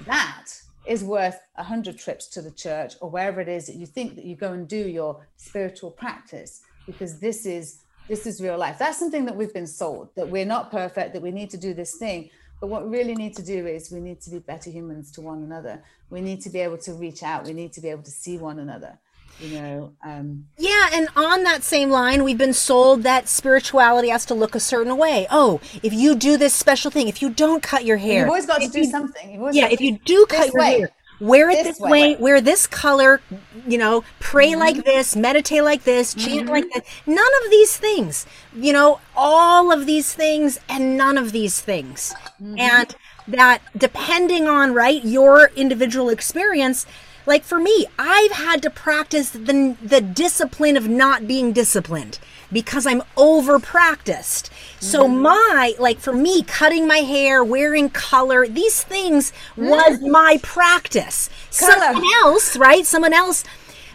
That 0.05 0.47
is 0.85 1.03
worth 1.03 1.39
a 1.57 1.63
hundred 1.63 1.97
trips 1.97 2.27
to 2.27 2.41
the 2.41 2.51
church 2.51 2.95
or 3.01 3.09
wherever 3.09 3.41
it 3.41 3.47
is 3.47 3.67
that 3.67 3.75
you 3.75 3.85
think 3.85 4.15
that 4.15 4.25
you 4.25 4.35
go 4.35 4.53
and 4.53 4.67
do 4.67 4.77
your 4.77 5.27
spiritual 5.35 5.91
practice 5.91 6.61
because 6.85 7.19
this 7.19 7.45
is 7.45 7.79
this 8.07 8.25
is 8.25 8.41
real 8.41 8.57
life. 8.57 8.77
That's 8.79 8.97
something 8.97 9.25
that 9.25 9.35
we've 9.35 9.53
been 9.53 9.67
sold 9.67 10.09
that 10.15 10.29
we're 10.29 10.45
not 10.45 10.71
perfect 10.71 11.13
that 11.13 11.21
we 11.21 11.31
need 11.31 11.49
to 11.49 11.57
do 11.57 11.73
this 11.73 11.95
thing. 11.97 12.29
But 12.61 12.67
what 12.67 12.85
we 12.85 12.97
really 12.97 13.15
need 13.15 13.35
to 13.35 13.43
do 13.43 13.67
is 13.67 13.91
we 13.91 13.99
need 13.99 14.21
to 14.21 14.29
be 14.31 14.39
better 14.39 14.69
humans 14.69 15.11
to 15.11 15.21
one 15.21 15.43
another. 15.43 15.83
We 16.09 16.21
need 16.21 16.41
to 16.41 16.49
be 16.49 16.59
able 16.59 16.77
to 16.79 16.93
reach 16.93 17.21
out. 17.21 17.45
We 17.45 17.53
need 17.53 17.73
to 17.73 17.81
be 17.81 17.89
able 17.89 18.03
to 18.03 18.11
see 18.11 18.37
one 18.37 18.59
another 18.59 18.97
you 19.39 19.59
know 19.59 19.93
um 20.03 20.45
yeah 20.57 20.89
and 20.93 21.07
on 21.15 21.43
that 21.43 21.63
same 21.63 21.89
line 21.89 22.23
we've 22.23 22.37
been 22.37 22.53
sold 22.53 23.03
that 23.03 23.27
spirituality 23.27 24.09
has 24.09 24.25
to 24.25 24.33
look 24.33 24.55
a 24.55 24.59
certain 24.59 24.97
way 24.97 25.27
oh 25.29 25.59
if 25.83 25.93
you 25.93 26.15
do 26.15 26.37
this 26.37 26.53
special 26.53 26.89
thing 26.89 27.07
if 27.07 27.21
you 27.21 27.29
don't 27.29 27.61
cut 27.61 27.85
your 27.85 27.97
hair 27.97 28.21
you've 28.21 28.29
always 28.29 28.45
got 28.45 28.61
to 28.61 28.67
do 28.67 28.79
you, 28.79 28.85
something 28.85 29.49
yeah 29.53 29.67
if 29.69 29.81
you 29.81 29.99
do 30.05 30.25
cut 30.27 30.51
your 30.53 30.61
way. 30.61 30.79
hair 30.79 30.89
wear 31.19 31.49
it 31.49 31.63
this, 31.63 31.77
this 31.77 31.79
way, 31.79 31.89
way, 31.89 32.15
wear 32.17 32.41
this 32.41 32.67
color 32.67 33.21
you 33.67 33.77
know 33.77 34.03
pray 34.19 34.51
mm-hmm. 34.51 34.59
like 34.59 34.85
this 34.85 35.15
meditate 35.15 35.63
like 35.63 35.83
this 35.83 36.13
chant 36.13 36.41
mm-hmm. 36.41 36.49
like 36.49 36.65
that 36.73 36.85
none 37.05 37.43
of 37.43 37.51
these 37.51 37.75
things 37.75 38.25
you 38.55 38.71
know 38.71 38.99
all 39.15 39.71
of 39.71 39.85
these 39.85 40.13
things 40.13 40.59
and 40.69 40.97
none 40.97 41.17
of 41.17 41.31
these 41.31 41.59
things 41.59 42.13
mm-hmm. 42.41 42.59
and 42.59 42.95
that 43.27 43.61
depending 43.75 44.47
on 44.47 44.73
right 44.73 45.03
your 45.03 45.51
individual 45.55 46.09
experience 46.09 46.85
like 47.27 47.43
for 47.43 47.59
me, 47.59 47.85
I've 47.99 48.31
had 48.31 48.63
to 48.63 48.69
practice 48.69 49.29
the, 49.31 49.75
the 49.83 49.99
discipline 50.01 50.77
of 50.77 50.87
not 50.87 51.27
being 51.27 51.51
disciplined 51.51 52.19
because 52.51 52.87
I'm 52.87 53.03
over 53.17 53.59
practiced. 53.59 54.49
So 54.79 55.03
mm-hmm. 55.05 55.21
my 55.21 55.73
like 55.77 55.99
for 55.99 56.13
me 56.13 56.41
cutting 56.43 56.87
my 56.87 56.99
hair, 56.99 57.43
wearing 57.43 57.89
color, 57.89 58.47
these 58.47 58.81
things 58.81 59.33
was 59.57 59.99
mm. 59.99 60.09
my 60.09 60.39
practice. 60.41 61.29
Color. 61.59 61.73
Someone 61.73 62.03
else, 62.15 62.55
right? 62.55 62.85
Someone 62.85 63.13
else 63.13 63.43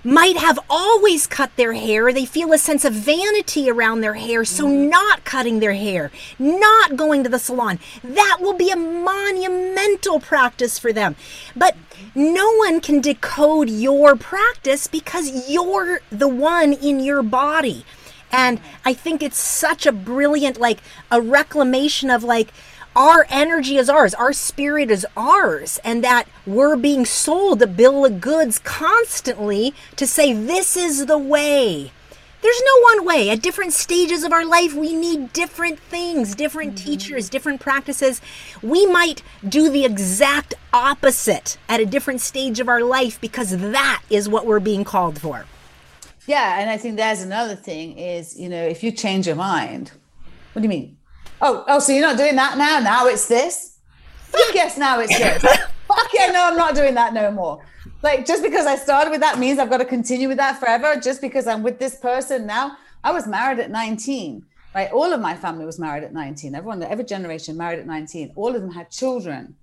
might 0.05 0.37
have 0.37 0.59
always 0.69 1.27
cut 1.27 1.55
their 1.57 1.73
hair. 1.73 2.13
They 2.13 2.25
feel 2.25 2.53
a 2.53 2.59
sense 2.59 2.85
of 2.85 2.93
vanity 2.93 3.71
around 3.71 4.01
their 4.01 4.15
hair, 4.15 4.45
so 4.45 4.67
mm. 4.67 4.89
not 4.89 5.25
cutting 5.25 5.61
their 5.61 5.75
hair, 5.75 6.11
not 6.39 6.97
going 6.97 7.23
to 7.25 7.31
the 7.31 7.39
salon, 7.39 7.79
that 8.03 8.39
will 8.41 8.55
be 8.55 8.71
a 8.71 8.77
monumental 8.77 10.21
practice 10.21 10.79
for 10.79 10.93
them. 10.93 11.17
But 11.55 11.77
no 12.15 12.53
one 12.57 12.81
can 12.81 13.01
decode 13.01 13.71
your 13.71 14.17
practice 14.17 14.87
because 14.87 15.49
you're 15.49 16.01
the 16.11 16.29
one 16.29 16.73
in 16.73 17.01
your 17.01 17.23
body. 17.23 17.85
And 18.35 18.61
I 18.85 18.95
think 18.95 19.23
it's 19.23 19.39
such 19.39 19.85
a 19.85 19.93
brilliant, 19.93 20.59
like, 20.59 20.81
a 21.11 21.21
reclamation 21.21 22.09
of, 22.09 22.25
like, 22.25 22.49
our 22.95 23.27
energy 23.31 23.77
is 23.77 23.89
ours, 23.89 24.15
our 24.15 24.33
spirit 24.33 24.91
is 24.91 25.07
ours, 25.17 25.81
and 25.85 26.05
that 26.05 26.29
we're 26.47 26.77
being 26.77 27.05
sold 27.07 27.63
a 27.63 27.67
bill 27.67 28.05
of 28.05 28.21
goods 28.21 28.59
constantly 28.59 29.75
to 29.97 30.07
say, 30.07 30.33
this 30.33 30.77
is 30.77 31.07
the 31.07 31.19
way. 31.19 31.93
There's 32.43 32.63
no 32.67 32.81
one 32.83 33.07
way. 33.07 33.31
At 33.31 33.41
different 33.41 33.73
stages 33.73 34.25
of 34.25 34.33
our 34.33 34.45
life, 34.45 34.75
we 34.75 34.95
need 34.95 35.33
different 35.33 35.79
things, 35.79 36.35
different 36.35 36.75
mm-hmm. 36.75 36.85
teachers, 36.85 37.31
different 37.31 37.61
practices. 37.61 38.21
We 38.63 38.85
might 38.87 39.23
do 39.49 39.71
the 39.71 39.85
exact 39.85 40.55
opposite 40.73 41.57
at 41.69 41.79
a 41.79 41.87
different 41.87 42.21
stage 42.21 42.59
of 42.59 42.69
our 42.69 42.83
life 42.83 43.21
because 43.21 43.57
that 43.57 44.03
is 44.11 44.29
what 44.29 44.45
we're 44.45 44.61
being 44.61 44.83
called 44.83 45.21
for. 45.21 45.47
Yeah, 46.27 46.61
and 46.61 46.69
I 46.69 46.79
think 46.79 46.97
there's 46.97 47.23
another 47.23 47.55
thing 47.55 47.97
is, 47.97 48.39
you 48.39 48.49
know, 48.49 48.63
if 48.63 48.83
you 48.83 48.91
change 48.91 49.29
your 49.29 49.37
mind, 49.37 49.93
what 50.53 50.63
do 50.63 50.65
you 50.65 50.69
mean? 50.69 50.97
Oh, 51.45 51.65
oh, 51.67 51.81
so 51.81 51.91
you're 51.91 52.03
not 52.03 52.17
doing 52.17 52.37
that 52.37 52.57
now? 52.57 52.79
Now 52.79 53.07
it's 53.09 53.27
this? 53.27 53.79
Fuck 54.15 54.55
yes, 54.55 54.79
now 54.79 55.01
it's 55.01 55.19
this. 55.19 55.43
Fuck 55.89 56.09
yeah, 56.15 56.31
no, 56.31 56.47
I'm 56.47 56.57
not 56.57 56.77
doing 56.77 56.95
that 56.95 57.13
no 57.13 57.33
more. 57.33 57.61
Like 58.01 58.25
just 58.25 58.45
because 58.45 58.65
I 58.65 58.77
started 58.77 59.11
with 59.11 59.21
that 59.23 59.41
means 59.41 59.59
I've 59.59 59.69
got 59.69 59.79
to 59.79 59.85
continue 59.85 60.29
with 60.29 60.37
that 60.37 60.61
forever. 60.61 60.95
Just 61.01 61.21
because 61.21 61.49
I'm 61.49 61.65
with 61.65 61.81
this 61.81 61.97
person 61.97 62.47
now. 62.47 62.77
I 63.03 63.11
was 63.11 63.27
married 63.27 63.59
at 63.59 63.73
19, 63.73 64.47
right? 64.73 64.93
All 64.93 65.13
of 65.13 65.21
my 65.21 65.35
family 65.35 65.67
was 65.67 65.81
married 65.81 66.05
at 66.05 66.13
19. 66.13 66.55
Everyone, 66.55 66.81
every 66.85 67.05
generation 67.05 67.57
married 67.57 67.81
at 67.81 67.87
19. 67.87 68.33
All 68.37 68.55
of 68.55 68.63
them 68.63 68.71
had 68.71 68.93
children 68.93 69.57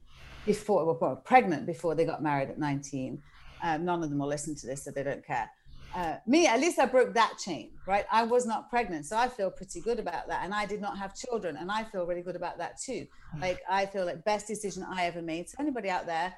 before, 0.46 0.84
were 0.84 1.16
pregnant 1.16 1.66
before 1.66 1.96
they 1.96 2.04
got 2.04 2.22
married 2.22 2.50
at 2.50 2.60
19. 2.60 3.24
Um, 3.64 3.86
none 3.86 4.04
of 4.04 4.10
them 4.10 4.20
will 4.20 4.28
listen 4.28 4.54
to 4.56 4.68
this, 4.68 4.84
so 4.84 4.92
they 4.92 5.04
don't 5.04 5.26
care 5.26 5.50
uh, 5.96 6.16
me, 6.28 6.46
at 6.46 6.60
least 6.60 6.80
I 6.80 6.86
broke 6.86 7.14
that 7.16 7.38
chain, 7.44 7.72
right? 7.88 8.06
I 8.12 8.24
was 8.24 8.46
not 8.46 8.70
pregnant. 8.70 9.06
So 9.06 9.18
I 9.18 9.28
feel 9.28 9.50
pretty 9.50 9.82
good 9.82 10.00
about 10.00 10.28
that. 10.28 10.42
And 10.44 10.54
I 10.54 10.66
did 10.66 10.82
not 10.82 10.98
have 10.98 11.16
children. 11.16 11.58
And 11.58 11.72
I 11.72 11.84
feel 11.84 12.06
really 12.06 12.22
good 12.22 12.36
about 12.36 12.58
that 12.60 12.80
too. 12.80 13.08
Hmm. 13.34 13.42
Like, 13.42 13.62
I 13.70 13.86
feel 13.86 14.06
like 14.06 14.24
best 14.24 14.48
decision 14.48 14.84
I 14.84 15.06
ever 15.06 15.22
made. 15.22 15.50
So 15.50 15.56
anybody 15.60 15.90
out 15.90 16.06
there, 16.06 16.34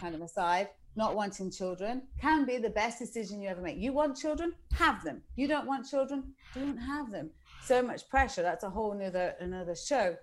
kind 0.00 0.14
of 0.14 0.20
aside, 0.22 0.68
not 0.96 1.14
wanting 1.14 1.50
children 1.50 2.02
can 2.20 2.44
be 2.44 2.58
the 2.58 2.70
best 2.70 2.98
decision 2.98 3.40
you 3.40 3.48
ever 3.48 3.60
make. 3.60 3.78
You 3.78 3.92
want 3.92 4.16
children? 4.16 4.52
Have 4.74 5.04
them. 5.04 5.22
You 5.36 5.46
don't 5.46 5.66
want 5.66 5.88
children? 5.88 6.34
Don't 6.54 6.76
have 6.76 7.12
them. 7.12 7.30
So 7.62 7.82
much 7.82 8.08
pressure. 8.08 8.42
That's 8.42 8.64
a 8.64 8.70
whole 8.70 8.94
nother, 8.94 9.34
another 9.38 9.76
show. 9.76 10.16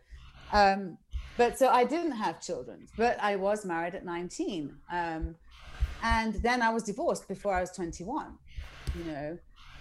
Um, 0.52 0.98
but 1.38 1.58
so 1.58 1.70
I 1.70 1.86
didn't 1.86 2.14
have 2.14 2.42
children, 2.42 2.88
but 2.98 3.18
I 3.22 3.36
was 3.36 3.66
married 3.66 3.96
at 3.96 4.06
19. 4.06 4.76
Um, 4.92 5.36
and 6.04 6.36
then 6.36 6.62
I 6.62 6.70
was 6.70 6.84
divorced 6.84 7.28
before 7.28 7.54
I 7.54 7.62
was 7.62 7.72
21 7.72 8.38
you 8.98 9.12
know. 9.12 9.38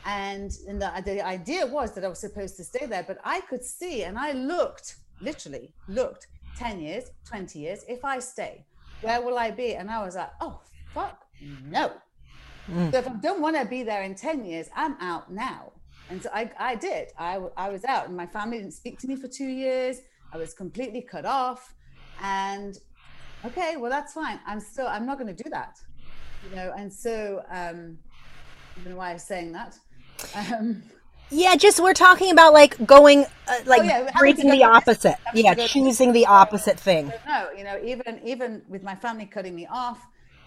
And, 0.06 0.52
and 0.68 0.80
the, 0.82 0.92
the 1.04 1.24
idea 1.24 1.66
was 1.66 1.94
that 1.94 2.04
i 2.04 2.08
was 2.08 2.18
supposed 2.18 2.56
to 2.58 2.64
stay 2.64 2.84
there 2.84 3.02
but 3.02 3.16
i 3.24 3.40
could 3.40 3.64
see 3.64 4.02
and 4.02 4.18
i 4.18 4.32
looked 4.32 4.96
literally 5.22 5.72
looked 5.88 6.26
10 6.58 6.78
years 6.80 7.04
20 7.26 7.58
years 7.58 7.86
if 7.88 8.04
i 8.04 8.18
stay 8.18 8.66
where 9.00 9.22
will 9.22 9.38
i 9.38 9.50
be? 9.50 9.74
And 9.76 9.90
i 9.90 10.04
was 10.04 10.14
like 10.14 10.30
oh 10.42 10.60
fuck 10.92 11.24
no. 11.66 11.92
Mm. 12.70 12.92
so 12.92 12.98
if 12.98 13.08
i 13.08 13.12
don't 13.14 13.40
want 13.40 13.56
to 13.56 13.64
be 13.64 13.82
there 13.82 14.02
in 14.02 14.14
10 14.14 14.44
years 14.44 14.68
i'm 14.76 14.96
out 15.00 15.32
now. 15.32 15.72
And 16.10 16.22
so 16.22 16.28
i, 16.34 16.50
I 16.58 16.74
did. 16.74 17.08
I, 17.18 17.40
I 17.56 17.70
was 17.70 17.84
out. 17.84 18.08
And 18.08 18.16
my 18.16 18.26
family 18.26 18.58
didn't 18.58 18.74
speak 18.74 18.98
to 19.00 19.06
me 19.08 19.16
for 19.16 19.28
two 19.28 19.46
years. 19.46 20.00
I 20.32 20.36
was 20.36 20.52
completely 20.52 21.00
cut 21.00 21.24
off. 21.24 21.74
And 22.22 22.78
okay, 23.44 23.76
well, 23.76 23.90
that's 23.90 24.12
fine. 24.12 24.40
I'm 24.46 24.60
still, 24.60 24.86
I'm 24.86 25.06
not 25.06 25.18
going 25.18 25.34
to 25.34 25.42
do 25.42 25.48
that, 25.50 25.78
you 26.48 26.56
know. 26.56 26.72
And 26.76 26.92
so, 26.92 27.42
um, 27.50 27.98
Know 28.86 28.96
why 28.96 29.10
I'm 29.10 29.18
saying 29.18 29.52
that. 29.52 29.76
Um, 30.34 30.82
yeah, 31.30 31.56
just 31.56 31.80
we're 31.80 31.94
talking 31.94 32.30
about 32.30 32.52
like 32.52 32.84
going, 32.86 33.24
uh, 33.48 33.58
like 33.66 33.82
Oh, 33.82 33.84
yeah, 33.84 34.10
breaking 34.18 34.50
the 34.50 34.62
opposite. 34.64 35.16
Yeah, 35.34 35.54
choosing 35.54 36.12
the 36.12 36.26
opposite 36.26 36.78
thing. 36.78 37.12
no, 37.26 37.50
you 37.56 37.64
know, 37.64 37.80
even 37.82 38.20
even 38.24 38.62
with 38.68 38.82
my 38.82 38.94
family 38.94 39.26
cutting 39.26 39.54
me 39.54 39.66
off, 39.70 40.04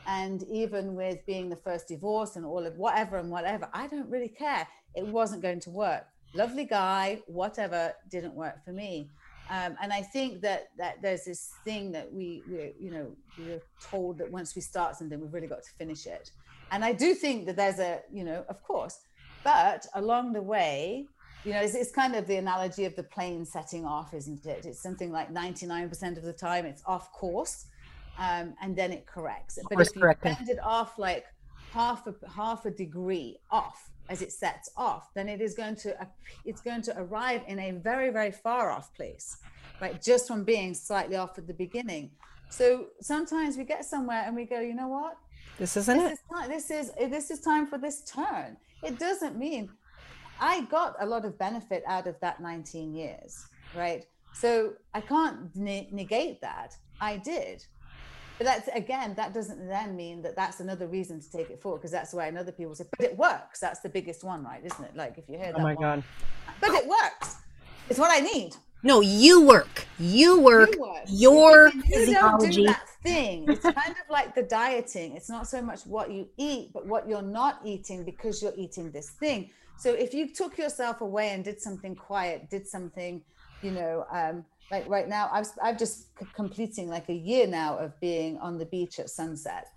and 0.07 0.43
even 0.43 0.95
with 0.95 1.25
being 1.25 1.49
the 1.49 1.55
first 1.55 1.87
divorce 1.87 2.35
and 2.35 2.45
all 2.45 2.65
of 2.65 2.77
whatever 2.77 3.17
and 3.17 3.29
whatever, 3.29 3.67
I 3.73 3.87
don't 3.87 4.09
really 4.09 4.29
care. 4.29 4.67
It 4.95 5.05
wasn't 5.05 5.41
going 5.41 5.59
to 5.61 5.69
work. 5.69 6.05
Lovely 6.33 6.65
guy, 6.65 7.21
whatever, 7.27 7.93
didn't 8.09 8.33
work 8.33 8.63
for 8.63 8.71
me. 8.71 9.09
Um, 9.49 9.77
and 9.81 9.93
I 9.93 10.01
think 10.01 10.41
that 10.41 10.69
that 10.77 11.01
there's 11.01 11.23
this 11.25 11.51
thing 11.63 11.91
that 11.93 12.11
we, 12.11 12.43
we, 12.49 12.73
you 12.79 12.91
know, 12.91 13.15
we're 13.39 13.61
told 13.81 14.17
that 14.19 14.31
once 14.31 14.55
we 14.55 14.61
start 14.61 14.95
something, 14.95 15.19
we've 15.19 15.33
really 15.33 15.47
got 15.47 15.63
to 15.63 15.71
finish 15.77 16.05
it. 16.05 16.31
And 16.71 16.83
I 16.83 16.93
do 16.93 17.13
think 17.13 17.45
that 17.45 17.55
there's 17.55 17.79
a, 17.79 18.01
you 18.11 18.23
know, 18.23 18.43
of 18.49 18.61
course, 18.63 18.99
but 19.43 19.85
along 19.93 20.33
the 20.33 20.41
way, 20.41 21.07
you 21.45 21.53
know, 21.53 21.61
it's, 21.61 21.75
it's 21.75 21.91
kind 21.91 22.15
of 22.15 22.27
the 22.27 22.35
analogy 22.35 22.85
of 22.85 22.95
the 22.95 23.03
plane 23.03 23.45
setting 23.45 23.85
off, 23.85 24.13
isn't 24.13 24.45
it? 24.45 24.65
It's 24.65 24.81
something 24.81 25.11
like 25.11 25.33
99% 25.33 26.17
of 26.17 26.23
the 26.23 26.33
time 26.33 26.65
it's 26.65 26.83
off 26.85 27.11
course, 27.13 27.67
um, 28.19 28.53
and 28.61 28.75
then 28.75 28.91
it 28.91 29.05
corrects. 29.05 29.57
But 29.69 29.75
Course 29.75 29.89
if 29.89 29.95
you 29.95 30.01
correcting. 30.01 30.35
send 30.35 30.49
it 30.49 30.59
off 30.61 30.99
like 30.99 31.25
half 31.71 32.07
a 32.07 32.15
half 32.29 32.65
a 32.65 32.71
degree 32.71 33.37
off 33.51 33.89
as 34.09 34.21
it 34.21 34.31
sets 34.31 34.69
off, 34.75 35.13
then 35.13 35.29
it 35.29 35.39
is 35.41 35.53
going 35.53 35.75
to 35.77 35.95
it's 36.43 36.61
going 36.61 36.81
to 36.81 36.97
arrive 36.99 37.43
in 37.47 37.59
a 37.59 37.71
very 37.71 38.09
very 38.09 38.31
far 38.31 38.71
off 38.71 38.93
place, 38.95 39.37
right? 39.79 40.01
Just 40.01 40.27
from 40.27 40.43
being 40.43 40.73
slightly 40.73 41.15
off 41.15 41.37
at 41.37 41.47
the 41.47 41.53
beginning. 41.53 42.11
So 42.49 42.87
sometimes 43.01 43.57
we 43.57 43.65
get 43.65 43.85
somewhere 43.85 44.23
and 44.25 44.35
we 44.35 44.45
go, 44.45 44.59
you 44.59 44.73
know 44.73 44.87
what? 44.87 45.17
This 45.59 45.75
isn't 45.77 45.97
this 45.97 46.11
it. 46.11 46.13
is 46.13 46.19
time, 46.31 46.49
this 46.49 46.71
is 46.71 46.91
eh, 46.99 47.07
this 47.07 47.31
is 47.31 47.39
time 47.41 47.67
for 47.67 47.77
this 47.77 48.03
turn. 48.03 48.57
It 48.83 48.99
doesn't 48.99 49.37
mean 49.37 49.69
I 50.39 50.61
got 50.65 50.95
a 50.99 51.05
lot 51.05 51.25
of 51.25 51.37
benefit 51.39 51.83
out 51.87 52.05
of 52.07 52.19
that 52.21 52.39
19 52.41 52.93
years, 52.93 53.45
right? 53.75 54.05
So 54.33 54.73
I 54.93 55.01
can't 55.01 55.55
ne- 55.55 55.89
negate 55.91 56.41
that. 56.41 56.75
I 57.01 57.17
did. 57.17 57.65
But 58.37 58.45
that's 58.45 58.69
again, 58.75 59.15
that 59.15 59.33
doesn't 59.33 59.67
then 59.67 59.95
mean 59.95 60.21
that 60.21 60.35
that's 60.35 60.59
another 60.59 60.85
reason 60.87 61.19
to 61.19 61.31
take 61.31 61.49
it 61.49 61.59
forward 61.59 61.79
because 61.79 61.89
that's 61.91 62.13
why 62.13 62.27
another 62.27 62.51
people 62.51 62.75
say, 62.75 62.85
but 62.95 63.03
it 63.07 63.17
works. 63.17 63.59
That's 63.59 63.79
the 63.79 63.89
biggest 63.89 64.23
one, 64.23 64.43
right? 64.43 64.63
Isn't 64.63 64.85
it? 64.85 64.95
Like 64.95 65.17
if 65.17 65.27
you 65.27 65.37
hear 65.37 65.47
oh 65.47 65.51
that, 65.53 65.59
Oh 65.59 65.63
my 65.63 65.73
one, 65.73 65.81
god. 65.83 66.03
but 66.61 66.69
it 66.71 66.87
works. 66.87 67.37
It's 67.89 67.97
what 67.97 68.11
I 68.15 68.19
need. 68.19 68.55
No, 68.83 69.01
you 69.01 69.41
work. 69.41 69.85
You 69.97 70.39
work. 70.39 70.69
You 70.75 70.81
work. 70.81 71.03
Your 71.07 71.67
If 71.69 71.75
you 72.09 72.13
don't 72.13 72.39
do 72.39 72.45
physiology. 72.47 72.65
that 72.67 72.81
thing. 73.07 73.45
It's 73.47 73.63
kind 73.83 73.91
of 73.91 74.09
like 74.09 74.35
the 74.35 74.43
dieting. 74.43 75.15
It's 75.15 75.29
not 75.29 75.47
so 75.47 75.61
much 75.61 75.81
what 75.85 76.11
you 76.11 76.27
eat, 76.37 76.71
but 76.73 76.85
what 76.85 77.07
you're 77.07 77.21
not 77.21 77.61
eating 77.65 78.03
because 78.03 78.41
you're 78.41 78.53
eating 78.57 78.91
this 78.91 79.09
thing. 79.09 79.49
So 79.77 79.93
if 79.93 80.13
you 80.13 80.33
took 80.33 80.57
yourself 80.57 81.01
away 81.01 81.29
and 81.29 81.43
did 81.43 81.61
something 81.61 81.95
quiet, 81.95 82.49
did 82.49 82.67
something, 82.67 83.21
you 83.61 83.71
know, 83.71 84.05
um, 84.11 84.43
like 84.71 84.87
right 84.89 85.07
now, 85.07 85.29
I've 85.31 85.47
I've 85.61 85.77
just 85.77 86.19
c- 86.19 86.25
completing 86.33 86.89
like 86.89 87.07
a 87.09 87.13
year 87.13 87.47
now 87.47 87.77
of 87.77 87.97
being 88.01 88.37
on 88.39 88.57
the 88.57 88.65
beach 88.65 88.99
at 88.99 89.09
sunset, 89.09 89.67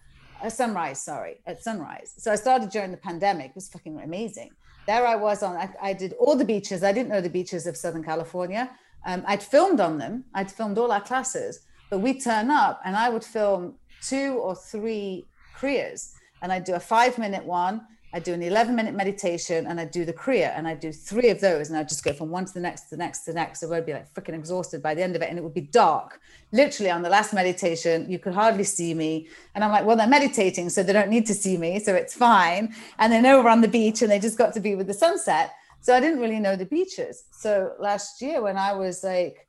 uh, 0.43 0.49
sunrise. 0.49 1.01
Sorry, 1.01 1.37
at 1.47 1.63
sunrise. 1.63 2.15
So 2.17 2.33
I 2.33 2.35
started 2.35 2.71
during 2.71 2.91
the 2.91 2.97
pandemic. 2.97 3.51
It 3.51 3.55
was 3.55 3.69
fucking 3.69 4.01
amazing. 4.01 4.51
There 4.87 5.07
I 5.07 5.15
was 5.15 5.43
on. 5.43 5.57
I, 5.57 5.69
I 5.81 5.93
did 5.93 6.15
all 6.15 6.35
the 6.35 6.45
beaches. 6.45 6.83
I 6.83 6.93
didn't 6.93 7.11
know 7.11 7.21
the 7.21 7.31
beaches 7.31 7.67
of 7.67 7.77
Southern 7.77 8.03
California. 8.03 8.71
Um, 9.07 9.23
I'd 9.27 9.43
filmed 9.43 9.81
on 9.81 9.99
them. 9.99 10.25
I'd 10.35 10.51
filmed 10.51 10.79
all 10.79 10.91
our 10.91 11.01
classes, 11.01 11.61
but 11.91 11.99
we 11.99 12.19
turn 12.19 12.51
up 12.51 12.81
and 12.85 12.97
I 12.97 13.09
would 13.09 13.25
film 13.25 13.75
two 14.01 14.39
or 14.43 14.55
three 14.55 15.27
kriyas, 15.59 16.15
and 16.41 16.51
I'd 16.53 16.65
do 16.65 16.75
a 16.75 16.81
five 16.81 17.19
minute 17.19 17.45
one. 17.45 17.83
I'd 18.13 18.25
do 18.25 18.35
an 18.35 18.43
11 18.43 18.75
minute 18.75 18.95
meditation 18.95 19.69
and 19.69 19.79
I'd 19.81 19.93
do 19.93 20.05
the 20.05 20.13
kriya 20.13 20.53
and 20.57 20.67
I'd 20.67 20.81
do 20.81 20.91
three 20.91 21.29
of 21.29 21.41
those 21.41 21.69
and 21.69 21.79
I'd 21.79 21.89
just 21.89 22.03
go 22.03 22.13
from 22.13 22.29
one 22.29 22.45
to 22.45 22.53
the 22.53 22.59
next, 22.59 22.89
to 22.89 22.91
the 22.91 22.97
next, 22.97 23.21
to 23.21 23.31
the 23.31 23.37
next. 23.37 23.61
So 23.61 23.73
I'd 23.73 23.87
be 23.87 23.93
like 23.93 24.13
freaking 24.13 24.35
exhausted 24.35 24.83
by 24.83 24.95
the 24.95 25.03
end 25.05 25.15
of 25.15 25.23
it 25.23 25.29
and 25.29 25.39
it 25.39 25.45
would 25.45 25.55
be 25.55 25.61
dark. 25.61 26.19
Literally 26.51 26.91
on 26.91 27.03
the 27.03 27.09
last 27.09 27.33
meditation, 27.33 28.11
you 28.11 28.19
could 28.19 28.35
hardly 28.35 28.65
see 28.65 28.95
me. 28.95 29.29
And 29.55 29.63
I'm 29.63 29.71
like, 29.71 29.85
well, 29.85 29.97
they're 29.97 30.09
meditating, 30.09 30.71
so 30.71 30.83
they 30.83 30.93
don't 30.93 31.09
need 31.09 31.25
to 31.27 31.35
see 31.35 31.57
me. 31.57 31.79
So 31.79 31.95
it's 31.95 32.13
fine. 32.13 32.75
And 32.99 33.13
then 33.13 33.27
over 33.27 33.49
on 33.49 33.61
the 33.61 33.69
beach 33.69 34.03
and 34.03 34.11
they 34.11 34.19
just 34.19 34.37
got 34.37 34.55
to 34.55 34.61
be 34.61 34.75
with 34.75 34.89
the 34.89 34.95
sunset. 34.95 35.53
So 35.81 35.95
I 35.95 36.01
didn't 36.01 36.19
really 36.19 36.41
know 36.41 36.57
the 36.57 36.67
beaches. 36.67 37.23
So 37.31 37.75
last 37.79 38.21
year 38.21 38.43
when 38.43 38.57
I 38.57 38.75
was 38.75 39.05
like, 39.05 39.47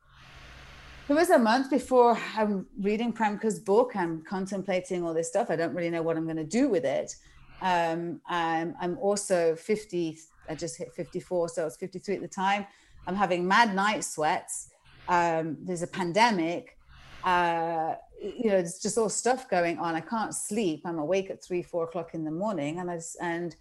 it 1.12 1.16
was 1.16 1.30
a 1.30 1.38
month 1.38 1.70
before 1.70 2.18
I'm 2.38 2.66
reading 2.80 3.12
Premka's 3.12 3.60
book. 3.60 3.98
I'm 3.98 4.22
contemplating 4.22 5.04
all 5.04 5.14
this 5.14 5.28
stuff. 5.28 5.52
I 5.52 5.58
don't 5.58 5.76
really 5.76 5.90
know 5.90 6.02
what 6.02 6.16
I'm 6.16 6.24
going 6.24 6.38
to 6.38 6.46
do 6.46 6.70
with 6.70 6.86
it. 6.86 7.18
Um, 7.62 8.22
I'm, 8.28 8.76
I'm 8.80 8.98
also 8.98 9.54
50. 9.58 10.18
I 10.48 10.56
just 10.56 10.78
hit 10.78 10.94
54, 10.94 11.50
so 11.50 11.64
I 11.64 11.66
was 11.66 11.76
53 11.76 12.16
at 12.16 12.22
the 12.22 12.30
time. 12.30 12.66
I'm 13.08 13.16
having 13.16 13.46
mad 13.46 13.76
night 13.76 14.06
sweats. 14.06 14.70
Um, 15.10 15.58
there's 15.60 15.82
a 15.82 15.88
pandemic. 15.88 16.78
Uh, 17.26 17.96
you 18.22 18.46
know, 18.46 18.62
there's 18.62 18.80
just 18.80 18.98
all 18.98 19.10
stuff 19.10 19.50
going 19.50 19.80
on. 19.80 19.96
I 19.96 20.02
can't 20.02 20.34
sleep. 20.34 20.84
I'm 20.86 20.98
awake 20.98 21.30
at 21.30 21.44
three, 21.44 21.62
four 21.62 21.84
o'clock 21.84 22.14
in 22.14 22.24
the 22.24 22.32
morning, 22.32 22.80
and 22.80 22.90
I 22.90 23.02
and 23.22 23.54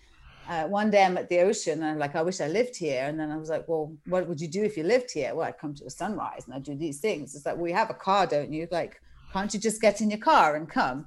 uh, 0.49 0.65
one 0.65 0.91
day 0.91 1.05
I'm 1.05 1.17
at 1.17 1.29
the 1.29 1.41
ocean 1.41 1.83
and 1.83 1.93
I'm 1.93 1.99
like, 1.99 2.17
I 2.17 2.23
wish 2.23 2.41
I 2.41 2.49
lived 2.49 2.77
here. 2.77 3.05
And 3.05 3.19
then 3.19 3.31
I 3.31 3.37
was 3.37 3.49
like, 3.49 3.69
well, 3.69 3.95
what 4.07 4.29
would 4.29 4.41
you 4.41 4.49
do 4.49 4.65
if 4.65 4.77
you 4.77 4.83
lived 4.83 5.11
here? 5.13 5.35
Well, 5.35 5.47
I'd 5.47 5.59
come 5.59 5.75
to 5.75 5.85
the 5.85 5.91
sunrise 5.91 6.45
and 6.47 6.55
I'd 6.55 6.65
do 6.65 6.75
these 6.75 7.01
things. 7.01 7.35
It's 7.35 7.47
like, 7.47 7.57
well, 7.57 7.69
you 7.69 7.75
have 7.75 7.91
a 7.91 7.95
car, 7.95 8.27
don't 8.27 8.53
you? 8.53 8.67
Like, 8.71 9.01
can't 9.33 9.53
you 9.55 9.61
just 9.61 9.81
get 9.81 10.01
in 10.01 10.11
your 10.11 10.19
car 10.19 10.57
and 10.57 10.69
come? 10.69 11.07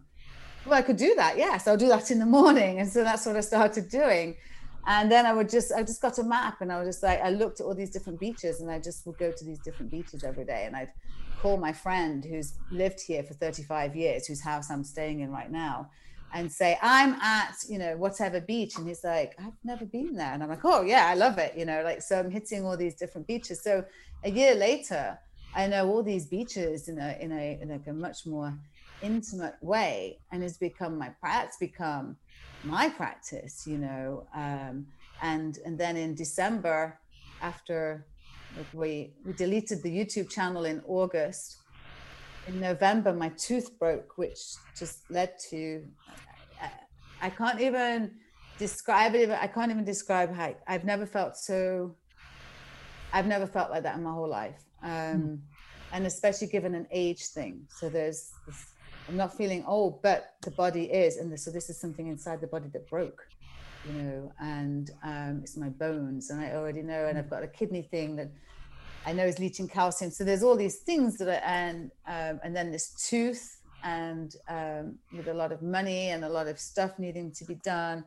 Well, 0.65 0.75
I 0.75 0.81
could 0.81 0.97
do 0.97 1.13
that. 1.15 1.37
Yes, 1.37 1.67
I'll 1.67 1.77
do 1.77 1.89
that 1.89 2.09
in 2.09 2.19
the 2.19 2.25
morning. 2.25 2.79
And 2.79 2.89
so 2.89 3.03
that's 3.03 3.25
what 3.25 3.35
I 3.35 3.41
started 3.41 3.89
doing. 3.89 4.37
And 4.85 5.11
then 5.11 5.25
I 5.25 5.33
would 5.33 5.49
just, 5.49 5.71
I 5.71 5.81
just 5.81 6.01
got 6.01 6.17
a 6.19 6.23
map 6.23 6.61
and 6.61 6.71
I 6.71 6.79
was 6.79 6.87
just 6.87 7.03
like, 7.03 7.21
I 7.21 7.29
looked 7.29 7.61
at 7.61 7.65
all 7.65 7.75
these 7.75 7.89
different 7.89 8.19
beaches 8.19 8.61
and 8.61 8.69
I 8.69 8.79
just 8.79 9.05
would 9.05 9.17
go 9.17 9.31
to 9.31 9.45
these 9.45 9.59
different 9.59 9.91
beaches 9.91 10.23
every 10.23 10.45
day. 10.45 10.63
And 10.65 10.75
I'd 10.75 10.91
call 11.41 11.57
my 11.57 11.73
friend 11.73 12.23
who's 12.23 12.53
lived 12.71 13.01
here 13.01 13.23
for 13.23 13.33
35 13.33 13.95
years, 13.95 14.27
whose 14.27 14.41
house 14.41 14.69
I'm 14.69 14.83
staying 14.83 15.21
in 15.21 15.31
right 15.31 15.51
now, 15.51 15.89
and 16.33 16.51
say, 16.51 16.77
I'm 16.81 17.13
at, 17.21 17.55
you 17.69 17.77
know, 17.77 17.95
whatever 17.95 18.41
beach. 18.41 18.77
And 18.77 18.87
he's 18.87 19.03
like, 19.03 19.35
I've 19.39 19.53
never 19.63 19.85
been 19.85 20.15
there. 20.15 20.33
And 20.33 20.41
I'm 20.41 20.49
like, 20.49 20.65
oh, 20.65 20.81
yeah, 20.81 21.07
I 21.07 21.13
love 21.13 21.37
it. 21.37 21.55
You 21.55 21.65
know, 21.65 21.83
like, 21.83 22.01
so 22.01 22.19
I'm 22.19 22.31
hitting 22.31 22.65
all 22.65 22.75
these 22.75 22.95
different 22.95 23.27
beaches. 23.27 23.61
So 23.61 23.85
a 24.23 24.31
year 24.31 24.55
later, 24.55 25.19
I 25.55 25.67
know 25.67 25.87
all 25.87 26.01
these 26.01 26.25
beaches 26.25 26.87
in 26.87 26.97
a, 26.97 27.15
in 27.21 27.31
a, 27.31 27.59
in 27.61 27.69
like 27.69 27.85
a 27.85 27.93
much 27.93 28.25
more 28.25 28.51
intimate 29.03 29.55
way. 29.61 30.17
And 30.31 30.43
it's 30.43 30.57
become 30.57 30.97
my 30.97 31.09
practice, 31.09 31.57
become 31.59 32.17
my 32.63 32.89
practice, 32.89 33.67
you 33.67 33.77
know. 33.77 34.25
Um, 34.35 34.87
and, 35.21 35.59
and 35.65 35.77
then 35.77 35.95
in 35.97 36.15
December, 36.15 36.99
after 37.43 38.07
we, 38.73 39.13
we 39.23 39.33
deleted 39.33 39.83
the 39.83 39.95
YouTube 39.95 40.29
channel 40.31 40.65
in 40.65 40.81
August, 40.87 41.57
in 42.47 42.59
November, 42.59 43.13
my 43.13 43.29
tooth 43.29 43.77
broke, 43.79 44.17
which 44.17 44.39
just 44.77 45.09
led 45.09 45.37
to 45.49 45.85
I, 46.61 46.71
I 47.21 47.29
can't 47.29 47.61
even 47.61 48.11
describe 48.57 49.15
it. 49.15 49.29
I 49.29 49.47
can't 49.47 49.71
even 49.71 49.83
describe 49.83 50.33
how 50.33 50.55
I've 50.67 50.85
never 50.85 51.05
felt 51.05 51.37
so. 51.37 51.95
I've 53.13 53.27
never 53.27 53.45
felt 53.45 53.69
like 53.69 53.83
that 53.83 53.95
in 53.95 54.03
my 54.03 54.11
whole 54.11 54.27
life, 54.27 54.63
um, 54.81 55.41
and 55.91 56.07
especially 56.07 56.47
given 56.47 56.73
an 56.73 56.87
age 56.91 57.27
thing. 57.27 57.67
So 57.69 57.87
there's, 57.87 58.31
this, 58.47 58.65
I'm 59.07 59.15
not 59.15 59.37
feeling 59.37 59.63
old, 59.67 60.01
but 60.01 60.33
the 60.41 60.49
body 60.49 60.85
is, 60.85 61.17
and 61.17 61.39
so 61.39 61.51
this 61.51 61.69
is 61.69 61.79
something 61.79 62.07
inside 62.07 62.41
the 62.41 62.47
body 62.47 62.69
that 62.73 62.89
broke, 62.89 63.27
you 63.87 64.01
know, 64.01 64.33
and 64.41 64.89
um, 65.03 65.41
it's 65.43 65.55
my 65.57 65.69
bones, 65.69 66.31
and 66.31 66.41
I 66.41 66.53
already 66.53 66.81
know, 66.81 67.05
and 67.05 67.15
I've 67.19 67.29
got 67.29 67.43
a 67.43 67.47
kidney 67.47 67.83
thing 67.83 68.15
that 68.15 68.31
I 69.05 69.13
know 69.13 69.25
is 69.25 69.39
leaching 69.39 69.67
calcium. 69.67 70.11
So 70.11 70.23
there's 70.23 70.43
all 70.43 70.55
these 70.55 70.77
things 70.77 71.17
that 71.17 71.27
are, 71.27 71.43
and 71.45 71.91
um, 72.07 72.39
and 72.43 72.55
then 72.55 72.71
this 72.71 72.91
tooth, 73.09 73.61
and 73.83 74.35
um, 74.47 74.97
with 75.15 75.27
a 75.27 75.33
lot 75.33 75.51
of 75.51 75.61
money 75.61 76.09
and 76.09 76.23
a 76.23 76.29
lot 76.29 76.47
of 76.47 76.59
stuff 76.59 76.97
needing 76.99 77.31
to 77.33 77.45
be 77.45 77.55
done. 77.55 78.05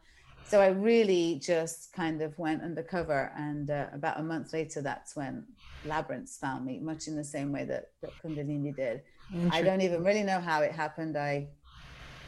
So 0.48 0.60
I 0.60 0.68
really 0.68 1.40
just 1.42 1.92
kind 1.92 2.22
of 2.22 2.38
went 2.38 2.62
undercover, 2.62 3.32
and 3.36 3.68
uh, 3.70 3.86
about 3.92 4.20
a 4.20 4.22
month 4.22 4.52
later, 4.52 4.80
that's 4.80 5.16
when 5.16 5.44
Labyrinths 5.84 6.38
found 6.38 6.64
me, 6.64 6.78
much 6.78 7.08
in 7.08 7.16
the 7.16 7.24
same 7.24 7.50
way 7.50 7.64
that, 7.64 7.86
that 8.00 8.12
Kundalini 8.22 8.74
did. 8.74 9.02
I 9.50 9.60
don't 9.62 9.80
even 9.80 10.04
really 10.04 10.22
know 10.22 10.38
how 10.38 10.62
it 10.62 10.70
happened. 10.70 11.16
I 11.16 11.48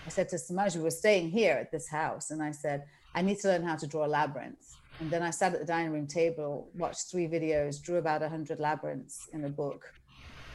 I 0.04 0.10
said 0.10 0.28
to 0.30 0.38
Samaj, 0.38 0.74
we 0.74 0.82
were 0.82 0.90
staying 0.90 1.30
here 1.30 1.52
at 1.52 1.70
this 1.70 1.88
house, 1.88 2.30
and 2.30 2.42
I 2.42 2.50
said, 2.50 2.84
I 3.14 3.22
need 3.22 3.38
to 3.40 3.48
learn 3.48 3.62
how 3.62 3.76
to 3.76 3.86
draw 3.86 4.06
labyrinths. 4.06 4.77
And 5.00 5.10
then 5.10 5.22
I 5.22 5.30
sat 5.30 5.54
at 5.54 5.60
the 5.60 5.66
dining 5.66 5.92
room 5.92 6.06
table, 6.06 6.68
watched 6.74 7.10
three 7.10 7.28
videos, 7.28 7.80
drew 7.80 7.96
about 7.96 8.20
100 8.20 8.58
labyrinths 8.58 9.28
in 9.32 9.44
a 9.44 9.48
book. 9.48 9.92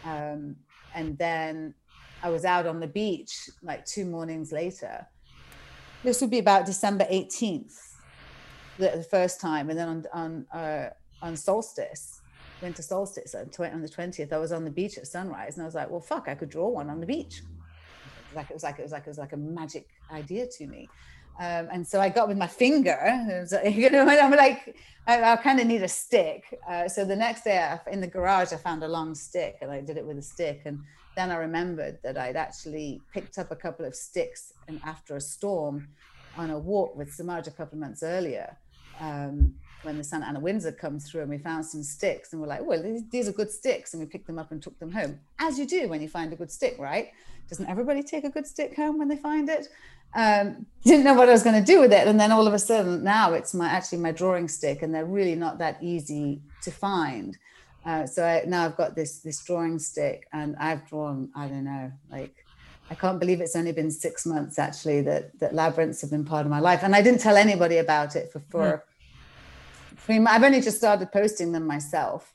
Um, 0.03 0.57
and 0.93 1.17
then 1.17 1.73
I 2.21 2.29
was 2.29 2.43
out 2.45 2.67
on 2.67 2.79
the 2.79 2.87
beach 2.87 3.49
like 3.61 3.85
two 3.85 4.05
mornings 4.05 4.51
later. 4.51 5.07
This 6.03 6.19
would 6.19 6.29
be 6.29 6.39
about 6.39 6.65
December 6.65 7.05
18th, 7.05 7.95
the, 8.77 8.91
the 8.97 9.03
first 9.03 9.39
time. 9.39 9.69
And 9.69 9.79
then 9.79 9.87
on, 9.87 10.05
on, 10.13 10.59
uh, 10.59 10.89
on 11.21 11.37
solstice, 11.37 12.21
winter 12.61 12.81
solstice 12.81 13.35
on, 13.35 13.45
tw- 13.45 13.71
on 13.73 13.81
the 13.81 13.87
20th, 13.87 14.33
I 14.33 14.37
was 14.37 14.51
on 14.51 14.65
the 14.65 14.71
beach 14.71 14.97
at 14.97 15.07
sunrise 15.07 15.55
and 15.55 15.63
I 15.63 15.65
was 15.65 15.75
like, 15.75 15.89
well, 15.89 16.01
fuck, 16.01 16.27
I 16.27 16.35
could 16.35 16.49
draw 16.49 16.67
one 16.67 16.89
on 16.89 16.99
the 16.99 17.05
beach. 17.05 17.43
like 18.35 18.49
it 18.49 18.53
was 18.53 18.63
like 18.63 18.79
it 18.79 18.83
was 18.83 18.91
like 18.91 19.03
it 19.03 19.09
was 19.09 19.17
like 19.17 19.33
a 19.33 19.37
magic 19.37 19.87
idea 20.11 20.47
to 20.57 20.67
me. 20.67 20.89
Um, 21.39 21.67
and 21.71 21.87
so 21.87 21.99
I 21.99 22.09
got 22.09 22.27
with 22.27 22.37
my 22.37 22.47
finger, 22.47 22.97
you 23.65 23.89
know, 23.89 24.07
I'm 24.07 24.31
like, 24.31 24.75
I, 25.07 25.33
I 25.33 25.35
kind 25.37 25.59
of 25.59 25.67
need 25.67 25.83
a 25.83 25.87
stick. 25.87 26.43
Uh, 26.67 26.87
so 26.87 27.05
the 27.05 27.15
next 27.15 27.43
day 27.43 27.57
I, 27.57 27.79
in 27.91 28.01
the 28.01 28.07
garage, 28.07 28.53
I 28.53 28.57
found 28.57 28.83
a 28.83 28.87
long 28.87 29.15
stick 29.15 29.57
and 29.61 29.71
I 29.71 29.81
did 29.81 29.97
it 29.97 30.05
with 30.05 30.17
a 30.17 30.21
stick. 30.21 30.61
And 30.65 30.79
then 31.15 31.31
I 31.31 31.35
remembered 31.35 31.99
that 32.03 32.17
I'd 32.17 32.35
actually 32.35 33.01
picked 33.13 33.37
up 33.37 33.51
a 33.51 33.55
couple 33.55 33.85
of 33.85 33.95
sticks 33.95 34.53
and 34.67 34.79
after 34.85 35.15
a 35.15 35.21
storm 35.21 35.87
on 36.37 36.49
a 36.49 36.57
walk 36.57 36.95
with 36.95 37.13
Samaj 37.13 37.47
a 37.47 37.51
couple 37.51 37.77
of 37.77 37.81
months 37.81 38.03
earlier. 38.03 38.57
Um, 38.99 39.55
when 39.81 39.97
the 39.97 40.03
Santa 40.03 40.25
Ana 40.27 40.39
winds 40.39 40.63
had 40.63 40.77
come 40.77 40.97
through 40.99 41.21
and 41.21 41.29
we 41.29 41.37
found 41.37 41.65
some 41.65 41.83
sticks 41.83 42.31
and 42.31 42.41
we're 42.41 42.47
like, 42.47 42.63
well, 42.63 42.81
these, 42.81 43.01
these, 43.09 43.27
are 43.27 43.33
good 43.33 43.51
sticks. 43.51 43.93
And 43.93 44.01
we 44.01 44.07
picked 44.07 44.27
them 44.27 44.39
up 44.39 44.51
and 44.51 44.61
took 44.61 44.79
them 44.79 44.91
home, 44.91 45.19
as 45.39 45.59
you 45.59 45.65
do 45.65 45.87
when 45.89 46.01
you 46.01 46.07
find 46.07 46.31
a 46.31 46.35
good 46.35 46.51
stick, 46.51 46.77
right? 46.79 47.11
Doesn't 47.49 47.67
everybody 47.67 48.01
take 48.01 48.23
a 48.23 48.29
good 48.29 48.47
stick 48.47 48.75
home 48.75 48.97
when 48.97 49.09
they 49.09 49.17
find 49.17 49.49
it? 49.49 49.67
Um, 50.15 50.65
didn't 50.83 51.05
know 51.05 51.13
what 51.13 51.29
I 51.29 51.31
was 51.31 51.43
going 51.43 51.59
to 51.59 51.65
do 51.65 51.79
with 51.79 51.93
it. 51.93 52.07
And 52.07 52.19
then 52.19 52.31
all 52.31 52.45
of 52.45 52.53
a 52.53 52.59
sudden 52.59 53.03
now 53.03 53.33
it's 53.33 53.53
my 53.53 53.67
actually 53.69 53.99
my 53.99 54.11
drawing 54.11 54.47
stick 54.47 54.81
and 54.81 54.93
they're 54.93 55.05
really 55.05 55.35
not 55.35 55.57
that 55.59 55.77
easy 55.81 56.41
to 56.63 56.71
find. 56.71 57.37
Uh, 57.85 58.05
so 58.05 58.25
I, 58.25 58.43
now 58.45 58.65
I've 58.65 58.77
got 58.77 58.95
this 58.95 59.19
this 59.19 59.43
drawing 59.43 59.79
stick 59.79 60.27
and 60.33 60.55
I've 60.57 60.87
drawn, 60.87 61.29
I 61.35 61.47
don't 61.47 61.63
know, 61.63 61.91
like 62.11 62.45
I 62.89 62.95
can't 62.95 63.19
believe 63.19 63.41
it's 63.41 63.55
only 63.55 63.71
been 63.71 63.91
six 63.91 64.25
months 64.25 64.59
actually 64.59 65.01
that 65.01 65.39
that 65.39 65.53
labyrinths 65.53 66.01
have 66.01 66.11
been 66.11 66.25
part 66.25 66.45
of 66.45 66.51
my 66.51 66.59
life. 66.59 66.81
And 66.83 66.95
I 66.95 67.01
didn't 67.01 67.21
tell 67.21 67.37
anybody 67.37 67.77
about 67.77 68.15
it 68.15 68.31
for 68.31 68.39
for 68.49 68.61
mm 68.61 68.81
I've 70.05 70.43
only 70.43 70.59
just 70.59 70.77
started 70.77 71.13
posting 71.13 71.53
them 71.53 71.65
myself. 71.65 72.33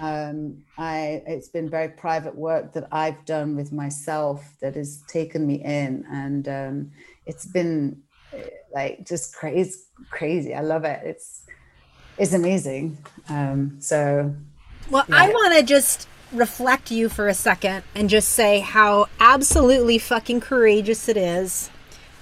Um, 0.00 0.64
I 0.78 1.22
it's 1.26 1.48
been 1.48 1.68
very 1.68 1.88
private 1.88 2.34
work 2.34 2.72
that 2.72 2.88
I've 2.90 3.24
done 3.26 3.54
with 3.54 3.70
myself 3.70 4.56
that 4.60 4.74
has 4.76 5.02
taken 5.08 5.46
me 5.46 5.62
in, 5.62 6.06
and 6.10 6.48
um, 6.48 6.90
it's 7.26 7.46
been 7.46 8.02
eh, 8.32 8.48
like 8.74 9.06
just 9.06 9.34
crazy, 9.34 9.80
crazy. 10.10 10.54
I 10.54 10.60
love 10.60 10.84
it. 10.84 11.00
It's 11.04 11.42
it's 12.18 12.32
amazing. 12.32 12.98
Um, 13.28 13.76
so, 13.80 14.34
well, 14.90 15.04
yeah. 15.08 15.16
I 15.16 15.28
want 15.28 15.54
to 15.58 15.62
just 15.62 16.08
reflect 16.32 16.90
you 16.90 17.08
for 17.08 17.28
a 17.28 17.34
second 17.34 17.84
and 17.94 18.08
just 18.08 18.30
say 18.30 18.60
how 18.60 19.06
absolutely 19.20 19.98
fucking 19.98 20.40
courageous 20.40 21.08
it 21.08 21.16
is 21.16 21.70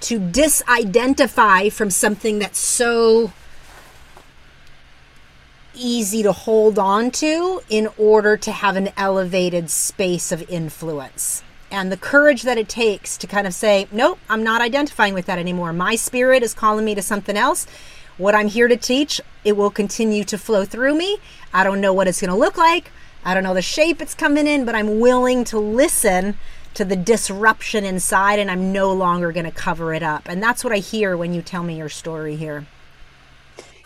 to 0.01 0.19
disidentify 0.19 1.71
from 1.71 1.89
something 1.89 2.39
that's 2.39 2.59
so 2.59 3.31
easy 5.73 6.23
to 6.23 6.31
hold 6.31 6.77
on 6.77 7.11
to 7.11 7.61
in 7.69 7.87
order 7.97 8.35
to 8.35 8.51
have 8.51 8.75
an 8.75 8.89
elevated 8.97 9.69
space 9.69 10.31
of 10.31 10.47
influence. 10.49 11.43
And 11.71 11.91
the 11.91 11.97
courage 11.97 12.43
that 12.43 12.57
it 12.57 12.67
takes 12.67 13.17
to 13.17 13.27
kind 13.27 13.47
of 13.47 13.53
say, 13.53 13.87
nope, 13.91 14.19
I'm 14.29 14.43
not 14.43 14.61
identifying 14.61 15.13
with 15.13 15.25
that 15.27 15.39
anymore. 15.39 15.71
My 15.71 15.95
spirit 15.95 16.43
is 16.43 16.53
calling 16.53 16.83
me 16.83 16.95
to 16.95 17.01
something 17.01 17.37
else. 17.37 17.65
What 18.17 18.35
I'm 18.35 18.49
here 18.49 18.67
to 18.67 18.75
teach, 18.75 19.21
it 19.45 19.53
will 19.53 19.71
continue 19.71 20.25
to 20.25 20.37
flow 20.37 20.65
through 20.65 20.95
me. 20.95 21.17
I 21.53 21.63
don't 21.63 21.79
know 21.79 21.93
what 21.93 22.07
it's 22.07 22.19
going 22.19 22.29
to 22.29 22.37
look 22.37 22.57
like. 22.57 22.91
I 23.23 23.33
don't 23.33 23.43
know 23.43 23.53
the 23.53 23.61
shape 23.61 24.01
it's 24.01 24.13
coming 24.13 24.47
in, 24.47 24.65
but 24.65 24.75
I'm 24.75 24.99
willing 24.99 25.45
to 25.45 25.59
listen 25.59 26.37
to 26.73 26.83
the 26.83 26.95
disruption 26.95 27.85
inside 27.85 28.39
and 28.39 28.51
I'm 28.51 28.73
no 28.73 28.91
longer 28.91 29.31
going 29.31 29.45
to 29.45 29.51
cover 29.51 29.93
it 29.93 30.03
up. 30.03 30.27
And 30.27 30.43
that's 30.43 30.63
what 30.63 30.73
I 30.73 30.77
hear 30.77 31.15
when 31.15 31.33
you 31.33 31.41
tell 31.41 31.63
me 31.63 31.77
your 31.77 31.89
story 31.89 32.35
here 32.35 32.67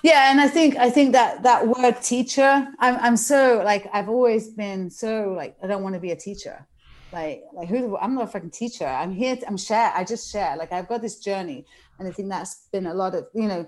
yeah 0.05 0.29
and 0.29 0.39
i 0.39 0.47
think 0.47 0.75
i 0.77 0.87
think 0.87 1.13
that 1.13 1.41
that 1.41 1.67
word 1.67 1.99
teacher 1.99 2.67
i'm, 2.79 2.95
I'm 3.01 3.17
so 3.17 3.63
like 3.65 3.89
i've 3.91 4.07
always 4.07 4.51
been 4.51 4.91
so 4.91 5.33
like 5.35 5.57
i 5.63 5.67
don't 5.67 5.81
want 5.81 5.95
to 5.95 5.99
be 5.99 6.11
a 6.11 6.15
teacher 6.15 6.67
like 7.15 7.43
like 7.53 7.69
who 7.69 7.97
i'm 7.97 8.13
not 8.15 8.25
a 8.25 8.27
fucking 8.27 8.51
teacher. 8.51 8.85
I'm 8.85 9.13
here 9.13 9.35
to, 9.37 9.47
i'm 9.47 9.57
share 9.57 9.91
i 9.95 10.03
just 10.03 10.31
share. 10.31 10.55
Like 10.57 10.71
i've 10.71 10.87
got 10.87 11.01
this 11.01 11.17
journey 11.19 11.65
and 11.97 12.07
i 12.07 12.11
think 12.11 12.29
that's 12.29 12.67
been 12.71 12.87
a 12.87 12.93
lot 12.93 13.15
of 13.15 13.23
you 13.33 13.47
know 13.47 13.65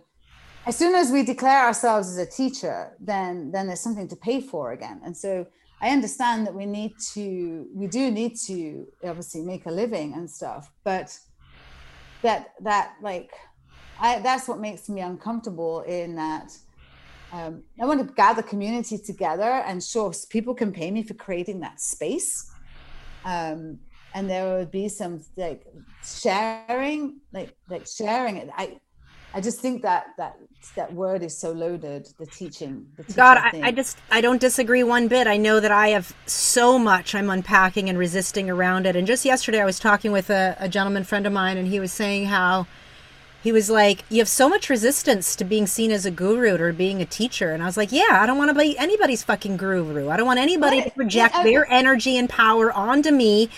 as 0.66 0.76
soon 0.76 0.94
as 0.96 1.12
we 1.12 1.24
declare 1.24 1.66
ourselves 1.66 2.10
as 2.10 2.18
a 2.18 2.30
teacher 2.42 2.78
then 3.00 3.52
then 3.54 3.68
there's 3.68 3.80
something 3.88 4.08
to 4.10 4.16
pay 4.16 4.40
for 4.42 4.74
again. 4.78 5.02
And 5.06 5.16
so 5.16 5.48
i 5.82 5.90
understand 5.98 6.46
that 6.46 6.56
we 6.62 6.66
need 6.66 6.94
to 7.14 7.66
we 7.74 7.88
do 7.88 8.12
need 8.12 8.34
to 8.50 8.58
obviously 9.12 9.42
make 9.42 9.66
a 9.66 9.72
living 9.72 10.14
and 10.18 10.30
stuff 10.30 10.64
but 10.84 11.08
that 12.24 12.54
that 12.62 12.96
like 13.02 13.32
I, 14.00 14.20
that's 14.20 14.48
what 14.48 14.60
makes 14.60 14.90
me 14.90 15.02
uncomfortable 15.02 15.82
in 15.82 16.16
that 16.16 16.50
um, 17.32 17.64
I 17.82 17.86
want 17.86 18.08
to 18.08 18.14
gather 18.14 18.42
community 18.42 18.98
together 18.98 19.52
and 19.68 19.84
sure 19.84 20.14
people 20.30 20.54
can 20.54 20.72
pay 20.72 20.92
me 20.92 21.04
for 21.04 21.14
creating 21.14 21.60
that 21.62 21.82
space. 21.82 22.50
Um, 23.28 23.80
and 24.14 24.30
there 24.30 24.58
would 24.58 24.72
be 24.72 24.88
some 24.88 25.22
like 25.36 25.68
sharing, 26.04 27.20
like 27.34 27.56
like 27.70 27.86
sharing 27.86 28.38
it. 28.38 28.50
I 28.56 28.80
I 29.34 29.42
just 29.42 29.60
think 29.60 29.82
that 29.82 30.08
that 30.18 30.38
that 30.76 30.94
word 30.94 31.22
is 31.24 31.38
so 31.38 31.52
loaded. 31.52 32.08
The 32.18 32.26
teaching, 32.26 32.88
the 32.96 33.04
God, 33.14 33.38
I, 33.38 33.68
I, 33.68 33.72
just 33.72 33.98
I 34.10 34.22
don't 34.22 34.40
disagree 34.40 34.84
one 34.84 35.10
bit. 35.10 35.28
I 35.28 35.38
know 35.38 35.60
that 35.60 35.72
I 35.72 35.90
have 35.90 36.16
so 36.26 36.80
much 36.80 37.14
I'm 37.14 37.30
unpacking 37.30 37.90
and 37.90 37.98
resisting 37.98 38.50
around 38.50 38.86
it. 38.88 38.96
And 38.96 39.06
just 39.06 39.26
yesterday, 39.26 39.62
I 39.62 39.66
was 39.66 39.78
talking 39.78 40.12
with 40.12 40.30
a, 40.30 40.56
a 40.60 40.70
gentleman 40.70 41.04
friend 41.04 41.28
of 41.28 41.34
mine, 41.34 41.58
and 41.58 41.68
he 41.68 41.80
was 41.80 41.92
saying 41.92 42.26
how 42.26 42.66
he 43.44 43.52
was 43.52 43.70
like, 43.70 44.04
You 44.10 44.20
have 44.20 44.28
so 44.28 44.50
much 44.50 44.70
resistance 44.70 45.36
to 45.36 45.46
being 45.46 45.68
seen 45.68 45.92
as 45.92 46.06
a 46.06 46.12
guru 46.12 46.58
or 46.58 46.74
being 46.74 47.02
a 47.02 47.06
teacher. 47.06 47.52
And 47.52 47.62
I 47.62 47.66
was 47.66 47.78
like, 47.78 47.92
Yeah, 47.92 48.20
I 48.20 48.26
don't 48.26 48.38
want 48.38 48.50
to 48.50 48.60
be 48.60 48.78
anybody's 48.78 49.24
fucking 49.24 49.58
guru. 49.58 50.10
I 50.10 50.18
don't 50.18 50.28
want 50.28 50.40
anybody 50.40 50.82
to 50.82 50.90
project 50.92 51.36
yeah, 51.36 51.44
their 51.44 51.72
energy 51.72 52.18
and 52.18 52.30
power 52.30 52.72
onto 52.72 53.12
me. 53.12 53.50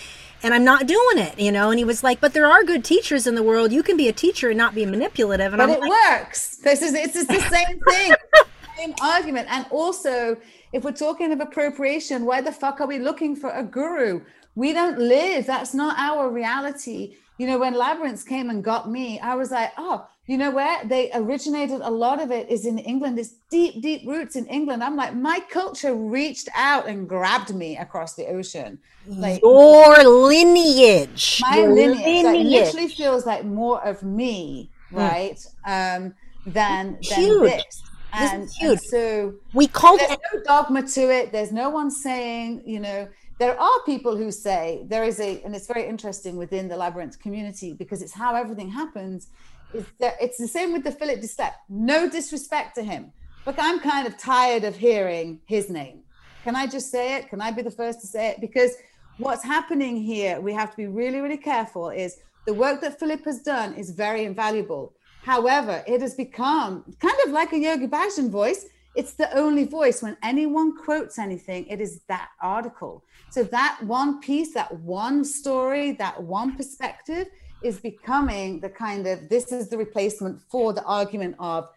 And 0.42 0.54
I'm 0.54 0.64
not 0.64 0.86
doing 0.86 1.18
it, 1.18 1.38
you 1.38 1.52
know. 1.52 1.70
And 1.70 1.78
he 1.78 1.84
was 1.84 2.02
like, 2.02 2.18
"But 2.18 2.32
there 2.32 2.46
are 2.46 2.64
good 2.64 2.82
teachers 2.82 3.26
in 3.26 3.34
the 3.34 3.42
world. 3.42 3.72
You 3.72 3.82
can 3.82 3.98
be 3.98 4.08
a 4.08 4.12
teacher 4.12 4.48
and 4.48 4.56
not 4.56 4.74
be 4.74 4.86
manipulative." 4.86 5.52
And 5.52 5.58
but 5.58 5.68
I'm 5.68 5.70
it 5.70 5.80
like, 5.80 5.90
works. 5.90 6.56
This 6.56 6.80
is 6.80 6.94
it's 6.94 7.26
the 7.26 7.40
same 7.40 7.78
thing, 7.80 8.14
same 8.78 8.94
argument. 9.02 9.48
And 9.50 9.66
also, 9.70 10.38
if 10.72 10.82
we're 10.82 10.92
talking 10.92 11.30
of 11.32 11.40
appropriation, 11.40 12.24
why 12.24 12.40
the 12.40 12.52
fuck 12.52 12.80
are 12.80 12.86
we 12.86 12.98
looking 12.98 13.36
for 13.36 13.50
a 13.50 13.62
guru? 13.62 14.22
We 14.54 14.72
don't 14.72 14.98
live. 14.98 15.46
That's 15.46 15.74
not 15.74 15.98
our 15.98 16.30
reality 16.30 17.16
you 17.40 17.46
know, 17.46 17.56
when 17.56 17.72
Labyrinths 17.72 18.22
came 18.22 18.50
and 18.50 18.62
got 18.62 18.90
me, 18.90 19.18
I 19.18 19.34
was 19.34 19.50
like, 19.50 19.72
oh, 19.78 20.06
you 20.26 20.36
know 20.36 20.50
where 20.50 20.84
they 20.84 21.10
originated? 21.14 21.80
A 21.80 21.90
lot 21.90 22.20
of 22.20 22.30
it 22.30 22.50
is 22.50 22.66
in 22.66 22.78
England. 22.78 23.16
There's 23.16 23.32
deep, 23.50 23.80
deep 23.80 24.06
roots 24.06 24.36
in 24.36 24.44
England. 24.48 24.84
I'm 24.84 24.94
like, 24.94 25.14
my 25.14 25.40
culture 25.48 25.94
reached 25.94 26.50
out 26.54 26.86
and 26.86 27.08
grabbed 27.08 27.54
me 27.54 27.78
across 27.78 28.12
the 28.12 28.26
ocean. 28.26 28.78
Like 29.06 29.40
your 29.40 30.04
lineage, 30.04 31.40
my 31.40 31.60
your 31.60 31.72
lineage, 31.72 32.24
lineage. 32.24 32.46
literally 32.50 32.88
feels 32.88 33.24
like 33.24 33.46
more 33.46 33.82
of 33.88 34.02
me, 34.02 34.70
hmm. 34.90 34.96
right? 34.96 35.38
Mm. 35.66 35.96
Um, 35.96 36.14
than 36.44 36.98
than 37.08 37.42
this. 37.42 37.82
And, 38.12 38.42
this 38.42 38.58
and, 38.60 38.80
so 38.82 39.34
we 39.54 39.66
call 39.66 39.96
there's 39.96 40.10
it 40.10 40.20
no 40.34 40.42
dogma 40.42 40.86
to 40.88 41.10
it. 41.10 41.32
There's 41.32 41.52
no 41.52 41.70
one 41.70 41.90
saying, 41.90 42.64
you 42.66 42.80
know, 42.80 43.08
there 43.40 43.58
are 43.58 43.82
people 43.86 44.18
who 44.18 44.30
say 44.30 44.84
there 44.84 45.02
is 45.02 45.18
a, 45.18 45.42
and 45.44 45.56
it's 45.56 45.66
very 45.66 45.86
interesting 45.86 46.36
within 46.36 46.68
the 46.68 46.76
labyrinth 46.76 47.18
community 47.18 47.72
because 47.72 48.02
it's 48.02 48.12
how 48.12 48.34
everything 48.34 48.68
happens. 48.68 49.28
Is 49.72 49.86
that 49.98 50.16
it's 50.20 50.36
the 50.36 50.46
same 50.46 50.74
with 50.74 50.84
the 50.84 50.92
Philip 50.92 51.20
Deslippe. 51.20 51.54
No 51.70 52.08
disrespect 52.08 52.74
to 52.74 52.82
him, 52.82 53.12
but 53.46 53.54
I'm 53.58 53.80
kind 53.80 54.06
of 54.06 54.18
tired 54.18 54.64
of 54.64 54.76
hearing 54.76 55.40
his 55.46 55.70
name. 55.70 56.00
Can 56.44 56.54
I 56.54 56.66
just 56.66 56.90
say 56.90 57.16
it? 57.16 57.30
Can 57.30 57.40
I 57.40 57.50
be 57.50 57.62
the 57.62 57.70
first 57.70 58.02
to 58.02 58.06
say 58.06 58.28
it? 58.28 58.42
Because 58.42 58.72
what's 59.16 59.42
happening 59.42 59.96
here, 59.96 60.38
we 60.38 60.52
have 60.52 60.70
to 60.72 60.76
be 60.76 60.86
really, 60.86 61.20
really 61.20 61.38
careful. 61.38 61.88
Is 61.88 62.18
the 62.46 62.52
work 62.52 62.82
that 62.82 62.98
Philip 63.00 63.24
has 63.24 63.40
done 63.40 63.72
is 63.72 63.90
very 63.90 64.24
invaluable. 64.24 64.92
However, 65.22 65.82
it 65.86 66.02
has 66.02 66.14
become 66.14 66.84
kind 67.00 67.18
of 67.24 67.32
like 67.32 67.54
a 67.54 67.58
Yogi 67.58 67.86
Bhajan 67.86 68.28
voice. 68.28 68.66
It's 68.94 69.14
the 69.14 69.32
only 69.34 69.64
voice. 69.64 70.02
When 70.02 70.16
anyone 70.22 70.76
quotes 70.76 71.18
anything, 71.18 71.66
it 71.68 71.80
is 71.80 72.00
that 72.08 72.28
article. 72.42 73.02
So 73.30 73.44
that 73.44 73.78
one 73.82 74.20
piece, 74.20 74.54
that 74.54 74.80
one 74.80 75.24
story, 75.24 75.92
that 75.92 76.22
one 76.22 76.56
perspective 76.56 77.28
is 77.62 77.78
becoming 77.78 78.60
the 78.60 78.68
kind 78.68 79.06
of 79.06 79.28
this 79.28 79.52
is 79.52 79.68
the 79.68 79.78
replacement 79.78 80.40
for 80.50 80.72
the 80.72 80.82
argument 80.84 81.36
of 81.38 81.68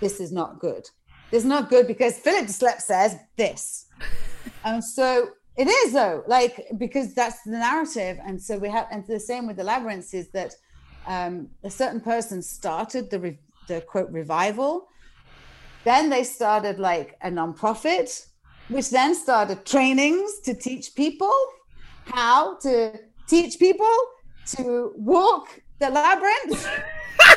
this 0.00 0.20
is 0.20 0.32
not 0.32 0.58
good. 0.58 0.88
This 1.30 1.44
is 1.44 1.48
not 1.48 1.70
good 1.70 1.86
because 1.86 2.18
Philip 2.18 2.46
Deslippe 2.46 2.80
says 2.80 3.16
this. 3.36 3.86
and 4.64 4.82
so 4.82 5.30
it 5.56 5.68
is 5.68 5.92
though, 5.92 6.24
like 6.26 6.66
because 6.76 7.14
that's 7.14 7.42
the 7.44 7.52
narrative. 7.52 8.18
And 8.26 8.40
so 8.40 8.58
we 8.58 8.68
have, 8.68 8.86
and 8.90 9.06
the 9.06 9.20
same 9.20 9.46
with 9.46 9.56
the 9.56 9.64
labyrinths 9.64 10.12
is 10.12 10.28
that 10.30 10.54
um, 11.06 11.48
a 11.64 11.70
certain 11.70 12.00
person 12.00 12.42
started 12.42 13.10
the 13.10 13.20
re, 13.20 13.38
the 13.68 13.80
quote 13.80 14.10
revival. 14.10 14.88
Then 15.84 16.10
they 16.10 16.24
started 16.24 16.78
like 16.78 17.16
a 17.22 17.30
nonprofit 17.30 18.26
which 18.70 18.90
then 18.90 19.14
started 19.14 19.66
trainings 19.66 20.38
to 20.40 20.54
teach 20.54 20.94
people 20.94 21.32
how 22.04 22.56
to 22.58 22.98
teach 23.26 23.58
people 23.58 23.96
to 24.46 24.92
walk 24.96 25.60
the 25.78 25.90
labyrinth 25.90 26.68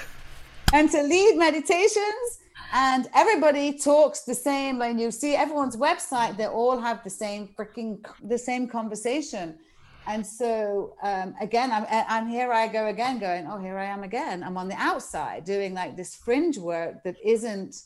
and 0.73 0.89
to 0.89 1.01
lead 1.03 1.38
meditations. 1.38 2.39
And 2.73 3.07
everybody 3.14 3.77
talks 3.77 4.22
the 4.22 4.34
same. 4.34 4.80
When 4.80 4.97
you 4.97 5.11
see 5.11 5.35
everyone's 5.35 5.77
website, 5.77 6.38
they 6.38 6.47
all 6.47 6.80
have 6.80 7.03
the 7.03 7.10
same 7.10 7.49
freaking 7.55 8.03
the 8.23 8.38
same 8.38 8.68
conversation. 8.68 9.60
and 10.07 10.26
so 10.26 10.95
um, 11.01 11.34
again 11.39 11.72
I'm, 11.72 11.85
I'm 11.89 12.27
here 12.27 12.51
i 12.51 12.68
go 12.68 12.88
again 12.88 13.19
going 13.19 13.47
oh 13.47 13.57
here 13.57 13.77
i 13.77 13.85
am 13.85 14.03
again 14.03 14.43
i'm 14.43 14.57
on 14.57 14.68
the 14.68 14.76
outside 14.76 15.45
doing 15.45 15.73
like 15.73 15.95
this 15.95 16.15
fringe 16.15 16.57
work 16.57 17.03
that 17.03 17.15
isn't 17.23 17.84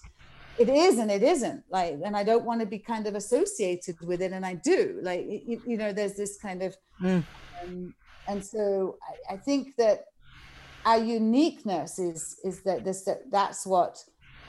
it 0.60 0.70
is 0.70 0.98
and 0.98 1.12
it 1.12 1.24
isn't 1.24 1.64
like 1.70 1.98
and 2.04 2.16
i 2.16 2.24
don't 2.24 2.46
want 2.46 2.60
to 2.60 2.66
be 2.66 2.80
kind 2.80 3.08
of 3.08 3.16
associated 3.16 3.96
with 4.02 4.22
it 4.22 4.32
and 4.32 4.46
i 4.46 4.54
do 4.54 5.00
like 5.02 5.26
you, 5.26 5.62
you 5.66 5.78
know 5.78 5.92
there's 5.94 6.16
this 6.16 6.38
kind 6.38 6.62
of 6.64 6.76
mm. 7.02 7.24
um, 7.64 7.94
and 8.28 8.44
so 8.44 8.98
I, 9.30 9.36
I, 9.36 9.38
think 9.38 9.78
that 9.78 10.06
our 10.86 10.98
uniqueness 10.98 11.98
is 11.98 12.40
is 12.44 12.62
that 12.64 12.84
this 12.84 13.04
that 13.04 13.32
that's 13.32 13.66
what 13.66 14.04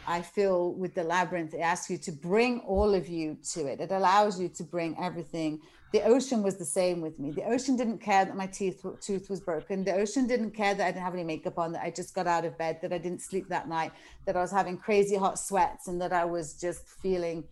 I 0.09 0.23
feel 0.23 0.73
with 0.73 0.95
the 0.95 1.05
labyrinth, 1.05 1.53
it 1.53 1.61
asks 1.61 1.91
you 1.91 1.99
to 1.99 2.13
bring 2.13 2.61
all 2.61 2.95
of 2.95 3.09
you 3.09 3.37
to 3.53 3.67
it. 3.67 3.79
It 3.79 3.93
allows 3.93 4.41
you 4.41 4.49
to 4.49 4.65
bring 4.65 4.97
everything. 4.99 5.61
The 5.93 6.03
ocean 6.03 6.43
was 6.43 6.57
the 6.57 6.67
same 6.67 7.01
with 7.01 7.19
me. 7.19 7.31
The 7.31 7.45
ocean 7.45 7.75
didn't 7.75 7.99
care 7.99 8.27
that 8.27 8.37
my 8.37 8.47
teeth 8.47 8.85
tooth 9.01 9.31
was 9.31 9.41
broken. 9.41 9.85
The 9.85 9.95
ocean 9.95 10.27
didn't 10.27 10.51
care 10.51 10.75
that 10.75 10.85
I 10.85 10.91
didn't 10.91 11.05
have 11.05 11.15
any 11.15 11.25
makeup 11.25 11.59
on, 11.59 11.73
that 11.73 11.83
I 11.83 11.91
just 11.91 12.15
got 12.15 12.27
out 12.27 12.45
of 12.45 12.59
bed, 12.59 12.81
that 12.83 12.93
I 12.93 12.99
didn't 12.99 13.23
sleep 13.23 13.49
that 13.49 13.69
night, 13.69 13.93
that 14.27 14.37
I 14.37 14.41
was 14.41 14.51
having 14.51 14.77
crazy 14.77 15.17
hot 15.17 15.39
sweats, 15.39 15.89
and 15.89 16.01
that 16.03 16.13
I 16.13 16.27
was 16.27 16.55
just 16.55 16.87
feeling 16.87 17.45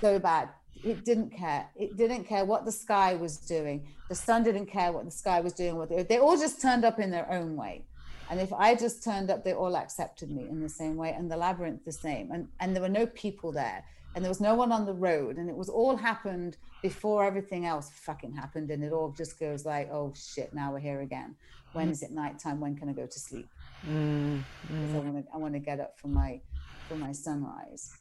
so 0.00 0.18
bad. 0.18 0.50
It 0.84 1.04
didn't 1.04 1.30
care. 1.30 1.66
It 1.76 1.96
didn't 1.96 2.24
care 2.24 2.44
what 2.44 2.64
the 2.66 2.72
sky 2.72 3.14
was 3.14 3.38
doing. 3.38 3.88
The 4.08 4.14
sun 4.14 4.44
didn't 4.44 4.66
care 4.66 4.92
what 4.92 5.06
the 5.06 5.10
sky 5.10 5.40
was 5.40 5.54
doing. 5.54 5.76
What 5.76 5.88
they, 5.88 6.02
they 6.02 6.18
all 6.18 6.36
just 6.36 6.60
turned 6.60 6.84
up 6.84 6.98
in 6.98 7.10
their 7.10 7.30
own 7.32 7.56
way. 7.56 7.84
And 8.30 8.38
if 8.38 8.52
I 8.52 8.74
just 8.74 9.02
turned 9.02 9.30
up, 9.30 9.44
they 9.44 9.54
all 9.54 9.74
accepted 9.76 10.30
me 10.30 10.46
in 10.48 10.60
the 10.60 10.68
same 10.68 10.96
way, 10.96 11.14
and 11.16 11.30
the 11.30 11.36
labyrinth 11.36 11.84
the 11.84 11.92
same. 11.92 12.30
And 12.30 12.48
and 12.60 12.74
there 12.74 12.82
were 12.82 12.88
no 12.88 13.06
people 13.06 13.50
there, 13.52 13.82
and 14.18 14.24
there 14.24 14.30
was 14.30 14.40
no 14.40 14.56
one 14.56 14.72
on 14.72 14.84
the 14.84 14.92
road, 14.92 15.36
and 15.36 15.48
it 15.48 15.54
was 15.54 15.68
all 15.68 15.96
happened 15.96 16.56
before 16.82 17.24
everything 17.24 17.66
else 17.66 17.88
fucking 17.94 18.34
happened, 18.34 18.68
and 18.68 18.82
it 18.82 18.92
all 18.92 19.14
just 19.16 19.38
goes 19.38 19.64
like, 19.64 19.88
oh 19.92 20.12
shit, 20.16 20.52
now 20.52 20.72
we're 20.72 20.80
here 20.80 21.02
again. 21.02 21.36
When 21.72 21.92
mm. 21.92 22.02
it 22.02 22.10
nighttime? 22.10 22.58
When 22.58 22.74
can 22.74 22.88
I 22.88 22.94
go 22.94 23.06
to 23.06 23.18
sleep? 23.20 23.48
Mm. 23.88 24.42
Mm. 24.72 24.92
I 24.92 24.98
want 24.98 25.16
to 25.24 25.32
I 25.34 25.36
want 25.36 25.54
to 25.54 25.60
get 25.60 25.78
up 25.78 26.00
for 26.00 26.08
my 26.08 26.40
for 26.88 26.96
my 26.96 27.12
sunrise 27.12 27.96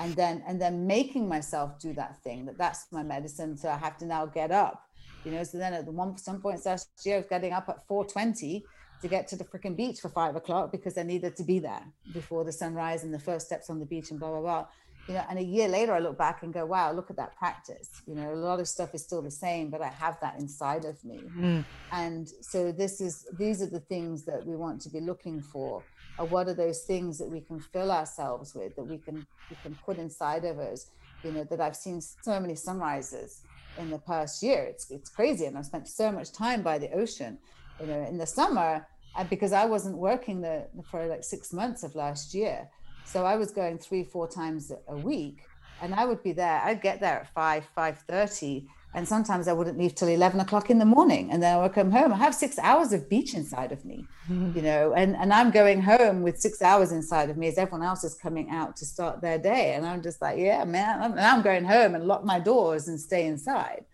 and 0.00 0.16
then 0.16 0.42
and 0.48 0.60
then 0.60 0.84
making 0.84 1.28
myself 1.28 1.78
do 1.78 1.92
that 1.92 2.20
thing 2.24 2.44
that 2.46 2.58
that's 2.58 2.86
my 2.90 3.02
medicine 3.02 3.54
so 3.58 3.68
i 3.68 3.76
have 3.76 3.98
to 3.98 4.06
now 4.06 4.24
get 4.24 4.50
up 4.50 4.88
you 5.22 5.30
know 5.30 5.44
so 5.44 5.58
then 5.58 5.74
at 5.74 5.84
the 5.84 5.92
one 5.92 6.16
some 6.16 6.40
point 6.40 6.64
last 6.64 6.88
year 7.04 7.16
i 7.16 7.18
was 7.18 7.26
getting 7.28 7.52
up 7.52 7.68
at 7.68 7.86
420 7.86 8.64
to 9.02 9.08
get 9.08 9.28
to 9.28 9.36
the 9.36 9.44
freaking 9.44 9.76
beach 9.76 10.00
for 10.00 10.08
five 10.08 10.36
o'clock 10.36 10.70
because 10.70 10.96
I 10.96 11.02
needed 11.02 11.36
to 11.36 11.42
be 11.42 11.58
there 11.58 11.82
before 12.14 12.44
the 12.44 12.52
sunrise 12.52 13.02
and 13.02 13.12
the 13.12 13.18
first 13.18 13.46
steps 13.46 13.68
on 13.68 13.80
the 13.80 13.84
beach 13.84 14.10
and 14.12 14.18
blah 14.18 14.30
blah 14.30 14.40
blah. 14.40 14.66
You 15.08 15.14
know, 15.14 15.24
and 15.28 15.38
a 15.38 15.42
year 15.42 15.66
later 15.66 15.92
I 15.94 15.98
look 15.98 16.16
back 16.16 16.42
and 16.42 16.54
go, 16.54 16.64
wow, 16.64 16.92
look 16.92 17.10
at 17.10 17.16
that 17.16 17.36
practice. 17.36 17.90
You 18.06 18.14
know, 18.14 18.32
a 18.32 18.36
lot 18.36 18.60
of 18.60 18.68
stuff 18.68 18.94
is 18.94 19.02
still 19.02 19.20
the 19.20 19.32
same, 19.32 19.68
but 19.68 19.82
I 19.82 19.88
have 19.88 20.18
that 20.20 20.38
inside 20.38 20.84
of 20.84 21.04
me. 21.04 21.20
Mm. 21.36 21.64
And 21.90 22.28
so 22.40 22.70
this 22.70 23.00
is 23.00 23.26
these 23.36 23.60
are 23.62 23.66
the 23.66 23.80
things 23.80 24.24
that 24.24 24.46
we 24.46 24.54
want 24.54 24.80
to 24.82 24.90
be 24.90 25.00
looking 25.00 25.40
for. 25.40 25.82
Or 26.18 26.26
what 26.26 26.46
are 26.46 26.54
those 26.54 26.82
things 26.82 27.18
that 27.18 27.28
we 27.28 27.40
can 27.40 27.58
fill 27.58 27.90
ourselves 27.90 28.54
with, 28.54 28.76
that 28.76 28.84
we 28.84 28.98
can 28.98 29.26
we 29.50 29.56
can 29.62 29.76
put 29.84 29.98
inside 29.98 30.44
of 30.44 30.58
us? 30.58 30.86
You 31.24 31.32
know, 31.32 31.44
that 31.44 31.60
I've 31.60 31.76
seen 31.76 32.00
so 32.00 32.38
many 32.38 32.54
sunrises 32.54 33.42
in 33.78 33.90
the 33.90 33.98
past 33.98 34.42
year. 34.42 34.62
It's 34.62 34.90
it's 34.90 35.10
crazy. 35.10 35.46
And 35.46 35.58
I've 35.58 35.66
spent 35.66 35.88
so 35.88 36.12
much 36.12 36.32
time 36.32 36.62
by 36.62 36.78
the 36.78 36.92
ocean. 36.92 37.38
You 37.80 37.86
know, 37.86 38.06
in 38.08 38.18
the 38.18 38.26
summer, 38.26 38.86
because 39.28 39.52
I 39.52 39.64
wasn't 39.64 39.96
working 39.96 40.40
the, 40.40 40.66
for 40.90 41.06
like 41.06 41.24
six 41.24 41.52
months 41.52 41.82
of 41.82 41.94
last 41.94 42.34
year. 42.34 42.68
So 43.04 43.24
I 43.24 43.36
was 43.36 43.50
going 43.50 43.78
three, 43.78 44.04
four 44.04 44.28
times 44.28 44.72
a 44.88 44.96
week, 44.96 45.42
and 45.80 45.94
I 45.94 46.04
would 46.04 46.22
be 46.22 46.32
there. 46.32 46.60
I'd 46.64 46.82
get 46.82 47.00
there 47.00 47.20
at 47.20 47.34
five, 47.34 47.64
five 47.74 47.98
thirty, 48.08 48.68
and 48.94 49.06
sometimes 49.06 49.48
I 49.48 49.52
wouldn't 49.52 49.78
leave 49.78 49.94
till 49.94 50.08
eleven 50.08 50.40
o'clock 50.40 50.70
in 50.70 50.78
the 50.78 50.84
morning, 50.84 51.30
and 51.30 51.42
then 51.42 51.56
I 51.56 51.62
would 51.62 51.72
come 51.72 51.90
home. 51.90 52.12
I 52.12 52.16
have 52.16 52.34
six 52.34 52.58
hours 52.58 52.92
of 52.92 53.08
beach 53.08 53.34
inside 53.34 53.72
of 53.72 53.84
me, 53.84 54.06
mm-hmm. 54.30 54.56
you 54.56 54.62
know, 54.62 54.94
and 54.94 55.16
and 55.16 55.32
I'm 55.32 55.50
going 55.50 55.82
home 55.82 56.22
with 56.22 56.40
six 56.40 56.62
hours 56.62 56.92
inside 56.92 57.28
of 57.28 57.36
me 57.36 57.48
as 57.48 57.58
everyone 57.58 57.86
else 57.86 58.04
is 58.04 58.14
coming 58.14 58.50
out 58.50 58.76
to 58.76 58.86
start 58.86 59.20
their 59.20 59.38
day, 59.38 59.74
and 59.74 59.84
I'm 59.84 60.02
just 60.02 60.22
like, 60.22 60.38
yeah, 60.38 60.64
man, 60.64 61.02
and 61.02 61.20
I'm 61.20 61.42
going 61.42 61.64
home 61.64 61.94
and 61.94 62.04
lock 62.04 62.24
my 62.24 62.38
doors 62.38 62.88
and 62.88 62.98
stay 63.00 63.26
inside, 63.26 63.84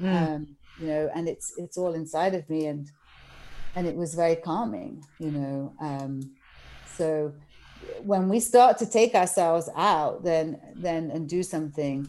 mm. 0.00 0.34
um, 0.34 0.56
you 0.80 0.88
know, 0.88 1.10
and 1.14 1.28
it's 1.28 1.54
it's 1.58 1.76
all 1.76 1.94
inside 1.94 2.34
of 2.34 2.48
me, 2.48 2.66
and 2.66 2.90
and 3.76 3.86
it 3.86 3.96
was 3.96 4.14
very 4.14 4.36
calming 4.36 5.04
you 5.18 5.30
know 5.30 5.74
um, 5.80 6.20
so 6.96 7.32
when 8.02 8.28
we 8.28 8.40
start 8.40 8.78
to 8.78 8.86
take 8.86 9.14
ourselves 9.14 9.68
out 9.76 10.24
then 10.24 10.60
then 10.74 11.10
and 11.10 11.28
do 11.28 11.42
something 11.42 12.08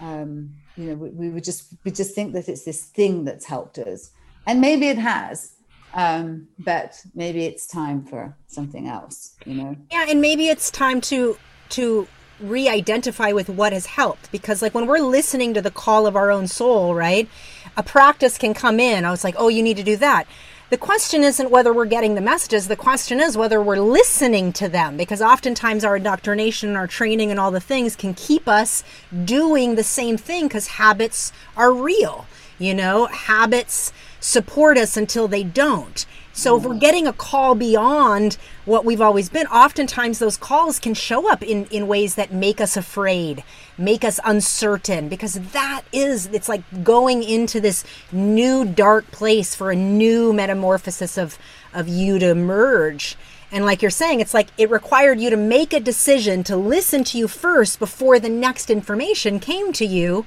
um, 0.00 0.50
you 0.76 0.86
know 0.86 0.94
we, 0.94 1.10
we 1.10 1.28
would 1.30 1.44
just 1.44 1.74
we 1.84 1.90
just 1.90 2.14
think 2.14 2.32
that 2.32 2.48
it's 2.48 2.64
this 2.64 2.84
thing 2.84 3.24
that's 3.24 3.44
helped 3.46 3.78
us. 3.78 4.10
And 4.46 4.60
maybe 4.60 4.88
it 4.88 4.98
has 4.98 5.52
um, 5.94 6.48
but 6.58 7.00
maybe 7.14 7.44
it's 7.44 7.66
time 7.66 8.04
for 8.04 8.36
something 8.46 8.88
else 8.88 9.36
you 9.46 9.54
know? 9.54 9.76
Yeah 9.90 10.06
and 10.08 10.20
maybe 10.20 10.48
it's 10.48 10.70
time 10.70 11.00
to 11.02 11.36
to 11.70 12.06
re-identify 12.40 13.30
with 13.30 13.48
what 13.48 13.72
has 13.72 13.86
helped. 13.86 14.32
Because 14.32 14.62
like 14.62 14.74
when 14.74 14.86
we're 14.86 14.98
listening 14.98 15.54
to 15.54 15.62
the 15.62 15.70
call 15.70 16.06
of 16.06 16.16
our 16.16 16.30
own 16.30 16.48
soul 16.48 16.94
right 16.94 17.28
a 17.76 17.82
practice 17.82 18.36
can 18.36 18.52
come 18.52 18.80
in. 18.80 19.04
I 19.04 19.10
was 19.10 19.24
like 19.24 19.36
oh 19.38 19.48
you 19.48 19.62
need 19.62 19.76
to 19.76 19.82
do 19.82 19.96
that 19.96 20.26
the 20.72 20.78
question 20.78 21.22
isn't 21.22 21.50
whether 21.50 21.70
we're 21.70 21.84
getting 21.84 22.14
the 22.14 22.22
messages. 22.22 22.66
The 22.66 22.76
question 22.76 23.20
is 23.20 23.36
whether 23.36 23.60
we're 23.60 23.76
listening 23.76 24.54
to 24.54 24.70
them 24.70 24.96
because 24.96 25.20
oftentimes 25.20 25.84
our 25.84 25.96
indoctrination 25.98 26.70
and 26.70 26.78
our 26.78 26.86
training 26.86 27.30
and 27.30 27.38
all 27.38 27.50
the 27.50 27.60
things 27.60 27.94
can 27.94 28.14
keep 28.14 28.48
us 28.48 28.82
doing 29.26 29.74
the 29.74 29.84
same 29.84 30.16
thing 30.16 30.48
because 30.48 30.68
habits 30.68 31.30
are 31.58 31.74
real. 31.74 32.24
You 32.58 32.72
know, 32.72 33.04
habits 33.04 33.92
support 34.18 34.78
us 34.78 34.96
until 34.96 35.28
they 35.28 35.44
don't. 35.44 36.06
So 36.34 36.56
if 36.56 36.64
we're 36.64 36.78
getting 36.78 37.06
a 37.06 37.12
call 37.12 37.54
beyond 37.54 38.38
what 38.64 38.84
we've 38.84 39.02
always 39.02 39.28
been, 39.28 39.46
oftentimes 39.48 40.18
those 40.18 40.38
calls 40.38 40.78
can 40.78 40.94
show 40.94 41.30
up 41.30 41.42
in, 41.42 41.66
in 41.66 41.86
ways 41.86 42.14
that 42.14 42.32
make 42.32 42.60
us 42.60 42.76
afraid, 42.76 43.44
make 43.76 44.02
us 44.02 44.18
uncertain, 44.24 45.08
because 45.10 45.34
that 45.34 45.82
is, 45.92 46.26
it's 46.28 46.48
like 46.48 46.62
going 46.82 47.22
into 47.22 47.60
this 47.60 47.84
new 48.10 48.64
dark 48.64 49.10
place 49.10 49.54
for 49.54 49.70
a 49.70 49.76
new 49.76 50.32
metamorphosis 50.32 51.18
of, 51.18 51.38
of 51.74 51.86
you 51.86 52.18
to 52.18 52.30
emerge. 52.30 53.16
And 53.52 53.66
like 53.66 53.82
you're 53.82 53.90
saying, 53.90 54.20
it's 54.20 54.32
like 54.32 54.48
it 54.56 54.70
required 54.70 55.20
you 55.20 55.28
to 55.28 55.36
make 55.36 55.74
a 55.74 55.80
decision 55.80 56.42
to 56.44 56.56
listen 56.56 57.04
to 57.04 57.18
you 57.18 57.28
first 57.28 57.78
before 57.78 58.18
the 58.18 58.30
next 58.30 58.70
information 58.70 59.38
came 59.38 59.74
to 59.74 59.84
you 59.84 60.24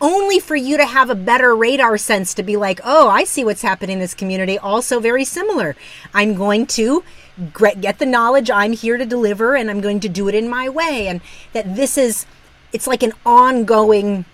only 0.00 0.38
for 0.38 0.56
you 0.56 0.76
to 0.76 0.86
have 0.86 1.10
a 1.10 1.14
better 1.14 1.54
radar 1.54 1.98
sense 1.98 2.34
to 2.34 2.42
be 2.42 2.56
like, 2.56 2.80
oh, 2.84 3.08
I 3.08 3.24
see 3.24 3.44
what's 3.44 3.62
happening 3.62 3.94
in 3.94 3.98
this 4.00 4.14
community. 4.14 4.58
Also, 4.58 5.00
very 5.00 5.24
similar. 5.24 5.76
I'm 6.14 6.34
going 6.34 6.66
to 6.66 7.04
get 7.80 7.98
the 7.98 8.06
knowledge 8.06 8.50
I'm 8.50 8.72
here 8.72 8.96
to 8.96 9.06
deliver 9.06 9.54
and 9.54 9.70
I'm 9.70 9.80
going 9.80 10.00
to 10.00 10.08
do 10.08 10.28
it 10.28 10.34
in 10.34 10.48
my 10.48 10.68
way. 10.68 11.06
And 11.08 11.20
that 11.52 11.76
this 11.76 11.96
is, 11.96 12.26
it's 12.72 12.86
like 12.86 13.02
an 13.02 13.12
ongoing 13.24 14.24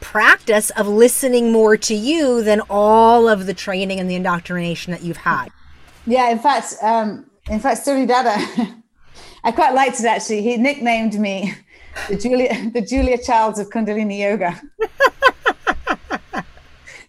practice 0.00 0.70
of 0.70 0.88
listening 0.88 1.52
more 1.52 1.76
to 1.76 1.94
you 1.94 2.42
than 2.42 2.60
all 2.68 3.28
of 3.28 3.46
the 3.46 3.54
training 3.54 4.00
and 4.00 4.10
the 4.10 4.16
indoctrination 4.16 4.92
that 4.92 5.02
you've 5.02 5.18
had. 5.18 5.48
Yeah, 6.06 6.30
in 6.30 6.38
fact, 6.38 6.74
um, 6.82 7.30
in 7.48 7.60
fact, 7.60 7.84
Dada, 7.84 8.36
I 9.44 9.52
quite 9.52 9.74
liked 9.74 10.00
it 10.00 10.06
actually. 10.06 10.42
He 10.42 10.56
nicknamed 10.56 11.14
me 11.14 11.54
the 12.08 12.16
Julia, 12.16 12.70
the 12.70 12.80
Julia 12.80 13.18
Childs 13.18 13.58
of 13.58 13.70
Kundalini 13.70 14.18
Yoga. 14.18 14.60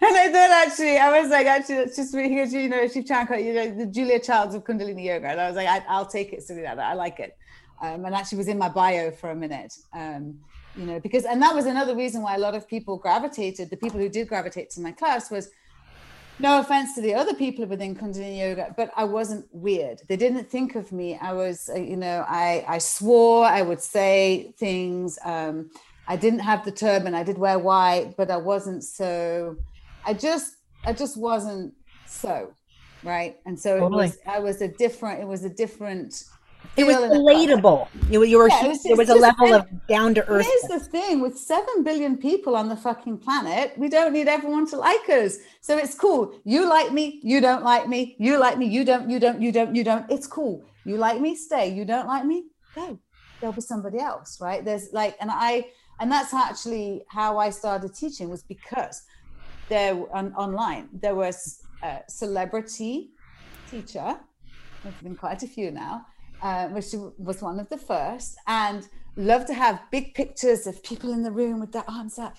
And 0.05 0.17
I 0.17 0.29
thought 0.33 0.49
actually, 0.67 0.97
I 0.97 1.21
was 1.21 1.31
like, 1.31 1.47
actually, 1.47 1.75
it's 1.75 1.95
just 1.95 2.13
because 2.13 2.53
you 2.53 2.67
know, 2.67 2.85
Shiv 2.89 3.05
Chankar, 3.05 3.41
you 3.41 3.53
know, 3.53 3.73
the 3.73 3.85
Julia 3.85 4.19
Childs 4.19 4.53
of 4.53 4.65
Kundalini 4.65 5.05
Yoga. 5.05 5.29
And 5.29 5.39
I 5.39 5.47
was 5.47 5.55
like, 5.55 5.69
I, 5.69 5.97
will 5.97 6.05
take 6.05 6.33
it, 6.33 6.41
Suridada. 6.41 6.79
I 6.79 6.93
like 6.93 7.21
it. 7.21 7.37
Um, 7.81 8.03
and 8.03 8.13
actually 8.13 8.39
was 8.39 8.49
in 8.49 8.57
my 8.57 8.67
bio 8.67 9.11
for 9.11 9.29
a 9.29 9.35
minute. 9.35 9.73
Um, 9.93 10.39
you 10.75 10.85
know, 10.85 10.99
because, 10.99 11.23
and 11.23 11.41
that 11.41 11.55
was 11.55 11.67
another 11.67 11.95
reason 11.95 12.21
why 12.21 12.35
a 12.35 12.37
lot 12.37 12.53
of 12.53 12.67
people 12.67 12.97
gravitated, 12.97 13.69
the 13.69 13.77
people 13.77 13.97
who 13.97 14.09
did 14.09 14.27
gravitate 14.27 14.71
to 14.71 14.81
my 14.81 14.91
class 14.91 15.31
was 15.31 15.51
no 16.39 16.59
offense 16.59 16.95
to 16.95 17.01
the 17.01 17.13
other 17.13 17.33
people 17.33 17.65
within 17.65 17.95
Kundalini 17.95 18.39
Yoga, 18.39 18.73
but 18.75 18.91
I 18.95 19.03
wasn't 19.03 19.45
weird. 19.51 20.01
They 20.07 20.17
didn't 20.17 20.49
think 20.49 20.75
of 20.75 20.91
me. 20.91 21.17
I 21.17 21.33
was, 21.33 21.69
uh, 21.69 21.79
you 21.79 21.95
know, 21.95 22.25
I, 22.27 22.65
I 22.67 22.77
swore, 22.79 23.45
I 23.45 23.61
would 23.61 23.81
say 23.81 24.53
things. 24.57 25.19
Um, 25.23 25.69
I 26.07 26.15
didn't 26.15 26.39
have 26.39 26.65
the 26.65 26.71
turban. 26.71 27.13
I 27.13 27.23
did 27.23 27.37
wear 27.37 27.59
white, 27.59 28.15
but 28.17 28.31
I 28.31 28.37
wasn't 28.37 28.83
so, 28.83 29.57
I 30.05 30.13
just, 30.13 30.55
I 30.85 30.93
just 30.93 31.17
wasn't 31.17 31.73
so, 32.07 32.53
right? 33.03 33.37
And 33.45 33.57
so 33.57 33.79
totally. 33.79 34.05
it 34.05 34.07
was, 34.07 34.17
I 34.27 34.39
was 34.39 34.61
a 34.61 34.67
different, 34.67 35.21
it 35.21 35.27
was 35.27 35.43
a 35.43 35.49
different, 35.49 36.23
it 36.75 36.85
was 36.85 36.95
relatable. 36.95 37.87
You, 38.09 38.23
you 38.23 38.37
were 38.37 38.49
yeah, 38.49 38.65
it 38.65 38.67
was, 38.69 38.83
there 38.83 38.95
was 38.95 39.09
a 39.09 39.15
level 39.15 39.53
of 39.53 39.67
down 39.87 40.15
to 40.15 40.27
earth. 40.27 40.45
Here's 40.45 40.81
the 40.81 40.89
thing: 40.89 41.21
with 41.21 41.37
seven 41.37 41.83
billion 41.83 42.17
people 42.17 42.55
on 42.55 42.69
the 42.69 42.75
fucking 42.75 43.19
planet, 43.19 43.73
we 43.77 43.89
don't 43.89 44.13
need 44.13 44.27
everyone 44.27 44.67
to 44.69 44.77
like 44.77 45.07
us. 45.09 45.37
So 45.61 45.77
it's 45.77 45.95
cool. 45.95 46.39
You 46.43 46.67
like 46.67 46.91
me, 46.91 47.19
you 47.23 47.41
don't 47.41 47.63
like 47.63 47.87
me. 47.87 48.15
You 48.19 48.39
like 48.39 48.57
me, 48.57 48.65
you 48.65 48.83
don't, 48.83 49.09
you 49.09 49.19
don't, 49.19 49.41
you 49.41 49.51
don't, 49.51 49.75
you 49.75 49.83
don't. 49.83 50.09
It's 50.09 50.27
cool. 50.27 50.65
You 50.85 50.97
like 50.97 51.21
me, 51.21 51.35
stay. 51.35 51.69
You 51.69 51.85
don't 51.85 52.07
like 52.07 52.25
me, 52.25 52.45
go. 52.75 52.99
There'll 53.39 53.53
be 53.53 53.61
somebody 53.61 53.99
else, 53.99 54.39
right? 54.41 54.63
There's 54.63 54.91
like, 54.93 55.15
and 55.19 55.29
I, 55.31 55.67
and 55.99 56.11
that's 56.11 56.33
actually 56.33 57.03
how 57.09 57.37
I 57.37 57.49
started 57.49 57.93
teaching 57.93 58.29
was 58.29 58.43
because 58.43 59.03
there 59.69 59.95
on, 60.13 60.33
online 60.33 60.89
there 60.93 61.15
was 61.15 61.61
a 61.83 61.99
celebrity 62.09 63.11
teacher. 63.69 64.17
There's 64.83 64.95
been 65.01 65.15
quite 65.15 65.43
a 65.43 65.47
few 65.47 65.71
now, 65.71 66.05
uh, 66.43 66.67
which 66.67 66.93
was 67.17 67.41
one 67.41 67.59
of 67.59 67.69
the 67.69 67.77
first, 67.77 68.35
and 68.47 68.87
love 69.15 69.45
to 69.45 69.53
have 69.53 69.81
big 69.91 70.13
pictures 70.13 70.67
of 70.67 70.83
people 70.83 71.13
in 71.13 71.23
the 71.23 71.31
room 71.31 71.59
with 71.61 71.71
their 71.71 71.89
arms 71.89 72.19
up. 72.19 72.35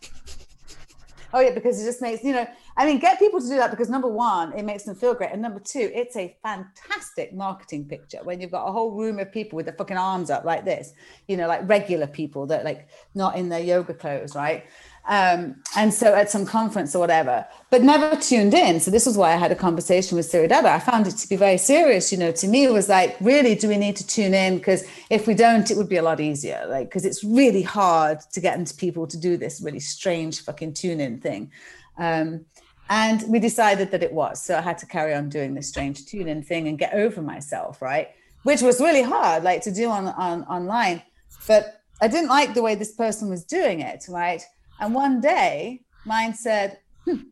oh 1.32 1.40
yeah, 1.40 1.50
because 1.54 1.80
it 1.80 1.86
just 1.86 2.02
makes 2.02 2.22
you 2.22 2.32
know. 2.32 2.46
I 2.76 2.86
mean, 2.86 2.98
get 2.98 3.18
people 3.18 3.40
to 3.40 3.48
do 3.48 3.56
that 3.56 3.70
because 3.70 3.88
number 3.88 4.08
one, 4.08 4.52
it 4.52 4.64
makes 4.64 4.82
them 4.82 4.94
feel 4.94 5.14
great, 5.14 5.30
and 5.32 5.40
number 5.40 5.58
two, 5.58 5.90
it's 5.94 6.16
a 6.16 6.36
fantastic 6.42 7.32
marketing 7.32 7.86
picture 7.86 8.18
when 8.24 8.40
you've 8.40 8.50
got 8.50 8.68
a 8.68 8.72
whole 8.72 8.92
room 8.92 9.18
of 9.18 9.32
people 9.32 9.56
with 9.56 9.64
their 9.66 9.74
fucking 9.74 9.96
arms 9.96 10.28
up 10.28 10.44
like 10.44 10.66
this. 10.66 10.92
You 11.26 11.38
know, 11.38 11.48
like 11.48 11.66
regular 11.66 12.06
people 12.06 12.46
that 12.48 12.64
like 12.64 12.88
not 13.14 13.36
in 13.36 13.48
their 13.48 13.60
yoga 13.60 13.94
clothes, 13.94 14.34
right? 14.34 14.64
Um, 15.06 15.56
and 15.76 15.92
so 15.92 16.14
at 16.14 16.30
some 16.30 16.46
conference 16.46 16.94
or 16.94 16.98
whatever, 16.98 17.46
but 17.70 17.82
never 17.82 18.16
tuned 18.16 18.54
in. 18.54 18.80
So 18.80 18.90
this 18.90 19.04
was 19.04 19.18
why 19.18 19.34
I 19.34 19.36
had 19.36 19.52
a 19.52 19.54
conversation 19.54 20.16
with 20.16 20.24
Siri 20.24 20.48
Dada. 20.48 20.70
I 20.70 20.78
found 20.78 21.06
it 21.06 21.12
to 21.18 21.28
be 21.28 21.36
very 21.36 21.58
serious. 21.58 22.10
You 22.10 22.18
know, 22.18 22.32
to 22.32 22.48
me, 22.48 22.64
it 22.64 22.72
was 22.72 22.88
like, 22.88 23.16
really, 23.20 23.54
do 23.54 23.68
we 23.68 23.76
need 23.76 23.96
to 23.96 24.06
tune 24.06 24.32
in? 24.32 24.56
Because 24.56 24.84
if 25.10 25.26
we 25.26 25.34
don't, 25.34 25.70
it 25.70 25.76
would 25.76 25.90
be 25.90 25.96
a 25.96 26.02
lot 26.02 26.20
easier. 26.20 26.64
Like, 26.68 26.88
because 26.88 27.04
it's 27.04 27.22
really 27.22 27.60
hard 27.62 28.20
to 28.32 28.40
get 28.40 28.58
into 28.58 28.74
people 28.74 29.06
to 29.08 29.18
do 29.18 29.36
this 29.36 29.60
really 29.60 29.80
strange 29.80 30.40
fucking 30.40 30.72
tune 30.72 31.00
in 31.00 31.18
thing. 31.18 31.52
Um, 31.98 32.46
and 32.88 33.24
we 33.28 33.38
decided 33.38 33.90
that 33.90 34.02
it 34.02 34.12
was. 34.12 34.42
So 34.42 34.56
I 34.56 34.60
had 34.62 34.78
to 34.78 34.86
carry 34.86 35.14
on 35.14 35.28
doing 35.28 35.54
this 35.54 35.68
strange 35.68 36.06
tune 36.06 36.28
in 36.28 36.42
thing 36.42 36.68
and 36.68 36.78
get 36.78 36.94
over 36.94 37.20
myself, 37.20 37.82
right? 37.82 38.08
Which 38.42 38.62
was 38.62 38.80
really 38.80 39.02
hard, 39.02 39.42
like 39.42 39.62
to 39.62 39.72
do 39.72 39.90
on, 39.90 40.06
on 40.08 40.44
online. 40.44 41.02
But 41.46 41.82
I 42.00 42.08
didn't 42.08 42.28
like 42.28 42.54
the 42.54 42.62
way 42.62 42.74
this 42.74 42.92
person 42.92 43.28
was 43.28 43.44
doing 43.44 43.80
it, 43.80 44.04
right? 44.08 44.42
And 44.84 44.92
one 44.92 45.18
day, 45.18 45.80
mine 46.04 46.34
said, 46.34 46.78
hmm, 47.06 47.22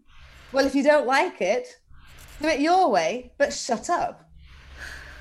Well, 0.53 0.65
if 0.65 0.75
you 0.75 0.83
don't 0.83 1.07
like 1.07 1.43
it, 1.43 1.69
do 2.41 2.49
it 2.49 2.61
your 2.61 2.91
way, 2.91 3.31
but 3.37 3.53
shut 3.53 3.91
up. 3.91 4.27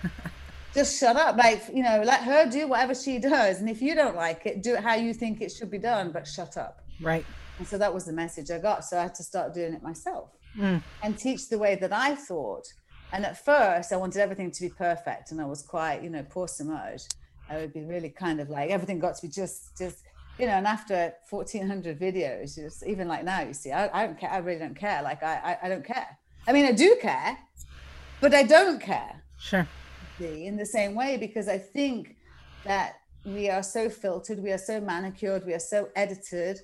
Just 0.74 0.98
shut 0.98 1.18
up. 1.18 1.36
Like, 1.36 1.62
you 1.74 1.84
know, 1.84 2.02
let 2.06 2.24
her 2.24 2.50
do 2.50 2.70
whatever 2.70 2.96
she 2.96 3.20
does. 3.20 3.60
And 3.60 3.70
if 3.70 3.82
you 3.82 3.96
don't 3.96 4.16
like 4.16 4.46
it, 4.46 4.64
do 4.64 4.76
it 4.76 4.80
how 4.80 4.96
you 4.96 5.14
think 5.14 5.42
it 5.42 5.52
should 5.52 5.70
be 5.70 5.78
done, 5.78 6.14
but 6.14 6.26
shut 6.26 6.56
up. 6.56 6.86
Right. 7.02 7.26
And 7.60 7.68
so 7.68 7.78
that 7.78 7.94
was 7.94 8.06
the 8.06 8.14
message 8.14 8.50
I 8.50 8.60
got. 8.60 8.86
So 8.86 8.98
I 8.98 9.02
had 9.02 9.16
to 9.16 9.24
start 9.24 9.54
doing 9.54 9.74
it 9.74 9.84
myself 9.84 10.30
mm. 10.58 10.82
and 11.04 11.20
teach 11.20 11.50
the 11.50 11.58
way 11.58 11.76
that 11.76 11.92
I 11.92 12.16
thought. 12.16 12.66
And 13.12 13.26
at 13.26 13.44
first, 13.44 13.92
I 13.92 13.98
wanted 13.98 14.22
everything 14.22 14.52
to 14.52 14.62
be 14.62 14.70
perfect. 14.70 15.32
And 15.32 15.42
I 15.42 15.46
was 15.46 15.64
quite, 15.64 16.02
you 16.02 16.10
know, 16.10 16.26
poor 16.30 16.48
Samaj. 16.48 17.02
I 17.50 17.58
would 17.58 17.74
be 17.74 17.84
really 17.84 18.10
kind 18.10 18.40
of 18.40 18.50
like 18.50 18.70
everything 18.70 19.00
got 19.00 19.18
to 19.18 19.22
be 19.22 19.28
just, 19.28 19.78
just, 19.78 20.06
you 20.40 20.46
know, 20.46 20.54
and 20.54 20.68
after 20.68 21.14
1400 21.30 22.00
videos, 22.00 22.56
just 22.56 22.86
even 22.86 23.08
like 23.08 23.24
now, 23.24 23.42
you 23.42 23.54
see, 23.54 23.72
I, 23.72 24.04
I 24.04 24.08
don't 24.08 24.20
care. 24.20 24.32
I 24.32 24.38
really 24.38 24.60
don't 24.60 24.76
care. 24.76 25.02
Like, 25.04 25.24
I, 25.24 25.58
I, 25.62 25.66
I, 25.66 25.70
don't 25.70 25.86
care. 25.86 26.18
I 26.48 26.54
mean, 26.54 26.66
I 26.66 26.72
do 26.72 26.98
care, 27.02 27.38
but 28.20 28.34
I 28.34 28.44
don't 28.44 28.82
care. 28.82 29.24
Sure. 29.40 29.68
In 30.20 30.56
the 30.56 30.66
same 30.66 30.94
way, 30.96 31.18
because 31.18 31.48
I 31.48 31.58
think 31.58 32.16
that 32.64 32.98
we 33.26 33.50
are 33.50 33.64
so 33.64 33.90
filtered, 33.90 34.42
we 34.42 34.52
are 34.52 34.58
so 34.58 34.80
manicured, 34.80 35.46
we 35.46 35.54
are 35.54 35.60
so 35.60 35.90
edited. 35.96 36.60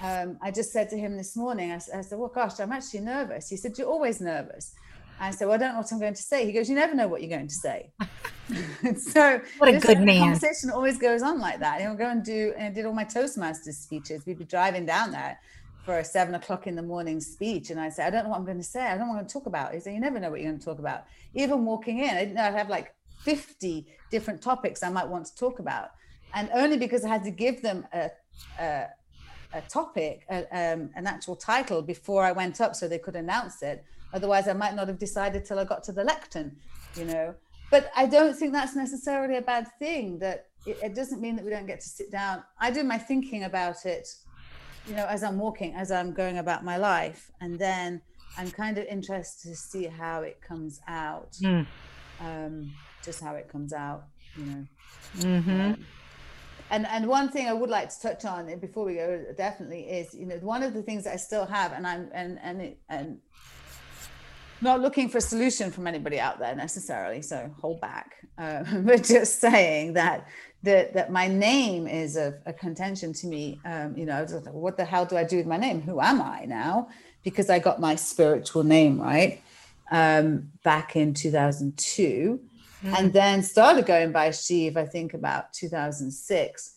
Um, 0.00 0.38
I 0.42 0.50
just 0.50 0.72
said 0.72 0.88
to 0.90 0.96
him 0.96 1.16
this 1.16 1.36
morning, 1.36 1.70
I, 1.70 1.76
I 1.76 2.00
said, 2.00 2.18
well, 2.18 2.32
gosh, 2.34 2.60
I'm 2.60 2.72
actually 2.72 3.00
nervous. 3.00 3.48
He 3.48 3.56
said, 3.56 3.76
you're 3.78 3.88
always 3.88 4.20
nervous. 4.20 4.74
I 5.20 5.30
said, 5.30 5.46
well, 5.46 5.54
I 5.54 5.58
don't 5.58 5.72
know 5.72 5.78
what 5.78 5.92
I'm 5.92 6.00
going 6.00 6.14
to 6.14 6.22
say. 6.22 6.44
He 6.46 6.52
goes, 6.52 6.68
you 6.68 6.74
never 6.74 6.94
know 6.94 7.08
what 7.08 7.22
you're 7.22 7.30
going 7.30 7.48
to 7.48 7.54
say. 7.54 7.90
so 8.98 9.40
what 9.58 9.74
a 9.74 9.78
good 9.78 10.00
man. 10.00 10.32
Conversation 10.32 10.70
always 10.70 10.98
goes 10.98 11.22
on 11.22 11.38
like 11.38 11.60
that. 11.60 11.80
He'll 11.80 11.94
go 11.94 12.10
and 12.10 12.24
do 12.24 12.52
and 12.56 12.66
I 12.66 12.70
did 12.70 12.84
all 12.84 12.92
my 12.92 13.04
Toastmasters 13.04 13.74
speeches. 13.74 14.26
We'd 14.26 14.38
be 14.38 14.44
driving 14.44 14.86
down 14.86 15.12
there 15.12 15.38
for 15.84 15.98
a 15.98 16.04
seven 16.04 16.34
o'clock 16.34 16.66
in 16.66 16.74
the 16.74 16.82
morning 16.82 17.20
speech, 17.20 17.70
and 17.70 17.78
I 17.78 17.90
say, 17.90 18.04
I 18.04 18.10
don't 18.10 18.24
know 18.24 18.30
what 18.30 18.38
I'm 18.38 18.44
going 18.44 18.58
to 18.58 18.64
say. 18.64 18.80
I 18.80 18.96
don't 18.96 19.00
know 19.00 19.04
what 19.06 19.10
I'm 19.12 19.16
going 19.16 19.26
to 19.26 19.32
talk 19.32 19.46
about. 19.46 19.74
He 19.74 19.80
said, 19.80 19.92
you 19.92 20.00
never 20.00 20.18
know 20.18 20.30
what 20.30 20.40
you're 20.40 20.50
going 20.50 20.58
to 20.58 20.64
talk 20.64 20.78
about. 20.78 21.04
Even 21.34 21.64
walking 21.66 21.98
in, 21.98 22.08
I 22.08 22.20
didn't 22.20 22.34
know 22.34 22.42
I'd 22.42 22.54
have 22.54 22.70
like 22.70 22.94
50 23.22 23.86
different 24.10 24.40
topics 24.40 24.82
I 24.82 24.88
might 24.88 25.08
want 25.08 25.26
to 25.26 25.36
talk 25.36 25.58
about, 25.58 25.90
and 26.32 26.48
only 26.54 26.78
because 26.78 27.04
I 27.04 27.08
had 27.08 27.22
to 27.24 27.30
give 27.30 27.60
them 27.60 27.86
a, 27.92 28.10
a 28.58 28.86
a 29.54 29.60
topic, 29.62 30.26
a, 30.28 30.40
um, 30.50 30.90
an 30.96 31.06
actual 31.06 31.36
title 31.36 31.80
before 31.80 32.24
I 32.24 32.32
went 32.32 32.60
up 32.60 32.74
so 32.74 32.88
they 32.88 32.98
could 32.98 33.16
announce 33.16 33.62
it. 33.62 33.84
Otherwise, 34.14 34.48
I 34.48 34.54
might 34.54 34.74
not 34.74 34.88
have 34.88 34.98
decided 34.98 35.44
till 35.44 35.58
I 35.58 35.64
got 35.64 35.84
to 35.84 35.92
the 35.92 36.04
lectern, 36.04 36.56
you 36.96 37.04
know 37.04 37.34
but 37.74 37.90
I 37.96 38.06
don't 38.06 38.36
think 38.36 38.52
that's 38.52 38.76
necessarily 38.76 39.36
a 39.36 39.42
bad 39.42 39.66
thing. 39.80 40.20
That 40.20 40.46
it, 40.64 40.78
it, 40.80 40.94
doesn't 40.94 41.20
mean 41.20 41.34
that 41.34 41.44
we 41.44 41.50
don't 41.50 41.66
get 41.66 41.80
to 41.80 41.88
sit 41.88 42.10
down. 42.12 42.44
I 42.60 42.70
do 42.70 42.84
my 42.84 42.98
thinking 42.98 43.42
about 43.44 43.84
it, 43.84 44.06
you 44.86 44.94
know, 44.94 45.06
as 45.06 45.24
I'm 45.24 45.38
walking, 45.38 45.74
as 45.74 45.90
I'm 45.90 46.12
going 46.12 46.38
about 46.38 46.64
my 46.64 46.76
life, 46.76 47.32
and 47.40 47.58
then 47.58 48.00
I'm 48.38 48.50
kind 48.52 48.78
of 48.78 48.84
interested 48.86 49.48
to 49.48 49.56
see 49.56 49.86
how 49.86 50.22
it 50.22 50.40
comes 50.40 50.80
out. 50.86 51.32
Mm. 51.42 51.66
Um, 52.20 52.72
just 53.04 53.20
how 53.20 53.34
it 53.34 53.48
comes 53.48 53.72
out, 53.72 54.04
you 54.36 54.44
know. 54.44 54.66
Mm-hmm. 55.18 55.60
Um, 55.60 55.84
and 56.70 56.86
and 56.86 57.06
one 57.08 57.28
thing 57.28 57.48
I 57.48 57.52
would 57.52 57.70
like 57.70 57.88
to 57.90 58.00
touch 58.00 58.24
on 58.24 58.56
before 58.60 58.84
we 58.84 58.94
go 58.94 59.24
definitely 59.36 59.82
is 59.82 60.14
you 60.14 60.26
know 60.26 60.36
one 60.36 60.62
of 60.62 60.72
the 60.74 60.82
things 60.82 61.04
that 61.04 61.12
I 61.12 61.16
still 61.16 61.44
have 61.44 61.72
and 61.72 61.86
I'm 61.86 62.08
and 62.14 62.38
and 62.42 62.62
it, 62.62 62.78
and 62.88 63.18
not 64.64 64.80
looking 64.80 65.08
for 65.08 65.18
a 65.18 65.20
solution 65.20 65.70
from 65.70 65.86
anybody 65.86 66.18
out 66.18 66.38
there 66.38 66.54
necessarily 66.56 67.22
so 67.22 67.50
hold 67.60 67.80
back 67.80 68.16
uh, 68.38 68.64
but 68.82 69.04
just 69.04 69.40
saying 69.40 69.92
that 69.92 70.26
that 70.62 70.92
that 70.94 71.12
my 71.12 71.28
name 71.28 71.86
is 71.86 72.16
a, 72.16 72.34
a 72.46 72.52
contention 72.52 73.12
to 73.12 73.26
me 73.26 73.60
um, 73.64 73.96
you 73.96 74.06
know 74.06 74.24
what 74.50 74.76
the 74.76 74.84
hell 74.84 75.06
do 75.06 75.16
i 75.16 75.22
do 75.22 75.36
with 75.36 75.46
my 75.46 75.56
name 75.56 75.80
who 75.80 76.00
am 76.00 76.20
i 76.20 76.44
now 76.46 76.88
because 77.22 77.48
i 77.48 77.58
got 77.58 77.80
my 77.80 77.94
spiritual 77.94 78.64
name 78.64 79.00
right 79.00 79.40
um, 79.90 80.50
back 80.62 80.96
in 80.96 81.14
2002 81.14 82.40
mm. 82.82 82.98
and 82.98 83.12
then 83.12 83.42
started 83.42 83.86
going 83.86 84.12
by 84.12 84.30
Shiv, 84.30 84.76
I 84.76 84.86
think 84.86 85.14
about 85.14 85.52
2006, 85.52 86.76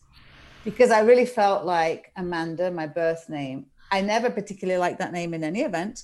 because 0.64 0.92
I 0.92 1.00
really 1.02 1.26
felt 1.26 1.66
like 1.66 2.12
Amanda, 2.16 2.70
my 2.72 2.88
birth 2.88 3.30
name. 3.30 3.68
I 3.92 4.02
never 4.02 4.30
particularly 4.30 4.80
liked 4.80 5.00
that 5.00 5.14
name 5.14 5.34
in 5.34 5.44
any 5.44 5.62
event. 5.62 6.04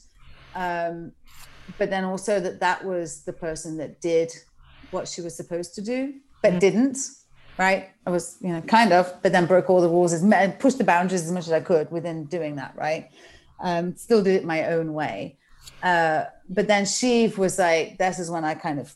Um, 0.55 1.11
but 1.77 1.89
then 1.89 2.03
also 2.03 2.39
that 2.39 2.59
that 2.59 2.83
was 2.83 3.23
the 3.23 3.33
person 3.33 3.77
that 3.77 4.01
did 4.01 4.31
what 4.91 5.07
she 5.07 5.21
was 5.21 5.35
supposed 5.35 5.73
to 5.75 5.81
do 5.81 6.13
but 6.41 6.51
mm-hmm. 6.51 6.59
didn't 6.59 6.97
right? 7.57 7.89
I 8.05 8.09
was 8.09 8.37
you 8.41 8.49
know 8.49 8.61
kind 8.61 8.93
of 8.93 9.13
but 9.21 9.31
then 9.31 9.45
broke 9.45 9.69
all 9.69 9.81
the 9.81 9.89
rules 9.89 10.13
and 10.13 10.59
pushed 10.59 10.77
the 10.77 10.83
boundaries 10.83 11.23
as 11.23 11.31
much 11.31 11.47
as 11.47 11.53
i 11.53 11.59
could 11.59 11.91
within 11.91 12.25
doing 12.25 12.55
that 12.57 12.73
right? 12.75 13.09
Um, 13.59 13.95
still 13.95 14.23
did 14.23 14.35
it 14.35 14.45
my 14.45 14.65
own 14.67 14.93
way. 14.93 15.37
Uh, 15.81 16.25
but 16.49 16.67
then 16.67 16.85
Shiv 16.85 17.37
was 17.37 17.57
like 17.59 17.97
this 17.97 18.19
is 18.19 18.29
when 18.29 18.43
i 18.43 18.53
kind 18.53 18.79
of 18.79 18.93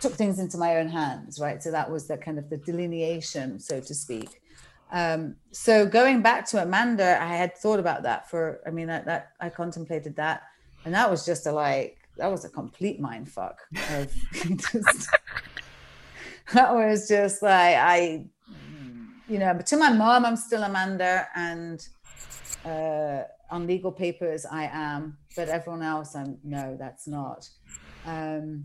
took 0.00 0.14
things 0.14 0.38
into 0.38 0.56
my 0.56 0.76
own 0.76 0.88
hands 0.88 1.40
right? 1.40 1.62
So 1.62 1.70
that 1.70 1.90
was 1.90 2.06
the 2.06 2.16
kind 2.16 2.38
of 2.38 2.48
the 2.50 2.56
delineation 2.56 3.58
so 3.58 3.80
to 3.80 3.94
speak. 3.94 4.40
Um, 4.92 5.36
so 5.52 5.86
going 5.86 6.20
back 6.20 6.46
to 6.46 6.60
amanda 6.60 7.16
i 7.22 7.36
had 7.36 7.56
thought 7.56 7.78
about 7.78 8.02
that 8.02 8.28
for 8.28 8.60
i 8.66 8.70
mean 8.70 8.90
I, 8.90 9.02
that 9.02 9.34
i 9.40 9.48
contemplated 9.48 10.16
that 10.16 10.42
and 10.84 10.94
that 10.94 11.10
was 11.10 11.24
just 11.24 11.46
a 11.46 11.52
like 11.52 11.98
that 12.16 12.30
was 12.30 12.44
a 12.44 12.48
complete 12.48 13.00
mind 13.00 13.28
fuck 13.28 13.60
of 13.90 14.12
just, 14.32 15.08
that 16.52 16.74
was 16.74 17.08
just 17.08 17.42
like 17.42 17.76
i 17.76 18.24
you 19.28 19.38
know 19.38 19.54
but 19.54 19.66
to 19.66 19.76
my 19.76 19.92
mom 19.92 20.24
i'm 20.24 20.36
still 20.36 20.62
amanda 20.62 21.26
and 21.34 21.88
uh, 22.64 23.22
on 23.50 23.66
legal 23.66 23.92
papers 23.92 24.44
i 24.50 24.68
am 24.72 25.16
but 25.36 25.48
everyone 25.48 25.82
else 25.82 26.14
i'm 26.14 26.38
no 26.44 26.76
that's 26.78 27.06
not 27.06 27.48
um, 28.06 28.64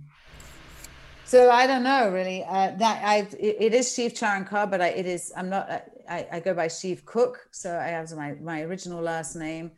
so 1.26 1.50
I 1.50 1.66
don't 1.66 1.84
know 1.84 2.12
really. 2.12 2.44
Uh, 2.44 2.72
that 2.78 3.04
I 3.04 3.28
it, 3.40 3.74
is 3.74 3.94
Shiv 3.94 4.14
Charankar, 4.14 4.70
but 4.70 4.82
I, 4.82 4.90
it 4.90 5.06
is 5.06 5.34
I'm 5.36 5.50
not. 5.50 5.70
I, 6.08 6.28
I 6.32 6.40
go 6.40 6.54
by 6.54 6.68
Shiv 6.68 7.04
Cook, 7.06 7.48
so 7.52 7.78
I 7.78 7.88
have 7.88 8.12
my 8.12 8.36
my 8.36 8.62
original 8.62 9.02
last 9.02 9.36
name. 9.36 9.72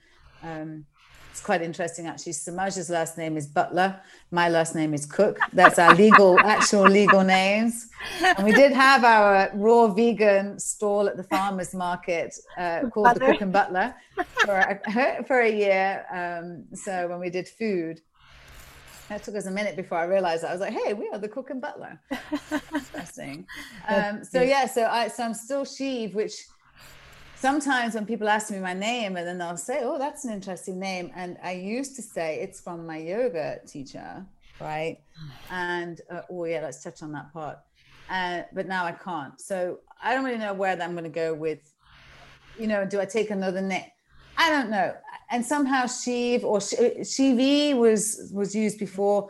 Um, 0.44 0.86
it's 1.38 1.46
quite 1.46 1.62
interesting 1.62 2.08
actually. 2.08 2.32
Samaj's 2.32 2.90
last 2.90 3.16
name 3.16 3.38
is 3.38 3.46
Butler. 3.46 4.02
My 4.32 4.50
last 4.50 4.74
name 4.74 4.96
is 4.96 5.06
Cook. 5.06 5.38
That's 5.54 5.78
our 5.78 5.94
legal, 5.94 6.40
actual 6.44 6.90
legal 6.90 7.24
names. 7.24 7.90
And 8.24 8.44
we 8.44 8.52
did 8.54 8.72
have 8.72 9.04
our 9.04 9.52
raw 9.54 9.86
vegan 9.86 10.58
stall 10.58 11.08
at 11.08 11.16
the 11.16 11.22
farmers 11.22 11.76
market 11.76 12.36
uh, 12.58 12.90
called 12.92 13.06
Butler. 13.06 13.28
the 13.28 13.32
Cook 13.34 13.42
and 13.42 13.54
Butler 13.54 13.96
for 14.46 14.58
a, 14.58 15.24
for 15.28 15.42
a 15.42 15.52
year. 15.52 16.06
Um, 16.12 16.66
so 16.76 17.08
when 17.08 17.20
we 17.20 17.30
did 17.30 17.48
food, 17.48 18.02
that 19.10 19.22
took 19.22 19.36
us 19.36 19.46
a 19.46 19.52
minute 19.52 19.76
before 19.76 20.00
I 20.00 20.06
realized 20.06 20.42
that. 20.42 20.50
I 20.50 20.54
was 20.54 20.62
like, 20.62 20.74
hey, 20.74 20.96
we 20.96 21.08
are 21.10 21.20
the 21.20 21.30
cook 21.30 21.52
and 21.52 21.62
butler. 21.62 22.02
Interesting. 22.74 23.46
Um, 23.88 24.24
so 24.24 24.42
yeah, 24.42 24.66
so 24.66 24.86
I 24.86 25.08
so 25.08 25.24
I'm 25.24 25.34
still 25.34 25.64
Shiv, 25.64 26.14
which 26.14 26.34
sometimes 27.40 27.96
when 27.96 28.06
people 28.06 28.28
ask 28.28 28.52
me 28.52 28.60
my 28.60 28.74
name 28.74 29.16
and 29.16 29.28
then 29.28 29.38
they'll 29.38 29.58
say, 29.58 29.80
Oh, 29.84 29.98
that's 29.98 30.26
an 30.26 30.34
interesting 30.34 30.80
name. 30.80 31.12
And 31.16 31.38
I 31.44 31.54
used 31.54 31.96
to 31.98 32.02
say 32.02 32.40
it's 32.42 32.60
from 32.60 32.86
my 32.86 32.98
yoga 32.98 33.60
teacher, 33.68 34.26
right? 34.60 35.00
And 35.50 36.02
uh, 36.12 36.22
oh, 36.30 36.46
yeah, 36.46 36.62
let's 36.62 36.84
touch 36.84 37.02
on 37.02 37.12
that 37.14 37.32
part. 37.34 37.60
Uh, 38.10 38.44
but 38.54 38.68
now 38.68 38.86
I 38.86 38.92
can't. 38.92 39.40
So 39.40 39.80
I 40.02 40.14
don't 40.14 40.24
really 40.24 40.38
know 40.38 40.54
where 40.54 40.82
I'm 40.82 40.92
going 40.92 41.04
to 41.04 41.10
go 41.10 41.34
with, 41.34 41.60
you 42.60 42.68
know, 42.68 42.86
do 42.86 43.00
I 43.00 43.06
take 43.06 43.30
another 43.32 43.62
name? 43.62 43.92
I 44.38 44.50
don't 44.50 44.70
know. 44.70 44.94
and 45.32 45.46
somehow 45.46 45.88
Shiv 45.88 46.46
or 46.46 46.60
Shivi 46.60 47.76
was 47.76 48.30
was 48.34 48.56
used 48.56 48.80
before. 48.80 49.30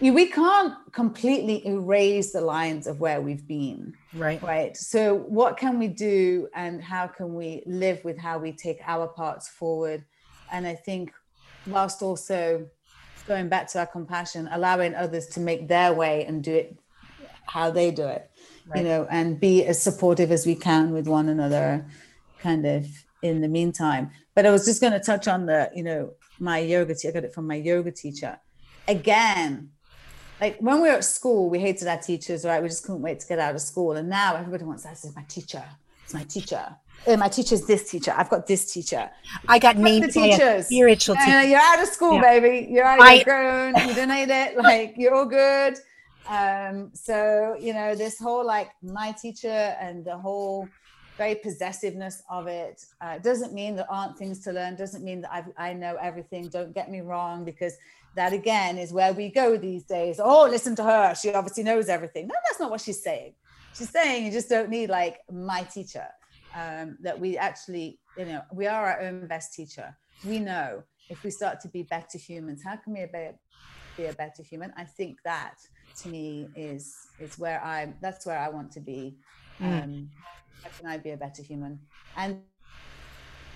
We 0.00 0.26
can't 0.26 0.74
completely 0.92 1.66
erase 1.66 2.32
the 2.32 2.42
lines 2.42 2.86
of 2.86 3.00
where 3.00 3.20
we've 3.20 3.46
been. 3.46 3.94
Right. 4.16 4.42
Right. 4.42 4.76
So 4.76 5.14
what 5.14 5.56
can 5.56 5.78
we 5.78 5.88
do 5.88 6.48
and 6.54 6.82
how 6.82 7.06
can 7.06 7.34
we 7.34 7.62
live 7.66 8.04
with 8.04 8.18
how 8.18 8.38
we 8.38 8.52
take 8.52 8.80
our 8.86 9.06
parts 9.06 9.48
forward? 9.48 10.04
And 10.50 10.66
I 10.66 10.74
think 10.74 11.12
whilst 11.66 12.02
also 12.02 12.68
going 13.26 13.48
back 13.48 13.68
to 13.72 13.80
our 13.80 13.86
compassion, 13.86 14.48
allowing 14.50 14.94
others 14.94 15.26
to 15.28 15.40
make 15.40 15.68
their 15.68 15.92
way 15.92 16.24
and 16.24 16.42
do 16.42 16.54
it 16.54 16.78
how 17.46 17.70
they 17.70 17.90
do 17.90 18.06
it, 18.06 18.30
right. 18.66 18.78
you 18.78 18.84
know, 18.84 19.06
and 19.10 19.38
be 19.38 19.64
as 19.64 19.80
supportive 19.80 20.30
as 20.30 20.46
we 20.46 20.54
can 20.54 20.92
with 20.92 21.06
one 21.06 21.28
another, 21.28 21.86
kind 22.40 22.66
of 22.66 22.86
in 23.22 23.40
the 23.40 23.48
meantime. 23.48 24.10
But 24.34 24.46
I 24.46 24.50
was 24.50 24.64
just 24.64 24.80
going 24.80 24.92
to 24.92 25.00
touch 25.00 25.28
on 25.28 25.46
the, 25.46 25.70
you 25.74 25.82
know, 25.82 26.12
my 26.38 26.58
yoga. 26.58 26.94
Te- 26.94 27.08
I 27.08 27.12
got 27.12 27.24
it 27.24 27.34
from 27.34 27.46
my 27.46 27.54
yoga 27.54 27.90
teacher. 27.90 28.38
Again, 28.88 29.70
like 30.40 30.58
when 30.58 30.82
we 30.82 30.88
were 30.88 30.96
at 30.96 31.04
school, 31.04 31.48
we 31.48 31.58
hated 31.58 31.88
our 31.88 31.98
teachers, 31.98 32.44
right? 32.44 32.62
We 32.62 32.68
just 32.68 32.84
couldn't 32.84 33.02
wait 33.02 33.20
to 33.20 33.26
get 33.26 33.38
out 33.38 33.54
of 33.54 33.60
school. 33.60 33.92
And 33.92 34.08
now 34.08 34.36
everybody 34.36 34.64
wants 34.64 34.84
that. 34.84 34.90
This 34.90 35.04
is 35.04 35.16
my 35.16 35.22
teacher. 35.22 35.64
It's 36.04 36.14
my 36.14 36.24
teacher. 36.24 36.76
Oh, 37.06 37.16
my 37.16 37.28
teacher's 37.28 37.66
this 37.66 37.90
teacher. 37.90 38.12
I've 38.16 38.28
got 38.28 38.46
this 38.46 38.72
teacher. 38.72 39.10
I 39.48 39.58
got 39.58 39.76
named 39.76 40.12
teachers. 40.12 40.66
Spiritual 40.66 41.16
teacher. 41.16 41.42
you're 41.44 41.60
out 41.60 41.82
of 41.82 41.88
school, 41.88 42.14
yeah. 42.14 42.20
baby. 42.40 42.68
You're 42.70 42.84
out. 42.84 42.98
You're 43.14 43.24
grown. 43.24 43.88
You 43.88 43.94
don't 43.94 44.08
need 44.08 44.30
it. 44.30 44.56
Like 44.62 44.94
you're 44.96 45.14
all 45.14 45.26
good. 45.26 45.78
Um, 46.28 46.90
so 46.92 47.56
you 47.60 47.72
know 47.72 47.94
this 47.94 48.18
whole 48.18 48.44
like 48.44 48.70
my 48.82 49.12
teacher 49.12 49.76
and 49.80 50.04
the 50.04 50.16
whole 50.16 50.68
very 51.16 51.34
possessiveness 51.34 52.22
of 52.30 52.46
it. 52.46 52.84
Uh, 53.00 53.18
doesn't 53.18 53.52
mean 53.52 53.76
there 53.76 53.90
aren't 53.90 54.18
things 54.18 54.40
to 54.40 54.52
learn. 54.52 54.76
Doesn't 54.76 55.04
mean 55.04 55.22
that 55.22 55.32
I've, 55.32 55.46
I 55.56 55.72
know 55.72 55.96
everything. 56.00 56.48
Don't 56.48 56.74
get 56.74 56.90
me 56.90 57.00
wrong, 57.00 57.44
because 57.44 57.74
that 58.16 58.32
again 58.32 58.78
is 58.78 58.92
where 58.92 59.12
we 59.12 59.28
go 59.28 59.56
these 59.56 59.84
days. 59.84 60.18
Oh, 60.22 60.48
listen 60.50 60.74
to 60.76 60.82
her. 60.82 61.14
She 61.14 61.32
obviously 61.32 61.62
knows 61.62 61.88
everything. 61.88 62.26
No, 62.26 62.34
that's 62.46 62.58
not 62.58 62.70
what 62.70 62.80
she's 62.80 63.02
saying. 63.02 63.34
She's 63.74 63.90
saying 63.90 64.24
you 64.24 64.32
just 64.32 64.48
don't 64.48 64.70
need 64.70 64.88
like 64.90 65.18
my 65.30 65.62
teacher. 65.62 66.06
Um, 66.54 66.96
that 67.02 67.20
we 67.20 67.36
actually, 67.36 67.98
you 68.16 68.24
know, 68.24 68.40
we 68.50 68.66
are 68.66 68.86
our 68.86 69.00
own 69.02 69.26
best 69.26 69.52
teacher. 69.52 69.94
We 70.24 70.38
know 70.38 70.82
if 71.10 71.22
we 71.22 71.30
start 71.30 71.60
to 71.60 71.68
be 71.68 71.82
better 71.82 72.16
humans, 72.16 72.62
how 72.64 72.76
can 72.76 72.94
we 72.94 73.04
be, 73.98 74.06
a 74.06 74.12
better 74.14 74.42
human? 74.42 74.72
I 74.76 74.84
think 74.84 75.18
that 75.24 75.56
to 75.98 76.08
me 76.08 76.48
is 76.56 76.94
is 77.18 77.38
where 77.38 77.62
I 77.62 77.92
that's 78.00 78.24
where 78.24 78.38
I 78.38 78.48
want 78.48 78.72
to 78.72 78.80
be. 78.80 79.16
Mm. 79.60 79.84
Um, 79.84 80.10
how 80.62 80.70
can 80.78 80.86
I 80.86 80.96
be 80.96 81.10
a 81.10 81.16
better 81.16 81.42
human? 81.42 81.78
And 82.16 82.40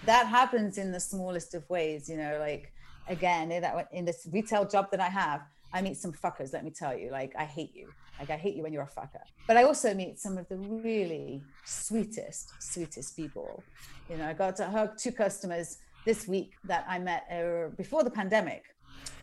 that 0.04 0.26
happens 0.26 0.76
in 0.76 0.92
the 0.92 1.00
smallest 1.00 1.54
of 1.54 1.68
ways, 1.70 2.08
you 2.08 2.18
know, 2.18 2.38
like 2.38 2.72
again, 3.10 3.52
in, 3.52 3.60
that, 3.62 3.88
in 3.92 4.04
this 4.04 4.26
retail 4.32 4.64
job 4.64 4.90
that 4.92 5.00
I 5.00 5.08
have, 5.08 5.42
I 5.72 5.82
meet 5.82 5.96
some 5.96 6.12
fuckers, 6.12 6.52
let 6.52 6.64
me 6.64 6.70
tell 6.70 6.96
you. 6.96 7.10
Like, 7.10 7.34
I 7.38 7.44
hate 7.44 7.74
you. 7.74 7.90
Like, 8.18 8.30
I 8.30 8.36
hate 8.36 8.54
you 8.56 8.62
when 8.62 8.72
you're 8.72 8.82
a 8.82 9.00
fucker. 9.00 9.22
But 9.46 9.56
I 9.56 9.64
also 9.64 9.94
meet 9.94 10.18
some 10.18 10.38
of 10.38 10.48
the 10.48 10.56
really 10.56 11.42
sweetest, 11.64 12.50
sweetest 12.60 13.16
people. 13.16 13.62
You 14.08 14.16
know, 14.16 14.26
I 14.26 14.32
got 14.32 14.56
to 14.56 14.66
hug 14.66 14.96
two 14.96 15.12
customers 15.12 15.78
this 16.04 16.26
week 16.26 16.54
that 16.64 16.84
I 16.88 16.98
met 16.98 17.26
uh, 17.30 17.68
before 17.76 18.02
the 18.02 18.10
pandemic 18.10 18.64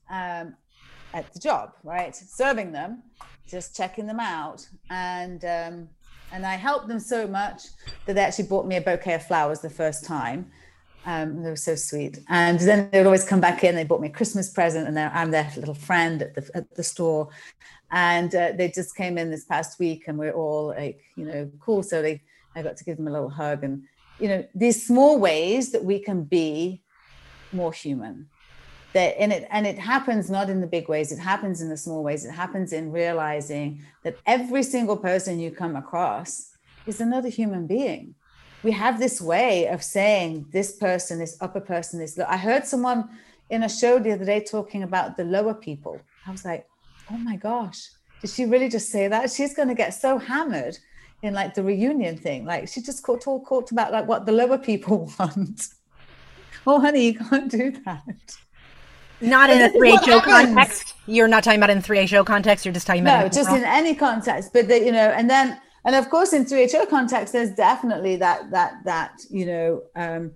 um, 0.09 0.55
at 1.13 1.31
the 1.33 1.39
job, 1.39 1.73
right? 1.83 2.15
Serving 2.15 2.71
them, 2.71 3.03
just 3.47 3.75
checking 3.75 4.05
them 4.05 4.19
out. 4.19 4.67
And, 4.89 5.43
um, 5.45 5.89
and 6.31 6.45
I 6.45 6.55
helped 6.55 6.87
them 6.87 6.99
so 6.99 7.27
much 7.27 7.63
that 8.05 8.13
they 8.13 8.21
actually 8.21 8.47
bought 8.47 8.67
me 8.67 8.77
a 8.77 8.81
bouquet 8.81 9.15
of 9.15 9.25
flowers 9.25 9.59
the 9.59 9.69
first 9.69 10.05
time. 10.05 10.51
Um, 11.07 11.41
they 11.41 11.49
were 11.49 11.55
so 11.55 11.75
sweet. 11.75 12.19
And 12.27 12.59
then 12.59 12.89
they 12.91 12.97
would 12.97 13.07
always 13.07 13.23
come 13.23 13.39
back 13.39 13.63
in. 13.63 13.75
They 13.75 13.85
bought 13.85 14.01
me 14.01 14.09
a 14.09 14.11
Christmas 14.11 14.49
present, 14.49 14.89
and 14.89 14.99
I'm 14.99 15.31
their 15.31 15.49
little 15.55 15.73
friend 15.73 16.21
at 16.21 16.35
the 16.35 16.51
at 16.53 16.75
the 16.75 16.83
store. 16.83 17.29
And 17.89 18.35
uh, 18.35 18.51
they 18.57 18.69
just 18.69 18.93
came 18.93 19.17
in 19.17 19.31
this 19.31 19.45
past 19.45 19.79
week, 19.79 20.03
and 20.07 20.17
we're 20.17 20.33
all 20.33 20.67
like, 20.67 20.99
you 21.15 21.25
know, 21.25 21.49
cool. 21.61 21.81
So 21.81 22.01
they, 22.01 22.21
I 22.57 22.61
got 22.61 22.75
to 22.75 22.83
give 22.83 22.97
them 22.97 23.07
a 23.07 23.11
little 23.11 23.29
hug, 23.29 23.63
and 23.63 23.83
you 24.19 24.27
know, 24.27 24.45
these 24.53 24.85
small 24.85 25.17
ways 25.17 25.71
that 25.71 25.85
we 25.85 25.99
can 25.99 26.23
be 26.25 26.81
more 27.53 27.71
human. 27.71 28.27
That 28.91 29.17
and 29.17 29.31
it 29.31 29.47
and 29.49 29.65
it 29.65 29.79
happens 29.79 30.29
not 30.29 30.49
in 30.49 30.59
the 30.59 30.67
big 30.67 30.89
ways. 30.89 31.13
It 31.13 31.19
happens 31.19 31.61
in 31.61 31.69
the 31.69 31.77
small 31.77 32.03
ways. 32.03 32.25
It 32.25 32.31
happens 32.31 32.73
in 32.73 32.91
realizing 32.91 33.81
that 34.03 34.17
every 34.25 34.63
single 34.63 34.97
person 34.97 35.39
you 35.39 35.51
come 35.51 35.77
across 35.77 36.51
is 36.85 36.99
another 36.99 37.29
human 37.29 37.65
being 37.65 38.15
we 38.63 38.71
have 38.71 38.99
this 38.99 39.21
way 39.21 39.67
of 39.67 39.83
saying 39.83 40.47
this 40.51 40.75
person, 40.75 41.19
this 41.19 41.37
upper 41.41 41.61
person, 41.61 41.99
this. 41.99 42.17
I 42.19 42.37
heard 42.37 42.65
someone 42.65 43.09
in 43.49 43.63
a 43.63 43.69
show 43.69 43.99
the 43.99 44.11
other 44.11 44.25
day 44.25 44.43
talking 44.43 44.83
about 44.83 45.17
the 45.17 45.23
lower 45.23 45.53
people. 45.53 45.99
I 46.25 46.31
was 46.31 46.43
like, 46.43 46.67
oh 47.11 47.17
my 47.17 47.35
gosh, 47.35 47.89
did 48.21 48.29
she 48.29 48.45
really 48.45 48.69
just 48.69 48.89
say 48.89 49.07
that? 49.07 49.31
She's 49.31 49.53
going 49.53 49.69
to 49.69 49.75
get 49.75 49.93
so 49.93 50.17
hammered 50.17 50.77
in 51.21 51.33
like 51.33 51.53
the 51.53 51.63
reunion 51.63 52.17
thing. 52.17 52.45
Like 52.45 52.67
she 52.67 52.81
just 52.81 53.05
talked, 53.05 53.23
talked 53.23 53.71
about 53.71 53.91
like 53.91 54.07
what 54.07 54.25
the 54.25 54.31
lower 54.31 54.57
people 54.57 55.11
want. 55.19 55.67
oh, 56.65 56.79
honey, 56.79 57.05
you 57.05 57.15
can't 57.15 57.49
do 57.49 57.71
that. 57.85 58.37
Not 59.19 59.49
in 59.49 59.61
a 59.63 59.69
3HO 59.69 60.21
context. 60.21 60.93
You're 61.07 61.27
not 61.27 61.43
talking 61.43 61.59
about 61.59 61.71
in 61.71 61.81
3HO 61.81 62.25
context. 62.25 62.65
You're 62.65 62.73
just 62.73 62.85
talking 62.85 63.01
about. 63.01 63.23
No, 63.23 63.29
just 63.29 63.49
in 63.49 63.63
any 63.63 63.95
context. 63.95 64.53
But 64.53 64.67
the, 64.67 64.77
you 64.79 64.91
know, 64.91 65.09
and 65.09 65.27
then 65.27 65.59
and 65.87 65.95
of 65.95 66.09
course 66.09 66.33
in 66.33 66.45
3HO 66.45 66.89
context 66.89 67.33
there's 67.33 67.51
definitely 67.51 68.17
that 68.17 68.51
that 68.51 68.83
that 68.83 69.21
you 69.31 69.45
know 69.45 69.81
um, 69.95 70.31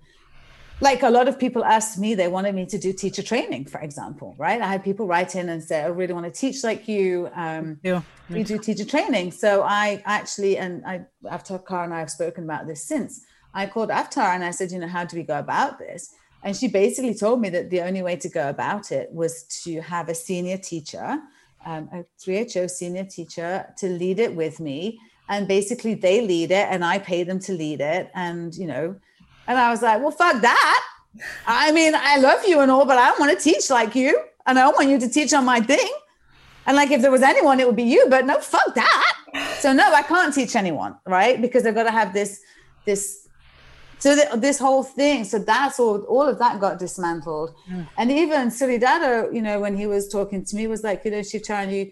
like 0.80 1.04
a 1.04 1.10
lot 1.10 1.28
of 1.28 1.38
people 1.38 1.62
asked 1.64 1.98
me 1.98 2.14
they 2.14 2.26
wanted 2.26 2.54
me 2.56 2.66
to 2.66 2.78
do 2.78 2.92
teacher 2.92 3.22
training 3.22 3.66
for 3.66 3.80
example 3.80 4.34
right? 4.38 4.60
I 4.60 4.66
had 4.66 4.82
people 4.82 5.06
write 5.06 5.36
in 5.36 5.48
and 5.50 5.62
say 5.62 5.82
i 5.82 5.86
really 5.86 6.14
want 6.14 6.26
to 6.26 6.32
teach 6.32 6.64
like 6.64 6.88
you 6.88 7.28
um, 7.36 7.78
yeah 7.84 8.02
we 8.30 8.42
do 8.42 8.58
teacher 8.58 8.86
training. 8.86 9.30
So 9.30 9.62
i 9.62 10.02
actually 10.06 10.56
and 10.56 10.84
i 10.86 11.02
Avtar 11.36 11.62
Kaur 11.62 11.84
and 11.84 11.94
i 11.94 12.00
have 12.00 12.10
spoken 12.10 12.44
about 12.44 12.66
this 12.66 12.82
since 12.82 13.24
i 13.54 13.66
called 13.66 13.90
Avtar 13.90 14.34
and 14.34 14.42
i 14.42 14.50
said 14.50 14.72
you 14.72 14.78
know 14.78 14.88
how 14.88 15.04
do 15.04 15.16
we 15.16 15.22
go 15.22 15.38
about 15.38 15.78
this? 15.78 16.02
And 16.44 16.56
she 16.56 16.66
basically 16.66 17.14
told 17.14 17.40
me 17.40 17.50
that 17.50 17.70
the 17.70 17.82
only 17.82 18.02
way 18.02 18.16
to 18.16 18.28
go 18.28 18.48
about 18.48 18.90
it 18.90 19.12
was 19.12 19.44
to 19.62 19.80
have 19.80 20.08
a 20.08 20.14
senior 20.14 20.58
teacher 20.58 21.20
um, 21.64 21.88
a 21.92 22.04
3ho 22.20 22.68
senior 22.68 23.04
teacher 23.04 23.72
to 23.78 23.86
lead 23.88 24.18
it 24.18 24.34
with 24.34 24.58
me 24.58 24.98
and 25.28 25.48
basically 25.48 25.94
they 25.94 26.20
lead 26.20 26.50
it 26.50 26.68
and 26.70 26.84
I 26.84 26.98
pay 26.98 27.24
them 27.24 27.38
to 27.40 27.52
lead 27.52 27.80
it. 27.80 28.10
And, 28.14 28.54
you 28.54 28.66
know, 28.66 28.96
and 29.46 29.58
I 29.58 29.70
was 29.70 29.82
like, 29.82 30.00
well, 30.00 30.10
fuck 30.10 30.40
that. 30.42 30.84
I 31.46 31.72
mean, 31.72 31.94
I 31.94 32.18
love 32.18 32.44
you 32.46 32.60
and 32.60 32.70
all, 32.70 32.84
but 32.84 32.98
I 32.98 33.06
don't 33.06 33.20
want 33.20 33.36
to 33.36 33.42
teach 33.42 33.70
like 33.70 33.94
you. 33.94 34.20
And 34.46 34.58
I 34.58 34.62
don't 34.62 34.76
want 34.76 34.88
you 34.88 34.98
to 34.98 35.08
teach 35.08 35.32
on 35.32 35.44
my 35.44 35.60
thing. 35.60 35.92
And 36.66 36.76
like, 36.76 36.90
if 36.90 37.02
there 37.02 37.10
was 37.10 37.22
anyone, 37.22 37.60
it 37.60 37.66
would 37.66 37.76
be 37.76 37.82
you, 37.82 38.06
but 38.08 38.24
no, 38.24 38.40
fuck 38.40 38.74
that. 38.74 39.14
So 39.58 39.72
no, 39.72 39.92
I 39.92 40.02
can't 40.02 40.34
teach 40.34 40.54
anyone, 40.56 40.96
right? 41.06 41.40
Because 41.40 41.62
they've 41.62 41.74
got 41.74 41.84
to 41.84 41.90
have 41.90 42.12
this, 42.12 42.40
this, 42.84 43.28
so 43.98 44.14
the, 44.14 44.36
this 44.36 44.58
whole 44.58 44.82
thing. 44.82 45.24
So 45.24 45.38
that's 45.38 45.80
all, 45.80 46.02
all 46.02 46.28
of 46.28 46.38
that 46.38 46.60
got 46.60 46.78
dismantled. 46.78 47.54
Mm. 47.70 47.88
And 47.96 48.10
even 48.12 48.48
Suridado, 48.48 49.32
you 49.34 49.42
know, 49.42 49.60
when 49.60 49.76
he 49.76 49.86
was 49.86 50.08
talking 50.08 50.44
to 50.44 50.56
me 50.56 50.66
was 50.66 50.84
like, 50.84 51.04
you 51.04 51.10
know, 51.10 51.20
Shivcharan, 51.20 51.72
you, 51.72 51.90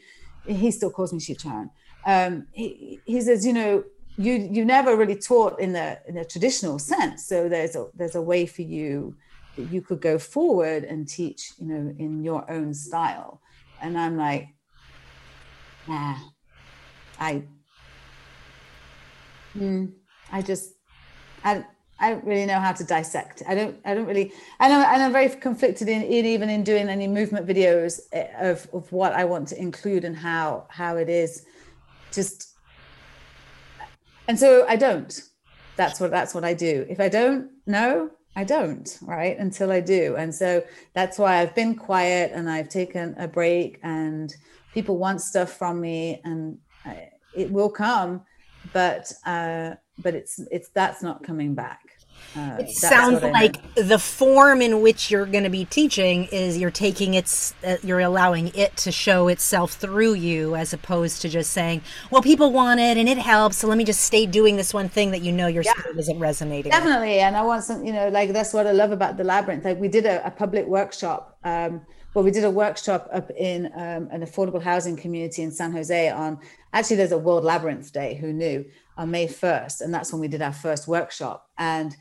he 0.54 0.70
still 0.70 0.90
calls 0.90 1.12
me 1.12 1.18
Shivcharan 1.18 1.70
um, 2.06 2.46
he, 2.52 3.00
he 3.04 3.20
says, 3.20 3.44
you 3.44 3.52
know, 3.52 3.84
you 4.16 4.48
you 4.50 4.64
never 4.64 4.96
really 4.96 5.16
taught 5.16 5.58
in 5.60 5.72
the 5.72 5.98
in 6.06 6.18
a 6.18 6.24
traditional 6.24 6.78
sense. 6.78 7.26
So 7.26 7.48
there's 7.48 7.76
a 7.76 7.86
there's 7.94 8.14
a 8.14 8.22
way 8.22 8.46
for 8.46 8.62
you 8.62 9.16
that 9.56 9.72
you 9.72 9.82
could 9.82 10.00
go 10.00 10.18
forward 10.18 10.84
and 10.84 11.08
teach, 11.08 11.52
you 11.58 11.66
know, 11.66 11.94
in 11.98 12.22
your 12.22 12.50
own 12.50 12.74
style. 12.74 13.40
And 13.82 13.98
I'm 13.98 14.16
like, 14.16 14.48
nah, 15.86 16.16
I, 17.18 17.42
mm, 19.56 19.92
I 20.30 20.42
just, 20.42 20.74
I, 21.44 21.64
I 21.98 22.10
don't 22.10 22.24
really 22.24 22.46
know 22.46 22.60
how 22.60 22.72
to 22.72 22.84
dissect. 22.84 23.42
I 23.46 23.54
don't. 23.54 23.78
I 23.84 23.94
don't 23.94 24.06
really. 24.06 24.32
And 24.58 24.72
I'm, 24.72 24.94
and 24.94 25.02
I'm 25.02 25.12
very 25.12 25.28
conflicted 25.28 25.88
in, 25.88 26.02
in 26.02 26.24
even 26.24 26.48
in 26.48 26.64
doing 26.64 26.88
any 26.88 27.06
movement 27.06 27.46
videos 27.46 28.00
eh, 28.12 28.28
of 28.40 28.66
of 28.72 28.90
what 28.90 29.12
I 29.12 29.24
want 29.24 29.48
to 29.48 29.60
include 29.60 30.06
and 30.06 30.16
how 30.16 30.66
how 30.70 30.96
it 30.96 31.10
is 31.10 31.44
just 32.12 32.56
and 34.28 34.38
so 34.38 34.66
i 34.68 34.76
don't. 34.76 35.22
That's 35.76 35.98
what 36.00 36.10
that's 36.10 36.34
what 36.34 36.44
i 36.44 36.54
do. 36.54 36.86
If 36.88 37.00
i 37.00 37.08
don't 37.08 37.50
know 37.66 38.10
i 38.36 38.44
don't 38.44 38.98
right? 39.02 39.38
Until 39.38 39.72
i 39.72 39.80
do. 39.80 40.16
And 40.16 40.34
so 40.34 40.62
that's 40.94 41.18
why 41.18 41.38
i've 41.38 41.54
been 41.54 41.74
quiet 41.74 42.32
and 42.34 42.48
i've 42.50 42.68
taken 42.68 43.14
a 43.18 43.28
break 43.28 43.78
and 43.82 44.34
people 44.74 44.98
want 44.98 45.20
stuff 45.20 45.52
from 45.52 45.80
me 45.80 46.20
and 46.24 46.58
it 47.34 47.50
will 47.50 47.70
come 47.70 48.22
but 48.72 49.12
uh 49.26 49.72
but 49.98 50.14
it's 50.14 50.40
it's 50.50 50.68
that's 50.70 51.02
not 51.02 51.22
coming 51.22 51.54
back 51.54 51.89
Uh, 52.36 52.56
it 52.60 52.68
sounds 52.70 53.22
like 53.22 53.56
the 53.74 53.98
form 53.98 54.62
in 54.62 54.80
which 54.80 55.10
you're 55.10 55.26
going 55.26 55.44
to 55.44 55.50
be 55.50 55.64
teaching 55.64 56.24
is 56.26 56.58
you're 56.58 56.70
taking 56.70 57.14
its, 57.14 57.54
uh, 57.64 57.76
you're 57.82 58.00
allowing 58.00 58.48
it 58.54 58.76
to 58.76 58.92
show 58.92 59.28
itself 59.28 59.72
through 59.72 60.14
you 60.14 60.54
as 60.54 60.72
opposed 60.72 61.22
to 61.22 61.28
just 61.28 61.52
saying, 61.52 61.82
well, 62.10 62.22
people 62.22 62.52
want 62.52 62.80
it 62.80 62.96
and 62.96 63.08
it 63.08 63.18
helps. 63.18 63.56
So 63.58 63.66
let 63.66 63.78
me 63.78 63.84
just 63.84 64.02
stay 64.02 64.26
doing 64.26 64.56
this 64.56 64.72
one 64.72 64.88
thing 64.88 65.10
that 65.10 65.22
you 65.22 65.32
know 65.32 65.46
your 65.46 65.62
yeah, 65.62 65.72
spirit 65.72 65.98
isn't 65.98 66.18
resonating. 66.18 66.70
Definitely. 66.70 67.14
With. 67.14 67.22
And 67.22 67.36
I 67.36 67.42
want 67.42 67.64
some, 67.64 67.84
you 67.84 67.92
know, 67.92 68.08
like 68.08 68.32
that's 68.32 68.52
what 68.52 68.66
I 68.66 68.72
love 68.72 68.92
about 68.92 69.16
the 69.16 69.24
labyrinth. 69.24 69.64
Like 69.64 69.78
we 69.78 69.88
did 69.88 70.06
a, 70.06 70.26
a 70.26 70.30
public 70.30 70.66
workshop. 70.66 71.38
Um, 71.44 71.82
well, 72.14 72.24
we 72.24 72.30
did 72.30 72.44
a 72.44 72.50
workshop 72.50 73.08
up 73.12 73.30
in 73.30 73.66
um, 73.66 74.08
an 74.10 74.22
affordable 74.22 74.62
housing 74.62 74.96
community 74.96 75.42
in 75.42 75.52
San 75.52 75.72
Jose 75.72 76.08
on 76.10 76.40
actually 76.72 76.96
there's 76.96 77.12
a 77.12 77.18
World 77.18 77.44
Labyrinth 77.44 77.92
Day. 77.92 78.16
Who 78.16 78.32
knew? 78.32 78.64
On 78.96 79.10
May 79.10 79.26
1st, 79.26 79.80
and 79.80 79.94
that's 79.94 80.12
when 80.12 80.20
we 80.20 80.28
did 80.28 80.42
our 80.42 80.52
first 80.52 80.86
workshop. 80.86 81.48
And 81.56 81.96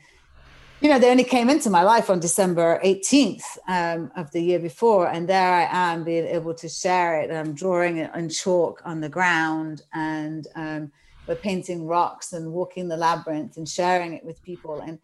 you 0.80 0.88
know, 0.88 0.98
they 0.98 1.10
only 1.10 1.24
came 1.24 1.50
into 1.50 1.68
my 1.68 1.82
life 1.82 2.08
on 2.08 2.20
December 2.20 2.80
18th 2.82 3.58
um, 3.68 4.10
of 4.16 4.30
the 4.30 4.40
year 4.40 4.58
before, 4.58 5.08
and 5.08 5.28
there 5.28 5.52
I 5.52 5.68
am 5.70 6.04
being 6.04 6.26
able 6.26 6.54
to 6.54 6.68
share 6.70 7.20
it. 7.20 7.30
I'm 7.30 7.54
drawing 7.54 7.98
it 7.98 8.10
on 8.14 8.30
chalk 8.30 8.80
on 8.86 9.02
the 9.02 9.08
ground, 9.10 9.82
and 9.92 10.46
um, 10.56 10.90
we're 11.26 11.34
painting 11.34 11.86
rocks 11.86 12.32
and 12.32 12.52
walking 12.52 12.88
the 12.88 12.96
labyrinth 12.96 13.58
and 13.58 13.68
sharing 13.68 14.14
it 14.14 14.24
with 14.24 14.42
people. 14.42 14.80
And 14.80 14.98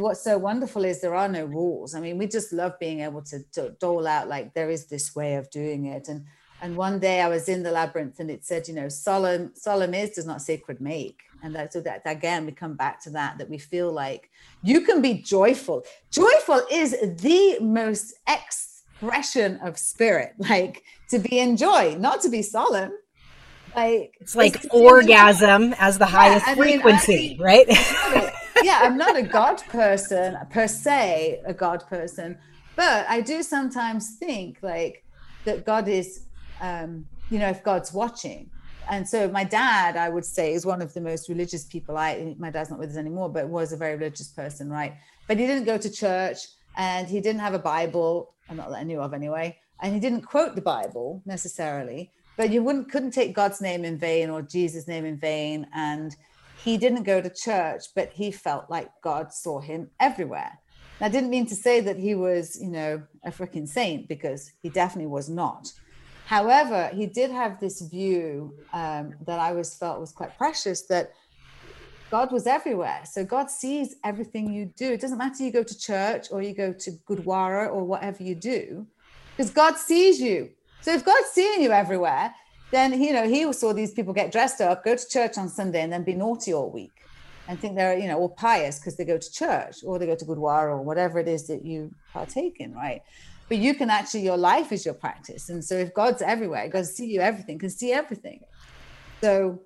what's 0.00 0.24
so 0.24 0.38
wonderful 0.38 0.84
is 0.84 1.00
there 1.00 1.14
are 1.14 1.28
no 1.28 1.44
rules. 1.44 1.94
I 1.94 2.00
mean, 2.00 2.18
we 2.18 2.26
just 2.26 2.52
love 2.52 2.76
being 2.80 3.00
able 3.00 3.22
to, 3.22 3.44
to 3.52 3.70
dole 3.80 4.08
out 4.08 4.26
like 4.26 4.54
there 4.54 4.70
is 4.70 4.86
this 4.86 5.14
way 5.14 5.36
of 5.36 5.48
doing 5.50 5.86
it. 5.86 6.08
And 6.08 6.24
and 6.60 6.76
one 6.76 7.00
day 7.00 7.20
I 7.20 7.28
was 7.28 7.48
in 7.48 7.64
the 7.64 7.72
labyrinth 7.72 8.20
and 8.20 8.30
it 8.30 8.44
said, 8.44 8.68
you 8.68 8.74
know, 8.74 8.88
solemn 8.88 9.52
solemn 9.54 9.94
is 9.94 10.10
does 10.10 10.26
not 10.26 10.42
sacred 10.42 10.80
make. 10.80 11.22
And 11.42 11.54
that 11.56 11.72
so 11.72 11.80
that 11.80 12.02
again 12.04 12.46
we 12.46 12.52
come 12.52 12.74
back 12.74 13.02
to 13.02 13.10
that 13.10 13.38
that 13.38 13.50
we 13.50 13.58
feel 13.58 13.92
like 13.92 14.30
you 14.62 14.82
can 14.82 15.02
be 15.02 15.14
joyful. 15.14 15.84
Joyful 16.10 16.62
is 16.70 16.92
the 16.92 17.58
most 17.60 18.14
expression 18.28 19.58
of 19.62 19.78
spirit, 19.78 20.34
like 20.38 20.84
to 21.10 21.18
be 21.18 21.38
in 21.38 21.56
joy, 21.56 21.96
not 21.98 22.20
to 22.22 22.28
be 22.28 22.42
solemn 22.42 22.92
like 23.74 24.14
it's 24.20 24.36
like 24.36 24.66
orgasm 24.70 25.74
as 25.78 25.96
the 25.96 26.04
highest 26.04 26.46
yeah, 26.46 26.54
frequency 26.54 27.28
mean, 27.30 27.40
right 27.40 27.66
yeah, 28.62 28.80
I'm 28.82 28.96
not 28.96 29.16
a 29.16 29.22
God 29.22 29.62
person 29.68 30.36
per 30.50 30.66
se, 30.66 31.40
a 31.44 31.54
God 31.54 31.86
person, 31.88 32.38
but 32.76 33.06
I 33.08 33.20
do 33.20 33.42
sometimes 33.42 34.16
think 34.16 34.58
like 34.62 35.04
that 35.44 35.64
God 35.64 35.88
is, 35.88 36.26
um, 36.60 37.06
you 37.30 37.38
know, 37.38 37.48
if 37.48 37.62
God's 37.62 37.92
watching. 37.92 38.50
And 38.90 39.08
so 39.08 39.28
my 39.28 39.44
dad, 39.44 39.96
I 39.96 40.08
would 40.08 40.24
say, 40.24 40.52
is 40.52 40.66
one 40.66 40.82
of 40.82 40.92
the 40.94 41.00
most 41.00 41.28
religious 41.28 41.64
people. 41.64 41.96
I 41.96 42.34
my 42.38 42.50
dad's 42.50 42.70
not 42.70 42.78
with 42.78 42.90
us 42.90 42.96
anymore, 42.96 43.28
but 43.28 43.48
was 43.48 43.72
a 43.72 43.76
very 43.76 43.96
religious 43.96 44.28
person, 44.28 44.70
right? 44.70 44.94
But 45.28 45.38
he 45.38 45.46
didn't 45.46 45.64
go 45.64 45.78
to 45.78 45.90
church, 45.90 46.38
and 46.76 47.08
he 47.08 47.20
didn't 47.20 47.40
have 47.40 47.54
a 47.54 47.58
Bible. 47.58 48.34
I'm 48.48 48.56
not 48.56 48.70
that 48.70 48.78
I 48.78 48.82
knew 48.82 49.00
of 49.00 49.14
anyway, 49.14 49.58
and 49.80 49.94
he 49.94 50.00
didn't 50.00 50.22
quote 50.22 50.54
the 50.54 50.62
Bible 50.62 51.22
necessarily. 51.24 52.10
But 52.36 52.50
you 52.50 52.62
wouldn't 52.62 52.90
couldn't 52.90 53.12
take 53.12 53.34
God's 53.34 53.60
name 53.60 53.84
in 53.84 53.98
vain 53.98 54.30
or 54.30 54.42
Jesus' 54.42 54.88
name 54.88 55.04
in 55.04 55.16
vain, 55.16 55.66
and 55.74 56.16
he 56.64 56.76
didn't 56.76 57.02
go 57.02 57.20
to 57.20 57.30
church, 57.30 57.86
but 57.94 58.10
he 58.12 58.30
felt 58.30 58.70
like 58.70 58.88
God 59.02 59.32
saw 59.32 59.60
him 59.60 59.90
everywhere. 60.00 60.58
I 61.00 61.08
didn't 61.08 61.30
mean 61.30 61.46
to 61.46 61.56
say 61.56 61.80
that 61.80 61.98
he 61.98 62.14
was, 62.14 62.60
you 62.60 62.70
know, 62.70 63.02
a 63.24 63.32
freaking 63.32 63.66
saint 63.66 64.06
because 64.06 64.52
he 64.62 64.68
definitely 64.68 65.08
was 65.08 65.28
not. 65.28 65.72
However, 66.32 66.90
he 66.94 67.04
did 67.04 67.30
have 67.30 67.60
this 67.60 67.82
view 67.82 68.54
um, 68.72 69.12
that 69.26 69.38
I 69.38 69.50
always 69.50 69.74
felt 69.74 70.00
was 70.00 70.12
quite 70.12 70.38
precious 70.38 70.80
that 70.86 71.12
God 72.10 72.32
was 72.32 72.46
everywhere. 72.46 73.02
So 73.04 73.22
God 73.22 73.50
sees 73.50 73.96
everything 74.02 74.50
you 74.50 74.64
do. 74.74 74.92
It 74.92 75.02
doesn't 75.02 75.18
matter 75.18 75.44
you 75.44 75.52
go 75.52 75.62
to 75.62 75.78
church 75.78 76.28
or 76.30 76.40
you 76.40 76.54
go 76.54 76.72
to 76.72 76.90
Gurdwara 77.06 77.70
or 77.70 77.84
whatever 77.84 78.22
you 78.22 78.34
do, 78.34 78.86
because 79.36 79.50
God 79.50 79.76
sees 79.76 80.22
you. 80.22 80.48
So 80.80 80.94
if 80.94 81.04
God's 81.04 81.28
seeing 81.34 81.60
you 81.60 81.70
everywhere, 81.70 82.34
then 82.70 82.98
you 82.98 83.12
know 83.12 83.28
he 83.28 83.52
saw 83.52 83.74
these 83.74 83.92
people 83.92 84.14
get 84.14 84.32
dressed 84.32 84.62
up, 84.62 84.86
go 84.86 84.96
to 84.96 85.08
church 85.08 85.36
on 85.36 85.50
Sunday, 85.50 85.82
and 85.82 85.92
then 85.92 86.02
be 86.02 86.14
naughty 86.14 86.54
all 86.54 86.70
week, 86.70 86.96
and 87.48 87.58
think 87.58 87.76
they're 87.76 87.98
you 87.98 88.08
know 88.08 88.18
all 88.18 88.28
pious 88.28 88.78
because 88.78 88.96
they 88.96 89.04
go 89.04 89.18
to 89.18 89.32
church 89.32 89.78
or 89.84 89.98
they 89.98 90.06
go 90.06 90.14
to 90.14 90.24
Gurdwara 90.24 90.70
or 90.70 90.82
whatever 90.82 91.18
it 91.18 91.28
is 91.28 91.46
that 91.48 91.64
you 91.64 91.90
partake 92.12 92.56
in, 92.60 92.74
right? 92.74 93.02
But 93.48 93.58
you 93.58 93.74
can 93.74 93.90
actually 93.90 94.22
your 94.22 94.36
life 94.36 94.72
is 94.72 94.84
your 94.84 94.94
practice, 94.94 95.48
and 95.48 95.64
so 95.64 95.76
if 95.76 95.92
God's 95.94 96.22
everywhere, 96.22 96.68
God 96.68 96.86
see 96.86 97.06
you 97.06 97.20
everything, 97.20 97.58
can 97.58 97.70
see 97.70 97.92
everything. 97.92 98.40
So 99.20 99.60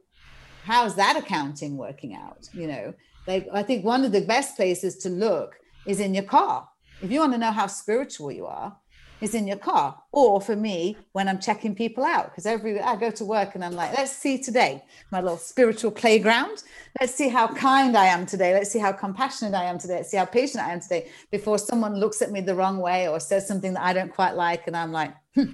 how's 0.64 0.96
that 0.96 1.16
accounting 1.16 1.76
working 1.76 2.14
out? 2.14 2.48
You 2.52 2.66
know, 2.68 2.94
like 3.26 3.48
I 3.52 3.62
think 3.62 3.84
one 3.84 4.04
of 4.04 4.12
the 4.12 4.22
best 4.22 4.56
places 4.56 4.96
to 4.98 5.08
look 5.08 5.56
is 5.86 6.00
in 6.00 6.14
your 6.14 6.24
car. 6.24 6.68
If 7.02 7.10
you 7.10 7.20
want 7.20 7.32
to 7.32 7.38
know 7.38 7.52
how 7.52 7.66
spiritual 7.66 8.32
you 8.32 8.46
are, 8.46 8.76
is 9.20 9.34
in 9.34 9.46
your 9.46 9.56
car 9.56 9.96
or 10.12 10.40
for 10.40 10.56
me 10.56 10.96
when 11.12 11.28
i'm 11.28 11.38
checking 11.38 11.74
people 11.74 12.04
out 12.04 12.26
because 12.26 12.46
every 12.46 12.80
i 12.80 12.94
go 12.96 13.10
to 13.10 13.24
work 13.24 13.54
and 13.54 13.64
i'm 13.64 13.72
like 13.72 13.96
let's 13.96 14.12
see 14.12 14.40
today 14.40 14.82
my 15.10 15.20
little 15.20 15.36
spiritual 15.36 15.90
playground. 15.90 16.62
Let's 17.00 17.14
see 17.14 17.28
how 17.28 17.48
kind 17.48 17.96
i 17.96 18.06
am 18.06 18.26
today. 18.26 18.52
Let's 18.52 18.70
see 18.70 18.78
how 18.78 18.92
compassionate 18.92 19.54
i 19.54 19.64
am 19.64 19.78
today. 19.78 19.96
Let's 19.96 20.10
see 20.10 20.16
how 20.16 20.24
patient 20.24 20.64
i 20.64 20.72
am 20.72 20.80
today 20.80 21.10
before 21.30 21.58
someone 21.58 21.96
looks 21.96 22.22
at 22.22 22.30
me 22.30 22.40
the 22.40 22.54
wrong 22.54 22.78
way 22.78 23.08
or 23.08 23.20
says 23.20 23.46
something 23.46 23.74
that 23.74 23.82
i 23.82 23.92
don't 23.92 24.12
quite 24.12 24.34
like 24.34 24.66
and 24.66 24.76
i'm 24.76 24.92
like 24.92 25.14
hmm. 25.34 25.52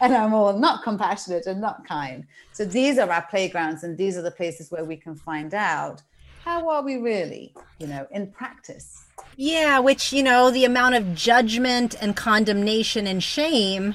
and 0.00 0.14
i'm 0.14 0.34
all 0.34 0.58
not 0.58 0.82
compassionate 0.82 1.46
and 1.46 1.60
not 1.60 1.86
kind. 1.86 2.26
So 2.52 2.64
these 2.64 2.98
are 2.98 3.10
our 3.10 3.26
playgrounds 3.30 3.84
and 3.84 3.96
these 3.96 4.16
are 4.16 4.22
the 4.22 4.30
places 4.30 4.70
where 4.70 4.84
we 4.84 4.96
can 4.96 5.14
find 5.14 5.54
out 5.54 6.02
how 6.44 6.68
are 6.68 6.82
we 6.82 6.96
really 6.96 7.52
you 7.78 7.86
know 7.86 8.06
in 8.10 8.30
practice 8.30 9.00
yeah, 9.36 9.78
which, 9.78 10.12
you 10.12 10.22
know, 10.22 10.50
the 10.50 10.66
amount 10.66 10.96
of 10.96 11.14
judgment 11.14 11.94
and 12.00 12.14
condemnation 12.14 13.06
and 13.06 13.22
shame 13.22 13.94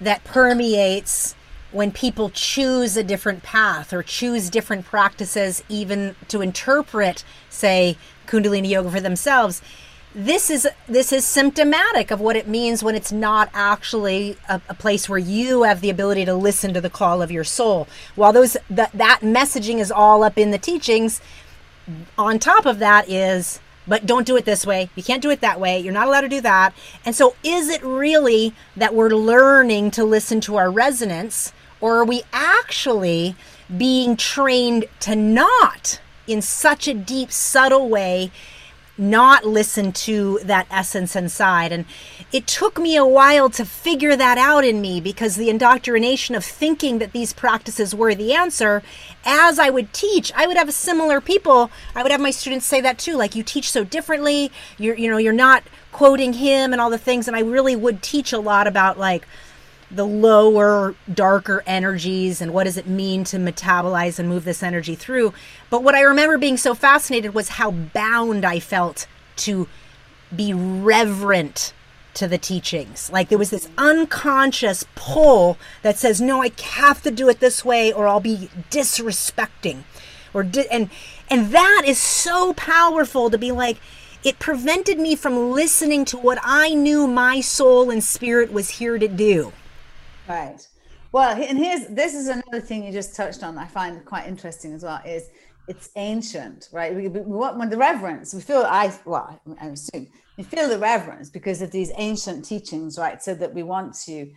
that 0.00 0.24
permeates 0.24 1.34
when 1.72 1.92
people 1.92 2.30
choose 2.30 2.96
a 2.96 3.02
different 3.02 3.42
path 3.42 3.92
or 3.92 4.02
choose 4.02 4.48
different 4.48 4.86
practices, 4.86 5.62
even 5.68 6.16
to 6.28 6.40
interpret, 6.40 7.22
say, 7.50 7.98
Kundalini 8.26 8.70
yoga 8.70 8.90
for 8.90 9.00
themselves. 9.00 9.60
This 10.14 10.48
is 10.48 10.66
this 10.88 11.12
is 11.12 11.26
symptomatic 11.26 12.10
of 12.10 12.18
what 12.18 12.34
it 12.34 12.48
means 12.48 12.82
when 12.82 12.94
it's 12.94 13.12
not 13.12 13.50
actually 13.52 14.38
a, 14.48 14.58
a 14.70 14.74
place 14.74 15.06
where 15.06 15.18
you 15.18 15.64
have 15.64 15.82
the 15.82 15.90
ability 15.90 16.24
to 16.24 16.34
listen 16.34 16.72
to 16.72 16.80
the 16.80 16.88
call 16.88 17.20
of 17.20 17.30
your 17.30 17.44
soul. 17.44 17.86
While 18.14 18.32
those 18.32 18.56
that 18.70 18.90
that 18.94 19.20
messaging 19.20 19.80
is 19.80 19.92
all 19.92 20.24
up 20.24 20.38
in 20.38 20.50
the 20.50 20.56
teachings, 20.56 21.20
on 22.16 22.38
top 22.38 22.66
of 22.66 22.78
that 22.78 23.08
is 23.08 23.60
but 23.88 24.04
don't 24.04 24.26
do 24.26 24.36
it 24.36 24.44
this 24.44 24.66
way. 24.66 24.90
You 24.94 25.02
can't 25.02 25.22
do 25.22 25.30
it 25.30 25.40
that 25.40 25.58
way. 25.58 25.80
You're 25.80 25.94
not 25.94 26.06
allowed 26.06 26.20
to 26.20 26.28
do 26.28 26.42
that. 26.42 26.74
And 27.04 27.16
so, 27.16 27.34
is 27.42 27.70
it 27.70 27.82
really 27.82 28.52
that 28.76 28.94
we're 28.94 29.08
learning 29.08 29.90
to 29.92 30.04
listen 30.04 30.40
to 30.42 30.56
our 30.56 30.70
resonance, 30.70 31.52
or 31.80 31.96
are 31.96 32.04
we 32.04 32.22
actually 32.32 33.34
being 33.74 34.16
trained 34.16 34.84
to 35.00 35.16
not, 35.16 36.00
in 36.26 36.42
such 36.42 36.86
a 36.86 36.94
deep, 36.94 37.32
subtle 37.32 37.88
way, 37.88 38.30
not 38.98 39.44
listen 39.44 39.92
to 39.92 40.40
that 40.42 40.66
essence 40.70 41.14
inside. 41.14 41.72
And 41.72 41.84
it 42.32 42.46
took 42.46 42.78
me 42.78 42.96
a 42.96 43.06
while 43.06 43.48
to 43.50 43.64
figure 43.64 44.16
that 44.16 44.38
out 44.38 44.64
in 44.64 44.80
me 44.80 45.00
because 45.00 45.36
the 45.36 45.48
indoctrination 45.48 46.34
of 46.34 46.44
thinking 46.44 46.98
that 46.98 47.12
these 47.12 47.32
practices 47.32 47.94
were 47.94 48.14
the 48.14 48.34
answer, 48.34 48.82
as 49.24 49.58
I 49.58 49.70
would 49.70 49.92
teach, 49.92 50.32
I 50.34 50.46
would 50.46 50.56
have 50.56 50.72
similar 50.74 51.20
people. 51.20 51.70
I 51.94 52.02
would 52.02 52.12
have 52.12 52.20
my 52.20 52.32
students 52.32 52.66
say 52.66 52.80
that 52.80 52.98
too, 52.98 53.16
like 53.16 53.34
you 53.34 53.42
teach 53.42 53.70
so 53.70 53.84
differently. 53.84 54.50
You're, 54.78 54.96
you 54.96 55.08
know, 55.10 55.18
you're 55.18 55.32
not 55.32 55.62
quoting 55.92 56.34
him 56.34 56.72
and 56.72 56.80
all 56.80 56.90
the 56.90 56.98
things. 56.98 57.28
And 57.28 57.36
I 57.36 57.40
really 57.40 57.76
would 57.76 58.02
teach 58.02 58.32
a 58.32 58.38
lot 58.38 58.66
about 58.66 58.98
like, 58.98 59.26
the 59.90 60.04
lower, 60.04 60.94
darker 61.12 61.62
energies 61.66 62.40
and 62.40 62.52
what 62.52 62.64
does 62.64 62.76
it 62.76 62.86
mean 62.86 63.24
to 63.24 63.38
metabolize 63.38 64.18
and 64.18 64.28
move 64.28 64.44
this 64.44 64.62
energy 64.62 64.94
through. 64.94 65.32
But 65.70 65.82
what 65.82 65.94
I 65.94 66.02
remember 66.02 66.36
being 66.36 66.56
so 66.56 66.74
fascinated 66.74 67.34
was 67.34 67.50
how 67.50 67.70
bound 67.70 68.44
I 68.44 68.60
felt 68.60 69.06
to 69.36 69.68
be 70.34 70.52
reverent 70.52 71.72
to 72.14 72.28
the 72.28 72.38
teachings. 72.38 73.10
Like 73.10 73.28
there 73.28 73.38
was 73.38 73.50
this 73.50 73.68
unconscious 73.78 74.84
pull 74.94 75.56
that 75.82 75.98
says, 75.98 76.20
no, 76.20 76.42
I 76.42 76.50
have 76.62 77.00
to 77.02 77.10
do 77.10 77.28
it 77.28 77.40
this 77.40 77.64
way 77.64 77.92
or 77.92 78.06
I'll 78.06 78.20
be 78.20 78.50
disrespecting. 78.70 79.84
Or 80.34 80.42
di- 80.42 80.68
and 80.70 80.90
and 81.30 81.52
that 81.52 81.82
is 81.86 81.98
so 81.98 82.52
powerful 82.54 83.30
to 83.30 83.38
be 83.38 83.52
like 83.52 83.78
it 84.24 84.38
prevented 84.38 84.98
me 84.98 85.14
from 85.14 85.52
listening 85.52 86.04
to 86.06 86.18
what 86.18 86.38
I 86.42 86.74
knew 86.74 87.06
my 87.06 87.40
soul 87.40 87.88
and 87.90 88.02
spirit 88.02 88.52
was 88.52 88.70
here 88.70 88.98
to 88.98 89.08
do. 89.08 89.52
Right. 90.28 90.66
Well, 91.10 91.40
and 91.42 91.56
here's 91.56 91.86
this 91.88 92.14
is 92.14 92.28
another 92.28 92.60
thing 92.60 92.84
you 92.84 92.92
just 92.92 93.16
touched 93.16 93.42
on. 93.42 93.56
I 93.56 93.66
find 93.66 94.04
quite 94.04 94.26
interesting 94.26 94.72
as 94.74 94.82
well. 94.82 95.00
Is 95.06 95.30
it's 95.66 95.90
ancient, 95.96 96.68
right? 96.72 96.94
We, 96.94 97.08
we 97.08 97.20
want 97.20 97.70
the 97.70 97.76
reverence 97.76 98.34
we 98.34 98.40
feel. 98.40 98.64
I 98.66 98.92
well, 99.04 99.40
I 99.60 99.66
assume 99.68 100.08
we 100.36 100.44
feel 100.44 100.68
the 100.68 100.78
reverence 100.78 101.30
because 101.30 101.62
of 101.62 101.70
these 101.70 101.90
ancient 101.96 102.44
teachings, 102.44 102.98
right? 102.98 103.22
So 103.22 103.34
that 103.34 103.54
we 103.54 103.62
want 103.62 103.94
to. 104.06 104.30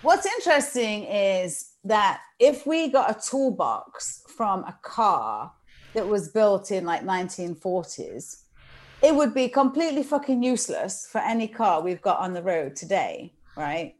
What's 0.00 0.26
interesting 0.26 1.04
is 1.04 1.74
that 1.84 2.22
if 2.40 2.66
we 2.66 2.88
got 2.88 3.10
a 3.10 3.30
toolbox 3.30 4.24
from 4.36 4.64
a 4.64 4.76
car 4.82 5.52
that 5.94 6.08
was 6.08 6.30
built 6.30 6.70
in 6.72 6.84
like 6.84 7.04
1940s 7.04 8.42
it 9.02 9.14
would 9.14 9.34
be 9.34 9.48
completely 9.48 10.02
fucking 10.04 10.42
useless 10.42 11.08
for 11.10 11.18
any 11.18 11.48
car 11.48 11.82
we've 11.82 12.00
got 12.00 12.20
on 12.20 12.32
the 12.32 12.42
road 12.42 12.76
today, 12.76 13.32
right? 13.56 13.96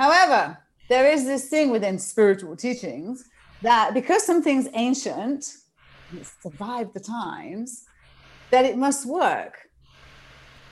However, 0.00 0.56
there 0.88 1.10
is 1.10 1.26
this 1.26 1.50
thing 1.50 1.70
within 1.70 1.98
spiritual 1.98 2.56
teachings 2.56 3.28
that 3.60 3.92
because 3.92 4.24
something's 4.24 4.66
ancient, 4.72 5.44
it's 6.16 6.32
survived 6.42 6.94
the 6.94 7.00
times, 7.00 7.84
that 8.50 8.64
it 8.64 8.78
must 8.78 9.04
work. 9.04 9.68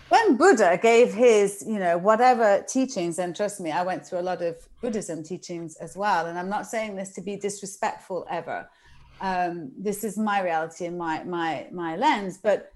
When 0.08 0.38
Buddha 0.38 0.78
gave 0.80 1.12
his, 1.12 1.62
you 1.68 1.78
know, 1.78 1.98
whatever 1.98 2.64
teachings, 2.66 3.18
and 3.18 3.36
trust 3.36 3.60
me, 3.60 3.70
I 3.70 3.82
went 3.82 4.06
through 4.06 4.20
a 4.20 4.28
lot 4.30 4.40
of 4.40 4.56
Buddhism 4.80 5.22
teachings 5.22 5.76
as 5.76 5.94
well. 5.94 6.24
And 6.24 6.38
I'm 6.38 6.48
not 6.48 6.66
saying 6.66 6.96
this 6.96 7.12
to 7.12 7.20
be 7.20 7.36
disrespectful 7.36 8.26
ever. 8.30 8.66
Um, 9.20 9.72
this 9.76 10.04
is 10.04 10.16
my 10.16 10.40
reality 10.40 10.86
and 10.86 10.96
my 10.96 11.22
my 11.24 11.66
my 11.70 11.96
lens, 11.96 12.38
but 12.38 12.72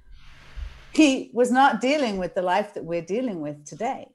he 0.92 1.30
was 1.32 1.50
not 1.50 1.80
dealing 1.80 2.18
with 2.18 2.34
the 2.34 2.42
life 2.42 2.74
that 2.74 2.84
we're 2.84 3.08
dealing 3.16 3.40
with 3.40 3.64
today. 3.64 4.11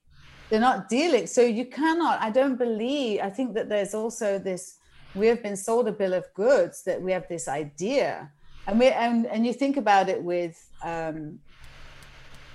They're 0.50 0.60
not 0.60 0.88
dealing, 0.88 1.28
so 1.28 1.42
you 1.42 1.66
cannot. 1.66 2.22
I 2.22 2.30
don't 2.30 2.58
believe. 2.58 3.20
I 3.22 3.30
think 3.30 3.54
that 3.56 3.68
there's 3.68 3.94
also 3.94 4.40
this. 4.40 4.78
We 5.14 5.28
have 5.28 5.42
been 5.42 5.58
sold 5.58 5.88
a 5.88 5.92
bill 5.92 6.14
of 6.14 6.26
goods 6.34 6.84
that 6.84 7.02
we 7.02 7.12
have 7.12 7.28
this 7.28 7.48
idea 7.48 8.32
and 8.68 8.80
we 8.80 8.88
and, 8.88 9.26
and 9.26 9.46
you 9.46 9.54
think 9.54 9.78
about 9.78 10.10
it 10.10 10.22
with 10.22 10.70
um, 10.84 11.40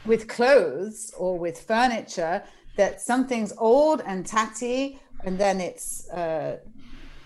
with 0.04 0.28
clothes 0.28 1.12
or 1.16 1.38
with 1.38 1.60
furniture 1.60 2.42
that 2.76 3.00
something's 3.00 3.52
old 3.58 4.02
and 4.06 4.26
tatty 4.26 5.00
and 5.24 5.38
then 5.38 5.60
it's 5.60 6.08
uh, 6.10 6.58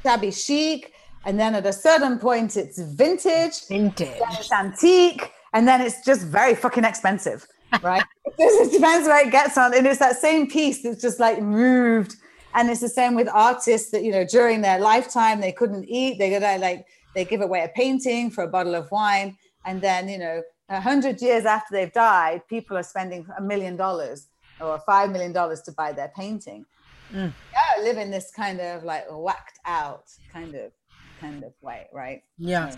shabby 0.02 0.30
chic 0.30 0.92
and 1.24 1.38
then 1.38 1.54
at 1.54 1.66
a 1.66 1.72
certain 1.72 2.18
point 2.18 2.56
it's 2.56 2.80
vintage 2.80 3.66
vintage 3.68 4.20
it's 4.32 4.52
antique 4.52 5.32
and 5.52 5.66
then 5.66 5.80
it's 5.80 6.04
just 6.04 6.26
very 6.26 6.54
fucking 6.54 6.84
expensive 6.84 7.46
right? 7.82 8.04
It 8.38 8.72
depends 8.72 9.08
where 9.08 9.26
it 9.26 9.30
gets 9.30 9.56
on. 9.56 9.74
And 9.74 9.86
it's 9.86 9.98
that 9.98 10.16
same 10.16 10.48
piece 10.48 10.82
that's 10.82 11.00
just 11.00 11.20
like 11.20 11.40
moved. 11.40 12.16
And 12.54 12.70
it's 12.70 12.80
the 12.80 12.88
same 12.88 13.14
with 13.14 13.28
artists 13.28 13.90
that 13.90 14.02
you 14.02 14.12
know 14.12 14.24
during 14.24 14.62
their 14.62 14.78
lifetime 14.78 15.40
they 15.40 15.52
couldn't 15.52 15.84
eat. 15.88 16.18
They 16.18 16.30
could 16.30 16.42
like 16.42 16.86
they 17.14 17.24
give 17.24 17.40
away 17.40 17.62
a 17.64 17.68
painting 17.68 18.30
for 18.30 18.44
a 18.44 18.48
bottle 18.48 18.74
of 18.74 18.90
wine. 18.90 19.36
And 19.64 19.80
then 19.80 20.08
you 20.08 20.18
know 20.18 20.42
a 20.68 20.80
hundred 20.80 21.20
years 21.20 21.44
after 21.44 21.74
they've 21.74 21.92
died 21.92 22.42
people 22.48 22.76
are 22.76 22.82
spending 22.82 23.26
a 23.38 23.42
million 23.42 23.76
dollars 23.76 24.28
or 24.60 24.78
five 24.80 25.10
million 25.10 25.32
dollars 25.32 25.60
to 25.62 25.72
buy 25.72 25.92
their 25.92 26.12
painting. 26.16 26.64
Mm. 27.12 27.32
yeah 27.52 27.84
live 27.84 27.98
in 27.98 28.10
this 28.10 28.32
kind 28.34 28.60
of 28.60 28.82
like 28.82 29.04
whacked 29.08 29.60
out 29.64 30.06
kind 30.32 30.56
of 30.56 30.72
kind 31.20 31.44
of 31.44 31.52
way 31.62 31.86
right? 31.92 32.22
Yeah. 32.36 32.74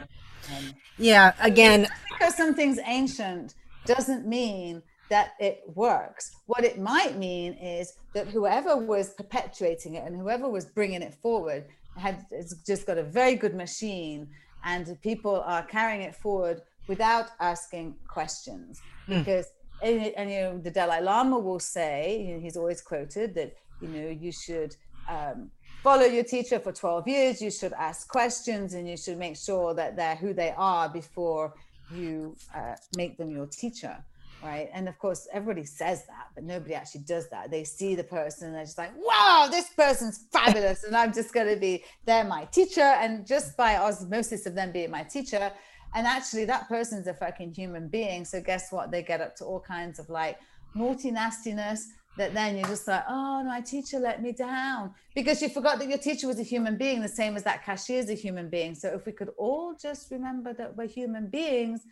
Um, 0.55 0.75
yeah 0.99 1.33
again 1.41 1.89
because 2.11 2.37
something's 2.37 2.79
ancient 2.85 3.55
doesn't 3.89 4.27
mean 4.27 4.83
that 5.09 5.33
it 5.41 5.63
works. 5.75 6.37
What 6.47 6.65
it 6.65 6.79
might 6.79 7.17
mean 7.17 7.55
is 7.55 7.95
that 8.15 8.29
whoever 8.29 8.77
was 8.77 9.15
perpetuating 9.15 9.95
it 9.95 10.05
and 10.07 10.15
whoever 10.15 10.49
was 10.49 10.67
bringing 10.67 11.03
it 11.03 11.15
forward 11.15 11.65
had 11.97 12.27
just 12.67 12.87
got 12.87 12.99
a 12.99 13.03
very 13.03 13.35
good 13.35 13.55
machine 13.55 14.29
and 14.65 15.01
people 15.03 15.41
are 15.41 15.63
carrying 15.63 16.03
it 16.03 16.15
forward 16.15 16.63
without 16.87 17.31
asking 17.41 17.95
questions 18.07 18.81
mm. 19.09 19.19
because 19.19 19.47
and, 19.83 20.13
and, 20.17 20.31
you 20.31 20.41
know 20.41 20.59
the 20.59 20.71
dalai 20.71 21.01
lama 21.01 21.39
will 21.39 21.61
say 21.61 22.25
you 22.27 22.35
know, 22.35 22.41
he's 22.41 22.57
always 22.57 22.81
quoted 22.81 23.35
that 23.35 23.55
you 23.81 23.89
know 23.89 24.09
you 24.09 24.33
should 24.33 24.75
um, 25.09 25.51
follow 25.83 26.05
your 26.05 26.25
teacher 26.25 26.59
for 26.59 26.73
12 26.73 27.07
years 27.07 27.43
you 27.43 27.51
should 27.51 27.73
ask 27.75 28.09
questions 28.09 28.75
and 28.75 28.89
you 28.89 28.97
should 28.97 29.19
make 29.19 29.37
sure 29.37 29.75
that 29.75 29.97
they're 29.97 30.17
who 30.17 30.33
they 30.33 30.53
are 30.57 30.89
before 30.89 31.55
you 31.95 32.37
uh, 32.55 32.75
make 32.97 33.17
them 33.17 33.31
your 33.31 33.47
teacher 33.47 34.05
right? 34.43 34.69
And 34.73 34.89
of 34.89 34.99
course, 34.99 35.27
everybody 35.33 35.65
says 35.65 36.07
that, 36.07 36.29
but 36.35 36.45
nobody 36.45 36.75
actually 36.75 37.03
does 37.03 37.29
that. 37.31 37.51
They 37.51 37.65
see 37.65 37.95
the 37.95 38.05
person 38.05 38.49
and 38.49 38.57
they're 38.57 38.65
just 38.65 38.79
like, 38.79 38.93
wow, 38.97 39.49
this 39.51 39.69
person's 39.71 40.27
fabulous. 40.33 40.85
and 40.85 40.97
I'm 40.97 41.13
just 41.13 41.33
going 41.33 41.53
to 41.53 41.59
be, 41.59 41.85
they're 42.05 42.25
my 42.25 42.45
teacher. 42.47 42.81
And 42.81 43.27
just 43.27 43.57
by 43.57 43.77
osmosis 43.77 44.47
of 44.47 44.55
them 44.55 44.73
being 44.73 44.91
my 44.91 45.03
teacher, 45.03 45.53
and 45.95 46.07
actually 46.07 46.45
that 46.45 46.69
person's 46.69 47.07
a 47.07 47.15
fucking 47.15 47.55
human 47.55 47.89
being. 47.89 48.25
So 48.25 48.41
guess 48.41 48.71
what? 48.71 48.91
They 48.91 49.03
get 49.03 49.21
up 49.21 49.35
to 49.37 49.45
all 49.45 49.61
kinds 49.61 49.99
of 49.99 50.09
like 50.11 50.39
naughty 50.75 51.11
nastiness 51.11 51.89
that 52.17 52.35
then 52.35 52.57
you're 52.57 52.67
just 52.67 52.89
like, 52.89 53.05
oh, 53.09 53.45
my 53.45 53.61
teacher 53.61 53.99
let 53.99 54.23
me 54.23 54.33
down 54.33 54.93
because 55.15 55.41
you 55.41 55.49
forgot 55.49 55.79
that 55.79 55.89
your 55.89 55.99
teacher 55.99 56.27
was 56.27 56.41
a 56.41 56.43
human 56.43 56.77
being, 56.77 57.01
the 57.01 57.09
same 57.09 57.37
as 57.37 57.45
that 57.45 57.65
cashier 57.65 57.99
is 57.99 58.11
a 58.11 58.15
human 58.15 58.49
being. 58.49 58.75
So 58.75 58.89
if 58.89 59.07
we 59.07 59.13
could 59.13 59.31
all 59.37 59.75
just 59.81 60.11
remember 60.11 60.53
that 60.55 60.77
we're 60.77 60.89
human 60.89 61.29
beings, 61.29 61.83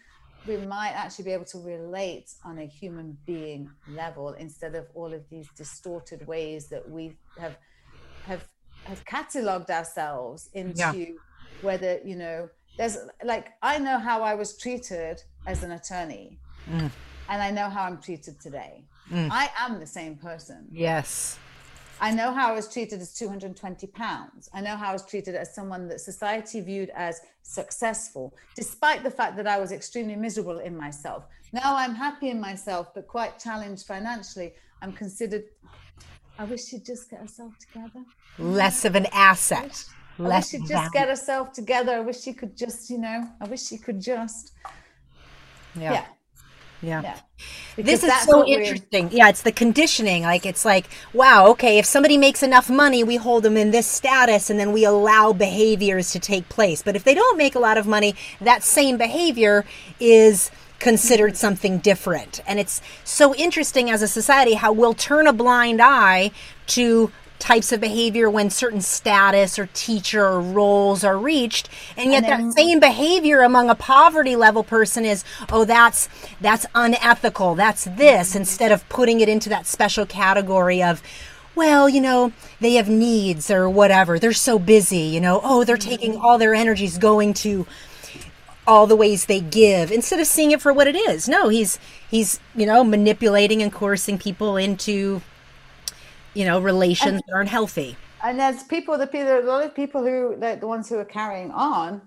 we 0.46 0.56
might 0.58 0.90
actually 0.90 1.24
be 1.24 1.32
able 1.32 1.44
to 1.44 1.58
relate 1.58 2.32
on 2.44 2.58
a 2.58 2.64
human 2.66 3.16
being 3.26 3.70
level 3.88 4.32
instead 4.34 4.74
of 4.74 4.86
all 4.94 5.12
of 5.12 5.28
these 5.28 5.48
distorted 5.56 6.26
ways 6.26 6.68
that 6.68 6.88
we 6.88 7.16
have 7.38 7.56
have 8.26 8.48
have 8.84 9.04
cataloged 9.04 9.70
ourselves 9.70 10.48
into 10.54 10.98
yeah. 10.98 11.06
whether 11.62 12.00
you 12.04 12.16
know 12.16 12.48
there's 12.78 12.98
like 13.24 13.52
i 13.62 13.78
know 13.78 13.98
how 13.98 14.22
i 14.22 14.34
was 14.34 14.56
treated 14.56 15.22
as 15.46 15.62
an 15.62 15.72
attorney 15.72 16.38
mm. 16.70 16.90
and 17.28 17.42
i 17.42 17.50
know 17.50 17.68
how 17.68 17.82
i'm 17.82 18.00
treated 18.00 18.40
today 18.40 18.84
mm. 19.10 19.28
i 19.30 19.50
am 19.58 19.80
the 19.80 19.86
same 19.86 20.16
person 20.16 20.66
yes 20.70 21.38
I 22.00 22.10
know 22.12 22.32
how 22.32 22.50
I 22.50 22.52
was 22.52 22.70
treated 22.70 23.00
as 23.00 23.14
220 23.14 23.86
pounds. 23.88 24.50
I 24.52 24.60
know 24.60 24.76
how 24.76 24.90
I 24.90 24.92
was 24.92 25.06
treated 25.06 25.34
as 25.34 25.54
someone 25.54 25.88
that 25.88 26.00
society 26.00 26.60
viewed 26.60 26.90
as 26.94 27.20
successful, 27.42 28.34
despite 28.54 29.02
the 29.02 29.10
fact 29.10 29.36
that 29.36 29.46
I 29.46 29.58
was 29.58 29.72
extremely 29.72 30.14
miserable 30.14 30.58
in 30.58 30.76
myself. 30.76 31.24
Now 31.52 31.74
I'm 31.76 31.94
happy 31.94 32.28
in 32.28 32.40
myself, 32.40 32.92
but 32.94 33.06
quite 33.06 33.38
challenged 33.38 33.86
financially. 33.86 34.52
I'm 34.82 34.92
considered, 34.92 35.44
I 36.38 36.44
wish 36.44 36.66
she'd 36.66 36.84
just 36.84 37.08
get 37.08 37.20
herself 37.20 37.54
together. 37.58 38.04
Less 38.38 38.84
of 38.84 38.94
an 38.94 39.06
asset. 39.12 39.84
I 40.18 40.22
wish 40.22 40.48
she'd 40.48 40.66
just 40.66 40.92
get 40.92 41.08
herself 41.08 41.52
together. 41.52 41.92
I 41.92 42.00
wish 42.00 42.20
she 42.20 42.34
could 42.34 42.56
just, 42.56 42.90
you 42.90 42.98
know, 42.98 43.26
I 43.40 43.46
wish 43.46 43.62
she 43.62 43.78
could 43.78 44.00
just. 44.00 44.52
yeah. 45.74 45.92
yeah 45.92 46.06
yeah. 46.82 47.02
yeah. 47.02 47.18
This 47.76 48.02
is 48.02 48.12
so 48.22 48.46
interesting. 48.46 49.10
Yeah, 49.12 49.28
it's 49.28 49.42
the 49.42 49.52
conditioning. 49.52 50.22
Like 50.22 50.46
it's 50.46 50.64
like, 50.64 50.86
wow, 51.12 51.48
okay, 51.48 51.78
if 51.78 51.84
somebody 51.84 52.16
makes 52.16 52.42
enough 52.42 52.70
money, 52.70 53.04
we 53.04 53.16
hold 53.16 53.42
them 53.42 53.56
in 53.56 53.70
this 53.70 53.86
status 53.86 54.48
and 54.48 54.58
then 54.58 54.72
we 54.72 54.84
allow 54.84 55.32
behaviors 55.32 56.10
to 56.12 56.18
take 56.18 56.48
place. 56.48 56.82
But 56.82 56.96
if 56.96 57.04
they 57.04 57.14
don't 57.14 57.36
make 57.36 57.54
a 57.54 57.58
lot 57.58 57.76
of 57.76 57.86
money, 57.86 58.14
that 58.40 58.62
same 58.62 58.96
behavior 58.96 59.64
is 60.00 60.50
considered 60.78 61.32
mm-hmm. 61.32 61.36
something 61.36 61.78
different. 61.78 62.40
And 62.46 62.58
it's 62.58 62.80
so 63.04 63.34
interesting 63.34 63.90
as 63.90 64.00
a 64.00 64.08
society 64.08 64.54
how 64.54 64.72
we'll 64.72 64.94
turn 64.94 65.26
a 65.26 65.32
blind 65.32 65.80
eye 65.82 66.30
to 66.68 67.12
types 67.38 67.72
of 67.72 67.80
behavior 67.80 68.28
when 68.28 68.50
certain 68.50 68.80
status 68.80 69.58
or 69.58 69.68
teacher 69.74 70.24
or 70.24 70.40
roles 70.40 71.04
are 71.04 71.18
reached 71.18 71.68
and 71.96 72.12
yet 72.12 72.24
and 72.24 72.32
then, 72.32 72.48
that 72.48 72.54
same 72.54 72.80
behavior 72.80 73.42
among 73.42 73.68
a 73.68 73.74
poverty 73.74 74.36
level 74.36 74.64
person 74.64 75.04
is 75.04 75.24
oh 75.52 75.64
that's 75.64 76.08
that's 76.40 76.66
unethical 76.74 77.54
that's 77.54 77.84
this 77.84 78.30
mm-hmm. 78.30 78.38
instead 78.38 78.72
of 78.72 78.88
putting 78.88 79.20
it 79.20 79.28
into 79.28 79.48
that 79.48 79.66
special 79.66 80.06
category 80.06 80.82
of 80.82 81.02
well, 81.56 81.88
you 81.88 82.02
know, 82.02 82.32
they 82.60 82.74
have 82.74 82.88
needs 82.88 83.50
or 83.50 83.68
whatever. 83.68 84.18
They're 84.18 84.34
so 84.34 84.58
busy, 84.58 84.98
you 84.98 85.22
know. 85.22 85.40
Oh, 85.42 85.64
they're 85.64 85.78
taking 85.78 86.12
mm-hmm. 86.12 86.24
all 86.24 86.36
their 86.36 86.54
energies 86.54 86.98
going 86.98 87.32
to 87.34 87.66
all 88.66 88.86
the 88.86 88.96
ways 88.96 89.26
they 89.26 89.40
give 89.40 89.90
instead 89.90 90.20
of 90.20 90.26
seeing 90.26 90.50
it 90.50 90.60
for 90.60 90.72
what 90.72 90.86
it 90.86 90.94
is. 90.94 91.28
No, 91.28 91.48
he's 91.48 91.78
he's, 92.10 92.40
you 92.54 92.66
know, 92.66 92.84
manipulating 92.84 93.62
and 93.62 93.72
coercing 93.72 94.18
people 94.18 94.56
into 94.56 95.22
you 96.36 96.44
know 96.44 96.60
relations 96.60 97.14
and, 97.14 97.22
that 97.26 97.34
aren't 97.34 97.48
healthy. 97.48 97.96
and 98.22 98.38
there's 98.38 98.62
people 98.62 98.96
the 98.98 99.06
people 99.06 99.28
a 99.28 99.40
lot 99.40 99.64
of 99.64 99.74
people 99.74 100.02
who 100.02 100.36
the, 100.38 100.58
the 100.60 100.66
ones 100.66 100.88
who 100.88 100.96
are 100.98 101.04
carrying 101.20 101.50
on 101.50 102.00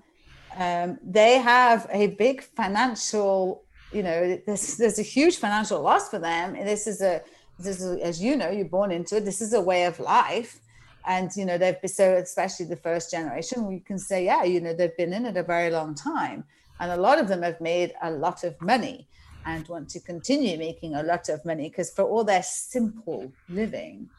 um, 0.58 1.00
they 1.04 1.40
have 1.40 1.88
a 1.92 2.08
big 2.08 2.42
financial 2.42 3.64
you 3.92 4.04
know 4.04 4.40
there's, 4.46 4.78
there's 4.78 5.00
a 5.00 5.04
huge 5.04 5.38
financial 5.38 5.82
loss 5.82 6.10
for 6.10 6.20
them. 6.20 6.56
And 6.56 6.68
this 6.68 6.88
is 6.88 7.02
a 7.02 7.22
this 7.58 7.82
is 7.82 8.00
as 8.02 8.22
you 8.22 8.36
know 8.36 8.50
you're 8.50 8.66
born 8.66 8.92
into 8.92 9.18
it. 9.18 9.26
This 9.26 9.42
is 9.42 9.54
a 9.54 9.62
way 9.62 9.86
of 9.86 10.00
life. 10.00 10.62
And 11.08 11.32
you 11.36 11.46
know 11.46 11.58
they've 11.58 11.80
been 11.82 11.90
so 11.90 12.16
especially 12.16 12.66
the 12.66 12.76
first 12.76 13.10
generation 13.12 13.66
we 13.66 13.80
can 13.80 13.98
say 13.98 14.26
yeah 14.26 14.44
you 14.44 14.60
know 14.60 14.74
they've 14.74 14.96
been 14.98 15.14
in 15.14 15.26
it 15.26 15.38
a 15.38 15.44
very 15.44 15.70
long 15.70 15.96
time. 15.96 16.44
And 16.80 16.92
a 16.92 16.98
lot 16.98 17.20
of 17.20 17.28
them 17.28 17.42
have 17.42 17.60
made 17.60 17.94
a 18.02 18.12
lot 18.12 18.44
of 18.44 18.60
money 18.62 19.08
and 19.46 19.68
want 19.68 19.90
to 19.90 20.00
continue 20.00 20.58
making 20.58 20.96
a 20.96 21.04
lot 21.04 21.28
of 21.30 21.44
money 21.44 21.70
because 21.70 21.90
for 21.90 22.04
all 22.04 22.24
their 22.24 22.44
simple 22.44 23.32
living 23.50 24.10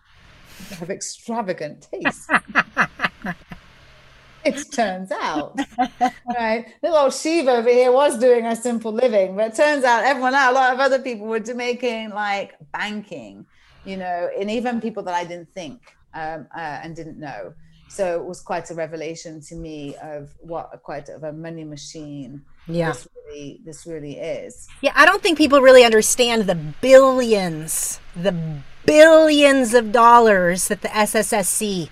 have 0.78 0.90
extravagant 0.90 1.88
taste. 1.90 2.30
it 4.44 4.72
turns 4.72 5.12
out, 5.12 5.58
right? 6.36 6.66
Little 6.82 6.98
old 6.98 7.14
Shiva 7.14 7.52
over 7.52 7.70
here 7.70 7.92
was 7.92 8.18
doing 8.18 8.46
a 8.46 8.56
simple 8.56 8.92
living, 8.92 9.36
but 9.36 9.52
it 9.52 9.54
turns 9.54 9.84
out 9.84 10.04
everyone 10.04 10.34
out, 10.34 10.52
a 10.52 10.54
lot 10.54 10.72
of 10.72 10.80
other 10.80 11.00
people 11.00 11.26
were 11.26 11.40
making 11.54 12.10
like 12.10 12.54
banking, 12.72 13.46
you 13.84 13.96
know, 13.96 14.30
and 14.38 14.50
even 14.50 14.80
people 14.80 15.02
that 15.04 15.14
I 15.14 15.24
didn't 15.24 15.52
think 15.52 15.96
um, 16.14 16.46
uh, 16.54 16.80
and 16.82 16.96
didn't 16.96 17.18
know. 17.18 17.54
So 17.88 18.20
it 18.20 18.24
was 18.24 18.40
quite 18.40 18.70
a 18.70 18.74
revelation 18.74 19.40
to 19.42 19.56
me 19.56 19.96
of 19.96 20.32
what 20.38 20.70
a, 20.72 20.78
quite 20.78 21.08
of 21.08 21.24
a 21.24 21.32
money 21.32 21.64
machine 21.64 22.42
yeah. 22.68 22.92
this 22.92 23.08
really 23.26 23.60
this 23.64 23.86
really 23.86 24.18
is. 24.18 24.68
Yeah, 24.80 24.92
I 24.94 25.06
don't 25.06 25.22
think 25.22 25.38
people 25.38 25.60
really 25.60 25.84
understand 25.84 26.46
the 26.46 26.54
billions, 26.54 28.00
the 28.14 28.60
billions 28.86 29.74
of 29.74 29.92
dollars 29.92 30.68
that 30.68 30.82
the 30.82 30.88
SSSC 30.88 31.90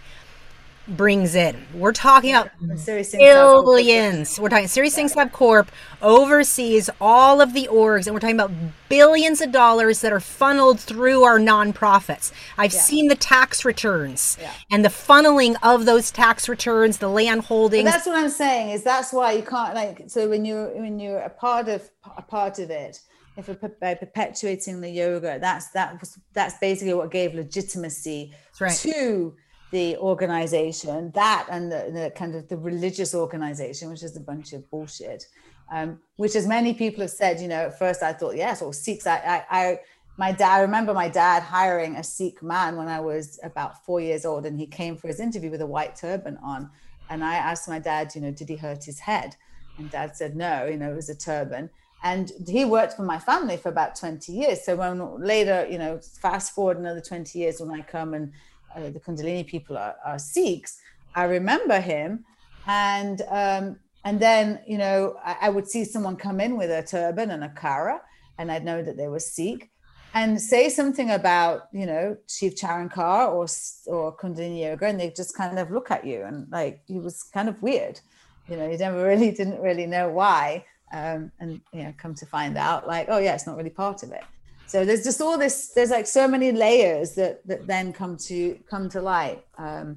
brings 0.88 1.34
in. 1.34 1.56
We're 1.74 1.92
talking 1.92 2.34
about 2.34 2.50
mm-hmm. 2.62 3.18
billions. 3.18 4.40
We're 4.40 4.48
talking 4.48 4.68
Siri 4.68 4.88
Singh 4.88 5.08
Sahib 5.08 5.32
Corp 5.32 5.70
oversees 6.00 6.88
all 7.00 7.40
of 7.40 7.52
the 7.52 7.68
orgs, 7.70 8.06
and 8.06 8.14
we're 8.14 8.20
talking 8.20 8.36
about 8.36 8.50
billions 8.88 9.40
of 9.40 9.52
dollars 9.52 10.00
that 10.00 10.12
are 10.12 10.20
funneled 10.20 10.80
through 10.80 11.24
our 11.24 11.38
nonprofits. 11.38 12.32
I've 12.56 12.72
yeah. 12.72 12.80
seen 12.80 13.08
the 13.08 13.14
tax 13.14 13.64
returns 13.64 14.38
yeah. 14.40 14.52
and 14.70 14.84
the 14.84 14.88
funneling 14.88 15.56
of 15.62 15.84
those 15.84 16.10
tax 16.10 16.48
returns, 16.48 16.98
the 16.98 17.08
land 17.08 17.44
holdings. 17.44 17.84
But 17.84 17.90
that's 17.90 18.06
what 18.06 18.16
I'm 18.16 18.30
saying. 18.30 18.70
Is 18.70 18.82
that's 18.82 19.12
why 19.12 19.32
you 19.32 19.42
can't 19.42 19.74
like. 19.74 20.04
So 20.06 20.28
when 20.28 20.44
you're 20.44 20.68
when 20.74 20.98
you're 20.98 21.20
a 21.20 21.30
part 21.30 21.68
of 21.68 21.88
a 22.16 22.22
part 22.22 22.58
of 22.58 22.70
it. 22.70 23.00
If 23.38 23.48
by 23.80 23.94
perpetuating 23.94 24.80
the 24.80 24.90
yoga, 24.90 25.38
that's 25.40 25.70
that 25.70 25.98
was 26.00 26.18
that's 26.32 26.58
basically 26.58 26.94
what 26.94 27.10
gave 27.10 27.34
legitimacy 27.34 28.34
right. 28.60 28.76
to 28.76 29.36
the 29.70 29.96
organization, 29.98 31.10
that 31.12 31.46
and 31.50 31.70
the, 31.70 31.90
the, 31.92 32.12
kind 32.16 32.34
of 32.34 32.48
the 32.48 32.56
religious 32.56 33.14
organization, 33.14 33.90
which 33.90 34.02
is 34.02 34.16
a 34.16 34.20
bunch 34.20 34.52
of 34.52 34.68
bullshit. 34.70 35.26
Um, 35.70 36.00
which, 36.16 36.34
as 36.34 36.46
many 36.46 36.72
people 36.72 37.02
have 37.02 37.10
said, 37.10 37.40
you 37.40 37.48
know, 37.48 37.66
at 37.66 37.78
first 37.78 38.02
I 38.02 38.12
thought, 38.14 38.36
yes, 38.36 38.62
or 38.62 38.72
Sikhs. 38.72 39.06
I, 39.06 39.18
I, 39.18 39.44
I, 39.50 39.80
my 40.16 40.32
dad, 40.32 40.56
I 40.56 40.60
remember 40.62 40.94
my 40.94 41.08
dad 41.08 41.42
hiring 41.42 41.96
a 41.96 42.02
Sikh 42.02 42.42
man 42.42 42.76
when 42.76 42.88
I 42.88 43.00
was 43.00 43.38
about 43.42 43.84
four 43.84 44.00
years 44.00 44.24
old, 44.24 44.46
and 44.46 44.58
he 44.58 44.66
came 44.66 44.96
for 44.96 45.08
his 45.08 45.20
interview 45.20 45.50
with 45.50 45.60
a 45.60 45.66
white 45.66 45.94
turban 45.94 46.38
on. 46.42 46.70
And 47.10 47.22
I 47.22 47.34
asked 47.34 47.68
my 47.68 47.78
dad, 47.78 48.14
you 48.14 48.22
know, 48.22 48.30
did 48.30 48.48
he 48.48 48.56
hurt 48.56 48.84
his 48.84 48.98
head? 48.98 49.36
And 49.76 49.90
dad 49.90 50.16
said, 50.16 50.34
no, 50.34 50.64
you 50.64 50.76
know, 50.76 50.90
it 50.90 50.96
was 50.96 51.10
a 51.10 51.14
turban. 51.14 51.70
And 52.02 52.30
he 52.46 52.64
worked 52.64 52.94
for 52.94 53.02
my 53.02 53.18
family 53.18 53.56
for 53.56 53.70
about 53.70 53.96
20 53.96 54.32
years. 54.32 54.64
So 54.64 54.76
when 54.76 55.20
later, 55.20 55.66
you 55.68 55.78
know, 55.78 55.98
fast 55.98 56.54
forward 56.54 56.78
another 56.78 57.00
20 57.00 57.38
years 57.38 57.60
when 57.60 57.72
I 57.72 57.82
come 57.82 58.14
and 58.14 58.32
uh, 58.74 58.90
the 58.90 59.00
Kundalini 59.00 59.46
people 59.46 59.76
are, 59.76 59.96
are, 60.04 60.18
Sikhs, 60.18 60.78
I 61.14 61.24
remember 61.24 61.80
him, 61.80 62.24
and 62.66 63.22
um, 63.28 63.78
and 64.04 64.20
then 64.20 64.60
you 64.66 64.78
know 64.78 65.16
I, 65.24 65.36
I, 65.42 65.48
would 65.48 65.68
see 65.68 65.84
someone 65.84 66.16
come 66.16 66.40
in 66.40 66.56
with 66.56 66.70
a 66.70 66.82
turban 66.82 67.30
and 67.30 67.44
a 67.44 67.48
kara, 67.48 68.00
and 68.38 68.52
I'd 68.52 68.64
know 68.64 68.82
that 68.82 68.96
they 68.96 69.08
were 69.08 69.20
Sikh, 69.20 69.70
and 70.14 70.40
say 70.40 70.68
something 70.68 71.10
about 71.10 71.68
you 71.72 71.86
know 71.86 72.16
Shiv 72.28 72.56
Charan 72.56 72.88
Kaur 72.88 73.28
or 73.28 73.46
or 73.92 74.16
Kundalini 74.16 74.62
Yoga, 74.62 74.86
and 74.86 75.00
they 75.00 75.10
just 75.10 75.36
kind 75.36 75.58
of 75.58 75.70
look 75.70 75.90
at 75.90 76.04
you 76.04 76.22
and 76.22 76.46
like 76.50 76.82
it 76.88 77.02
was 77.02 77.22
kind 77.22 77.48
of 77.48 77.60
weird, 77.62 78.00
you 78.48 78.56
know, 78.56 78.68
you 78.70 78.78
never 78.78 79.04
really 79.12 79.30
didn't 79.30 79.60
really 79.60 79.86
know 79.86 80.08
why, 80.10 80.64
um, 80.92 81.30
and 81.40 81.60
you 81.72 81.82
know 81.84 81.94
come 81.98 82.14
to 82.14 82.26
find 82.26 82.56
out 82.56 82.86
like 82.86 83.06
oh 83.08 83.18
yeah, 83.18 83.34
it's 83.34 83.46
not 83.46 83.56
really 83.56 83.70
part 83.70 84.02
of 84.02 84.12
it 84.12 84.24
so 84.68 84.84
there's 84.84 85.02
just 85.02 85.20
all 85.20 85.38
this 85.38 85.68
there's 85.68 85.90
like 85.90 86.06
so 86.06 86.28
many 86.28 86.52
layers 86.52 87.14
that 87.14 87.44
that 87.46 87.66
then 87.66 87.92
come 87.92 88.16
to 88.16 88.56
come 88.70 88.88
to 88.88 89.00
light 89.00 89.44
um, 89.56 89.96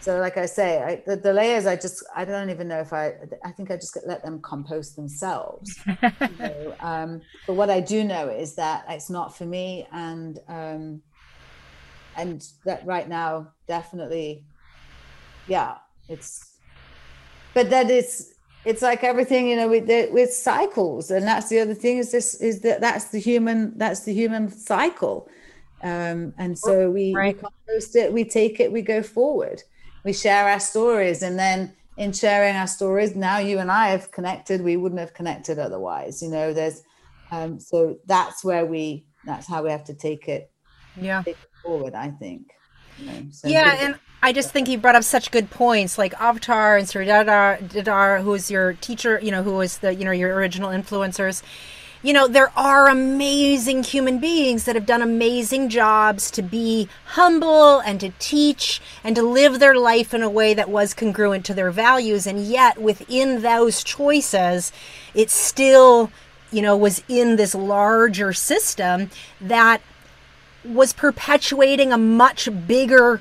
so 0.00 0.18
like 0.18 0.36
i 0.36 0.46
say 0.46 0.82
I, 0.82 1.02
the, 1.06 1.16
the, 1.16 1.32
layers 1.32 1.64
i 1.66 1.76
just 1.76 2.04
i 2.14 2.24
don't 2.24 2.50
even 2.50 2.68
know 2.68 2.80
if 2.80 2.92
i 2.92 3.14
i 3.44 3.50
think 3.50 3.70
i 3.70 3.76
just 3.76 3.96
let 4.06 4.22
them 4.22 4.40
compost 4.40 4.96
themselves 4.96 5.78
you 5.86 6.28
know? 6.38 6.74
um, 6.80 7.22
but 7.46 7.54
what 7.54 7.70
i 7.70 7.80
do 7.80 8.04
know 8.04 8.28
is 8.28 8.54
that 8.56 8.84
it's 8.88 9.08
not 9.08 9.36
for 9.36 9.46
me 9.46 9.88
and 9.92 10.38
um, 10.48 11.02
and 12.16 12.46
that 12.66 12.84
right 12.84 13.08
now 13.08 13.48
definitely 13.66 14.44
yeah 15.48 15.76
it's 16.08 16.56
but 17.54 17.70
that 17.70 17.90
it's 17.90 18.31
it's 18.64 18.82
like 18.82 19.02
everything 19.02 19.48
you 19.48 19.56
know 19.56 19.68
with 19.68 19.88
with 20.12 20.32
cycles. 20.32 21.10
And 21.10 21.26
that's 21.26 21.48
the 21.48 21.60
other 21.60 21.74
thing 21.74 21.98
is 21.98 22.12
this 22.12 22.34
is 22.34 22.60
that 22.60 22.80
that's 22.80 23.06
the 23.06 23.18
human 23.18 23.76
that's 23.76 24.00
the 24.00 24.14
human 24.14 24.50
cycle. 24.50 25.28
Um, 25.82 26.32
and 26.38 26.56
so 26.56 26.90
we, 26.92 27.12
right. 27.12 27.34
we 27.34 27.40
compost 27.40 27.96
it 27.96 28.12
we 28.12 28.24
take 28.24 28.60
it 28.60 28.72
we 28.72 28.82
go 28.82 29.02
forward. 29.02 29.62
We 30.04 30.12
share 30.12 30.48
our 30.48 30.60
stories. 30.60 31.22
And 31.22 31.38
then 31.38 31.74
in 31.96 32.12
sharing 32.12 32.56
our 32.56 32.66
stories 32.66 33.14
now 33.14 33.38
you 33.38 33.58
and 33.58 33.70
i 33.70 33.88
have 33.88 34.10
connected 34.10 34.62
we 34.62 34.76
wouldn't 34.76 35.00
have 35.00 35.12
connected 35.12 35.58
otherwise 35.58 36.22
you 36.22 36.28
know 36.28 36.52
there's 36.52 36.82
um, 37.30 37.58
so 37.58 37.96
that's 38.06 38.44
where 38.44 38.66
we 38.66 39.06
that's 39.24 39.46
how 39.46 39.62
we 39.62 39.70
have 39.70 39.84
to 39.84 39.94
take 39.94 40.28
it 40.28 40.50
yeah. 41.00 41.22
take 41.22 41.36
it 41.36 41.62
forward 41.62 41.94
i 41.94 42.10
think 42.10 42.50
you 42.98 43.06
know, 43.06 43.22
so 43.30 43.48
yeah 43.48 43.76
and 43.80 43.98
I 44.24 44.32
just 44.32 44.50
think 44.52 44.68
you 44.68 44.78
brought 44.78 44.94
up 44.94 45.02
such 45.02 45.32
good 45.32 45.50
points, 45.50 45.98
like 45.98 46.14
Avtar 46.14 46.78
and 46.78 46.86
Sridhar, 46.86 48.22
who 48.22 48.34
is 48.34 48.52
your 48.52 48.74
teacher, 48.74 49.18
you 49.20 49.32
know, 49.32 49.42
who 49.42 49.56
was 49.56 49.78
the, 49.78 49.92
you 49.92 50.04
know, 50.04 50.12
your 50.12 50.32
original 50.36 50.70
influencers. 50.70 51.42
You 52.04 52.12
know, 52.12 52.28
there 52.28 52.52
are 52.56 52.88
amazing 52.88 53.82
human 53.82 54.20
beings 54.20 54.64
that 54.64 54.76
have 54.76 54.86
done 54.86 55.02
amazing 55.02 55.70
jobs 55.70 56.30
to 56.32 56.42
be 56.42 56.88
humble 57.06 57.80
and 57.80 57.98
to 57.98 58.12
teach 58.20 58.80
and 59.02 59.16
to 59.16 59.22
live 59.22 59.58
their 59.58 59.74
life 59.74 60.14
in 60.14 60.22
a 60.22 60.30
way 60.30 60.54
that 60.54 60.68
was 60.68 60.94
congruent 60.94 61.44
to 61.46 61.54
their 61.54 61.72
values. 61.72 62.24
And 62.24 62.44
yet, 62.44 62.80
within 62.80 63.42
those 63.42 63.82
choices, 63.82 64.70
it 65.14 65.30
still, 65.30 66.12
you 66.52 66.62
know, 66.62 66.76
was 66.76 67.02
in 67.08 67.34
this 67.34 67.56
larger 67.56 68.32
system 68.32 69.10
that 69.40 69.82
was 70.64 70.92
perpetuating 70.92 71.92
a 71.92 71.98
much 71.98 72.48
bigger 72.68 73.20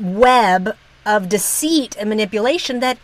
web 0.00 0.76
of 1.04 1.28
deceit 1.28 1.96
and 1.98 2.08
manipulation 2.08 2.80
that 2.80 2.98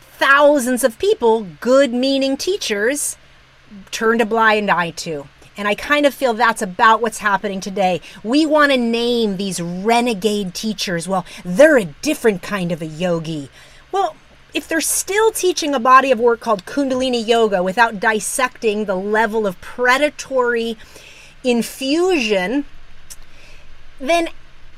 thousands 0.00 0.84
of 0.84 0.98
people, 0.98 1.46
good 1.60 1.92
meaning 1.92 2.36
teachers, 2.36 3.16
turned 3.90 4.20
a 4.20 4.26
blind 4.26 4.70
eye 4.70 4.90
to. 4.90 5.26
And 5.56 5.68
I 5.68 5.74
kind 5.74 6.06
of 6.06 6.14
feel 6.14 6.32
that's 6.32 6.62
about 6.62 7.02
what's 7.02 7.18
happening 7.18 7.60
today. 7.60 8.00
We 8.22 8.46
want 8.46 8.72
to 8.72 8.78
name 8.78 9.36
these 9.36 9.60
renegade 9.60 10.54
teachers. 10.54 11.06
Well, 11.06 11.26
they're 11.44 11.76
a 11.76 11.84
different 11.84 12.42
kind 12.42 12.72
of 12.72 12.80
a 12.80 12.86
yogi. 12.86 13.50
Well, 13.92 14.16
if 14.54 14.66
they're 14.66 14.80
still 14.80 15.30
teaching 15.32 15.74
a 15.74 15.80
body 15.80 16.10
of 16.10 16.18
work 16.18 16.40
called 16.40 16.64
Kundalini 16.64 17.26
Yoga 17.26 17.62
without 17.62 18.00
dissecting 18.00 18.84
the 18.84 18.96
level 18.96 19.46
of 19.46 19.60
predatory 19.60 20.76
infusion, 21.44 22.64
then 24.00 24.28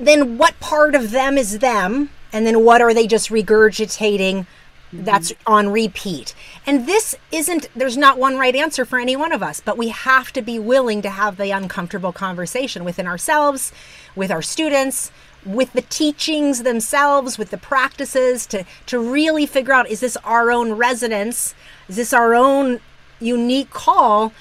then 0.07 0.39
what 0.39 0.59
part 0.61 0.95
of 0.95 1.11
them 1.11 1.39
is 1.39 1.59
them? 1.59 2.11
And 2.33 2.47
then 2.47 2.65
what 2.65 2.81
are 2.81 2.95
they 2.95 3.07
just 3.07 3.29
regurgitating 3.31 4.47
mm-hmm. 4.47 5.05
that's 5.05 5.33
on 5.47 5.71
repeat? 5.71 6.35
And 6.67 6.87
this 6.87 7.15
isn't, 7.31 7.69
there's 7.77 7.97
not 7.97 8.19
one 8.19 8.39
right 8.39 8.55
answer 8.57 8.85
for 8.85 8.99
any 8.99 9.17
one 9.17 9.33
of 9.33 9.43
us, 9.43 9.61
but 9.61 9.77
we 9.77 9.89
have 9.89 10.33
to 10.33 10.43
be 10.43 10.59
willing 10.59 11.03
to 11.03 11.11
have 11.11 11.37
the 11.37 11.51
uncomfortable 11.51 12.13
conversation 12.13 12.85
within 12.85 13.07
ourselves, 13.07 13.73
with 14.17 14.31
our 14.31 14.43
students, 14.43 15.11
with 15.45 15.73
the 15.73 15.83
teachings 15.83 16.63
themselves, 16.63 17.37
with 17.37 17.51
the 17.51 17.59
practices 17.59 18.47
to, 18.47 18.65
to 18.87 18.99
really 18.99 19.47
figure 19.47 19.73
out 19.73 19.89
is 19.89 20.01
this 20.01 20.17
our 20.19 20.51
own 20.51 20.73
resonance? 20.73 21.55
Is 21.89 21.97
this 21.97 22.13
our 22.13 22.35
own 22.35 22.81
unique 23.21 23.71
call? 23.71 24.33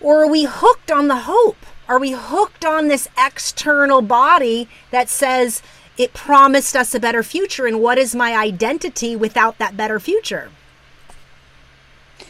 Or 0.00 0.22
are 0.22 0.30
we 0.30 0.44
hooked 0.44 0.90
on 0.90 1.08
the 1.08 1.16
hope? 1.16 1.56
Are 1.88 1.98
we 1.98 2.12
hooked 2.12 2.66
on 2.66 2.88
this 2.88 3.08
external 3.16 4.02
body 4.02 4.68
that 4.90 5.08
says 5.08 5.62
it 5.96 6.12
promised 6.12 6.76
us 6.76 6.94
a 6.94 7.00
better 7.00 7.22
future? 7.22 7.66
And 7.66 7.80
what 7.80 7.96
is 7.96 8.14
my 8.14 8.36
identity 8.36 9.16
without 9.16 9.56
that 9.58 9.74
better 9.74 9.98
future? 9.98 10.50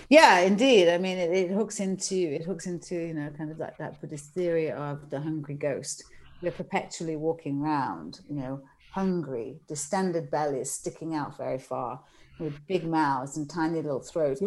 Yeah, 0.09 0.39
indeed. 0.39 0.89
I 0.89 0.98
mean, 0.98 1.18
it, 1.18 1.30
it 1.32 1.51
hooks 1.51 1.80
into 1.80 2.14
it 2.14 2.44
hooks 2.44 2.66
into 2.66 2.94
you 2.94 3.14
know 3.14 3.30
kind 3.36 3.51
of 3.51 3.59
like 3.59 3.76
that 3.78 4.01
Buddhist 4.01 4.32
theory 4.32 4.70
of 4.70 5.10
the 5.10 5.20
hungry 5.20 5.56
ghost. 5.56 6.05
We're 6.40 6.52
perpetually 6.52 7.16
walking 7.16 7.60
around, 7.60 8.20
you 8.28 8.36
know, 8.36 8.62
hungry, 8.93 9.56
distended 9.66 10.30
bellies 10.30 10.70
sticking 10.70 11.16
out 11.16 11.36
very 11.36 11.59
far, 11.59 12.01
with 12.39 12.64
big 12.68 12.85
mouths 12.85 13.36
and 13.36 13.51
tiny 13.51 13.82
little 13.82 14.01
throats 14.01 14.40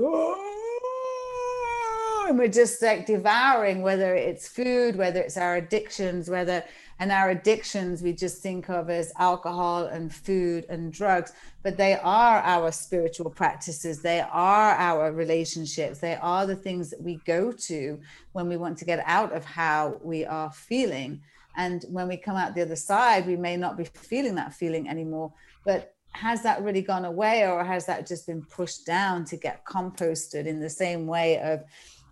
we're 2.37 2.47
just 2.47 2.81
like 2.81 3.05
devouring 3.05 3.81
whether 3.81 4.15
it's 4.15 4.47
food 4.47 4.95
whether 4.95 5.19
it's 5.19 5.37
our 5.37 5.55
addictions 5.55 6.29
whether 6.29 6.63
and 6.99 7.11
our 7.11 7.31
addictions 7.31 8.01
we 8.01 8.13
just 8.13 8.41
think 8.41 8.69
of 8.69 8.89
as 8.89 9.11
alcohol 9.17 9.85
and 9.85 10.13
food 10.13 10.65
and 10.69 10.93
drugs 10.93 11.33
but 11.63 11.77
they 11.77 11.93
are 11.95 12.39
our 12.39 12.71
spiritual 12.71 13.29
practices. 13.29 14.01
They 14.01 14.21
are 14.21 14.71
our 14.71 15.11
relationships. 15.11 15.99
They 15.99 16.15
are 16.15 16.47
the 16.47 16.55
things 16.55 16.89
that 16.89 17.01
we 17.01 17.17
go 17.25 17.51
to 17.51 17.99
when 18.31 18.47
we 18.47 18.57
want 18.57 18.77
to 18.79 18.85
get 18.85 19.03
out 19.05 19.31
of 19.33 19.45
how 19.45 19.99
we 20.01 20.25
are 20.25 20.51
feeling. 20.51 21.21
And 21.55 21.83
when 21.89 22.07
we 22.07 22.17
come 22.17 22.35
out 22.35 22.55
the 22.55 22.61
other 22.61 22.75
side 22.75 23.27
we 23.27 23.35
may 23.35 23.57
not 23.57 23.77
be 23.77 23.83
feeling 23.83 24.35
that 24.35 24.53
feeling 24.53 24.89
anymore. 24.89 25.33
But 25.65 25.93
has 26.13 26.43
that 26.43 26.61
really 26.61 26.81
gone 26.81 27.05
away 27.05 27.47
or 27.47 27.63
has 27.63 27.85
that 27.85 28.07
just 28.07 28.27
been 28.27 28.43
pushed 28.43 28.85
down 28.85 29.23
to 29.25 29.37
get 29.37 29.63
composted 29.65 30.45
in 30.45 30.59
the 30.59 30.69
same 30.69 31.07
way 31.07 31.39
of 31.39 31.63